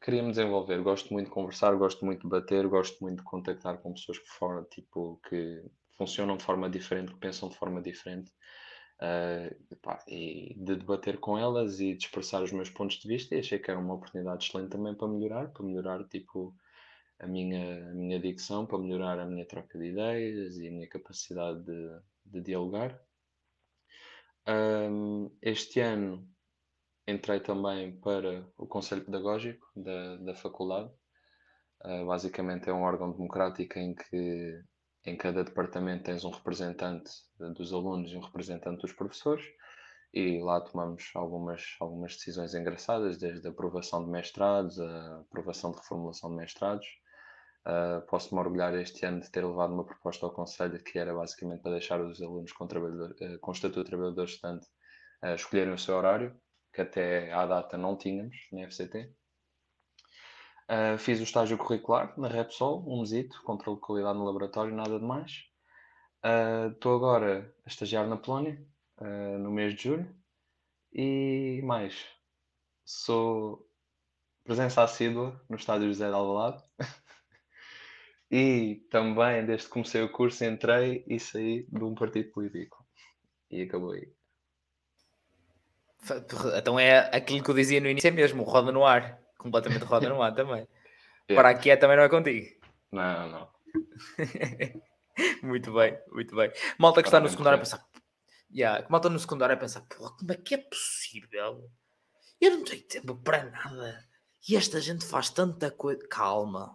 Queria 0.00 0.22
me 0.22 0.30
desenvolver, 0.30 0.80
gosto 0.82 1.12
muito 1.12 1.26
de 1.26 1.32
conversar, 1.32 1.74
gosto 1.74 2.04
muito 2.04 2.22
de 2.22 2.28
bater, 2.28 2.66
gosto 2.68 3.00
muito 3.00 3.18
de 3.18 3.24
contactar 3.24 3.78
com 3.78 3.92
pessoas 3.92 4.18
que, 4.18 4.28
fora, 4.28 4.62
tipo, 4.64 5.20
que 5.28 5.62
funcionam 5.96 6.36
de 6.36 6.44
forma 6.44 6.70
diferente, 6.70 7.12
que 7.12 7.18
pensam 7.18 7.48
de 7.48 7.56
forma 7.56 7.82
diferente. 7.82 8.30
Uh, 9.00 9.76
pá, 9.82 9.98
e 10.06 10.54
de 10.56 10.76
debater 10.76 11.18
com 11.18 11.36
elas 11.36 11.80
e 11.80 11.94
de 11.94 12.04
expressar 12.04 12.40
os 12.40 12.52
meus 12.52 12.70
pontos 12.70 12.98
de 12.98 13.08
vista 13.08 13.34
e 13.34 13.40
achei 13.40 13.58
que 13.58 13.68
era 13.68 13.80
uma 13.80 13.94
oportunidade 13.94 14.44
excelente 14.44 14.70
também 14.70 14.94
para 14.94 15.08
melhorar, 15.08 15.48
para 15.48 15.64
melhorar 15.64 16.04
tipo 16.04 16.54
a 17.18 17.26
minha, 17.26 17.90
a 17.90 17.94
minha 17.94 18.20
dicção, 18.20 18.64
para 18.64 18.78
melhorar 18.78 19.18
a 19.18 19.26
minha 19.26 19.44
troca 19.44 19.76
de 19.76 19.86
ideias 19.86 20.56
e 20.56 20.68
a 20.68 20.70
minha 20.70 20.88
capacidade 20.88 21.64
de, 21.64 22.00
de 22.26 22.40
dialogar. 22.42 23.00
Um, 24.46 25.30
este 25.40 25.80
ano 25.80 26.28
entrei 27.06 27.40
também 27.40 27.98
para 28.00 28.46
o 28.56 28.66
Conselho 28.66 29.04
Pedagógico 29.04 29.66
da, 29.76 30.16
da 30.16 30.34
faculdade. 30.34 30.90
Uh, 31.84 32.06
basicamente 32.06 32.68
é 32.70 32.72
um 32.72 32.82
órgão 32.82 33.10
democrático 33.10 33.78
em 33.78 33.94
que 33.94 34.62
em 35.04 35.16
cada 35.16 35.42
departamento 35.42 36.04
tens 36.04 36.24
um 36.24 36.30
representante 36.30 37.10
dos 37.56 37.72
alunos 37.72 38.12
e 38.12 38.16
um 38.16 38.20
representante 38.20 38.82
dos 38.82 38.92
professores 38.92 39.44
e 40.14 40.40
lá 40.42 40.60
tomamos 40.60 41.10
algumas, 41.14 41.74
algumas 41.80 42.14
decisões 42.16 42.54
engraçadas, 42.54 43.16
desde 43.16 43.46
a 43.46 43.50
aprovação 43.50 44.04
de 44.04 44.10
mestrados, 44.10 44.78
a 44.78 45.20
aprovação 45.20 45.70
de 45.70 45.78
reformulação 45.78 46.30
de 46.30 46.36
mestrados. 46.36 46.86
Uh, 47.64 48.04
Posso-me 48.08 48.40
orgulhar 48.40 48.74
este 48.74 49.06
ano 49.06 49.20
de 49.20 49.30
ter 49.30 49.44
levado 49.44 49.72
uma 49.72 49.84
proposta 49.84 50.26
ao 50.26 50.32
Conselho 50.32 50.82
que 50.82 50.98
era 50.98 51.14
basicamente 51.14 51.62
para 51.62 51.72
deixar 51.72 52.00
os 52.00 52.20
alunos 52.20 52.52
com, 52.52 52.66
trabalhador, 52.66 53.12
uh, 53.12 53.38
com 53.38 53.52
estatuto 53.52 53.84
de 53.84 53.90
trabalhador 53.90 54.24
estudante 54.24 54.66
uh, 55.24 55.34
escolherem 55.34 55.72
o 55.72 55.78
seu 55.78 55.96
horário, 55.96 56.36
que 56.72 56.80
até 56.80 57.32
à 57.32 57.46
data 57.46 57.76
não 57.76 57.96
tínhamos 57.96 58.36
na 58.50 58.62
FCT. 58.62 59.14
Uh, 60.70 60.96
fiz 60.96 61.20
o 61.20 61.24
estágio 61.24 61.58
curricular 61.58 62.18
na 62.18 62.28
Repsol, 62.28 62.82
um 62.88 63.00
mesito, 63.00 63.42
controle 63.42 63.76
de 63.76 63.82
qualidade 63.82 64.18
no 64.18 64.24
laboratório, 64.24 64.74
nada 64.74 64.98
de 64.98 65.04
mais. 65.04 65.44
Estou 66.72 66.92
uh, 66.92 66.96
agora 66.96 67.54
a 67.66 67.68
estagiar 67.68 68.06
na 68.06 68.16
Polónia, 68.16 68.64
uh, 69.00 69.38
no 69.38 69.50
mês 69.50 69.74
de 69.74 69.82
julho. 69.82 70.16
E 70.92 71.60
mais, 71.64 72.06
sou 72.84 73.68
presença 74.44 74.82
assídua 74.82 75.40
no 75.48 75.56
estádio 75.56 75.88
José 75.88 76.08
de 76.08 76.14
Alvalade. 76.14 76.62
e 78.30 78.86
também, 78.90 79.44
desde 79.44 79.66
que 79.66 79.72
comecei 79.72 80.02
o 80.02 80.12
curso, 80.12 80.44
entrei 80.44 81.04
e 81.06 81.18
saí 81.18 81.66
de 81.66 81.84
um 81.84 81.94
partido 81.94 82.30
político. 82.30 82.86
E 83.50 83.62
acabou 83.62 83.92
aí. 83.92 84.21
Então 86.56 86.78
é 86.78 87.10
aquilo 87.16 87.42
que 87.42 87.50
eu 87.50 87.54
dizia 87.54 87.80
no 87.80 87.88
início, 87.88 88.08
é 88.08 88.10
mesmo, 88.10 88.42
roda 88.42 88.72
no 88.72 88.84
ar 88.84 89.22
completamente 89.42 89.84
roda 89.84 90.08
no 90.08 90.22
ar 90.22 90.34
também. 90.34 90.66
É. 91.28 91.36
Para 91.36 91.50
aqui 91.50 91.70
é 91.70 91.76
também 91.76 91.96
não 91.96 92.02
é 92.02 92.08
contigo. 92.08 92.48
Não, 92.90 93.30
não. 93.30 93.50
muito 95.40 95.72
bem, 95.72 95.96
muito 96.10 96.34
bem. 96.34 96.50
Malta 96.76 97.00
que 97.00 97.06
está 97.06 97.20
no 97.20 97.28
secundário 97.28 97.58
a 97.58 97.60
pensar. 97.60 97.86
Yeah, 98.52 98.84
malta 98.90 99.08
no 99.08 99.20
secundário 99.20 99.54
a 99.54 99.58
pensar, 99.58 99.82
porra, 99.82 100.16
como 100.18 100.32
é 100.32 100.36
que 100.36 100.56
é 100.56 100.58
possível? 100.58 101.70
Eu 102.40 102.50
não 102.50 102.64
tenho 102.64 102.82
tempo 102.82 103.14
para 103.22 103.44
nada. 103.44 104.04
E 104.48 104.56
esta 104.56 104.80
gente 104.80 105.06
faz 105.06 105.30
tanta 105.30 105.70
coisa. 105.70 106.04
Calma. 106.08 106.74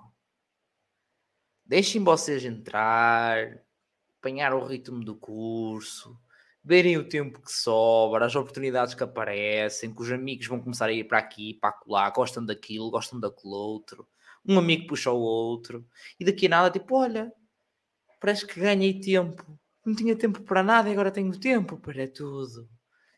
Deixem 1.66 2.02
vocês 2.02 2.46
entrar, 2.46 3.62
apanhar 4.18 4.54
o 4.54 4.66
ritmo 4.66 5.04
do 5.04 5.18
curso, 5.18 6.18
verem 6.68 6.98
o 6.98 7.08
tempo 7.08 7.42
que 7.42 7.52
sobra, 7.52 8.26
as 8.26 8.36
oportunidades 8.36 8.94
que 8.94 9.02
aparecem, 9.02 9.94
que 9.94 10.02
os 10.02 10.12
amigos 10.12 10.48
vão 10.48 10.60
começar 10.60 10.88
a 10.88 10.92
ir 10.92 11.06
para 11.06 11.18
aqui, 11.18 11.54
para 11.54 11.80
lá, 11.88 12.10
gostam 12.10 12.46
daquilo, 12.46 12.92
gostam 12.92 13.18
daquele 13.22 13.54
outro, 13.54 14.06
um 14.46 14.60
amigo 14.60 14.86
puxa 14.88 15.10
o 15.10 15.18
outro, 15.18 15.88
e 16.20 16.26
daqui 16.26 16.48
a 16.48 16.50
nada, 16.50 16.70
tipo, 16.70 16.94
olha, 16.94 17.32
parece 18.20 18.46
que 18.46 18.60
ganhei 18.60 19.00
tempo, 19.00 19.46
não 19.86 19.96
tinha 19.96 20.14
tempo 20.14 20.42
para 20.42 20.62
nada 20.62 20.90
e 20.90 20.92
agora 20.92 21.10
tenho 21.10 21.40
tempo 21.40 21.78
para 21.78 22.06
tudo. 22.06 22.68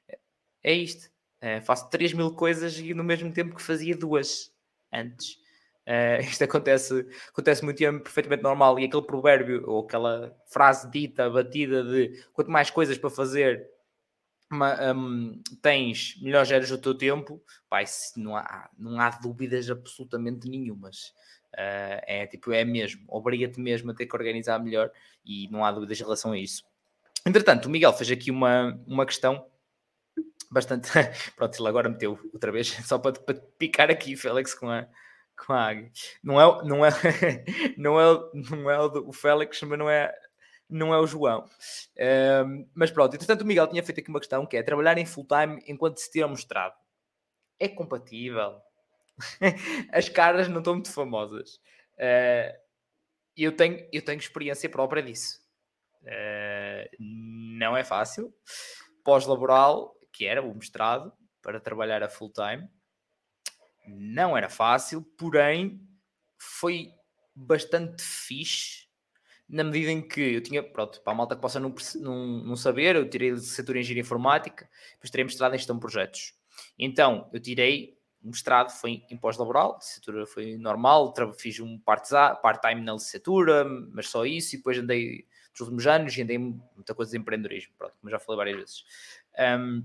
É, 0.08 0.20
é 0.64 0.74
isto. 0.74 1.10
É, 1.42 1.60
faço 1.62 1.90
3 1.90 2.14
mil 2.14 2.36
coisas 2.36 2.78
e 2.78 2.94
no 2.94 3.04
mesmo 3.04 3.32
tempo 3.34 3.56
que 3.56 3.62
fazia 3.64 3.98
duas 3.98 4.54
antes. 4.94 5.40
Uh, 5.90 6.22
isto 6.30 6.44
acontece, 6.44 7.08
acontece 7.30 7.66
muito 7.66 7.82
e 7.82 7.86
é 7.86 7.92
perfeitamente 7.92 8.44
normal. 8.44 8.80
E 8.80 8.86
aquele 8.86 9.02
provérbio 9.02 9.64
ou 9.68 9.84
aquela 9.84 10.36
frase 10.48 10.90
dita, 10.92 11.30
batida 11.30 11.84
de 11.84 12.24
quanto 12.32 12.52
mais 12.52 12.70
coisas 12.70 12.98
para 12.98 13.10
fazer 13.10 13.68
uma, 14.52 14.94
um, 14.94 15.42
tens, 15.62 16.20
melhor 16.22 16.46
geres 16.46 16.70
o 16.70 16.78
teu 16.78 16.96
tempo. 16.96 17.44
Pai, 17.68 17.86
não, 18.16 18.38
há, 18.38 18.70
não 18.78 19.02
há 19.02 19.10
dúvidas 19.10 19.70
absolutamente 19.70 20.48
nenhumas. 20.48 21.14
Uh, 21.54 21.98
é 22.06 22.28
tipo, 22.28 22.52
é 22.52 22.64
mesmo, 22.64 23.04
obriga-te 23.08 23.60
mesmo 23.60 23.90
a 23.90 23.94
ter 23.96 24.06
que 24.06 24.16
organizar 24.16 24.60
melhor 24.60 24.92
e 25.26 25.48
não 25.50 25.66
há 25.66 25.72
dúvidas 25.72 26.00
em 26.00 26.04
relação 26.04 26.32
a 26.32 26.38
isso. 26.38 26.64
Entretanto, 27.26 27.66
o 27.66 27.70
Miguel 27.70 27.92
fez 27.94 28.12
aqui 28.12 28.30
uma, 28.30 28.80
uma 28.86 29.06
questão 29.06 29.44
bastante. 30.52 30.90
Pronto, 31.36 31.60
ele 31.60 31.68
agora 31.68 31.90
meteu 31.90 32.20
outra 32.32 32.52
vez, 32.52 32.68
só 32.86 33.00
para, 33.00 33.14
para 33.14 33.36
picar 33.58 33.90
aqui, 33.90 34.16
Félix, 34.16 34.54
com 34.54 34.70
a, 34.70 34.88
Não 36.24 36.40
é, 36.40 36.64
não 36.64 36.86
é, 36.86 36.90
não 37.78 38.00
é, 38.00 38.20
não 38.34 38.70
é 38.70 38.80
o, 38.80 39.10
o 39.10 39.14
Félix, 39.14 39.62
mas 39.64 39.80
não 39.80 39.90
é, 39.90 40.14
não 40.70 40.94
é 40.94 41.00
o 41.00 41.08
João. 41.08 41.46
Mas 42.74 42.92
pronto, 42.92 43.16
entretanto 43.16 43.42
o 43.42 43.46
Miguel 43.46 43.68
tinha 43.68 43.84
feito 43.84 44.00
aqui 44.00 44.10
uma 44.10 44.20
questão 44.20 44.46
que 44.46 44.58
é 44.58 44.64
trabalhar 44.64 44.98
em 44.98 45.06
full 45.06 45.26
time 45.26 45.62
enquanto 45.68 45.98
se 45.98 46.12
tira 46.12 46.28
mostrado. 46.28 46.76
É 47.60 47.68
compatível? 47.68 48.62
As 49.92 50.08
caras 50.08 50.48
não 50.48 50.60
estão 50.60 50.74
muito 50.74 50.92
famosas. 50.92 51.56
Uh, 51.96 52.58
eu, 53.36 53.56
tenho, 53.56 53.88
eu 53.92 54.02
tenho 54.02 54.20
experiência 54.20 54.70
própria 54.70 55.04
disso. 55.04 55.40
Uh, 56.04 56.90
não 57.00 57.76
é 57.76 57.84
fácil. 57.84 58.34
Pós-laboral, 59.04 59.96
que 60.14 60.26
era 60.26 60.42
o 60.42 60.56
mestrado, 60.56 61.12
para 61.42 61.60
trabalhar 61.60 62.04
a 62.04 62.10
full 62.10 62.32
time, 62.32 62.70
não 63.88 64.38
era 64.38 64.50
fácil, 64.50 65.02
porém 65.18 65.82
foi 66.38 66.92
bastante 67.36 68.04
fixe 68.04 68.90
na 69.50 69.64
medida 69.64 69.92
em 69.92 70.02
que 70.02 70.22
eu 70.22 70.42
tinha, 70.42 70.62
pronto, 70.62 71.02
para 71.02 71.12
a 71.12 71.16
malta 71.16 71.36
que 71.36 71.42
possa 71.42 71.60
não, 71.60 71.74
não, 71.96 72.44
não 72.44 72.56
saber, 72.56 72.96
eu 72.96 73.10
tirei 73.10 73.32
licenciatura 73.32 73.80
em 73.80 73.82
Engenharia 73.82 74.02
Informática, 74.02 74.70
depois 74.94 75.10
tirei 75.10 75.24
mestrado 75.24 75.56
em 75.56 75.58
Gestão 75.58 75.76
de 75.76 75.80
Projetos. 75.82 76.36
Então, 76.78 77.28
eu 77.34 77.40
tirei 77.40 77.98
mestrado, 78.22 78.70
foi 78.70 79.04
em 79.10 79.18
pós-laboral, 79.18 79.78
licenciatura 79.78 80.28
foi 80.28 80.56
normal, 80.58 81.14
fiz 81.38 81.60
um 81.60 81.80
part-time 81.80 82.82
na 82.82 82.94
licenciatura, 82.94 83.66
mas 83.92 84.08
só 84.10 84.24
isso, 84.24 84.56
e 84.56 84.58
depois 84.58 84.78
andei 84.78 85.26
nos 85.52 85.62
últimos 85.62 85.88
anos 85.88 86.16
e 86.16 86.22
andei 86.22 86.38
muita 86.38 86.94
coisa 86.94 87.12
de 87.12 87.18
empreendedorismo, 87.18 87.74
pronto, 87.76 87.96
como 88.00 88.12
já 88.12 88.20
falei 88.20 88.38
várias 88.38 88.58
vezes. 88.58 88.84
Um, 89.40 89.84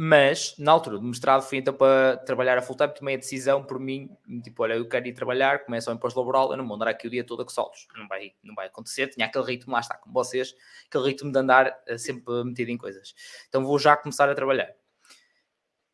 mas 0.00 0.54
na 0.56 0.70
altura 0.70 0.96
do 0.96 1.02
mestrado 1.02 1.42
fui 1.42 1.58
então 1.58 1.74
para 1.74 2.18
trabalhar 2.18 2.56
a 2.56 2.62
full 2.62 2.76
time, 2.76 2.94
tomei 2.94 3.16
a 3.16 3.18
decisão 3.18 3.64
por 3.64 3.80
mim, 3.80 4.08
tipo, 4.44 4.62
olha, 4.62 4.74
eu 4.74 4.88
quero 4.88 5.08
ir 5.08 5.12
trabalhar, 5.12 5.64
começo 5.64 5.90
ao 5.90 5.96
imposto 5.96 6.20
laboral, 6.20 6.52
eu 6.52 6.56
não 6.56 6.64
vou 6.64 6.76
andar 6.76 6.86
aqui 6.86 7.08
o 7.08 7.10
dia 7.10 7.24
todo 7.24 7.42
a 7.42 7.48
solos, 7.48 7.88
não 7.96 8.06
vai, 8.06 8.32
não 8.40 8.54
vai 8.54 8.68
acontecer, 8.68 9.08
tinha 9.08 9.26
aquele 9.26 9.44
ritmo, 9.44 9.72
lá 9.72 9.80
está, 9.80 9.96
com 9.96 10.12
vocês, 10.12 10.54
aquele 10.86 11.04
ritmo 11.04 11.32
de 11.32 11.38
andar 11.40 11.76
uh, 11.90 11.98
sempre 11.98 12.44
metido 12.44 12.70
em 12.70 12.78
coisas. 12.78 13.12
Então 13.48 13.64
vou 13.64 13.76
já 13.76 13.96
começar 13.96 14.28
a 14.30 14.36
trabalhar. 14.36 14.72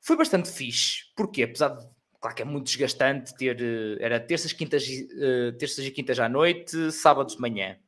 Foi 0.02 0.18
bastante 0.18 0.50
fixe, 0.50 1.04
porque 1.16 1.42
apesar 1.42 1.68
de, 1.68 1.88
claro 2.20 2.36
que 2.36 2.42
é 2.42 2.44
muito 2.44 2.66
desgastante 2.66 3.34
ter, 3.34 3.56
uh, 3.56 3.96
era 4.02 4.20
terças, 4.20 4.52
quintas, 4.52 4.86
uh, 4.86 5.56
terças 5.56 5.82
e 5.82 5.90
quintas 5.90 6.20
à 6.20 6.28
noite, 6.28 6.92
sábados 6.92 7.36
de 7.36 7.40
manhã, 7.40 7.78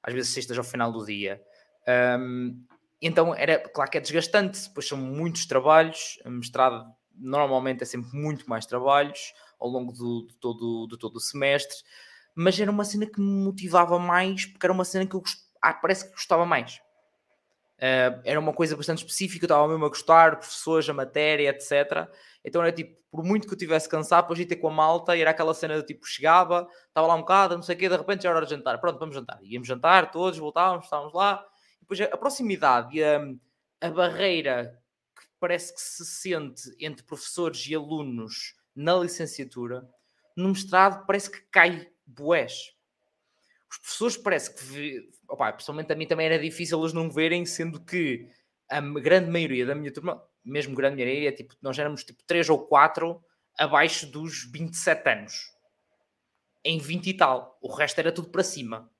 às 0.00 0.14
vezes 0.14 0.32
sextas 0.32 0.56
ao 0.56 0.62
final 0.62 0.92
do 0.92 1.04
dia. 1.04 1.42
Um, 2.20 2.64
então 3.02 3.34
era 3.34 3.58
claro 3.58 3.90
que 3.90 3.98
é 3.98 4.00
desgastante, 4.00 4.68
depois 4.68 4.86
são 4.86 4.96
muitos 4.96 5.44
trabalhos, 5.44 6.18
mestrado 6.24 6.86
normalmente 7.14 7.82
é 7.82 7.86
sempre 7.86 8.16
muito 8.16 8.48
mais 8.48 8.64
trabalhos 8.64 9.34
ao 9.60 9.68
longo 9.68 9.92
do, 9.92 10.28
todo, 10.40 10.86
de 10.88 10.96
todo 10.96 11.16
o 11.16 11.20
semestre, 11.20 11.76
mas 12.34 12.58
era 12.58 12.70
uma 12.70 12.84
cena 12.84 13.06
que 13.06 13.20
me 13.20 13.44
motivava 13.44 13.98
mais 13.98 14.46
porque 14.46 14.64
era 14.64 14.72
uma 14.72 14.84
cena 14.84 15.06
que 15.06 15.14
eu 15.14 15.22
ah, 15.60 15.74
parece 15.74 16.06
que 16.06 16.12
gostava 16.12 16.46
mais. 16.46 16.80
Uh, 17.78 18.14
era 18.24 18.38
uma 18.38 18.52
coisa 18.52 18.76
bastante 18.76 18.98
específica, 18.98 19.44
eu 19.44 19.46
estava 19.46 19.66
mesmo 19.66 19.84
a 19.84 19.88
gostar, 19.88 20.38
professores, 20.38 20.88
a 20.88 20.94
matéria, 20.94 21.50
etc. 21.50 22.08
Então 22.44 22.62
era 22.62 22.70
tipo, 22.70 22.96
por 23.10 23.24
muito 23.24 23.46
que 23.46 23.54
eu 23.54 23.58
tivesse 23.58 23.88
cansado, 23.88 24.22
depois 24.22 24.38
ia 24.38 24.46
ter 24.46 24.56
com 24.56 24.68
a 24.68 24.72
malta 24.72 25.16
e 25.16 25.20
era 25.20 25.30
aquela 25.30 25.52
cena 25.52 25.76
de 25.76 25.86
tipo, 25.86 26.06
chegava, 26.06 26.68
estava 26.86 27.08
lá 27.08 27.14
um 27.14 27.20
bocado, 27.20 27.56
não 27.56 27.62
sei 27.62 27.74
o 27.74 27.78
quê, 27.78 27.88
de 27.88 27.96
repente 27.96 28.22
já 28.22 28.28
era 28.28 28.38
hora 28.38 28.46
de 28.46 28.54
jantar. 28.54 28.80
Pronto, 28.80 28.98
vamos 28.98 29.14
jantar. 29.14 29.38
Íamos 29.42 29.66
jantar, 29.66 30.10
todos 30.10 30.38
voltávamos, 30.38 30.84
estávamos 30.84 31.12
lá. 31.12 31.44
Depois 31.92 32.10
a 32.10 32.16
proximidade 32.16 32.96
e 32.96 33.04
a, 33.04 33.20
a 33.82 33.90
barreira 33.90 34.80
que 35.14 35.26
parece 35.38 35.74
que 35.74 35.80
se 35.80 36.06
sente 36.06 36.74
entre 36.80 37.04
professores 37.04 37.66
e 37.66 37.74
alunos 37.74 38.54
na 38.74 38.94
licenciatura, 38.96 39.86
no 40.34 40.48
mestrado 40.48 41.04
parece 41.04 41.30
que 41.30 41.42
cai 41.50 41.90
boés. 42.06 42.74
Os 43.70 43.76
professores 43.76 44.16
parece 44.16 44.54
que, 44.54 45.10
opa, 45.28 45.52
pessoalmente 45.52 45.92
a 45.92 45.96
mim 45.96 46.06
também 46.06 46.24
era 46.24 46.38
difícil 46.38 46.80
eles 46.80 46.94
não 46.94 47.10
verem, 47.10 47.44
sendo 47.44 47.78
que 47.84 48.26
a 48.70 48.80
grande 48.80 49.30
maioria 49.30 49.66
da 49.66 49.74
minha 49.74 49.92
turma, 49.92 50.22
mesmo 50.42 50.74
grande 50.74 50.96
maioria, 50.96 51.30
tipo, 51.30 51.54
nós 51.60 51.78
éramos 51.78 52.04
tipo 52.04 52.22
3 52.24 52.48
ou 52.48 52.66
4 52.66 53.22
abaixo 53.58 54.06
dos 54.06 54.50
27 54.50 55.10
anos. 55.10 55.52
Em 56.64 56.78
20 56.78 57.10
e 57.10 57.14
tal. 57.14 57.58
O 57.60 57.70
resto 57.70 57.98
era 57.98 58.12
tudo 58.12 58.30
para 58.30 58.42
cima. 58.42 58.90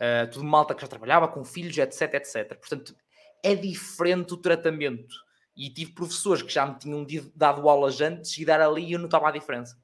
Uh, 0.00 0.28
tudo 0.30 0.44
malta 0.44 0.74
que 0.74 0.82
já 0.82 0.88
trabalhava 0.88 1.28
com 1.28 1.44
filhos, 1.44 1.76
etc, 1.78 2.14
etc. 2.14 2.58
Portanto, 2.58 2.96
é 3.42 3.54
diferente 3.54 4.34
o 4.34 4.36
tratamento. 4.36 5.14
E 5.56 5.70
tive 5.70 5.92
professores 5.92 6.42
que 6.42 6.52
já 6.52 6.66
me 6.66 6.76
tinham 6.78 7.06
dado 7.34 7.68
aulas 7.68 8.00
antes 8.00 8.36
e 8.38 8.44
dar 8.44 8.60
ali 8.60 8.92
eu 8.92 8.98
notava 8.98 9.28
a 9.28 9.32
diferença. 9.32 9.78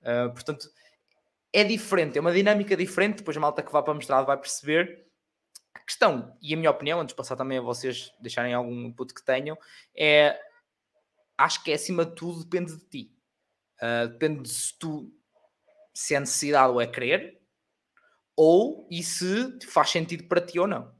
Uh, 0.00 0.32
portanto, 0.32 0.68
é 1.52 1.62
diferente, 1.62 2.18
é 2.18 2.20
uma 2.20 2.32
dinâmica 2.32 2.76
diferente. 2.76 3.18
Depois 3.18 3.36
a 3.36 3.40
malta 3.40 3.62
que 3.62 3.70
vá 3.70 3.82
para 3.82 3.94
mestrado 3.94 4.26
vai 4.26 4.36
perceber. 4.36 5.06
A 5.72 5.80
questão, 5.80 6.36
e 6.40 6.52
a 6.54 6.56
minha 6.56 6.70
opinião, 6.70 7.00
antes 7.00 7.12
de 7.12 7.16
passar 7.16 7.36
também 7.36 7.58
a 7.58 7.60
vocês 7.60 8.12
deixarem 8.20 8.54
algum 8.54 8.86
input 8.86 9.12
que 9.12 9.24
tenham, 9.24 9.56
é 9.96 10.38
acho 11.36 11.62
que 11.62 11.70
é 11.70 11.74
acima 11.74 12.04
de 12.04 12.14
tudo 12.14 12.44
depende 12.44 12.76
de 12.76 12.84
ti. 12.86 13.12
Uh, 13.80 14.08
depende 14.08 14.42
de 14.42 14.48
se 14.48 14.78
tu 14.78 15.12
se 15.92 16.14
é 16.14 16.20
necessidade 16.20 16.72
ou 16.72 16.80
é 16.80 16.86
querer, 16.86 17.40
ou 18.36 18.86
e 18.90 19.02
se 19.02 19.58
faz 19.68 19.90
sentido 19.90 20.24
para 20.24 20.40
ti 20.40 20.58
ou 20.58 20.66
não. 20.66 20.92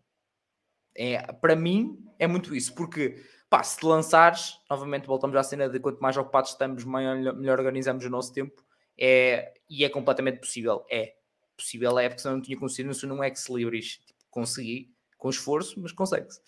É, 0.96 1.20
para 1.32 1.56
mim 1.56 1.98
é 2.18 2.26
muito 2.26 2.54
isso, 2.54 2.74
porque 2.74 3.22
pá, 3.50 3.62
se 3.62 3.84
lançares, 3.84 4.58
novamente 4.70 5.06
voltamos 5.06 5.36
à 5.36 5.42
cena 5.42 5.68
de 5.68 5.80
quanto 5.80 6.00
mais 6.00 6.16
ocupados 6.16 6.50
estamos, 6.50 6.84
melhor, 6.84 7.34
melhor 7.34 7.58
organizamos 7.58 8.04
o 8.04 8.10
nosso 8.10 8.32
tempo, 8.32 8.64
é, 8.98 9.52
e 9.68 9.84
é 9.84 9.88
completamente 9.88 10.38
possível. 10.38 10.84
É 10.90 11.14
possível, 11.56 11.98
é 11.98 12.08
porque 12.08 12.22
senão 12.22 12.36
não 12.36 12.42
tinha 12.42 12.58
conseguido 12.58 12.90
isso 12.90 13.06
num 13.06 13.22
ex 13.22 13.48
libris. 13.48 14.00
Tipo, 14.04 14.20
consegui 14.30 14.92
com 15.18 15.30
esforço, 15.30 15.80
mas 15.80 15.92
consegue-se. 15.92 16.40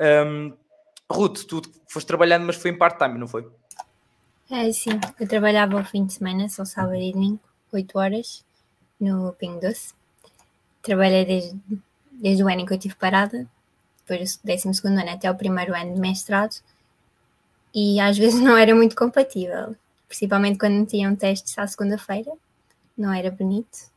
Um, 0.00 0.56
Ruth, 1.10 1.44
tu 1.46 1.62
foste 1.88 2.06
trabalhando, 2.06 2.44
mas 2.44 2.56
foi 2.56 2.70
em 2.70 2.78
part-time, 2.78 3.18
não 3.18 3.28
foi? 3.28 3.48
É, 4.50 4.70
sim. 4.72 5.00
Eu 5.18 5.28
trabalhava 5.28 5.78
ao 5.78 5.84
fim 5.84 6.04
de 6.04 6.14
semana, 6.14 6.48
só 6.48 6.64
sábado 6.64 6.96
e 6.96 7.12
domingo, 7.12 7.40
8 7.72 7.98
horas, 7.98 8.44
no 9.00 9.32
Pingo 9.34 9.60
Doce. 9.60 9.94
Trabalhei 10.84 11.24
desde, 11.24 11.58
desde 12.12 12.44
o 12.44 12.48
ano 12.48 12.60
em 12.60 12.66
que 12.66 12.72
eu 12.74 12.76
estive 12.76 12.94
parada, 12.94 13.48
depois 14.06 14.36
do 14.36 14.46
12 14.46 14.86
ano 14.86 15.10
até 15.10 15.30
o 15.30 15.34
primeiro 15.34 15.74
ano 15.74 15.94
de 15.94 16.00
mestrado, 16.00 16.56
e 17.74 17.98
às 17.98 18.16
vezes 18.18 18.40
não 18.40 18.56
era 18.56 18.74
muito 18.74 18.94
compatível, 18.94 19.74
principalmente 20.06 20.58
quando 20.58 20.86
tinham 20.86 21.16
testes 21.16 21.58
à 21.58 21.66
segunda-feira, 21.66 22.30
não 22.96 23.12
era 23.12 23.30
bonito, 23.30 23.90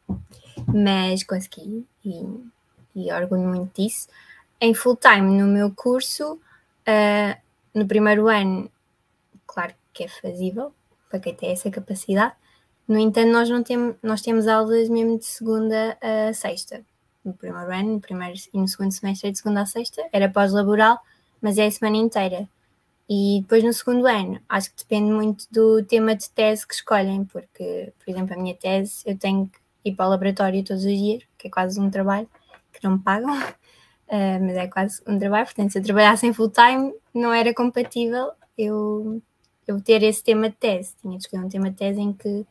mas 0.74 1.24
consegui 1.24 1.86
e, 2.04 2.26
e 2.96 3.12
orgulho 3.12 3.44
muito 3.44 3.80
disso. 3.80 4.08
Em 4.60 4.74
full 4.74 4.96
time, 4.96 5.40
no 5.40 5.46
meu 5.46 5.70
curso, 5.72 6.34
uh, 6.34 7.42
no 7.76 7.86
primeiro 7.86 8.28
ano, 8.28 8.72
claro 9.46 9.74
que 9.94 10.06
é 10.06 10.08
fazível 10.08 10.74
para 11.10 11.20
quem 11.20 11.36
tem 11.36 11.52
essa 11.52 11.70
capacidade. 11.70 12.34
No 12.88 12.98
entanto, 12.98 13.32
nós 13.32 13.50
não 13.50 13.64
temos, 13.64 13.96
nós 14.02 14.22
temos 14.22 14.48
aulas 14.48 14.90
mesmo 14.90 15.18
de 15.18 15.26
segunda 15.26 15.98
a 16.02 16.34
sexta 16.34 16.86
no 17.28 17.34
primeiro 17.34 17.72
ano, 17.72 17.94
no 17.96 18.00
primeiro 18.00 18.36
e 18.54 18.58
no 18.58 18.68
segundo 18.68 18.92
semestre 18.92 19.32
de 19.32 19.38
segunda 19.38 19.62
a 19.62 19.66
sexta, 19.66 20.02
era 20.14 20.30
pós-laboral, 20.30 20.98
mas 21.42 21.58
é 21.58 21.66
a 21.66 21.72
semana 21.72 21.98
inteira. 21.98 22.48
E 23.10 23.42
depois 23.42 23.64
no 23.64 23.74
segundo 23.74 24.06
ano, 24.08 24.40
acho 24.50 24.72
que 24.72 24.78
depende 24.84 25.12
muito 25.12 25.46
do 25.52 25.84
tema 25.84 26.16
de 26.16 26.30
tese 26.30 26.66
que 26.66 26.74
escolhem, 26.74 27.26
porque, 27.26 27.94
por 28.00 28.12
exemplo, 28.12 28.34
a 28.34 28.38
minha 28.38 28.56
tese 28.56 29.04
eu 29.06 29.18
tenho 29.18 29.48
que 29.48 29.60
ir 29.90 29.96
para 29.96 30.08
o 30.08 30.10
laboratório 30.10 30.64
todos 30.64 30.84
os 30.84 30.92
dias, 30.98 31.24
que 31.38 31.48
é 31.48 31.52
quase 31.52 31.80
um 31.80 31.90
trabalho 31.90 32.30
que 32.74 32.84
não 32.84 32.94
me 32.98 33.00
pagam, 33.00 33.38
uh, 33.38 34.40
mas 34.42 34.58
é 34.58 34.68
quase 34.68 35.02
um 35.08 35.18
trabalho. 35.20 35.46
Portanto, 35.46 35.72
se 35.72 35.80
eu 35.80 35.84
trabalhasse 35.84 36.26
em 36.26 36.34
full 36.34 36.50
time, 36.50 36.94
não 37.14 37.34
era 37.34 37.54
compatível 37.54 38.32
eu, 38.58 39.22
eu 39.66 39.82
ter 39.82 40.04
esse 40.04 40.24
tema 40.24 40.50
de 40.50 40.56
tese. 40.56 40.96
Tinha 41.02 41.18
de 41.18 41.24
escolher 41.24 41.44
um 41.44 41.50
tema 41.50 41.70
de 41.70 41.78
tese 41.78 42.02
em 42.02 42.12
que 42.14 42.46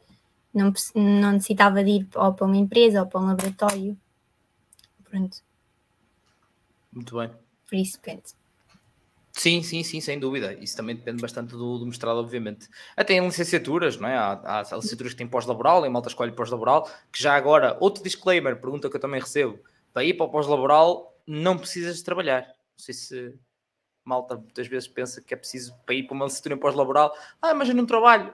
não, 0.57 0.73
não 0.95 1.33
necessitava 1.33 1.85
de 1.85 1.91
ir 1.91 2.09
ou 2.15 2.33
para 2.33 2.47
uma 2.47 2.57
empresa 2.57 3.01
ou 3.01 3.07
para 3.07 3.21
um 3.21 3.27
laboratório 3.27 3.97
Pronto. 5.11 5.39
Muito 6.93 7.17
bem. 7.17 7.31
Por 7.69 7.77
isso 7.77 7.99
depende. 7.99 8.35
Sim, 9.33 9.63
sim, 9.63 9.83
sim, 9.83 10.01
sem 10.01 10.19
dúvida. 10.19 10.55
Isso 10.55 10.77
também 10.77 10.97
depende 10.97 11.21
bastante 11.21 11.51
do, 11.51 11.79
do 11.79 11.87
mestrado, 11.87 12.17
obviamente. 12.17 12.69
Até 12.97 13.15
em 13.15 13.25
licenciaturas, 13.25 13.99
não 13.99 14.09
é? 14.09 14.17
Há, 14.17 14.41
há 14.45 14.77
licenciaturas 14.77 15.13
que 15.13 15.19
têm 15.19 15.29
pós-laboral, 15.29 15.85
em 15.85 15.91
malta 15.91 16.09
escolhe 16.09 16.33
pós-laboral, 16.33 16.91
que 17.13 17.23
já 17.23 17.37
agora, 17.37 17.77
outro 17.81 18.03
disclaimer, 18.03 18.59
pergunta 18.59 18.89
que 18.89 18.97
eu 18.97 19.01
também 19.01 19.21
recebo, 19.21 19.59
para 19.93 20.05
ir 20.05 20.15
para 20.15 20.25
o 20.25 20.31
pós-laboral 20.31 21.15
não 21.27 21.59
precisas 21.59 21.97
de 21.97 22.05
trabalhar. 22.05 22.43
Não 22.47 22.79
sei 22.79 22.95
se 22.95 23.35
malta 24.05 24.37
muitas 24.37 24.67
vezes 24.69 24.89
pensa 24.89 25.21
que 25.21 25.35
é 25.35 25.37
preciso 25.37 25.75
para 25.85 25.95
ir 25.95 26.05
para 26.05 26.15
uma 26.15 26.25
licenciatura 26.25 26.55
em 26.55 26.59
pós-laboral, 26.59 27.13
ah, 27.43 27.53
mas 27.53 27.69
eu 27.69 27.75
não 27.75 27.85
trabalho. 27.85 28.33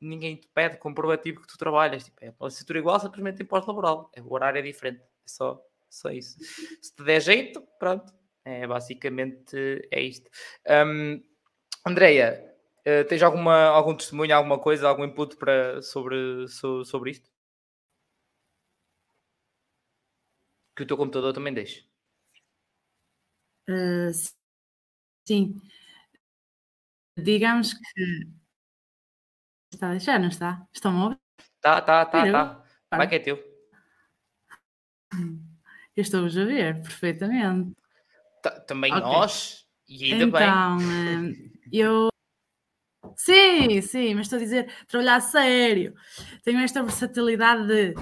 Ninguém 0.00 0.36
te 0.36 0.48
pede 0.48 0.78
comprovativo 0.78 1.40
que 1.42 1.48
tu 1.48 1.58
trabalhas. 1.58 2.04
Tipo, 2.04 2.16
é 2.22 2.34
uma 2.38 2.48
licenciatura 2.48 2.78
igual, 2.78 3.00
simplesmente 3.00 3.42
em 3.42 3.46
pós-laboral. 3.46 4.10
É, 4.14 4.22
o 4.22 4.32
horário 4.32 4.58
é 4.58 4.62
diferente. 4.62 5.00
É 5.02 5.28
só 5.28 5.62
só 5.90 6.10
isso. 6.10 6.38
Se 6.80 6.94
te 6.94 7.02
der 7.02 7.20
jeito, 7.20 7.60
pronto. 7.78 8.12
É, 8.44 8.66
basicamente 8.66 9.56
é 9.90 10.00
isto. 10.00 10.30
Um, 10.86 11.22
Andreia, 11.86 12.42
uh, 12.86 13.04
tens 13.08 13.22
alguma, 13.22 13.64
algum 13.66 13.94
testemunho, 13.94 14.34
alguma 14.34 14.58
coisa, 14.58 14.88
algum 14.88 15.04
input 15.04 15.36
para, 15.36 15.82
sobre, 15.82 16.48
so, 16.48 16.84
sobre 16.84 17.10
isto? 17.10 17.30
Que 20.74 20.82
o 20.84 20.86
teu 20.86 20.96
computador 20.96 21.32
também 21.34 21.52
deixe. 21.54 21.84
Uh, 23.68 24.10
sim. 25.24 25.56
Digamos 27.16 27.74
que. 27.74 28.39
Está 29.72 29.90
deixar, 29.90 30.18
não 30.18 30.28
está? 30.28 30.66
Estão 30.72 30.98
a 30.98 31.04
ouvir? 31.04 31.18
Tá, 31.60 31.80
tá, 31.80 32.04
tá, 32.06 32.32
tá. 32.32 32.64
Vai 32.90 33.08
que 33.08 33.14
é 33.14 33.18
teu. 33.18 33.38
Hum. 35.14 35.42
Estou-vos 35.96 36.36
a 36.36 36.44
ver 36.44 36.80
perfeitamente. 36.82 37.76
Também 38.66 38.92
okay. 38.92 39.02
nós, 39.02 39.66
e 39.88 40.12
ainda 40.12 40.24
então, 40.24 40.78
bem. 40.78 41.30
Então, 41.30 41.60
eu. 41.72 42.08
Sim, 43.16 43.80
sim, 43.82 44.14
mas 44.14 44.26
estou 44.26 44.38
a 44.38 44.42
dizer, 44.42 44.72
trabalhar 44.86 45.16
a 45.16 45.20
sério. 45.20 45.94
Tenho 46.42 46.60
esta 46.60 46.82
versatilidade 46.82 47.66
de 47.66 47.94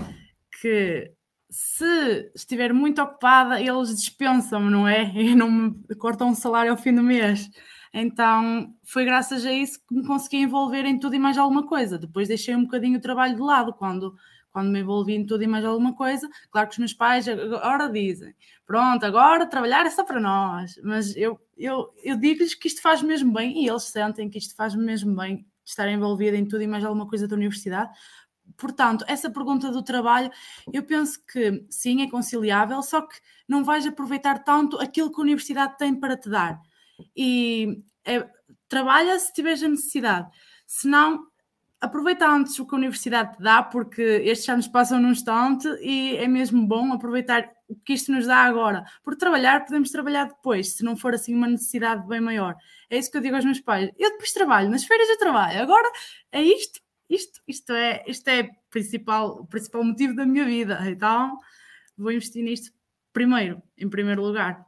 que 0.60 1.12
se 1.50 2.30
estiver 2.34 2.72
muito 2.72 3.02
ocupada, 3.02 3.60
eles 3.60 3.96
dispensam-me, 3.96 4.70
não 4.70 4.86
é? 4.86 5.10
E 5.16 5.34
não 5.34 5.50
me 5.50 5.94
cortam 5.96 6.28
um 6.28 6.34
salário 6.34 6.70
ao 6.70 6.76
fim 6.76 6.94
do 6.94 7.02
mês. 7.02 7.50
Então 7.92 8.74
foi 8.84 9.04
graças 9.04 9.44
a 9.46 9.52
isso 9.52 9.78
que 9.86 9.94
me 9.94 10.06
consegui 10.06 10.38
envolver 10.38 10.84
em 10.84 10.98
tudo 10.98 11.14
e 11.16 11.18
mais 11.18 11.38
alguma 11.38 11.66
coisa. 11.66 11.98
Depois 11.98 12.28
deixei 12.28 12.54
um 12.54 12.64
bocadinho 12.64 12.98
o 12.98 13.00
trabalho 13.02 13.34
de 13.36 13.42
lado 13.42 13.72
quando 13.74 14.14
quando 14.50 14.70
me 14.70 14.80
envolvi 14.80 15.14
em 15.14 15.26
tudo 15.26 15.44
e 15.44 15.46
mais 15.46 15.64
alguma 15.64 15.94
coisa, 15.94 16.28
claro 16.50 16.68
que 16.68 16.72
os 16.72 16.78
meus 16.78 16.92
pais 16.92 17.28
agora 17.28 17.88
dizem, 17.88 18.34
pronto, 18.66 19.04
agora 19.04 19.46
trabalhar 19.46 19.86
é 19.86 19.90
só 19.90 20.04
para 20.04 20.18
nós, 20.20 20.80
mas 20.82 21.14
eu, 21.16 21.38
eu, 21.56 21.92
eu 22.02 22.16
digo-lhes 22.16 22.54
que 22.54 22.66
isto 22.66 22.80
faz 22.82 23.02
mesmo 23.02 23.32
bem 23.32 23.62
e 23.64 23.68
eles 23.68 23.84
sentem 23.84 24.28
que 24.28 24.38
isto 24.38 24.56
faz 24.56 24.74
mesmo 24.74 25.14
bem 25.14 25.46
estar 25.64 25.88
envolvida 25.88 26.36
em 26.36 26.46
tudo 26.46 26.62
e 26.62 26.66
mais 26.66 26.84
alguma 26.84 27.06
coisa 27.06 27.28
da 27.28 27.36
universidade. 27.36 27.90
Portanto, 28.56 29.04
essa 29.06 29.30
pergunta 29.30 29.70
do 29.70 29.82
trabalho, 29.82 30.30
eu 30.72 30.82
penso 30.82 31.22
que 31.26 31.64
sim, 31.70 32.02
é 32.02 32.10
conciliável, 32.10 32.82
só 32.82 33.02
que 33.02 33.16
não 33.46 33.62
vais 33.62 33.86
aproveitar 33.86 34.42
tanto 34.42 34.78
aquilo 34.78 35.12
que 35.12 35.20
a 35.20 35.24
universidade 35.24 35.76
tem 35.76 35.94
para 35.94 36.16
te 36.16 36.30
dar. 36.30 36.60
E 37.16 37.82
é, 38.04 38.28
trabalha 38.68 39.18
se 39.18 39.32
tiveres 39.32 39.62
a 39.62 39.68
necessidade, 39.68 40.28
se 40.66 40.86
não, 40.86 41.26
aproveita 41.80 42.28
antes 42.28 42.58
o 42.58 42.66
que 42.66 42.74
a 42.74 42.78
universidade 42.78 43.36
te 43.36 43.42
dá, 43.42 43.62
porque 43.62 44.02
estes 44.02 44.48
anos 44.48 44.68
passam 44.68 45.00
num 45.00 45.10
instante 45.10 45.68
e 45.80 46.16
é 46.16 46.26
mesmo 46.26 46.66
bom 46.66 46.92
aproveitar 46.92 47.48
o 47.68 47.76
que 47.76 47.92
isto 47.92 48.10
nos 48.10 48.26
dá 48.26 48.38
agora. 48.38 48.84
Porque 49.02 49.18
trabalhar, 49.18 49.64
podemos 49.64 49.90
trabalhar 49.90 50.24
depois, 50.24 50.74
se 50.76 50.84
não 50.84 50.96
for 50.96 51.14
assim 51.14 51.34
uma 51.34 51.46
necessidade 51.46 52.06
bem 52.06 52.20
maior. 52.20 52.56
É 52.90 52.98
isso 52.98 53.10
que 53.10 53.16
eu 53.18 53.22
digo 53.22 53.36
aos 53.36 53.44
meus 53.44 53.60
pais. 53.60 53.90
Eu 53.96 54.10
depois 54.10 54.32
trabalho, 54.32 54.70
nas 54.70 54.84
férias 54.84 55.08
eu 55.08 55.18
trabalho. 55.18 55.60
Agora 55.62 55.90
é 56.32 56.42
isto, 56.42 56.80
isto, 57.08 57.40
isto 57.46 57.72
é, 57.72 58.04
isto 58.06 58.28
é 58.28 58.50
principal, 58.70 59.40
o 59.40 59.46
principal 59.46 59.84
motivo 59.84 60.14
da 60.14 60.26
minha 60.26 60.44
vida. 60.44 60.80
Então 60.88 61.38
vou 61.96 62.10
investir 62.10 62.42
nisto 62.42 62.72
primeiro, 63.12 63.62
em 63.76 63.88
primeiro 63.88 64.22
lugar. 64.22 64.67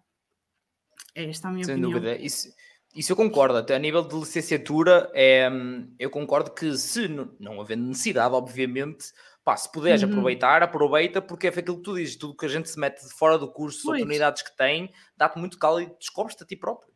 É 1.15 1.24
esta 1.24 1.49
a 1.49 1.53
minha 1.53 1.66
Sem 1.66 1.74
opinião. 1.74 1.91
dúvida. 1.93 2.16
Isso, 2.16 2.49
isso 2.95 3.12
eu 3.12 3.16
concordo. 3.16 3.57
Até 3.59 3.74
a 3.74 3.78
nível 3.78 4.03
de 4.03 4.15
licenciatura, 4.16 5.11
é, 5.15 5.49
eu 5.99 6.11
concordo 6.11 6.53
que 6.53 6.77
se 6.77 7.09
não 7.39 7.61
havendo 7.61 7.85
necessidade, 7.87 8.35
obviamente, 8.35 9.07
pá, 9.45 9.57
se 9.57 9.70
puderes 9.70 10.03
Uhum. 10.03 10.09
aproveitar, 10.11 10.62
aproveita, 10.62 11.20
porque 11.23 11.47
é 11.47 11.51
aquilo 11.51 11.77
que 11.78 11.82
tu 11.82 11.97
dizes, 11.97 12.16
tudo 12.16 12.37
que 12.37 12.47
a 12.47 12.49
gente 12.49 12.69
se 12.69 12.78
mete 12.78 13.03
de 13.07 13.12
fora 13.15 13.39
do 13.39 13.51
curso, 13.53 13.82
Pois. 13.82 14.01
oportunidades 14.01 14.43
que 14.43 14.57
tem, 14.57 14.93
dá-te 15.16 15.39
muito 15.39 15.59
calo 15.59 15.81
e 15.81 15.87
descobres-te 15.99 16.43
a 16.45 16.47
ti 16.47 16.57
próprio. 16.57 16.91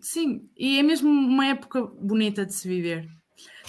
Sim, 0.00 0.50
e 0.56 0.78
é 0.78 0.82
mesmo 0.82 1.08
uma 1.08 1.46
época 1.46 1.82
bonita 1.82 2.44
de 2.44 2.52
se 2.54 2.68
viver. 2.68 3.08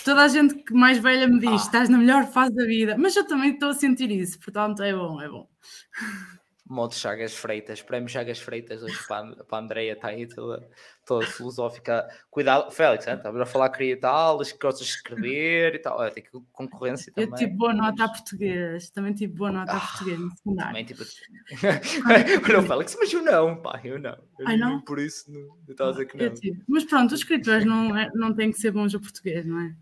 Toda 0.06 0.24
a 0.24 0.28
gente 0.28 0.56
que 0.64 0.74
mais 0.74 0.98
velha 0.98 1.28
me 1.28 1.40
diz: 1.40 1.64
Ah. 1.64 1.66
estás 1.66 1.90
na 1.90 1.98
melhor 1.98 2.28
fase 2.32 2.54
da 2.56 2.66
vida, 2.66 2.98
mas 2.98 3.16
eu 3.16 3.26
também 3.28 3.54
estou 3.54 3.70
a 3.70 3.74
sentir 3.74 4.12
isso, 4.12 4.40
portanto 4.40 4.84
é 4.84 4.94
bom, 4.94 5.22
é 5.22 5.30
bom. 5.30 5.50
Modo 6.70 6.94
Chagas 6.94 7.34
Freitas, 7.34 7.82
prémio 7.82 8.10
Chagas 8.10 8.40
Freitas 8.40 8.84
hoje 8.84 8.98
para, 9.08 9.26
a- 9.30 9.44
para 9.46 9.58
a 9.58 9.62
Andreia, 9.62 9.94
está 9.94 10.10
aí 10.10 10.28
toda, 10.28 10.70
toda 11.06 11.26
filosófica. 11.26 12.06
Cuidado, 12.30 12.70
Félix, 12.72 13.08
estava 13.08 13.42
a 13.42 13.46
falar 13.46 13.70
que 13.70 13.78
queria 13.78 13.94
e 13.94 13.98
tal, 13.98 14.40
que 14.40 14.58
gostas 14.58 14.86
de 14.88 14.94
escrever 14.94 15.76
e 15.76 15.80
tal. 15.80 15.98
Olha, 15.98 16.12
tem 16.12 16.24
que- 16.24 16.30
concorrência 16.52 17.12
Eu 17.16 17.26
também. 17.30 17.46
tive 17.46 17.58
boa 17.58 17.74
nota 17.74 18.04
a 18.04 18.10
português, 18.10 18.90
também 18.90 19.14
tive 19.14 19.34
boa 19.34 19.52
nota 19.52 19.72
a 19.72 19.78
Ah, 19.78 19.80
português 19.80 20.20
no 20.20 20.30
secundário. 20.32 20.72
Também, 20.72 20.86
tipo... 20.86 21.04
Olha 22.50 22.60
o 22.60 22.64
Félix, 22.64 22.98
mas 23.00 23.14
eu 23.14 23.22
não, 23.22 23.62
pá, 23.62 23.80
eu 23.84 23.98
não. 23.98 24.18
Eu 24.38 24.48
Ai, 24.48 24.58
nem 24.58 24.60
não? 24.60 24.82
Por 24.82 25.00
isso, 25.00 25.32
não, 25.32 25.40
eu 25.40 25.72
estava 25.72 25.90
a 25.92 25.94
dizer 25.94 26.06
que 26.08 26.22
Eu 26.22 26.30
não. 26.32 26.64
Mas 26.68 26.84
pronto, 26.84 27.14
os 27.14 27.20
escritores 27.22 27.66
não, 27.66 27.96
é- 27.98 28.12
não 28.14 28.34
têm 28.34 28.52
que 28.52 28.60
ser 28.60 28.72
bons 28.72 28.94
a 28.94 29.00
português, 29.00 29.46
não 29.46 29.60
é? 29.62 29.74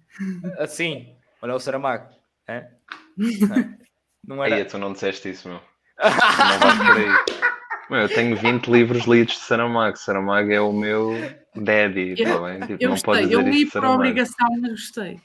Assim, 0.59 1.15
olha 1.41 1.55
o 1.55 1.59
Saramago. 1.59 2.13
é? 2.47 2.69
Não, 3.17 4.35
não 4.35 4.41
Aí, 4.43 4.53
era... 4.53 4.65
tu 4.65 4.77
não 4.77 4.93
disseste 4.93 5.29
isso, 5.31 5.49
meu. 5.49 5.59
Não 6.01 6.59
vais 6.59 6.77
por 6.77 6.97
aí. 6.97 7.45
Meu, 7.89 7.99
eu 8.01 8.09
tenho 8.09 8.35
20 8.35 8.67
livros 8.67 9.05
lidos 9.05 9.35
de 9.35 9.41
Saramago. 9.41 9.95
Saramago 9.97 10.51
é 10.51 10.59
o 10.59 10.73
meu 10.73 11.13
daddy, 11.55 12.15
Eu- 12.17 12.27
está 12.27 12.39
bem? 12.39 12.59
Tipo, 12.61 12.83
Eu 12.83 12.89
não 12.89 12.97
pode 12.97 13.21
gostei, 13.21 13.23
dizer 13.23 13.35
eu 13.35 13.41
li 13.41 13.65
por 13.67 13.85
obrigação, 13.85 14.47
mas 14.59 14.71
gostei. 14.71 15.19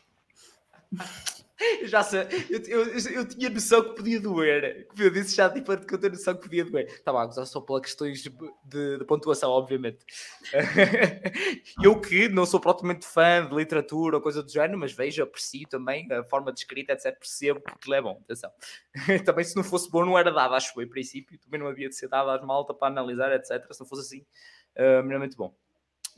Eu 1.83 1.89
já 1.89 2.03
sei, 2.03 2.21
eu, 2.49 2.61
eu, 2.67 2.99
eu 3.13 3.29
tinha 3.29 3.51
noção 3.51 3.83
que 3.83 3.97
podia 3.97 4.19
doer. 4.21 4.87
Eu 4.99 5.11
disse 5.11 5.37
já 5.37 5.51
tipo, 5.51 5.77
que 5.77 5.95
eu 5.95 5.99
tinha 5.99 6.11
noção 6.11 6.35
que 6.35 6.43
podia 6.43 6.65
doer. 6.65 6.87
Estava 6.87 7.23
a 7.23 7.27
gozar 7.27 7.47
só 7.47 7.61
pelas 7.61 7.83
questões 7.83 8.23
de, 8.23 8.31
de- 8.65 8.99
de 8.99 9.05
pontuação, 9.05 9.51
obviamente. 9.51 9.99
eu 11.83 12.01
que 12.01 12.29
não 12.29 12.47
sou 12.47 12.61
propriamente 12.61 13.07
fã 13.07 13.47
de 13.47 13.55
literatura 13.55 14.17
ou 14.17 14.23
coisa 14.23 14.43
do 14.43 14.51
género, 14.51 14.79
mas 14.79 14.93
vejo, 14.93 15.23
aprecio 15.23 15.69
também 15.69 16.11
a 16.13 16.25
forma 16.25 16.53
de 16.53 16.61
escrita, 16.61 16.93
etc. 16.93 17.17
Percebo 17.19 17.61
que 17.81 17.95
é 17.95 18.01
bom, 18.01 18.19
atenção. 18.25 18.51
também 19.25 19.45
se 19.45 19.57
não 19.57 19.65
fosse 19.65 19.91
bom, 19.91 20.05
não 20.05 20.19
era 20.19 20.31
dado, 20.33 20.55
acho 20.55 20.73
eu, 20.81 20.85
em 20.85 20.89
princípio. 20.89 21.39
Também 21.39 21.61
não 21.61 21.67
havia 21.69 21.89
de 21.89 21.95
ser 21.95 22.09
dado 22.09 22.31
às 22.31 22.43
malta 22.45 22.73
para 22.73 22.89
analisar, 22.89 23.33
etc. 23.33 23.67
Se 23.73 23.81
não 23.81 23.87
fosse 23.87 24.03
assim, 24.03 24.25
uh, 24.77 25.03
minimamente 25.03 25.37
bom. 25.37 25.55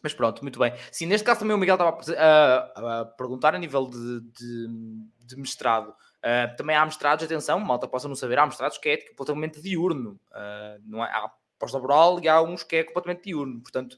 Mas 0.03 0.13
pronto, 0.13 0.43
muito 0.43 0.59
bem. 0.59 0.73
Sim, 0.91 1.07
neste 1.07 1.25
caso 1.25 1.41
também 1.41 1.55
o 1.55 1.59
Miguel 1.59 1.77
estava 1.77 1.97
a, 2.19 3.01
a 3.01 3.05
perguntar 3.05 3.55
a 3.55 3.59
nível 3.59 3.87
de, 3.89 4.21
de, 4.21 4.67
de 5.35 5.41
mestrado. 5.41 5.91
Uh, 5.91 6.57
também 6.57 6.77
há 6.77 6.85
mestrados, 6.85 7.25
atenção, 7.25 7.59
malta 7.59 7.89
possa 7.89 8.09
não 8.09 8.15
saber, 8.15 8.39
há 8.39 8.47
mestrados 8.47 8.79
que 8.79 8.89
é 8.89 8.97
completamente 8.97 9.61
diurno. 9.61 10.21
Uh, 10.31 10.83
não 10.85 11.05
é, 11.05 11.09
há 11.09 11.31
pós-laboral 11.59 12.21
e 12.23 12.29
há 12.29 12.41
uns 12.43 12.63
que 12.63 12.77
é 12.77 12.85
completamente 12.85 13.25
diurno. 13.25 13.61
Portanto, 13.61 13.97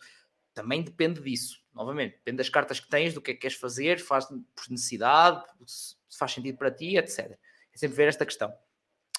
também 0.54 0.82
depende 0.82 1.20
disso. 1.20 1.62
Novamente, 1.74 2.12
depende 2.12 2.38
das 2.38 2.48
cartas 2.48 2.78
que 2.78 2.88
tens, 2.88 3.12
do 3.12 3.20
que 3.20 3.32
é 3.32 3.34
que 3.34 3.40
queres 3.40 3.56
fazer, 3.56 3.98
faz 3.98 4.26
por 4.26 4.70
necessidade, 4.70 5.44
se 5.66 5.96
faz 6.16 6.32
sentido 6.32 6.56
para 6.56 6.70
ti, 6.70 6.96
etc. 6.96 7.32
É 7.74 7.76
sempre 7.76 7.96
ver 7.96 8.08
esta 8.08 8.24
questão. 8.24 8.52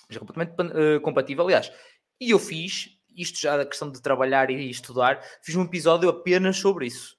Mas 0.07 0.15
é 0.15 0.19
completamente 0.19 0.53
uh, 0.61 1.01
compatível, 1.01 1.43
aliás. 1.43 1.71
E 2.19 2.31
eu 2.31 2.39
fiz, 2.39 2.97
isto 3.15 3.39
já 3.39 3.57
da 3.57 3.65
questão 3.65 3.91
de 3.91 4.01
trabalhar 4.01 4.49
e 4.49 4.69
estudar, 4.69 5.21
fiz 5.41 5.55
um 5.55 5.63
episódio 5.63 6.07
apenas 6.07 6.57
sobre 6.57 6.87
isso. 6.87 7.17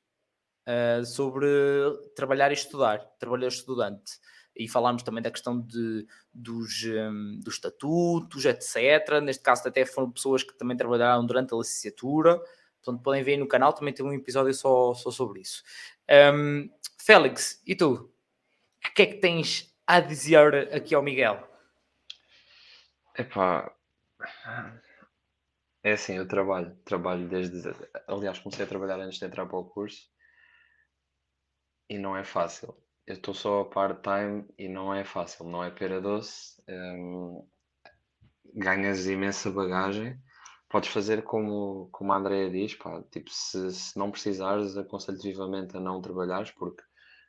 Uh, 0.67 1.05
sobre 1.05 1.47
trabalhar 2.17 2.51
e 2.51 2.55
estudar, 2.55 2.99
trabalhar 3.19 3.49
estudante. 3.49 4.13
E 4.57 4.69
falámos 4.69 5.03
também 5.03 5.23
da 5.23 5.31
questão 5.31 5.61
de, 5.61 6.07
dos, 6.33 6.85
um, 6.85 7.41
dos 7.41 7.55
estatutos, 7.55 8.45
etc. 8.45 9.21
Neste 9.23 9.43
caso, 9.43 9.69
até 9.69 9.85
foram 9.85 10.11
pessoas 10.11 10.43
que 10.43 10.57
também 10.57 10.77
trabalharam 10.77 11.27
durante 11.27 11.55
a 11.55 11.59
licenciatura. 11.59 12.39
Portanto, 12.83 13.03
podem 13.03 13.23
ver 13.23 13.33
aí 13.33 13.37
no 13.39 13.49
canal, 13.49 13.73
também 13.73 13.93
tem 13.93 14.05
um 14.05 14.13
episódio 14.13 14.55
só, 14.55 14.95
só 14.95 15.11
sobre 15.11 15.41
isso. 15.41 15.63
Um, 16.35 16.71
Félix, 16.99 17.61
e 17.67 17.75
tu? 17.75 18.13
O 18.87 18.95
que 18.95 19.03
é 19.03 19.07
que 19.07 19.17
tens 19.17 19.75
a 19.87 20.01
dizer 20.01 20.75
aqui 20.75 20.95
ao 20.95 21.03
Miguel? 21.03 21.47
Epá, 23.19 23.73
é 25.83 25.93
assim, 25.93 26.15
eu 26.17 26.27
trabalho, 26.27 26.75
trabalho 26.85 27.29
desde. 27.29 27.63
Aliás, 28.07 28.39
comecei 28.39 28.65
a 28.65 28.69
trabalhar 28.69 28.99
antes 28.99 29.19
de 29.19 29.25
entrar 29.25 29.47
para 29.47 29.59
o 29.59 29.65
curso 29.65 30.11
e 31.89 31.99
não 31.99 32.17
é 32.17 32.25
fácil. 32.25 32.77
Eu 33.07 33.15
estou 33.15 33.35
só 33.35 33.61
a 33.61 33.65
part-time 33.65 34.45
e 34.59 34.69
não 34.69 34.93
é 34.93 35.05
fácil, 35.05 35.47
não 35.47 35.63
é 35.63 35.71
pera 35.71 36.01
doce. 36.01 36.61
hum, 36.69 37.47
ganhas 38.55 39.07
imensa 39.07 39.51
bagagem. 39.51 40.19
Podes 40.69 40.91
fazer 40.91 41.23
como, 41.23 41.89
como 41.93 42.13
a 42.13 42.17
Andrea 42.17 42.51
diz, 42.51 42.75
pá, 42.75 43.03
tipo, 43.11 43.31
se, 43.31 43.73
se 43.73 43.99
não 43.99 44.11
precisares, 44.11 44.77
aconselho-te 44.77 45.29
vivamente 45.29 45.77
a 45.77 45.81
não 45.81 46.01
trabalhares, 46.03 46.51
porque 46.51 46.83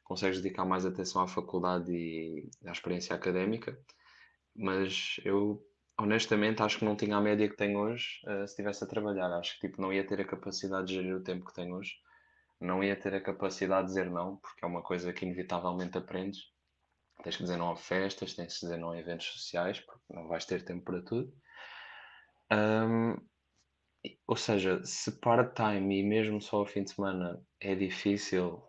consegues 0.03 0.41
dedicar 0.41 0.65
mais 0.65 0.85
atenção 0.85 1.21
à 1.21 1.27
faculdade 1.27 1.91
e 1.91 2.49
à 2.65 2.71
experiência 2.71 3.15
académica. 3.15 3.77
Mas 4.55 5.17
eu 5.23 5.61
honestamente 5.99 6.61
acho 6.63 6.79
que 6.79 6.85
não 6.85 6.95
tinha 6.95 7.17
a 7.17 7.21
média 7.21 7.49
que 7.49 7.57
tenho 7.57 7.79
hoje 7.79 8.07
uh, 8.25 8.47
se 8.47 8.53
estivesse 8.53 8.83
a 8.83 8.87
trabalhar. 8.87 9.31
Acho 9.33 9.59
que 9.59 9.67
tipo, 9.67 9.81
não 9.81 9.93
ia 9.93 10.05
ter 10.05 10.21
a 10.21 10.25
capacidade 10.25 10.87
de 10.87 10.95
gerir 10.95 11.15
o 11.15 11.23
tempo 11.23 11.45
que 11.45 11.53
tenho 11.53 11.75
hoje, 11.75 11.91
não 12.59 12.83
ia 12.83 12.95
ter 12.95 13.13
a 13.13 13.21
capacidade 13.21 13.87
de 13.87 13.93
dizer 13.93 14.09
não, 14.09 14.37
porque 14.37 14.63
é 14.63 14.67
uma 14.67 14.81
coisa 14.81 15.13
que 15.13 15.25
inevitavelmente 15.25 15.97
aprendes. 15.97 16.39
Tens 17.23 17.35
que 17.35 17.43
dizer 17.43 17.57
não 17.57 17.71
a 17.71 17.75
festas, 17.75 18.33
tens 18.33 18.53
que 18.53 18.65
dizer 18.65 18.77
não 18.77 18.91
a 18.91 18.99
eventos 18.99 19.27
sociais, 19.27 19.79
porque 19.79 20.13
não 20.13 20.27
vais 20.27 20.45
ter 20.45 20.63
tempo 20.63 20.85
para 20.85 21.01
tudo. 21.01 21.33
Um, 22.51 23.15
ou 24.25 24.35
seja, 24.35 24.83
se 24.83 25.19
part-time 25.19 25.99
e 25.99 26.03
mesmo 26.03 26.41
só 26.41 26.57
ao 26.57 26.65
fim 26.65 26.83
de 26.83 26.91
semana 26.91 27.41
é 27.59 27.75
difícil, 27.75 28.63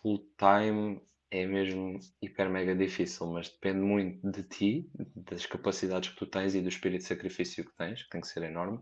full-time 0.00 1.00
é 1.30 1.46
mesmo 1.46 1.98
hiper 2.22 2.48
mega 2.48 2.74
difícil, 2.74 3.26
mas 3.26 3.48
depende 3.48 3.80
muito 3.80 4.30
de 4.30 4.42
ti, 4.44 4.90
das 5.16 5.44
capacidades 5.46 6.10
que 6.10 6.16
tu 6.16 6.26
tens 6.26 6.54
e 6.54 6.60
do 6.60 6.68
espírito 6.68 7.02
de 7.02 7.08
sacrifício 7.08 7.64
que 7.64 7.74
tens, 7.76 8.04
que 8.04 8.10
tem 8.10 8.20
que 8.20 8.28
ser 8.28 8.44
enorme, 8.44 8.80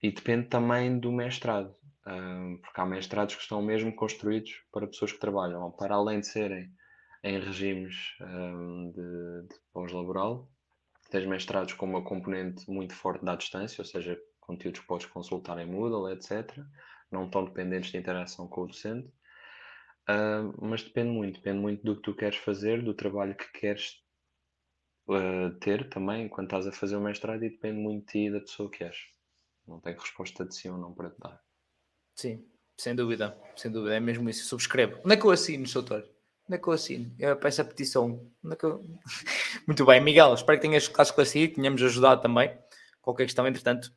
e 0.00 0.12
depende 0.12 0.48
também 0.48 1.00
do 1.00 1.10
mestrado, 1.10 1.74
porque 2.62 2.80
há 2.80 2.86
mestrados 2.86 3.34
que 3.34 3.42
estão 3.42 3.60
mesmo 3.60 3.94
construídos 3.94 4.52
para 4.72 4.86
pessoas 4.86 5.12
que 5.12 5.20
trabalham, 5.20 5.70
para 5.72 5.94
além 5.94 6.20
de 6.20 6.26
serem 6.26 6.72
em 7.22 7.40
regimes 7.40 7.96
um, 8.20 8.90
de, 8.92 9.48
de 9.48 9.60
pós-laboral, 9.72 10.48
tens 11.10 11.26
mestrados 11.26 11.72
com 11.74 11.86
uma 11.86 12.02
componente 12.02 12.70
muito 12.70 12.94
forte 12.94 13.24
da 13.24 13.34
distância, 13.34 13.82
ou 13.82 13.84
seja, 13.84 14.18
conteúdos 14.40 14.80
que 14.80 14.86
podes 14.86 15.06
consultar 15.06 15.58
em 15.58 15.66
Moodle, 15.66 16.12
etc., 16.12 16.56
não 17.10 17.26
estão 17.26 17.44
dependentes 17.44 17.90
de 17.90 17.98
interação 17.98 18.46
com 18.46 18.62
o 18.62 18.66
docente. 18.66 19.08
Uh, 20.08 20.54
mas 20.64 20.82
depende 20.82 21.10
muito, 21.10 21.36
depende 21.36 21.58
muito 21.58 21.84
do 21.84 21.96
que 21.96 22.02
tu 22.02 22.14
queres 22.14 22.36
fazer, 22.38 22.82
do 22.82 22.94
trabalho 22.94 23.36
que 23.36 23.50
queres 23.52 24.02
uh, 25.08 25.50
ter 25.60 25.88
também 25.90 26.24
enquanto 26.24 26.46
estás 26.46 26.66
a 26.66 26.72
fazer 26.72 26.96
o 26.96 27.00
mestrado 27.00 27.44
e 27.44 27.50
depende 27.50 27.78
muito 27.78 28.06
de 28.06 28.12
ti 28.12 28.18
e 28.26 28.32
da 28.32 28.40
pessoa 28.40 28.70
que 28.70 28.84
és. 28.84 28.96
Não 29.66 29.80
tenho 29.80 29.98
resposta 29.98 30.46
de 30.46 30.54
sim 30.54 30.70
ou 30.70 30.78
não 30.78 30.94
para 30.94 31.10
te 31.10 31.18
dar. 31.18 31.47
Sim, 32.18 32.44
sem 32.76 32.96
dúvida, 32.96 33.38
sem 33.54 33.70
dúvida, 33.70 33.94
é 33.94 34.00
mesmo 34.00 34.28
isso. 34.28 34.44
Subscrevo. 34.46 35.00
Onde 35.04 35.14
é 35.14 35.16
que 35.16 35.24
eu 35.24 35.30
assino, 35.30 35.64
doutor? 35.72 36.04
Onde 36.48 36.56
é 36.56 36.58
que 36.58 36.66
eu 36.66 36.72
assino? 36.72 37.14
Eu 37.16 37.36
peço 37.36 37.62
a 37.62 37.64
petição. 37.64 38.28
Onde 38.44 38.54
é 38.54 38.56
que 38.56 38.64
eu... 38.64 38.84
muito 39.68 39.86
bem, 39.86 40.00
Miguel, 40.00 40.34
espero 40.34 40.58
que 40.58 40.66
tenhas 40.66 40.86
ficado 40.86 41.06
esclarecido, 41.06 41.54
tenhamos 41.54 41.80
ajudado 41.80 42.20
também. 42.20 42.58
Qualquer 43.00 43.22
questão, 43.22 43.46
entretanto, 43.46 43.92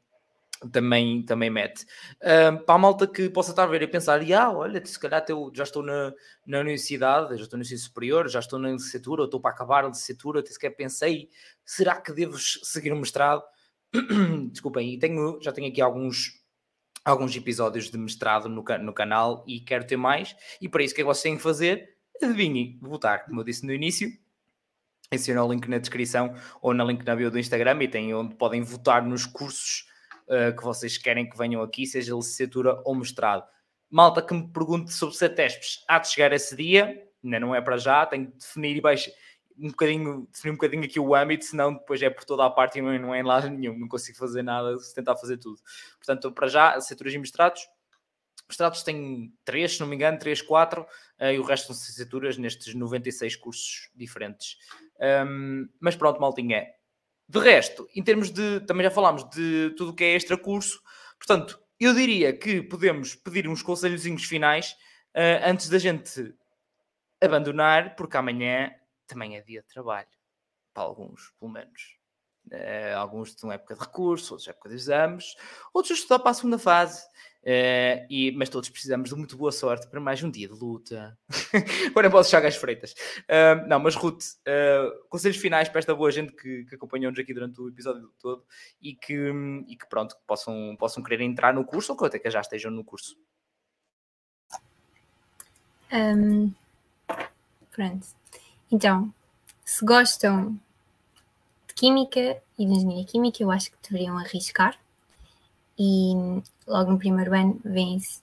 também, 0.71 1.23
também 1.23 1.49
mete. 1.49 1.83
Uh, 2.21 2.63
para 2.63 2.75
a 2.75 2.77
malta 2.77 3.07
que 3.07 3.27
possa 3.27 3.49
estar 3.49 3.63
a 3.63 3.67
ver 3.67 3.81
e 3.81 3.87
pensar, 3.87 4.21
ah, 4.33 4.51
olha, 4.51 4.85
se 4.85 4.99
calhar 4.99 5.25
eu 5.27 5.51
já 5.55 5.63
estou 5.63 5.81
na, 5.81 6.13
na 6.45 6.59
universidade, 6.59 7.35
já 7.37 7.43
estou 7.43 7.57
no 7.57 7.63
ensino 7.63 7.79
superior, 7.79 8.29
já 8.29 8.39
estou 8.39 8.59
na 8.59 8.69
licenciatura, 8.69 9.23
ou 9.23 9.25
estou 9.25 9.39
para 9.39 9.49
acabar 9.49 9.83
a 9.83 9.87
licenciatura, 9.87 10.41
até 10.41 10.51
sequer 10.51 10.69
pensei, 10.75 11.27
será 11.65 11.99
que 11.99 12.13
devo 12.13 12.37
seguir 12.37 12.93
o 12.93 12.97
mestrado? 12.97 13.41
Desculpem, 14.51 14.93
e 14.93 14.99
tenho, 14.99 15.39
já 15.41 15.51
tenho 15.51 15.67
aqui 15.67 15.81
alguns, 15.81 16.40
alguns 17.03 17.35
episódios 17.35 17.89
de 17.89 17.97
mestrado 17.97 18.47
no, 18.47 18.63
no 18.63 18.93
canal 18.93 19.43
e 19.47 19.59
quero 19.59 19.85
ter 19.85 19.97
mais, 19.97 20.35
e 20.61 20.69
para 20.69 20.83
isso 20.83 20.93
o 20.93 20.95
que 20.95 21.01
é 21.01 21.03
que 21.03 21.07
vocês 21.07 21.23
têm 21.23 21.37
que 21.37 21.43
fazer? 21.43 21.91
adivinhem, 22.23 22.77
votar, 22.81 23.25
como 23.25 23.39
eu 23.39 23.43
disse 23.43 23.65
no 23.65 23.73
início. 23.73 24.09
Adiciono 25.11 25.45
o 25.45 25.51
link 25.51 25.67
na 25.67 25.77
descrição 25.77 26.33
ou 26.61 26.73
na 26.73 26.83
link 26.83 27.03
na 27.03 27.15
bio 27.15 27.29
do 27.29 27.39
Instagram 27.39 27.83
e 27.83 27.87
tem 27.87 28.13
onde 28.13 28.35
podem 28.35 28.61
votar 28.61 29.03
nos 29.03 29.25
cursos 29.25 29.85
uh, 30.27 30.55
que 30.55 30.63
vocês 30.63 30.97
querem 30.97 31.29
que 31.29 31.37
venham 31.37 31.61
aqui, 31.61 31.85
seja 31.85 32.15
licenciatura 32.15 32.81
ou 32.85 32.95
mestrado. 32.95 33.43
Malta 33.89 34.21
que 34.21 34.33
me 34.33 34.47
pergunte 34.47 34.93
sobre 34.93 35.15
CETESPs, 35.15 35.83
há 35.87 35.99
de 35.99 36.07
chegar 36.07 36.31
esse 36.31 36.55
dia, 36.55 37.05
ainda 37.21 37.39
não 37.41 37.53
é 37.53 37.59
para 37.59 37.77
já, 37.77 38.05
tenho 38.05 38.27
que 38.27 38.37
definir 38.37 38.77
e 38.77 38.81
baixo 38.81 39.11
um 39.57 39.69
bocadinho, 39.69 40.27
definir 40.31 40.51
um 40.51 40.55
bocadinho 40.55 40.83
aqui 40.83 40.99
o 40.99 41.15
âmbito, 41.15 41.45
senão 41.45 41.73
depois 41.73 42.01
é 42.01 42.09
por 42.09 42.23
toda 42.23 42.45
a 42.45 42.49
parte 42.49 42.79
e 42.79 42.81
não 42.81 43.13
é 43.13 43.19
em 43.19 43.23
lado 43.23 43.49
nenhum, 43.49 43.77
não 43.77 43.87
consigo 43.87 44.17
fazer 44.17 44.43
nada 44.43 44.77
se 44.79 44.93
tentar 44.93 45.15
fazer 45.17 45.37
tudo. 45.37 45.59
Portanto, 45.97 46.31
para 46.31 46.47
já, 46.47 46.75
licenciaturas 46.75 47.13
e 47.13 47.17
mestrados, 47.17 47.61
mestrados 48.51 48.83
têm 48.83 49.33
três, 49.43 49.73
se 49.73 49.79
não 49.79 49.87
me 49.87 49.95
engano, 49.95 50.19
três, 50.19 50.41
quatro, 50.41 50.81
uh, 51.19 51.25
e 51.25 51.39
o 51.39 51.43
resto 51.43 51.67
são 51.67 51.75
licenciaturas 51.75 52.37
nestes 52.37 52.73
96 52.75 53.35
cursos 53.37 53.89
diferentes. 53.95 54.57
Um, 55.25 55.67
mas 55.79 55.95
pronto, 55.95 56.19
maltinha. 56.19 56.67
De 57.27 57.39
resto, 57.39 57.87
em 57.95 58.03
termos 58.03 58.29
de. 58.29 58.59
Também 58.61 58.83
já 58.83 58.91
falámos 58.91 59.23
de 59.29 59.73
tudo 59.77 59.91
o 59.91 59.95
que 59.95 60.03
é 60.03 60.15
extra 60.15 60.37
curso. 60.37 60.81
Portanto, 61.17 61.59
eu 61.79 61.93
diria 61.93 62.33
que 62.33 62.61
podemos 62.61 63.15
pedir 63.15 63.47
uns 63.47 63.61
conselhozinhos 63.61 64.25
finais 64.25 64.73
uh, 65.15 65.47
antes 65.49 65.69
da 65.69 65.79
gente 65.79 66.35
abandonar, 67.21 67.95
porque 67.95 68.17
amanhã 68.17 68.71
também 69.11 69.35
é 69.35 69.41
dia 69.41 69.61
de 69.61 69.67
trabalho. 69.67 70.07
Para 70.73 70.83
alguns, 70.83 71.33
pelo 71.39 71.51
menos. 71.51 71.99
Uh, 72.47 72.97
alguns 72.97 73.29
estão 73.29 73.51
época 73.51 73.75
de 73.75 73.81
recurso, 73.81 74.33
outros 74.33 74.47
época 74.47 74.69
de 74.69 74.75
exames, 74.75 75.35
outros 75.73 75.99
estudar 75.99 76.19
para 76.19 76.31
a 76.31 76.33
segunda 76.33 76.57
fase. 76.57 77.05
Uh, 77.43 78.05
e, 78.09 78.31
mas 78.35 78.49
todos 78.49 78.69
precisamos 78.69 79.09
de 79.09 79.15
muito 79.15 79.35
boa 79.35 79.51
sorte 79.51 79.87
para 79.87 79.99
mais 79.99 80.23
um 80.23 80.29
dia 80.29 80.47
de 80.47 80.53
luta. 80.53 81.17
Agora 81.89 82.09
posso 82.09 82.29
chegar 82.29 82.47
às 82.47 82.55
freitas. 82.55 82.93
Uh, 83.23 83.67
não, 83.67 83.79
mas 83.79 83.95
Ruth, 83.95 84.23
conselhos 85.09 85.37
finais 85.37 85.69
para 85.69 85.79
esta 85.79 85.93
boa 85.93 86.11
gente 86.11 86.33
que, 86.33 86.65
que 86.65 86.75
acompanhou-nos 86.75 87.19
aqui 87.19 87.33
durante 87.33 87.59
o 87.61 87.69
episódio 87.69 88.11
todo 88.19 88.45
e 88.81 88.95
que, 88.95 89.31
e 89.67 89.75
que 89.75 89.87
pronto, 89.87 90.15
que 90.15 90.21
possam, 90.25 90.75
possam 90.79 91.03
querer 91.03 91.23
entrar 91.23 91.53
no 91.53 91.65
curso 91.65 91.91
ou 91.91 91.97
que 91.97 92.05
até 92.05 92.19
que 92.19 92.29
já 92.29 92.41
estejam 92.41 92.71
no 92.71 92.83
curso. 92.83 93.15
Um, 95.91 96.53
pronto. 97.71 98.20
Então, 98.71 99.13
se 99.65 99.85
gostam 99.85 100.57
de 101.67 101.73
Química 101.73 102.41
e 102.57 102.65
de 102.65 102.71
Engenharia 102.71 103.05
Química, 103.05 103.43
eu 103.43 103.51
acho 103.51 103.69
que 103.69 103.77
deveriam 103.89 104.17
arriscar 104.17 104.77
e 105.77 106.13
logo 106.67 106.91
no 106.91 106.97
primeiro 106.97 107.33
ano 107.33 107.59
vêm-se. 107.65 108.21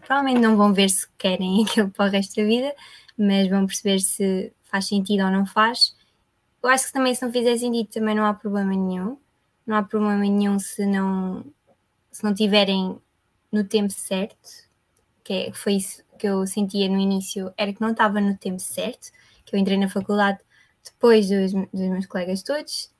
Provavelmente 0.00 0.40
não 0.40 0.56
vão 0.56 0.74
ver 0.74 0.90
se 0.90 1.06
querem 1.16 1.62
aquilo 1.64 1.90
para 1.90 2.06
o 2.06 2.10
resto 2.10 2.36
da 2.36 2.44
vida, 2.44 2.74
mas 3.16 3.48
vão 3.48 3.66
perceber 3.66 4.00
se 4.00 4.52
faz 4.64 4.88
sentido 4.88 5.24
ou 5.24 5.30
não 5.30 5.46
faz. 5.46 5.96
Eu 6.62 6.68
acho 6.68 6.86
que 6.86 6.92
também 6.92 7.14
se 7.14 7.24
não 7.24 7.32
fizer 7.32 7.56
sentido 7.56 7.88
também 7.88 8.14
não 8.14 8.26
há 8.26 8.34
problema 8.34 8.70
nenhum. 8.70 9.16
Não 9.66 9.76
há 9.76 9.82
problema 9.82 10.18
nenhum 10.18 10.58
se 10.58 10.84
não, 10.84 11.44
se 12.10 12.22
não 12.24 12.34
tiverem 12.34 13.00
no 13.50 13.64
tempo 13.64 13.92
certo, 13.92 14.68
que 15.22 15.32
é, 15.32 15.52
foi 15.52 15.74
isso 15.74 16.02
que 16.18 16.26
eu 16.26 16.46
sentia 16.46 16.88
no 16.88 16.98
início, 16.98 17.52
era 17.56 17.72
que 17.72 17.80
não 17.80 17.90
estava 17.90 18.20
no 18.20 18.36
tempo 18.36 18.60
certo, 18.60 19.10
que 19.52 19.56
eu 19.56 19.60
entrei 19.60 19.76
na 19.76 19.88
faculdade 19.88 20.38
depois 20.82 21.28
dos, 21.28 21.52
dos 21.52 21.88
meus 21.90 22.06
colegas 22.06 22.42
todos, 22.42 22.90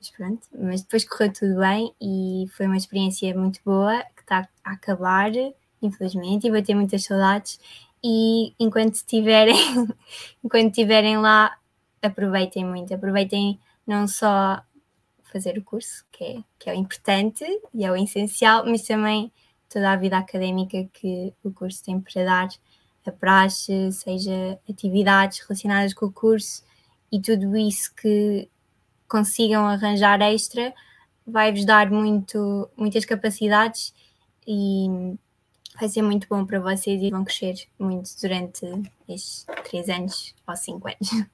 mas 0.00 0.10
pronto, 0.10 0.48
mas 0.58 0.82
depois 0.82 1.08
correu 1.08 1.32
tudo 1.32 1.60
bem 1.60 1.94
e 2.00 2.46
foi 2.56 2.66
uma 2.66 2.76
experiência 2.76 3.32
muito 3.38 3.60
boa 3.64 4.02
que 4.16 4.22
está 4.22 4.48
a 4.64 4.72
acabar, 4.72 5.30
infelizmente, 5.80 6.46
e 6.46 6.50
vou 6.50 6.60
ter 6.60 6.74
muitas 6.74 7.04
saudades. 7.04 7.60
E 8.02 8.52
enquanto 8.58 8.96
estiverem, 8.96 9.54
enquanto 10.42 10.70
estiverem 10.70 11.18
lá, 11.18 11.56
aproveitem 12.02 12.64
muito, 12.64 12.92
aproveitem 12.92 13.60
não 13.86 14.08
só 14.08 14.60
fazer 15.22 15.56
o 15.56 15.62
curso, 15.62 16.04
que 16.10 16.24
é, 16.24 16.44
que 16.58 16.68
é 16.68 16.72
o 16.72 16.76
importante 16.76 17.44
e 17.72 17.84
é 17.84 17.90
o 17.90 17.96
essencial, 17.96 18.66
mas 18.66 18.82
também 18.82 19.32
toda 19.68 19.92
a 19.92 19.96
vida 19.96 20.18
académica 20.18 20.84
que 20.92 21.32
o 21.44 21.52
curso 21.52 21.84
tem 21.84 22.00
para 22.00 22.24
dar, 22.24 22.48
a 23.06 23.12
praxe, 23.12 23.90
seja 23.92 24.58
atividades 24.68 25.40
relacionadas 25.40 25.92
com 25.94 26.06
o 26.06 26.12
curso 26.12 26.62
e 27.10 27.20
tudo 27.20 27.56
isso 27.56 27.94
que 27.94 28.48
consigam 29.08 29.66
arranjar 29.66 30.20
extra, 30.22 30.72
vai-vos 31.26 31.64
dar 31.64 31.90
muito, 31.90 32.68
muitas 32.76 33.04
capacidades 33.04 33.94
e 34.46 35.16
vai 35.78 35.88
ser 35.88 36.02
muito 36.02 36.26
bom 36.28 36.44
para 36.44 36.60
vocês 36.60 37.02
e 37.02 37.10
vão 37.10 37.24
crescer 37.24 37.66
muito 37.78 38.08
durante 38.20 38.66
estes 39.08 39.46
três 39.64 39.88
anos 39.88 40.34
ou 40.46 40.56
cinco 40.56 40.88
anos. 40.88 41.26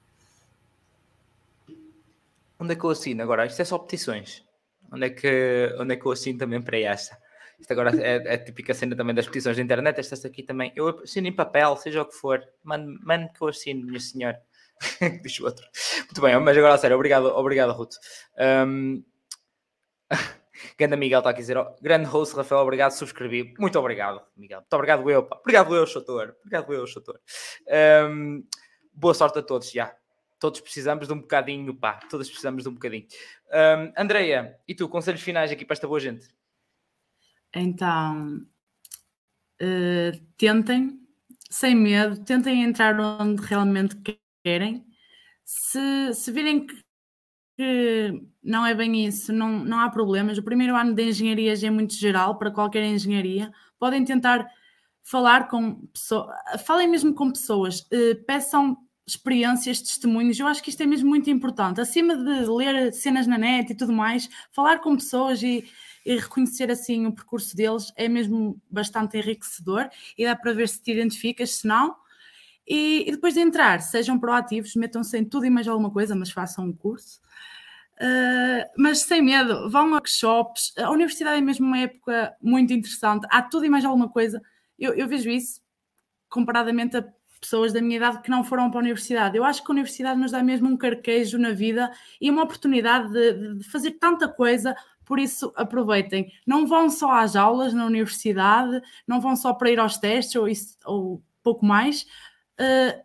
Onde 2.59 2.73
é 2.73 2.75
que 2.75 2.83
eu 2.83 2.89
assino 2.89 3.23
agora? 3.23 3.45
Isto 3.45 3.61
é 3.61 3.65
só 3.65 3.77
petições. 3.77 4.43
Onde 4.91 5.05
é 5.05 5.09
que, 5.09 5.75
onde 5.79 5.93
é 5.93 5.97
que 5.97 6.05
eu 6.05 6.11
assino 6.11 6.39
também 6.39 6.61
para 6.61 6.77
esta? 6.77 7.17
Isto 7.59 7.73
agora 7.73 7.91
é, 8.01 8.17
é 8.25 8.33
a 8.35 8.43
típica 8.43 8.73
cena 8.73 8.95
também 8.95 9.13
das 9.13 9.25
petições 9.25 9.57
da 9.57 9.63
internet. 9.63 9.99
Esta 9.99 10.27
aqui 10.27 10.43
também. 10.43 10.71
Eu 10.75 11.01
assino 11.03 11.27
em 11.27 11.35
papel, 11.35 11.75
seja 11.75 12.01
o 12.01 12.05
que 12.05 12.15
for. 12.15 12.41
Mande, 12.63 12.97
mande 13.03 13.33
que 13.33 13.41
eu 13.41 13.47
assino, 13.49 13.85
minha 13.85 13.99
senhora. 13.99 14.41
Diz 15.21 15.39
o 15.39 15.45
outro. 15.45 15.65
Muito 16.05 16.21
bem, 16.21 16.39
mas 16.39 16.57
agora 16.57 16.73
a 16.73 16.77
sério, 16.77 16.95
obrigado, 16.95 17.25
obrigado 17.25 17.73
Ruth. 17.73 17.95
Um... 18.37 19.03
Grande 20.77 20.95
Miguel 20.97 21.19
está 21.19 21.29
aqui 21.29 21.39
a 21.39 21.41
dizer, 21.41 21.57
grande 21.81 22.05
host 22.05 22.35
Rafael, 22.35 22.61
obrigado, 22.61 22.91
subscrevi. 22.91 23.53
Muito 23.59 23.77
obrigado, 23.77 24.21
Miguel. 24.35 24.59
Muito 24.59 24.73
obrigado 24.73 25.09
eu, 25.09 25.23
pá. 25.23 25.37
Obrigado 25.39 25.75
eu, 25.75 25.85
Chator. 25.85 26.35
Obrigado 26.39 26.73
eu, 26.73 26.87
Chator. 26.87 27.19
Um... 28.09 28.43
Boa 28.93 29.13
sorte 29.13 29.39
a 29.39 29.43
todos, 29.43 29.71
já. 29.71 29.93
Todos 30.39 30.61
precisamos 30.61 31.07
de 31.07 31.13
um 31.13 31.19
bocadinho, 31.19 31.75
pá. 31.75 31.99
Todos 32.09 32.27
precisamos 32.27 32.63
de 32.63 32.69
um 32.69 32.73
bocadinho. 32.73 33.05
Um... 33.51 33.93
Andreia, 33.97 34.57
e 34.67 34.73
tu, 34.73 34.87
conselhos 34.87 35.21
finais 35.21 35.51
aqui 35.51 35.65
para 35.65 35.73
esta 35.73 35.87
boa 35.87 35.99
gente? 35.99 36.27
Então, 37.55 38.41
uh, 39.61 40.25
tentem, 40.37 40.99
sem 41.49 41.75
medo, 41.75 42.23
tentem 42.23 42.63
entrar 42.63 42.99
onde 42.99 43.41
realmente 43.41 43.97
querem. 44.43 44.85
Se, 45.43 46.13
se 46.13 46.31
virem 46.31 46.67
que, 46.67 46.83
que, 47.57 48.21
não 48.43 48.65
é 48.65 48.75
bem 48.75 49.05
isso, 49.05 49.33
não, 49.33 49.63
não 49.63 49.79
há 49.79 49.89
problemas. 49.89 50.37
O 50.37 50.43
primeiro 50.43 50.75
ano 50.75 50.93
de 50.93 51.09
engenharia 51.09 51.53
é 51.53 51.69
muito 51.69 51.95
geral 51.95 52.37
para 52.37 52.51
qualquer 52.51 52.83
engenharia. 52.83 53.51
Podem 53.79 54.05
tentar 54.05 54.47
falar 55.01 55.47
com 55.47 55.87
pessoas, 55.87 56.27
falem 56.65 56.87
mesmo 56.87 57.15
com 57.15 57.31
pessoas, 57.31 57.81
uh, 57.81 58.23
peçam 58.27 58.77
experiências, 59.07 59.81
testemunhos. 59.81 60.39
Eu 60.39 60.45
acho 60.45 60.61
que 60.61 60.69
isto 60.69 60.83
é 60.83 60.85
mesmo 60.85 61.09
muito 61.09 61.29
importante. 61.31 61.81
Acima 61.81 62.15
de 62.15 62.45
ler 62.45 62.93
cenas 62.93 63.25
na 63.25 63.37
net 63.37 63.71
e 63.71 63.75
tudo 63.75 63.91
mais, 63.91 64.29
falar 64.51 64.79
com 64.79 64.95
pessoas 64.95 65.41
e, 65.41 65.65
e 66.05 66.15
reconhecer 66.15 66.71
assim 66.71 67.05
o 67.05 67.13
percurso 67.13 67.55
deles 67.55 67.91
é 67.95 68.07
mesmo 68.07 68.61
bastante 68.69 69.17
enriquecedor 69.17 69.89
e 70.17 70.25
dá 70.25 70.35
para 70.35 70.53
ver 70.53 70.67
se 70.69 70.81
te 70.81 70.91
identificas, 70.91 71.55
se 71.55 71.67
não 71.67 71.95
e, 72.69 73.05
e, 73.07 73.11
depois 73.11 73.33
de 73.33 73.39
entrar, 73.39 73.81
sejam 73.81 74.19
proativos, 74.19 74.75
metam-se 74.75 75.17
em 75.17 75.25
tudo 75.25 75.45
e 75.45 75.49
mais 75.49 75.67
alguma 75.67 75.89
coisa, 75.89 76.15
mas 76.15 76.29
façam 76.29 76.65
um 76.65 76.73
curso. 76.73 77.19
Uh, 77.95 78.63
mas 78.77 79.01
sem 79.01 79.23
medo, 79.23 79.69
vão 79.71 79.87
a 79.87 79.91
workshops. 79.93 80.71
A 80.77 80.91
universidade 80.91 81.39
é 81.39 81.41
mesmo 81.41 81.65
uma 81.65 81.79
época 81.79 82.35
muito 82.39 82.71
interessante. 82.71 83.25
Há 83.31 83.41
tudo 83.41 83.65
e 83.65 83.69
mais 83.69 83.83
alguma 83.83 84.07
coisa. 84.07 84.39
Eu, 84.77 84.93
eu 84.93 85.07
vejo 85.07 85.31
isso 85.31 85.61
comparadamente 86.29 86.95
a 86.95 87.03
pessoas 87.39 87.73
da 87.73 87.81
minha 87.81 87.97
idade 87.97 88.21
que 88.21 88.29
não 88.29 88.43
foram 88.43 88.69
para 88.69 88.79
a 88.79 88.83
universidade. 88.83 89.37
Eu 89.37 89.43
acho 89.43 89.63
que 89.63 89.71
a 89.71 89.73
universidade 89.73 90.19
nos 90.19 90.31
dá 90.31 90.43
mesmo 90.43 90.67
um 90.67 90.77
carquejo 90.77 91.37
na 91.37 91.51
vida 91.51 91.91
e 92.19 92.29
uma 92.29 92.43
oportunidade 92.43 93.11
de, 93.11 93.55
de 93.55 93.63
fazer 93.69 93.91
tanta 93.91 94.27
coisa 94.27 94.75
por 95.09 95.17
isso 95.17 95.51
aproveitem. 95.55 96.31
Não 96.45 96.67
vão 96.67 96.87
só 96.87 97.11
às 97.11 97.35
aulas 97.35 97.73
na 97.73 97.83
universidade, 97.83 98.79
não 99.07 99.19
vão 99.19 99.35
só 99.35 99.55
para 99.55 99.71
ir 99.71 99.79
aos 99.79 99.97
testes 99.97 100.35
ou, 100.35 100.47
isso, 100.47 100.77
ou 100.85 101.23
pouco 101.41 101.65
mais, 101.65 102.03
uh, 102.61 103.03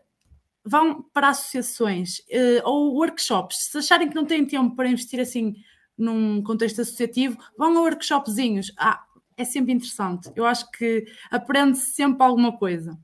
vão 0.62 1.02
para 1.14 1.30
associações 1.30 2.18
uh, 2.18 2.60
ou 2.64 2.92
workshops. 2.94 3.70
Se 3.70 3.78
acharem 3.78 4.10
que 4.10 4.14
não 4.14 4.26
têm 4.26 4.44
tempo 4.44 4.76
para 4.76 4.86
investir 4.86 5.18
assim 5.18 5.54
num 5.96 6.42
contexto 6.42 6.82
associativo, 6.82 7.38
vão 7.56 7.74
a 7.78 7.80
workshopzinhos. 7.80 8.70
Ah, 8.78 9.02
é 9.34 9.44
sempre 9.44 9.72
interessante. 9.72 10.30
Eu 10.36 10.44
acho 10.44 10.70
que 10.72 11.06
aprende-se 11.30 11.92
sempre 11.92 12.22
alguma 12.22 12.56
coisa. 12.58 12.98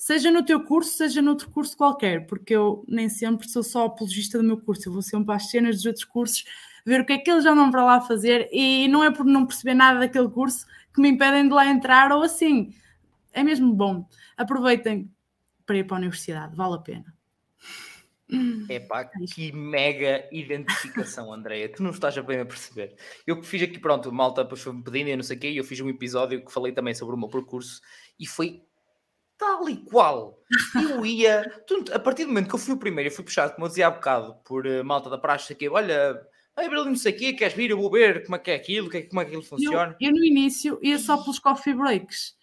Seja 0.00 0.30
no 0.30 0.42
teu 0.42 0.64
curso, 0.64 0.96
seja 0.96 1.20
noutro 1.20 1.50
curso 1.50 1.76
qualquer, 1.76 2.26
porque 2.26 2.56
eu 2.56 2.82
nem 2.88 3.06
sempre 3.06 3.46
sou 3.46 3.62
só 3.62 3.84
apologista 3.84 4.38
do 4.38 4.44
meu 4.44 4.56
curso, 4.56 4.88
eu 4.88 4.92
vou 4.94 5.02
sempre 5.02 5.34
às 5.34 5.50
cenas 5.50 5.76
dos 5.76 5.84
outros 5.84 6.06
cursos, 6.06 6.42
ver 6.86 7.02
o 7.02 7.04
que 7.04 7.12
é 7.12 7.18
que 7.18 7.30
eles 7.30 7.44
já 7.44 7.54
vão 7.54 7.70
para 7.70 7.84
lá 7.84 8.00
fazer, 8.00 8.48
e 8.50 8.88
não 8.88 9.04
é 9.04 9.10
por 9.10 9.26
não 9.26 9.44
perceber 9.44 9.74
nada 9.74 9.98
daquele 9.98 10.30
curso 10.30 10.64
que 10.94 11.02
me 11.02 11.10
impedem 11.10 11.46
de 11.46 11.52
lá 11.52 11.66
entrar 11.66 12.12
ou 12.12 12.22
assim. 12.22 12.74
É 13.30 13.42
mesmo 13.42 13.74
bom. 13.74 14.08
Aproveitem 14.38 15.12
para 15.66 15.76
ir 15.76 15.84
para 15.84 15.98
a 15.98 16.00
universidade, 16.00 16.56
vale 16.56 16.76
a 16.76 16.78
pena. 16.78 17.14
Epá, 18.70 19.04
que 19.04 19.52
mega 19.52 20.26
identificação, 20.32 21.30
Andréia. 21.30 21.68
Tu 21.68 21.82
não 21.82 21.90
estás 21.90 22.16
a 22.16 22.22
bem 22.22 22.40
a 22.40 22.46
perceber. 22.46 22.96
Eu 23.26 23.42
fiz 23.42 23.60
aqui, 23.64 23.78
pronto, 23.78 24.10
malta 24.10 24.44
depois 24.44 24.62
foi-me 24.62 24.82
pedindo 24.82 25.10
e 25.10 25.16
não 25.16 25.22
sei 25.22 25.36
o 25.36 25.40
quê, 25.40 25.50
e 25.50 25.58
eu 25.58 25.64
fiz 25.64 25.78
um 25.80 25.90
episódio 25.90 26.42
que 26.42 26.50
falei 26.50 26.72
também 26.72 26.94
sobre 26.94 27.14
o 27.14 27.18
meu 27.18 27.28
percurso 27.28 27.82
e 28.18 28.26
foi 28.26 28.62
tal 29.40 29.68
e 29.68 29.76
qual. 29.78 30.38
Eu 30.74 31.04
ia, 31.06 31.50
a 31.92 31.98
partir 31.98 32.24
do 32.24 32.28
momento 32.28 32.48
que 32.48 32.54
eu 32.54 32.58
fui 32.58 32.74
o 32.74 32.78
primeiro, 32.78 33.10
eu 33.10 33.14
fui 33.14 33.24
puxado, 33.24 33.54
como 33.54 33.64
eu 33.64 33.68
dizia 33.68 33.86
há 33.86 33.90
bocado, 33.90 34.34
por 34.44 34.66
uh, 34.66 34.84
malta 34.84 35.08
da 35.08 35.16
praxe, 35.16 35.54
aqui, 35.54 35.68
olha, 35.68 36.20
não 36.56 36.94
sei 36.94 37.12
o 37.12 37.16
quê, 37.16 37.32
queres 37.32 37.56
vir, 37.56 37.70
eu 37.70 37.78
vou 37.78 37.90
ver 37.90 38.24
como 38.24 38.36
é 38.36 38.38
que 38.38 38.50
é 38.50 38.54
aquilo, 38.54 38.94
é 38.94 39.02
como 39.02 39.20
é 39.20 39.24
que 39.24 39.28
aquilo 39.30 39.42
funciona. 39.42 39.96
Eu, 39.98 40.10
eu 40.10 40.12
no 40.14 40.24
início 40.24 40.78
ia 40.82 40.98
só 40.98 41.16
pelos 41.16 41.38
coffee 41.38 41.72
breaks. 41.72 42.38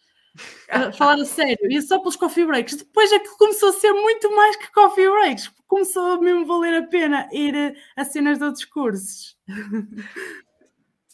Uh, 0.69 0.91
falar 0.98 1.22
a 1.22 1.26
sério, 1.26 1.72
ia 1.72 1.82
só 1.82 1.99
pelos 1.99 2.15
coffee 2.15 2.45
breaks. 2.45 2.78
Depois 2.78 3.11
é 3.11 3.19
que 3.19 3.38
começou 3.38 3.69
a 3.69 3.74
ser 3.74 3.94
muito 3.94 4.36
mais 4.36 4.56
que 4.56 4.72
coffee 4.72 5.10
breaks. 5.10 5.52
Começou 5.68 6.14
a 6.14 6.22
mesmo 6.22 6.45
valer 6.45 6.82
a 6.82 6.88
pena 6.88 7.30
ir 7.32 7.78
a 7.95 8.03
cenas 8.06 8.40
de 8.40 8.45
outros 8.45 8.65
cursos. 8.65 9.38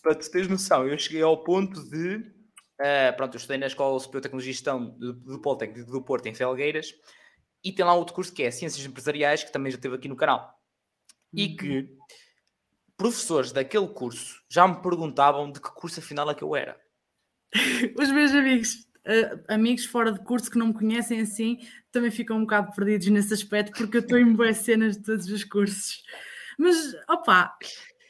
Para 0.02 0.16
tu 0.16 0.30
teres 0.32 0.48
noção, 0.48 0.88
eu 0.88 0.98
cheguei 0.98 1.22
ao 1.22 1.44
ponto 1.44 1.82
de 1.90 2.43
Uh, 2.80 3.16
pronto, 3.16 3.36
eu 3.36 3.38
estudei 3.38 3.58
na 3.58 3.68
Escola 3.68 4.00
Superior 4.00 4.22
de 4.22 4.24
Tecnologia 4.24 4.52
e 4.52 4.54
Gestão 4.54 4.86
do, 4.98 5.14
do 5.14 5.40
Politécnico 5.40 5.92
do 5.92 6.02
Porto, 6.02 6.26
em 6.26 6.34
Felgueiras, 6.34 6.94
e 7.64 7.72
tem 7.72 7.86
lá 7.86 7.94
outro 7.94 8.16
curso 8.16 8.34
que 8.34 8.44
é 8.44 8.52
Ciências 8.52 8.86
Empresariais, 8.86 9.44
que 9.44 9.52
também 9.52 9.72
já 9.72 9.78
teve 9.78 9.96
aqui 9.96 10.08
no 10.08 10.16
canal. 10.16 10.60
E 11.32 11.48
uhum. 11.48 11.56
que 11.56 11.90
professores 12.98 13.52
daquele 13.52 13.88
curso 13.88 14.42
já 14.50 14.68
me 14.68 14.82
perguntavam 14.82 15.52
de 15.52 15.62
que 15.62 15.70
curso 15.74 16.00
afinal 16.00 16.30
é 16.30 16.36
que 16.36 16.44
eu 16.44 16.56
era. 16.56 16.80
Os 17.98 18.12
meus 18.12 18.32
amigos, 18.32 18.88
uh, 19.08 19.44
amigos 19.48 19.86
fora 19.86 20.12
de 20.12 20.20
curso 20.20 20.50
que 20.50 20.58
não 20.58 20.68
me 20.68 20.74
conhecem 20.74 21.22
assim, 21.22 21.60
também 21.92 22.12
ficam 22.12 22.38
um 22.38 22.42
bocado 22.42 22.74
perdidos 22.76 23.08
nesse 23.08 23.34
aspecto, 23.34 23.78
porque 23.78 23.98
eu 23.98 24.02
estou 24.02 24.18
em 24.18 24.34
boas 24.34 24.58
cenas 24.58 24.98
de 24.98 25.04
todos 25.04 25.28
os 25.28 25.44
cursos. 25.44 26.04
Mas, 26.58 26.96
opa, 27.08 27.56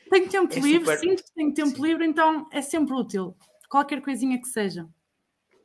tenho 0.09 0.29
tempo 0.29 0.53
é 0.53 0.59
livre, 0.59 0.95
super... 0.95 0.99
sinto 0.99 1.23
que 1.23 1.33
tenho 1.33 1.53
tempo 1.53 1.75
Sim. 1.75 1.81
livre, 1.81 2.05
então 2.05 2.47
é 2.51 2.61
sempre 2.61 2.93
útil 2.93 3.37
qualquer 3.73 4.01
coisinha 4.01 4.39
que 4.39 4.47
seja. 4.47 4.87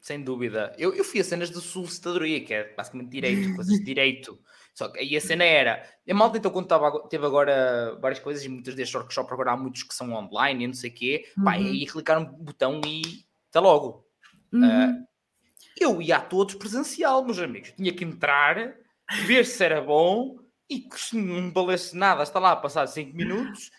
Sem 0.00 0.24
dúvida. 0.24 0.74
Eu, 0.78 0.94
eu 0.94 1.04
fui 1.04 1.20
a 1.20 1.24
cenas 1.24 1.50
de 1.50 1.60
solicitadoria, 1.60 2.42
que 2.42 2.54
é 2.54 2.74
basicamente 2.74 3.10
direito, 3.10 3.52
coisas 3.54 3.78
de 3.78 3.84
direito. 3.84 4.40
Só 4.72 4.88
que 4.88 5.00
aí 5.00 5.14
a 5.14 5.20
cena 5.20 5.44
era. 5.44 5.86
A 6.08 6.14
malta, 6.14 6.38
então, 6.38 6.50
quando 6.50 6.66
tava, 6.66 7.06
teve 7.08 7.26
agora 7.26 7.98
várias 8.00 8.18
coisas, 8.18 8.42
e 8.42 8.48
muitas 8.48 8.74
destes 8.74 8.94
workshops 8.94 9.30
agora 9.30 9.52
há 9.52 9.56
muitos 9.58 9.82
que 9.82 9.94
são 9.94 10.14
online 10.14 10.64
e 10.64 10.66
não 10.66 10.74
sei 10.74 10.88
o 10.88 10.94
quê, 10.94 11.24
uhum. 11.36 11.44
pá, 11.44 11.52
aí 11.52 11.86
clicar 11.86 12.18
um 12.18 12.24
botão 12.24 12.80
e 12.86 13.02
está 13.46 13.60
logo. 13.60 14.06
Uhum. 14.50 14.64
Uh, 14.64 15.06
eu 15.78 16.00
ia 16.00 16.16
a 16.16 16.20
todos 16.22 16.54
presencial, 16.54 17.22
meus 17.22 17.38
amigos. 17.38 17.72
Tinha 17.72 17.92
que 17.92 18.04
entrar, 18.04 18.74
ver 19.26 19.44
se 19.44 19.62
era 19.62 19.82
bom 19.82 20.38
e 20.70 20.80
que 20.80 20.98
se 20.98 21.14
não 21.14 21.52
valesse 21.52 21.94
nada, 21.94 22.22
está 22.22 22.38
lá, 22.38 22.56
passar 22.56 22.86
5 22.86 23.14
minutos, 23.14 23.70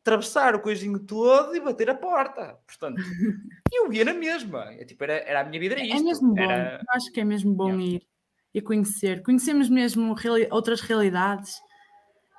atravessar 0.00 0.54
o 0.54 0.60
coisinho 0.60 0.98
todo 0.98 1.54
e 1.54 1.60
bater 1.60 1.90
a 1.90 1.94
porta. 1.94 2.58
Portanto, 2.66 2.96
eu 3.72 3.92
ia 3.92 4.04
na 4.04 4.14
mesma. 4.14 4.72
É, 4.72 4.84
tipo, 4.84 5.02
era, 5.04 5.14
era 5.14 5.40
a 5.40 5.44
minha 5.44 5.60
vida, 5.60 5.74
é 5.74 5.84
isto. 5.84 5.98
É 5.98 6.02
mesmo 6.02 6.34
bom. 6.34 6.40
Era... 6.40 6.80
Eu 6.80 6.86
acho 6.90 7.12
que 7.12 7.20
é 7.20 7.24
mesmo 7.24 7.54
bom 7.54 7.68
yeah. 7.68 7.84
ir 7.84 8.06
e 8.54 8.60
conhecer. 8.60 9.22
Conhecemos 9.22 9.68
mesmo 9.68 10.12
reali 10.14 10.48
outras 10.50 10.80
realidades 10.80 11.60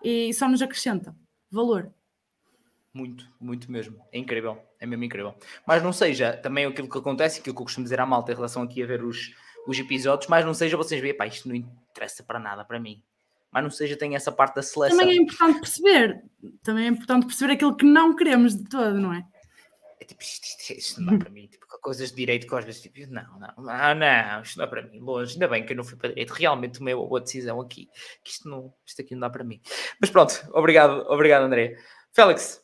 e 0.04 0.34
só 0.34 0.48
nos 0.48 0.62
acrescenta 0.62 1.16
valor. 1.52 1.92
Muito, 2.94 3.30
muito 3.40 3.72
mesmo. 3.72 4.00
É 4.12 4.18
incrível. 4.18 4.58
É 4.80 4.86
mesmo 4.86 5.04
incrível. 5.04 5.36
Mas 5.66 5.84
não 5.84 5.94
seja 5.94 6.34
também 6.34 6.66
aquilo 6.66 6.90
que 6.90 6.98
acontece, 6.98 7.40
aquilo 7.40 7.56
que 7.56 7.62
eu 7.62 7.66
costumo 7.66 7.84
dizer 7.84 8.00
à 8.00 8.06
malta 8.06 8.32
em 8.32 8.36
relação 8.36 8.64
aqui 8.64 8.82
a 8.82 8.88
ver 8.88 9.04
os, 9.04 9.36
os 9.68 9.78
episódios, 9.78 10.28
mas 10.28 10.46
não 10.46 10.54
seja 10.54 10.78
vocês 10.78 11.00
verem, 11.00 11.16
pá, 11.16 11.28
isto 11.28 11.48
não 11.48 11.56
interessa 11.56 12.24
para 12.24 12.40
nada 12.40 12.66
para 12.66 12.80
mim 12.80 13.04
mas 13.52 13.64
não 13.64 13.70
seja 13.70 13.98
tem 13.98 14.16
essa 14.16 14.32
parte 14.32 14.56
da 14.56 14.64
seleção. 14.64 14.98
Também 14.98 15.18
é 15.18 15.22
importante 15.22 15.60
perceber, 15.60 16.24
também 16.64 16.86
é 16.86 16.88
importante 16.88 17.26
perceber 17.26 17.54
aquilo 17.54 17.76
que 17.76 17.86
não 17.86 18.16
queremos 18.16 18.56
de 18.56 18.64
todo, 18.66 19.00
não 19.00 19.14
é? 19.14 19.26
É 20.00 20.06
tipo, 20.06 20.22
isto, 20.22 20.46
isto, 20.46 20.74
isto 20.74 21.02
não 21.02 21.16
é 21.16 21.18
para 21.18 21.30
mim, 21.30 21.48
tipo, 21.48 21.66
coisas 21.82 22.10
de 22.10 22.16
direito 22.16 22.48
que 22.48 22.56
às 22.56 22.66
vezes 22.66 22.82
tipo, 22.82 23.00
não, 23.10 23.40
não, 23.40 23.64
não, 23.64 23.96
não, 23.96 24.42
isto 24.42 24.58
não 24.58 24.66
é 24.66 24.68
para 24.68 24.82
mim, 24.84 25.00
longe, 25.00 25.34
ainda 25.34 25.48
bem 25.48 25.66
que 25.66 25.74
eu 25.74 25.78
não 25.78 25.84
fui 25.84 25.98
para 25.98 26.10
direito, 26.10 26.32
realmente 26.32 26.80
tomei 26.80 26.94
uma 26.94 27.08
boa 27.08 27.22
decisão 27.22 27.60
aqui, 27.62 27.90
que 28.24 28.32
isto, 28.32 28.50
não, 28.50 28.74
isto 28.86 29.02
aqui 29.02 29.14
não 29.16 29.22
dá 29.22 29.30
para 29.30 29.44
mim. 29.44 29.62
Mas 30.00 30.10
pronto, 30.10 30.34
obrigado, 30.54 31.06
obrigado 31.10 31.44
André. 31.44 31.78
Félix, 32.12 32.62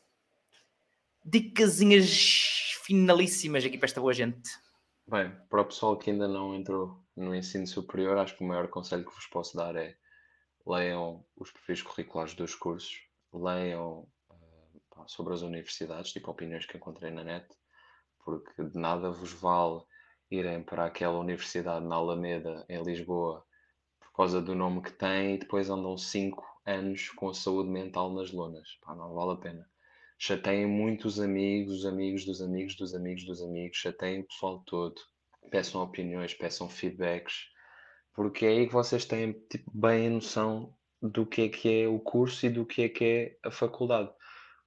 dicasinhas 1.23 2.73
finalíssimas 2.83 3.63
aqui 3.63 3.77
para 3.77 3.85
esta 3.87 4.01
boa 4.01 4.13
gente. 4.13 4.51
Bem, 5.07 5.31
para 5.49 5.61
o 5.61 5.65
pessoal 5.65 5.97
que 5.97 6.11
ainda 6.11 6.27
não 6.27 6.53
entrou 6.53 7.01
no 7.15 7.33
ensino 7.33 7.65
superior, 7.65 8.17
acho 8.17 8.37
que 8.37 8.43
o 8.43 8.47
maior 8.47 8.67
conselho 8.67 9.05
que 9.05 9.13
vos 9.13 9.27
posso 9.27 9.55
dar 9.55 9.75
é 9.75 9.95
leiam 10.65 11.25
os 11.35 11.51
perfis 11.51 11.81
curriculares 11.81 12.33
dos 12.33 12.55
cursos, 12.55 13.01
leiam 13.33 14.07
uh, 14.29 15.07
sobre 15.07 15.33
as 15.33 15.41
universidades, 15.41 16.11
tipo 16.11 16.31
opiniões 16.31 16.65
que 16.65 16.77
encontrei 16.77 17.11
na 17.11 17.23
net, 17.23 17.47
porque 18.23 18.63
de 18.63 18.77
nada 18.77 19.11
vos 19.11 19.33
vale 19.33 19.81
irem 20.31 20.63
para 20.63 20.85
aquela 20.85 21.19
universidade 21.19 21.85
na 21.85 21.95
Alameda, 21.95 22.65
em 22.69 22.81
Lisboa, 22.81 23.45
por 23.99 24.11
causa 24.13 24.41
do 24.41 24.55
nome 24.55 24.81
que 24.81 24.91
tem, 24.91 25.35
e 25.35 25.37
depois 25.37 25.69
andam 25.69 25.97
5 25.97 26.43
anos 26.65 27.09
com 27.09 27.29
a 27.29 27.33
saúde 27.33 27.69
mental 27.69 28.13
nas 28.13 28.31
lonas. 28.31 28.77
Pá, 28.81 28.95
não 28.95 29.13
vale 29.13 29.33
a 29.33 29.35
pena. 29.35 29.69
Chateiem 30.17 30.65
muitos 30.65 31.19
amigos, 31.19 31.79
os 31.79 31.85
amigos 31.85 32.25
dos 32.25 32.41
amigos 32.41 32.75
dos 32.75 32.93
amigos 32.93 33.25
dos 33.25 33.41
amigos, 33.41 33.77
chateiem 33.77 34.21
o 34.21 34.27
pessoal 34.27 34.63
todo. 34.65 34.95
Peçam 35.51 35.83
opiniões, 35.83 36.33
peçam 36.33 36.69
feedbacks 36.69 37.52
porque 38.13 38.45
é 38.45 38.49
aí 38.49 38.67
que 38.67 38.73
vocês 38.73 39.05
têm 39.05 39.33
tipo, 39.49 39.69
bem 39.73 40.07
a 40.07 40.09
noção 40.11 40.73
do 41.01 41.25
que 41.25 41.41
é 41.43 41.49
que 41.49 41.83
é 41.83 41.87
o 41.87 41.99
curso 41.99 42.45
e 42.45 42.49
do 42.49 42.65
que 42.65 42.83
é 42.83 42.89
que 42.89 43.03
é 43.03 43.37
a 43.47 43.51
faculdade. 43.51 44.09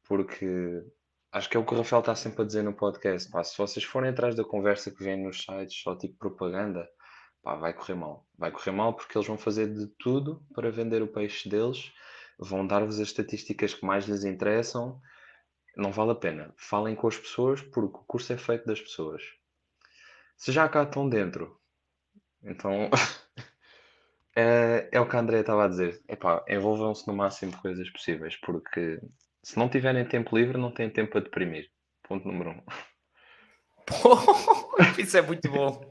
Porque 0.04 0.84
acho 1.32 1.48
que 1.48 1.56
é 1.56 1.60
o 1.60 1.64
que 1.64 1.74
o 1.74 1.78
Rafael 1.78 2.00
está 2.00 2.14
sempre 2.14 2.42
a 2.42 2.44
dizer 2.44 2.62
no 2.62 2.74
podcast. 2.74 3.30
Pá, 3.30 3.42
se 3.42 3.56
vocês 3.56 3.84
forem 3.84 4.10
atrás 4.10 4.34
da 4.34 4.44
conversa 4.44 4.90
que 4.90 5.02
vem 5.02 5.22
nos 5.22 5.42
sites, 5.42 5.80
só 5.80 5.96
tipo 5.96 6.18
propaganda, 6.18 6.88
pá, 7.42 7.54
vai 7.56 7.72
correr 7.72 7.94
mal. 7.94 8.26
Vai 8.36 8.50
correr 8.50 8.72
mal 8.72 8.94
porque 8.94 9.16
eles 9.16 9.26
vão 9.26 9.38
fazer 9.38 9.72
de 9.72 9.86
tudo 9.98 10.44
para 10.54 10.70
vender 10.70 11.02
o 11.02 11.08
peixe 11.08 11.48
deles, 11.48 11.92
vão 12.38 12.66
dar-vos 12.66 13.00
as 13.00 13.08
estatísticas 13.08 13.74
que 13.74 13.86
mais 13.86 14.06
lhes 14.06 14.24
interessam. 14.24 15.00
Não 15.76 15.92
vale 15.92 16.12
a 16.12 16.16
pena. 16.16 16.54
Falem 16.56 16.94
com 16.94 17.06
as 17.06 17.18
pessoas 17.18 17.62
porque 17.62 17.98
o 17.98 18.04
curso 18.04 18.32
é 18.32 18.36
feito 18.36 18.66
das 18.66 18.80
pessoas. 18.80 19.22
Se 20.36 20.52
já 20.52 20.68
cá 20.68 20.82
estão 20.82 21.08
dentro, 21.08 21.58
então 22.42 22.90
É, 24.36 24.90
é 24.92 25.00
o 25.00 25.08
que 25.08 25.16
a 25.16 25.20
André 25.20 25.40
estava 25.40 25.64
a 25.64 25.68
dizer. 25.68 25.98
Epá, 26.06 26.44
envolvam-se 26.46 27.08
no 27.08 27.14
máximo 27.14 27.52
de 27.52 27.58
coisas 27.58 27.88
possíveis, 27.88 28.36
porque 28.36 29.00
se 29.42 29.58
não 29.58 29.68
tiverem 29.68 30.04
tempo 30.04 30.36
livre, 30.36 30.58
não 30.58 30.70
têm 30.70 30.90
tempo 30.90 31.16
a 31.16 31.22
deprimir. 31.22 31.70
Ponto 32.06 32.28
número 32.28 32.50
um. 32.50 32.62
isso 35.00 35.16
é 35.16 35.22
muito 35.22 35.50
bom. 35.50 35.90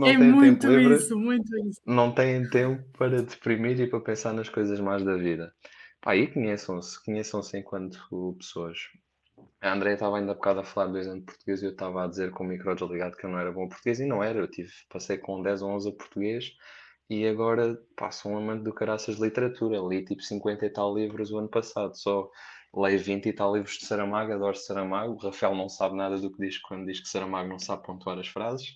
é 0.00 0.16
muito 0.16 0.66
livre, 0.66 0.94
isso, 0.94 1.18
muito 1.18 1.58
isso. 1.68 1.80
Não 1.84 2.10
têm 2.14 2.48
tempo 2.48 2.82
para 2.96 3.22
deprimir 3.22 3.78
e 3.80 3.86
para 3.86 4.00
pensar 4.00 4.32
nas 4.32 4.48
coisas 4.48 4.80
mais 4.80 5.04
da 5.04 5.16
vida. 5.16 5.52
Pá, 6.00 6.16
e 6.16 6.26
conheçam-se, 6.26 7.04
conheçam-se 7.04 7.58
enquanto 7.58 8.34
pessoas. 8.38 8.78
A 9.60 9.74
André 9.74 9.92
estava 9.92 10.16
ainda 10.16 10.32
há 10.32 10.34
bocado 10.34 10.60
a 10.60 10.64
falar 10.64 10.90
do 10.90 10.98
exemplo 10.98 11.26
português 11.26 11.60
e 11.60 11.66
eu 11.66 11.72
estava 11.72 12.04
a 12.04 12.08
dizer 12.08 12.30
com 12.30 12.44
o 12.44 12.46
micro 12.46 12.74
desligado 12.74 13.16
que 13.16 13.26
eu 13.26 13.30
não 13.30 13.38
era 13.38 13.52
bom 13.52 13.68
português 13.68 14.00
e 14.00 14.06
não 14.06 14.22
era. 14.22 14.38
Eu 14.38 14.48
tive, 14.48 14.72
passei 14.88 15.18
com 15.18 15.42
10 15.42 15.60
ou 15.62 15.70
11 15.70 15.88
a 15.90 15.92
português 15.92 16.52
e 17.12 17.28
agora 17.28 17.78
pá, 17.94 18.10
sou 18.10 18.32
um 18.32 18.38
amante 18.38 18.64
do 18.64 18.72
caraças 18.72 19.16
de 19.16 19.22
literatura. 19.22 19.78
Li 19.80 20.02
tipo 20.02 20.22
50 20.22 20.64
e 20.64 20.70
tal 20.70 20.94
livros 20.94 21.30
o 21.30 21.38
ano 21.38 21.48
passado, 21.48 21.94
só 21.94 22.30
leio 22.74 22.98
20 22.98 23.28
e 23.28 23.32
tal 23.34 23.54
livros 23.54 23.76
de 23.76 23.84
Saramago, 23.84 24.32
adoro 24.32 24.56
Saramago. 24.56 25.12
O 25.12 25.18
Rafael 25.18 25.54
não 25.54 25.68
sabe 25.68 25.94
nada 25.94 26.18
do 26.18 26.32
que 26.32 26.38
diz 26.38 26.56
quando 26.58 26.86
diz 26.86 27.00
que 27.00 27.08
Saramago 27.08 27.50
não 27.50 27.58
sabe 27.58 27.84
pontuar 27.84 28.18
as 28.18 28.28
frases. 28.28 28.74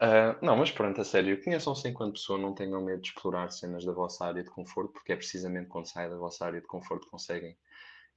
uh, 0.00 0.40
não, 0.40 0.56
mas 0.56 0.70
pronto, 0.70 1.02
a 1.02 1.04
sério, 1.04 1.42
conheçam-se 1.44 1.86
enquanto 1.86 2.14
pessoa, 2.14 2.38
não 2.38 2.54
tenham 2.54 2.82
medo 2.82 3.02
de 3.02 3.08
explorar 3.08 3.50
cenas 3.50 3.84
da 3.84 3.92
vossa 3.92 4.24
área 4.24 4.42
de 4.42 4.48
conforto, 4.48 4.94
porque 4.94 5.12
é 5.12 5.16
precisamente 5.16 5.68
quando 5.68 5.86
saem 5.86 6.08
da 6.08 6.16
vossa 6.16 6.46
área 6.46 6.62
de 6.62 6.66
conforto 6.66 7.08
conseguem 7.08 7.58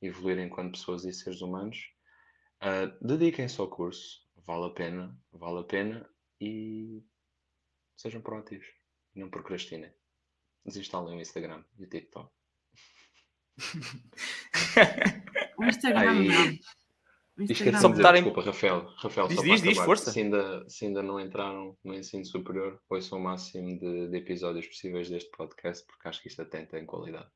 evoluir 0.01 0.39
enquanto 0.39 0.79
pessoas 0.79 1.03
e 1.03 1.11
seres 1.11 1.41
humanos. 1.41 1.91
Uh, 2.63 3.05
Dediquem-se 3.05 3.59
ao 3.59 3.67
curso, 3.67 4.21
vale 4.47 4.67
a 4.67 4.69
pena, 4.69 5.13
vale 5.33 5.59
a 5.59 5.63
pena 5.63 6.09
e 6.39 7.03
Sejam 7.95 8.21
proativos. 8.21 8.67
Não 9.15 9.29
procrastinem. 9.29 9.93
Desinstalem 10.65 11.17
o 11.17 11.21
Instagram 11.21 11.63
e 11.77 11.83
o 11.83 11.89
TikTok. 11.89 12.31
o 15.57 15.63
Instagram 15.63 16.11
Aí, 16.11 16.27
não. 16.27 16.59
Esqueci 17.37 17.65
de 17.65 17.71
dizer, 17.71 18.13
desculpa, 18.13 18.41
Rafael. 18.41 18.85
Rafael, 18.95 19.27
diz, 19.27 19.35
só 19.35 19.43
diz, 19.43 19.61
diz, 19.61 19.77
força. 19.77 20.11
Se 20.11 20.21
ainda, 20.21 20.69
se 20.69 20.85
ainda 20.85 21.03
não 21.03 21.19
entraram 21.19 21.77
no 21.83 21.93
ensino 21.93 22.25
superior, 22.25 22.81
ouçam 22.89 23.19
o 23.19 23.21
máximo 23.21 23.77
de, 23.77 24.09
de 24.09 24.17
episódios 24.17 24.67
possíveis 24.67 25.09
deste 25.09 25.29
podcast, 25.31 25.85
porque 25.85 26.07
acho 26.07 26.21
que 26.21 26.29
isto 26.29 26.41
até 26.41 26.65
tem 26.65 26.85
qualidade. 26.85 27.29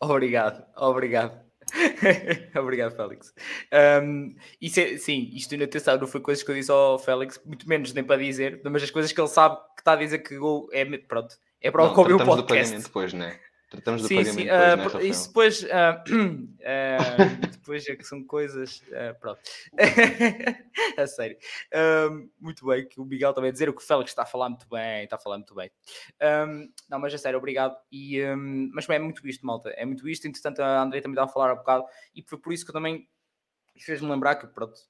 Obrigado, 0.00 0.64
obrigado. 0.76 1.45
Obrigado, 2.58 2.94
Félix. 2.94 3.34
Um, 4.02 4.34
isso 4.60 4.80
é, 4.80 4.96
sim, 4.96 5.30
isto 5.32 5.52
ainda 5.52 5.64
atenção, 5.64 5.98
não 5.98 6.06
foi 6.06 6.20
coisas 6.20 6.42
que 6.42 6.50
eu 6.50 6.54
disse 6.54 6.70
ao 6.70 6.98
Félix, 6.98 7.40
muito 7.44 7.68
menos 7.68 7.92
nem 7.92 8.04
para 8.04 8.22
dizer, 8.22 8.60
mas 8.64 8.82
as 8.82 8.90
coisas 8.90 9.12
que 9.12 9.20
ele 9.20 9.28
sabe 9.28 9.56
que 9.74 9.80
está 9.80 9.92
a 9.92 9.96
dizer 9.96 10.18
que 10.20 10.34
é 10.72 10.84
pronto, 10.98 11.36
é 11.60 11.70
para 11.70 11.84
o, 11.84 11.90
o 11.90 12.24
podcast. 12.24 12.76
depois, 12.78 13.12
né? 13.12 13.38
Tratamos 13.68 14.02
do 14.02 14.08
sim, 14.08 14.16
pagamento 14.16 14.38
sim. 14.38 14.46
depois, 14.46 14.94
Uh, 14.94 14.98
né, 14.98 15.06
isso 15.06 15.28
depois, 15.28 15.62
uh, 15.62 15.66
uh, 15.66 17.46
depois 17.50 17.88
é 17.88 17.96
que 17.96 18.04
são 18.04 18.22
coisas. 18.24 18.82
pronto. 19.20 19.40
a 20.96 21.06
sério. 21.06 21.36
Um, 22.10 22.30
muito 22.40 22.64
bem, 22.64 22.86
que 22.86 23.00
o 23.00 23.04
Miguel 23.04 23.34
também 23.34 23.50
dizer 23.50 23.68
o 23.68 23.74
que 23.74 23.82
o 23.82 23.86
Félix 23.86 24.12
está 24.12 24.22
a 24.22 24.26
falar 24.26 24.48
muito 24.48 24.68
bem, 24.68 25.04
está 25.04 25.16
a 25.16 25.18
falar 25.18 25.38
muito 25.38 25.54
bem. 25.54 25.70
Um, 26.22 26.70
não, 26.88 27.00
mas 27.00 27.12
a 27.12 27.18
sério, 27.18 27.38
obrigado. 27.38 27.76
E, 27.90 28.22
um, 28.24 28.70
mas 28.72 28.88
é 28.88 28.98
muito 29.00 29.26
isto, 29.26 29.44
malta. 29.44 29.70
É 29.70 29.84
muito 29.84 30.08
isto. 30.08 30.28
Entretanto, 30.28 30.60
a 30.60 30.82
André 30.82 31.00
também 31.00 31.14
estava 31.14 31.30
a 31.30 31.32
falar 31.32 31.50
há 31.50 31.54
bocado, 31.56 31.84
e 32.14 32.22
foi 32.22 32.38
por 32.38 32.52
isso 32.52 32.64
que 32.64 32.70
eu 32.70 32.74
também 32.74 33.08
fez-me 33.78 34.08
lembrar 34.08 34.36
que, 34.36 34.46
pronto, 34.46 34.80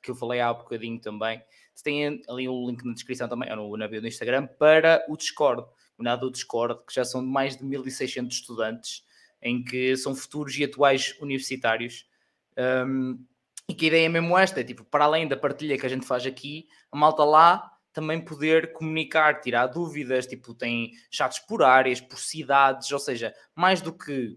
que 0.00 0.10
eu 0.10 0.14
falei 0.14 0.40
há 0.40 0.52
bocadinho 0.52 1.00
também. 1.00 1.42
Tem 1.82 2.22
ali 2.28 2.48
o 2.48 2.70
link 2.70 2.84
na 2.84 2.92
descrição 2.92 3.28
também, 3.28 3.50
ou 3.50 3.56
no, 3.56 3.76
na 3.76 3.88
bio 3.88 4.00
do 4.00 4.06
Instagram, 4.06 4.46
para 4.46 5.04
o 5.08 5.16
Discord. 5.16 5.66
Nada 5.98 6.22
do 6.22 6.30
Discord, 6.30 6.80
que 6.86 6.94
já 6.94 7.04
são 7.04 7.24
mais 7.24 7.56
de 7.56 7.64
1600 7.64 8.36
estudantes, 8.36 9.04
em 9.40 9.62
que 9.62 9.96
são 9.96 10.14
futuros 10.14 10.56
e 10.56 10.64
atuais 10.64 11.14
universitários. 11.20 12.06
Um, 12.86 13.24
e 13.68 13.74
que 13.74 13.86
a 13.86 13.88
ideia 13.88 14.06
é 14.06 14.08
mesmo 14.08 14.36
esta, 14.36 14.60
é 14.60 14.64
tipo, 14.64 14.84
para 14.84 15.04
além 15.04 15.26
da 15.26 15.36
partilha 15.36 15.78
que 15.78 15.86
a 15.86 15.88
gente 15.88 16.06
faz 16.06 16.26
aqui, 16.26 16.68
a 16.92 16.96
malta 16.96 17.24
lá 17.24 17.70
também 17.92 18.20
poder 18.20 18.72
comunicar, 18.72 19.40
tirar 19.40 19.68
dúvidas, 19.68 20.26
tipo, 20.26 20.52
tem 20.52 20.92
chats 21.10 21.38
por 21.38 21.62
áreas, 21.62 22.00
por 22.00 22.18
cidades, 22.18 22.90
ou 22.90 22.98
seja, 22.98 23.32
mais 23.54 23.80
do 23.80 23.92
que 23.96 24.36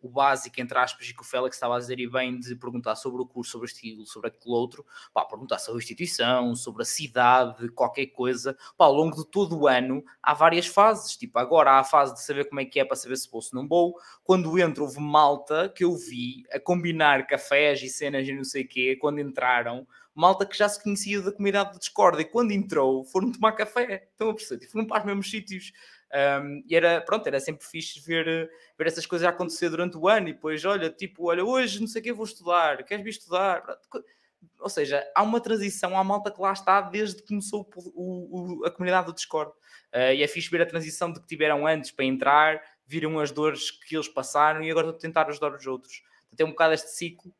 o 0.00 0.08
básico, 0.08 0.60
entre 0.60 0.78
aspas, 0.78 1.08
e 1.08 1.14
que 1.14 1.20
o 1.20 1.24
Félix 1.24 1.56
estava 1.56 1.76
a 1.76 1.78
dizer 1.78 1.98
e 1.98 2.08
bem, 2.08 2.38
de 2.38 2.54
perguntar 2.54 2.94
sobre 2.94 3.20
o 3.20 3.26
curso, 3.26 3.52
sobre 3.52 3.66
o 3.66 3.68
estilo, 3.70 4.06
sobre 4.06 4.28
aquilo 4.28 4.54
outro, 4.54 4.84
pá, 5.12 5.24
perguntar 5.24 5.58
sobre 5.58 5.80
a 5.80 5.82
instituição, 5.82 6.54
sobre 6.54 6.82
a 6.82 6.84
cidade, 6.84 7.68
qualquer 7.70 8.06
coisa, 8.06 8.56
pá, 8.76 8.84
ao 8.84 8.94
longo 8.94 9.16
de 9.16 9.26
todo 9.30 9.58
o 9.58 9.66
ano 9.66 10.04
há 10.22 10.34
várias 10.34 10.66
fases, 10.66 11.16
tipo, 11.16 11.38
agora 11.38 11.72
há 11.72 11.78
a 11.80 11.84
fase 11.84 12.14
de 12.14 12.22
saber 12.22 12.48
como 12.48 12.60
é 12.60 12.64
que 12.64 12.78
é 12.78 12.84
para 12.84 12.96
saber 12.96 13.16
se 13.16 13.30
vou, 13.30 13.42
se 13.42 13.54
não 13.54 13.66
vou, 13.66 13.94
quando 14.22 14.58
entro 14.58 14.84
houve 14.84 15.00
malta 15.00 15.68
que 15.68 15.84
eu 15.84 15.96
vi 15.96 16.44
a 16.52 16.60
combinar 16.60 17.26
cafés 17.26 17.82
e 17.82 17.88
cenas 17.88 18.26
e 18.26 18.32
não 18.32 18.44
sei 18.44 18.62
o 18.62 18.68
quê, 18.68 18.96
quando 19.00 19.20
entraram, 19.20 19.86
malta 20.14 20.44
que 20.44 20.56
já 20.56 20.68
se 20.68 20.82
conhecia 20.82 21.22
da 21.22 21.32
comunidade 21.32 21.72
do 21.72 21.78
Discord, 21.78 22.20
e 22.20 22.24
quando 22.24 22.50
entrou 22.50 23.04
foram 23.04 23.30
tomar 23.30 23.52
café, 23.52 24.08
estão 24.10 24.30
a 24.30 24.34
perceber, 24.34 24.60
tipo, 24.60 24.72
foram 24.72 24.86
para 24.86 25.00
os 25.00 25.06
mesmos 25.06 25.30
sítios, 25.30 25.72
um, 26.42 26.62
e 26.66 26.74
era, 26.74 27.00
pronto, 27.02 27.26
era 27.26 27.38
sempre 27.38 27.66
fixe 27.66 28.00
ver, 28.00 28.50
ver 28.78 28.86
essas 28.86 29.04
coisas 29.04 29.26
a 29.26 29.30
acontecer 29.30 29.68
durante 29.68 29.96
o 29.96 30.08
ano 30.08 30.28
e 30.28 30.32
depois, 30.32 30.64
olha, 30.64 30.90
tipo, 30.90 31.28
olha, 31.28 31.44
hoje 31.44 31.80
não 31.80 31.86
sei 31.86 32.00
o 32.00 32.04
que 32.04 32.12
vou 32.12 32.24
estudar, 32.24 32.82
queres 32.84 33.04
vir 33.04 33.10
estudar? 33.10 33.62
Ou 34.60 34.68
seja, 34.68 35.06
há 35.14 35.22
uma 35.22 35.40
transição 35.40 35.98
à 35.98 36.02
malta 36.02 36.30
que 36.30 36.40
lá 36.40 36.52
está 36.52 36.80
desde 36.80 37.22
que 37.22 37.28
começou 37.28 37.68
o, 37.76 38.60
o, 38.60 38.64
a 38.64 38.70
comunidade 38.70 39.06
do 39.06 39.14
Discord. 39.14 39.52
Uh, 39.94 40.12
e 40.14 40.22
é 40.22 40.28
fixe 40.28 40.50
ver 40.50 40.62
a 40.62 40.66
transição 40.66 41.12
de 41.12 41.20
que 41.20 41.26
tiveram 41.26 41.66
antes 41.66 41.90
para 41.90 42.04
entrar, 42.04 42.60
viram 42.86 43.18
as 43.18 43.30
dores 43.30 43.70
que 43.70 43.96
eles 43.96 44.08
passaram 44.08 44.62
e 44.62 44.70
agora 44.70 44.92
tentar 44.92 45.28
ajudar 45.28 45.54
os 45.54 45.66
outros. 45.66 46.02
Tem 46.36 46.46
um 46.46 46.50
bocado 46.50 46.74
este 46.74 46.90
ciclo 46.90 47.32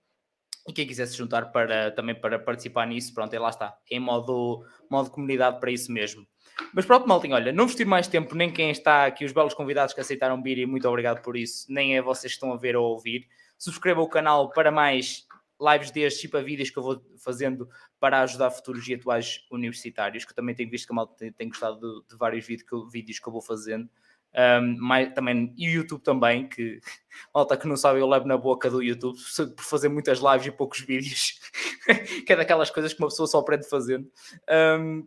e 0.69 0.73
quem 0.73 0.87
quiser 0.87 1.07
se 1.07 1.17
juntar 1.17 1.51
para, 1.51 1.91
também 1.93 2.15
para 2.15 2.39
participar 2.39 2.87
nisso, 2.87 3.15
pronto, 3.15 3.33
é 3.33 3.39
lá 3.39 3.49
está. 3.49 3.79
É 3.91 3.97
em 3.97 4.01
modo, 4.01 4.63
modo 4.91 5.11
comunidade 5.11 5.59
para 5.61 5.71
isso 5.71 5.91
mesmo. 5.91 6.27
Mas 6.73 6.85
pronto, 6.85 7.09
maltinho, 7.09 7.35
olha, 7.35 7.53
não 7.53 7.67
vos 7.67 7.75
tiro 7.75 7.89
mais 7.89 8.09
tempo, 8.09 8.35
nem 8.35 8.53
quem 8.53 8.71
está 8.71 9.07
aqui, 9.07 9.25
os 9.25 9.33
belos 9.33 9.55
convidados 9.55 9.95
que 9.95 10.01
aceitaram 10.01 10.43
vir, 10.43 10.59
e 10.59 10.67
muito 10.67 10.89
obrigado 10.89 11.23
por 11.23 11.37
isso, 11.37 11.67
nem 11.73 11.97
é 11.97 12.03
vocês 12.03 12.33
que 12.33 12.37
estão 12.37 12.53
a 12.53 12.57
ver 12.57 12.77
ou 12.77 12.85
a 12.85 12.89
ouvir. 12.89 13.27
Subscrevam 13.57 14.05
o 14.05 14.09
canal 14.09 14.51
para 14.51 14.71
mais 14.71 15.27
lives 15.61 15.91
destes 15.91 16.25
e 16.25 16.29
para 16.29 16.41
vídeos 16.41 16.71
que 16.71 16.79
eu 16.79 16.83
vou 16.83 17.03
fazendo 17.19 17.69
para 17.99 18.21
ajudar 18.23 18.51
futuros 18.51 18.87
e 18.89 18.95
atuais 18.95 19.41
universitários, 19.51 20.25
que 20.25 20.31
eu 20.31 20.37
também 20.37 20.55
tenho 20.55 20.71
visto 20.71 20.87
que 20.87 20.93
a 20.93 20.97
malta 20.97 21.15
tem, 21.17 21.33
tem 21.33 21.49
gostado 21.49 21.81
de, 21.81 22.09
de 22.09 22.17
vários 22.17 22.47
vídeos 22.47 22.69
que, 22.69 22.75
eu, 22.75 22.87
vídeos 22.89 23.19
que 23.19 23.29
eu 23.29 23.33
vou 23.33 23.43
fazendo. 23.43 23.89
Um, 24.35 24.77
mais, 24.79 25.13
também, 25.15 25.55
e 25.57 25.69
o 25.69 25.73
YouTube 25.73 26.03
também, 26.03 26.47
que 26.49 26.81
malta 27.35 27.57
que 27.57 27.67
não 27.67 27.77
sabe, 27.77 27.99
eu 27.99 28.07
levo 28.07 28.27
na 28.27 28.37
boca 28.37 28.71
do 28.71 28.83
YouTube 28.83 29.19
por 29.57 29.65
fazer 29.65 29.89
muitas 29.89 30.19
lives 30.19 30.47
e 30.47 30.53
poucos 30.53 30.81
vídeos, 30.81 31.41
que 32.27 32.33
é 32.33 32.37
daquelas 32.37 32.71
coisas 32.71 32.93
que 32.93 33.03
uma 33.03 33.09
pessoa 33.09 33.27
só 33.27 33.39
aprende 33.39 33.69
fazendo. 33.69 34.09
Um, 34.49 35.07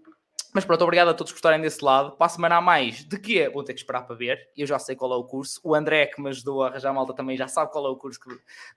mas 0.53 0.65
pronto, 0.65 0.83
obrigado 0.83 1.09
a 1.09 1.13
todos 1.13 1.31
por 1.31 1.37
estarem 1.37 1.61
desse 1.61 1.83
lado. 1.83 2.11
Para 2.17 2.25
a 2.25 2.29
semana 2.29 2.57
a 2.57 2.61
mais, 2.61 3.05
de 3.05 3.17
que 3.17 3.39
é? 3.39 3.49
Vou 3.49 3.63
ter 3.63 3.73
que 3.73 3.79
esperar 3.79 4.01
para 4.01 4.15
ver. 4.15 4.49
Eu 4.55 4.67
já 4.67 4.77
sei 4.77 4.95
qual 4.95 5.13
é 5.13 5.15
o 5.15 5.23
curso. 5.23 5.61
O 5.63 5.73
André, 5.73 6.07
que 6.07 6.21
me 6.21 6.29
ajudou 6.29 6.63
a 6.63 6.67
arranjar 6.67 6.93
malta, 6.93 7.13
também 7.13 7.37
já 7.37 7.47
sabe 7.47 7.71
qual 7.71 7.85
é 7.85 7.89
o 7.89 7.95
curso 7.95 8.19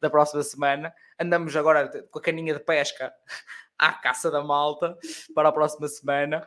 da 0.00 0.08
próxima 0.08 0.42
semana. 0.44 0.94
Andamos 1.18 1.54
agora 1.56 1.88
com 2.10 2.18
a 2.18 2.22
caninha 2.22 2.54
de 2.54 2.60
pesca 2.60 3.12
à 3.76 3.92
caça 3.92 4.30
da 4.30 4.42
malta 4.42 4.96
para 5.34 5.48
a 5.48 5.52
próxima 5.52 5.88
semana. 5.88 6.46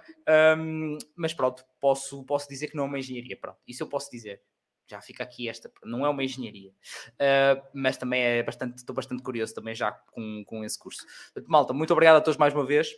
Um, 0.58 0.98
mas 1.16 1.34
pronto, 1.34 1.66
posso, 1.80 2.24
posso 2.24 2.48
dizer 2.48 2.68
que 2.68 2.78
não 2.78 2.86
é 2.86 2.88
uma 2.88 3.00
engenharia. 3.00 3.38
Pronto, 3.38 3.60
isso 3.68 3.84
eu 3.84 3.88
posso 3.88 4.10
dizer. 4.10 4.42
Já 4.90 5.02
fica 5.02 5.22
aqui 5.22 5.50
esta, 5.50 5.70
não 5.84 6.06
é 6.06 6.10
uma 6.10 6.24
engenharia, 6.24 6.72
uh, 6.72 7.62
mas 7.74 7.98
também 7.98 8.24
é 8.24 8.42
bastante, 8.42 8.78
estou 8.78 8.96
bastante 8.96 9.22
curioso 9.22 9.54
também 9.54 9.76
já 9.76 9.92
com, 9.92 10.46
com 10.46 10.64
esse 10.64 10.80
curso. 10.80 11.06
Malta, 11.46 11.74
muito 11.74 11.92
obrigado 11.92 12.16
a 12.16 12.22
todos 12.22 12.38
mais 12.38 12.54
uma 12.54 12.66
vez 12.66 12.96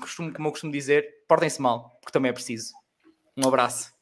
costumo, 0.00 0.32
como 0.32 0.48
eu 0.48 0.52
costumo 0.52 0.72
dizer, 0.72 1.24
portem-se 1.28 1.60
mal, 1.60 1.90
porque 2.00 2.12
também 2.12 2.30
é 2.30 2.32
preciso. 2.32 2.72
Um 3.36 3.46
abraço. 3.46 3.92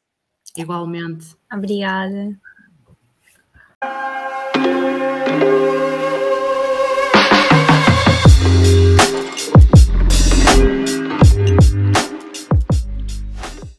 Igualmente. 0.56 1.36
Obrigada. 1.52 2.38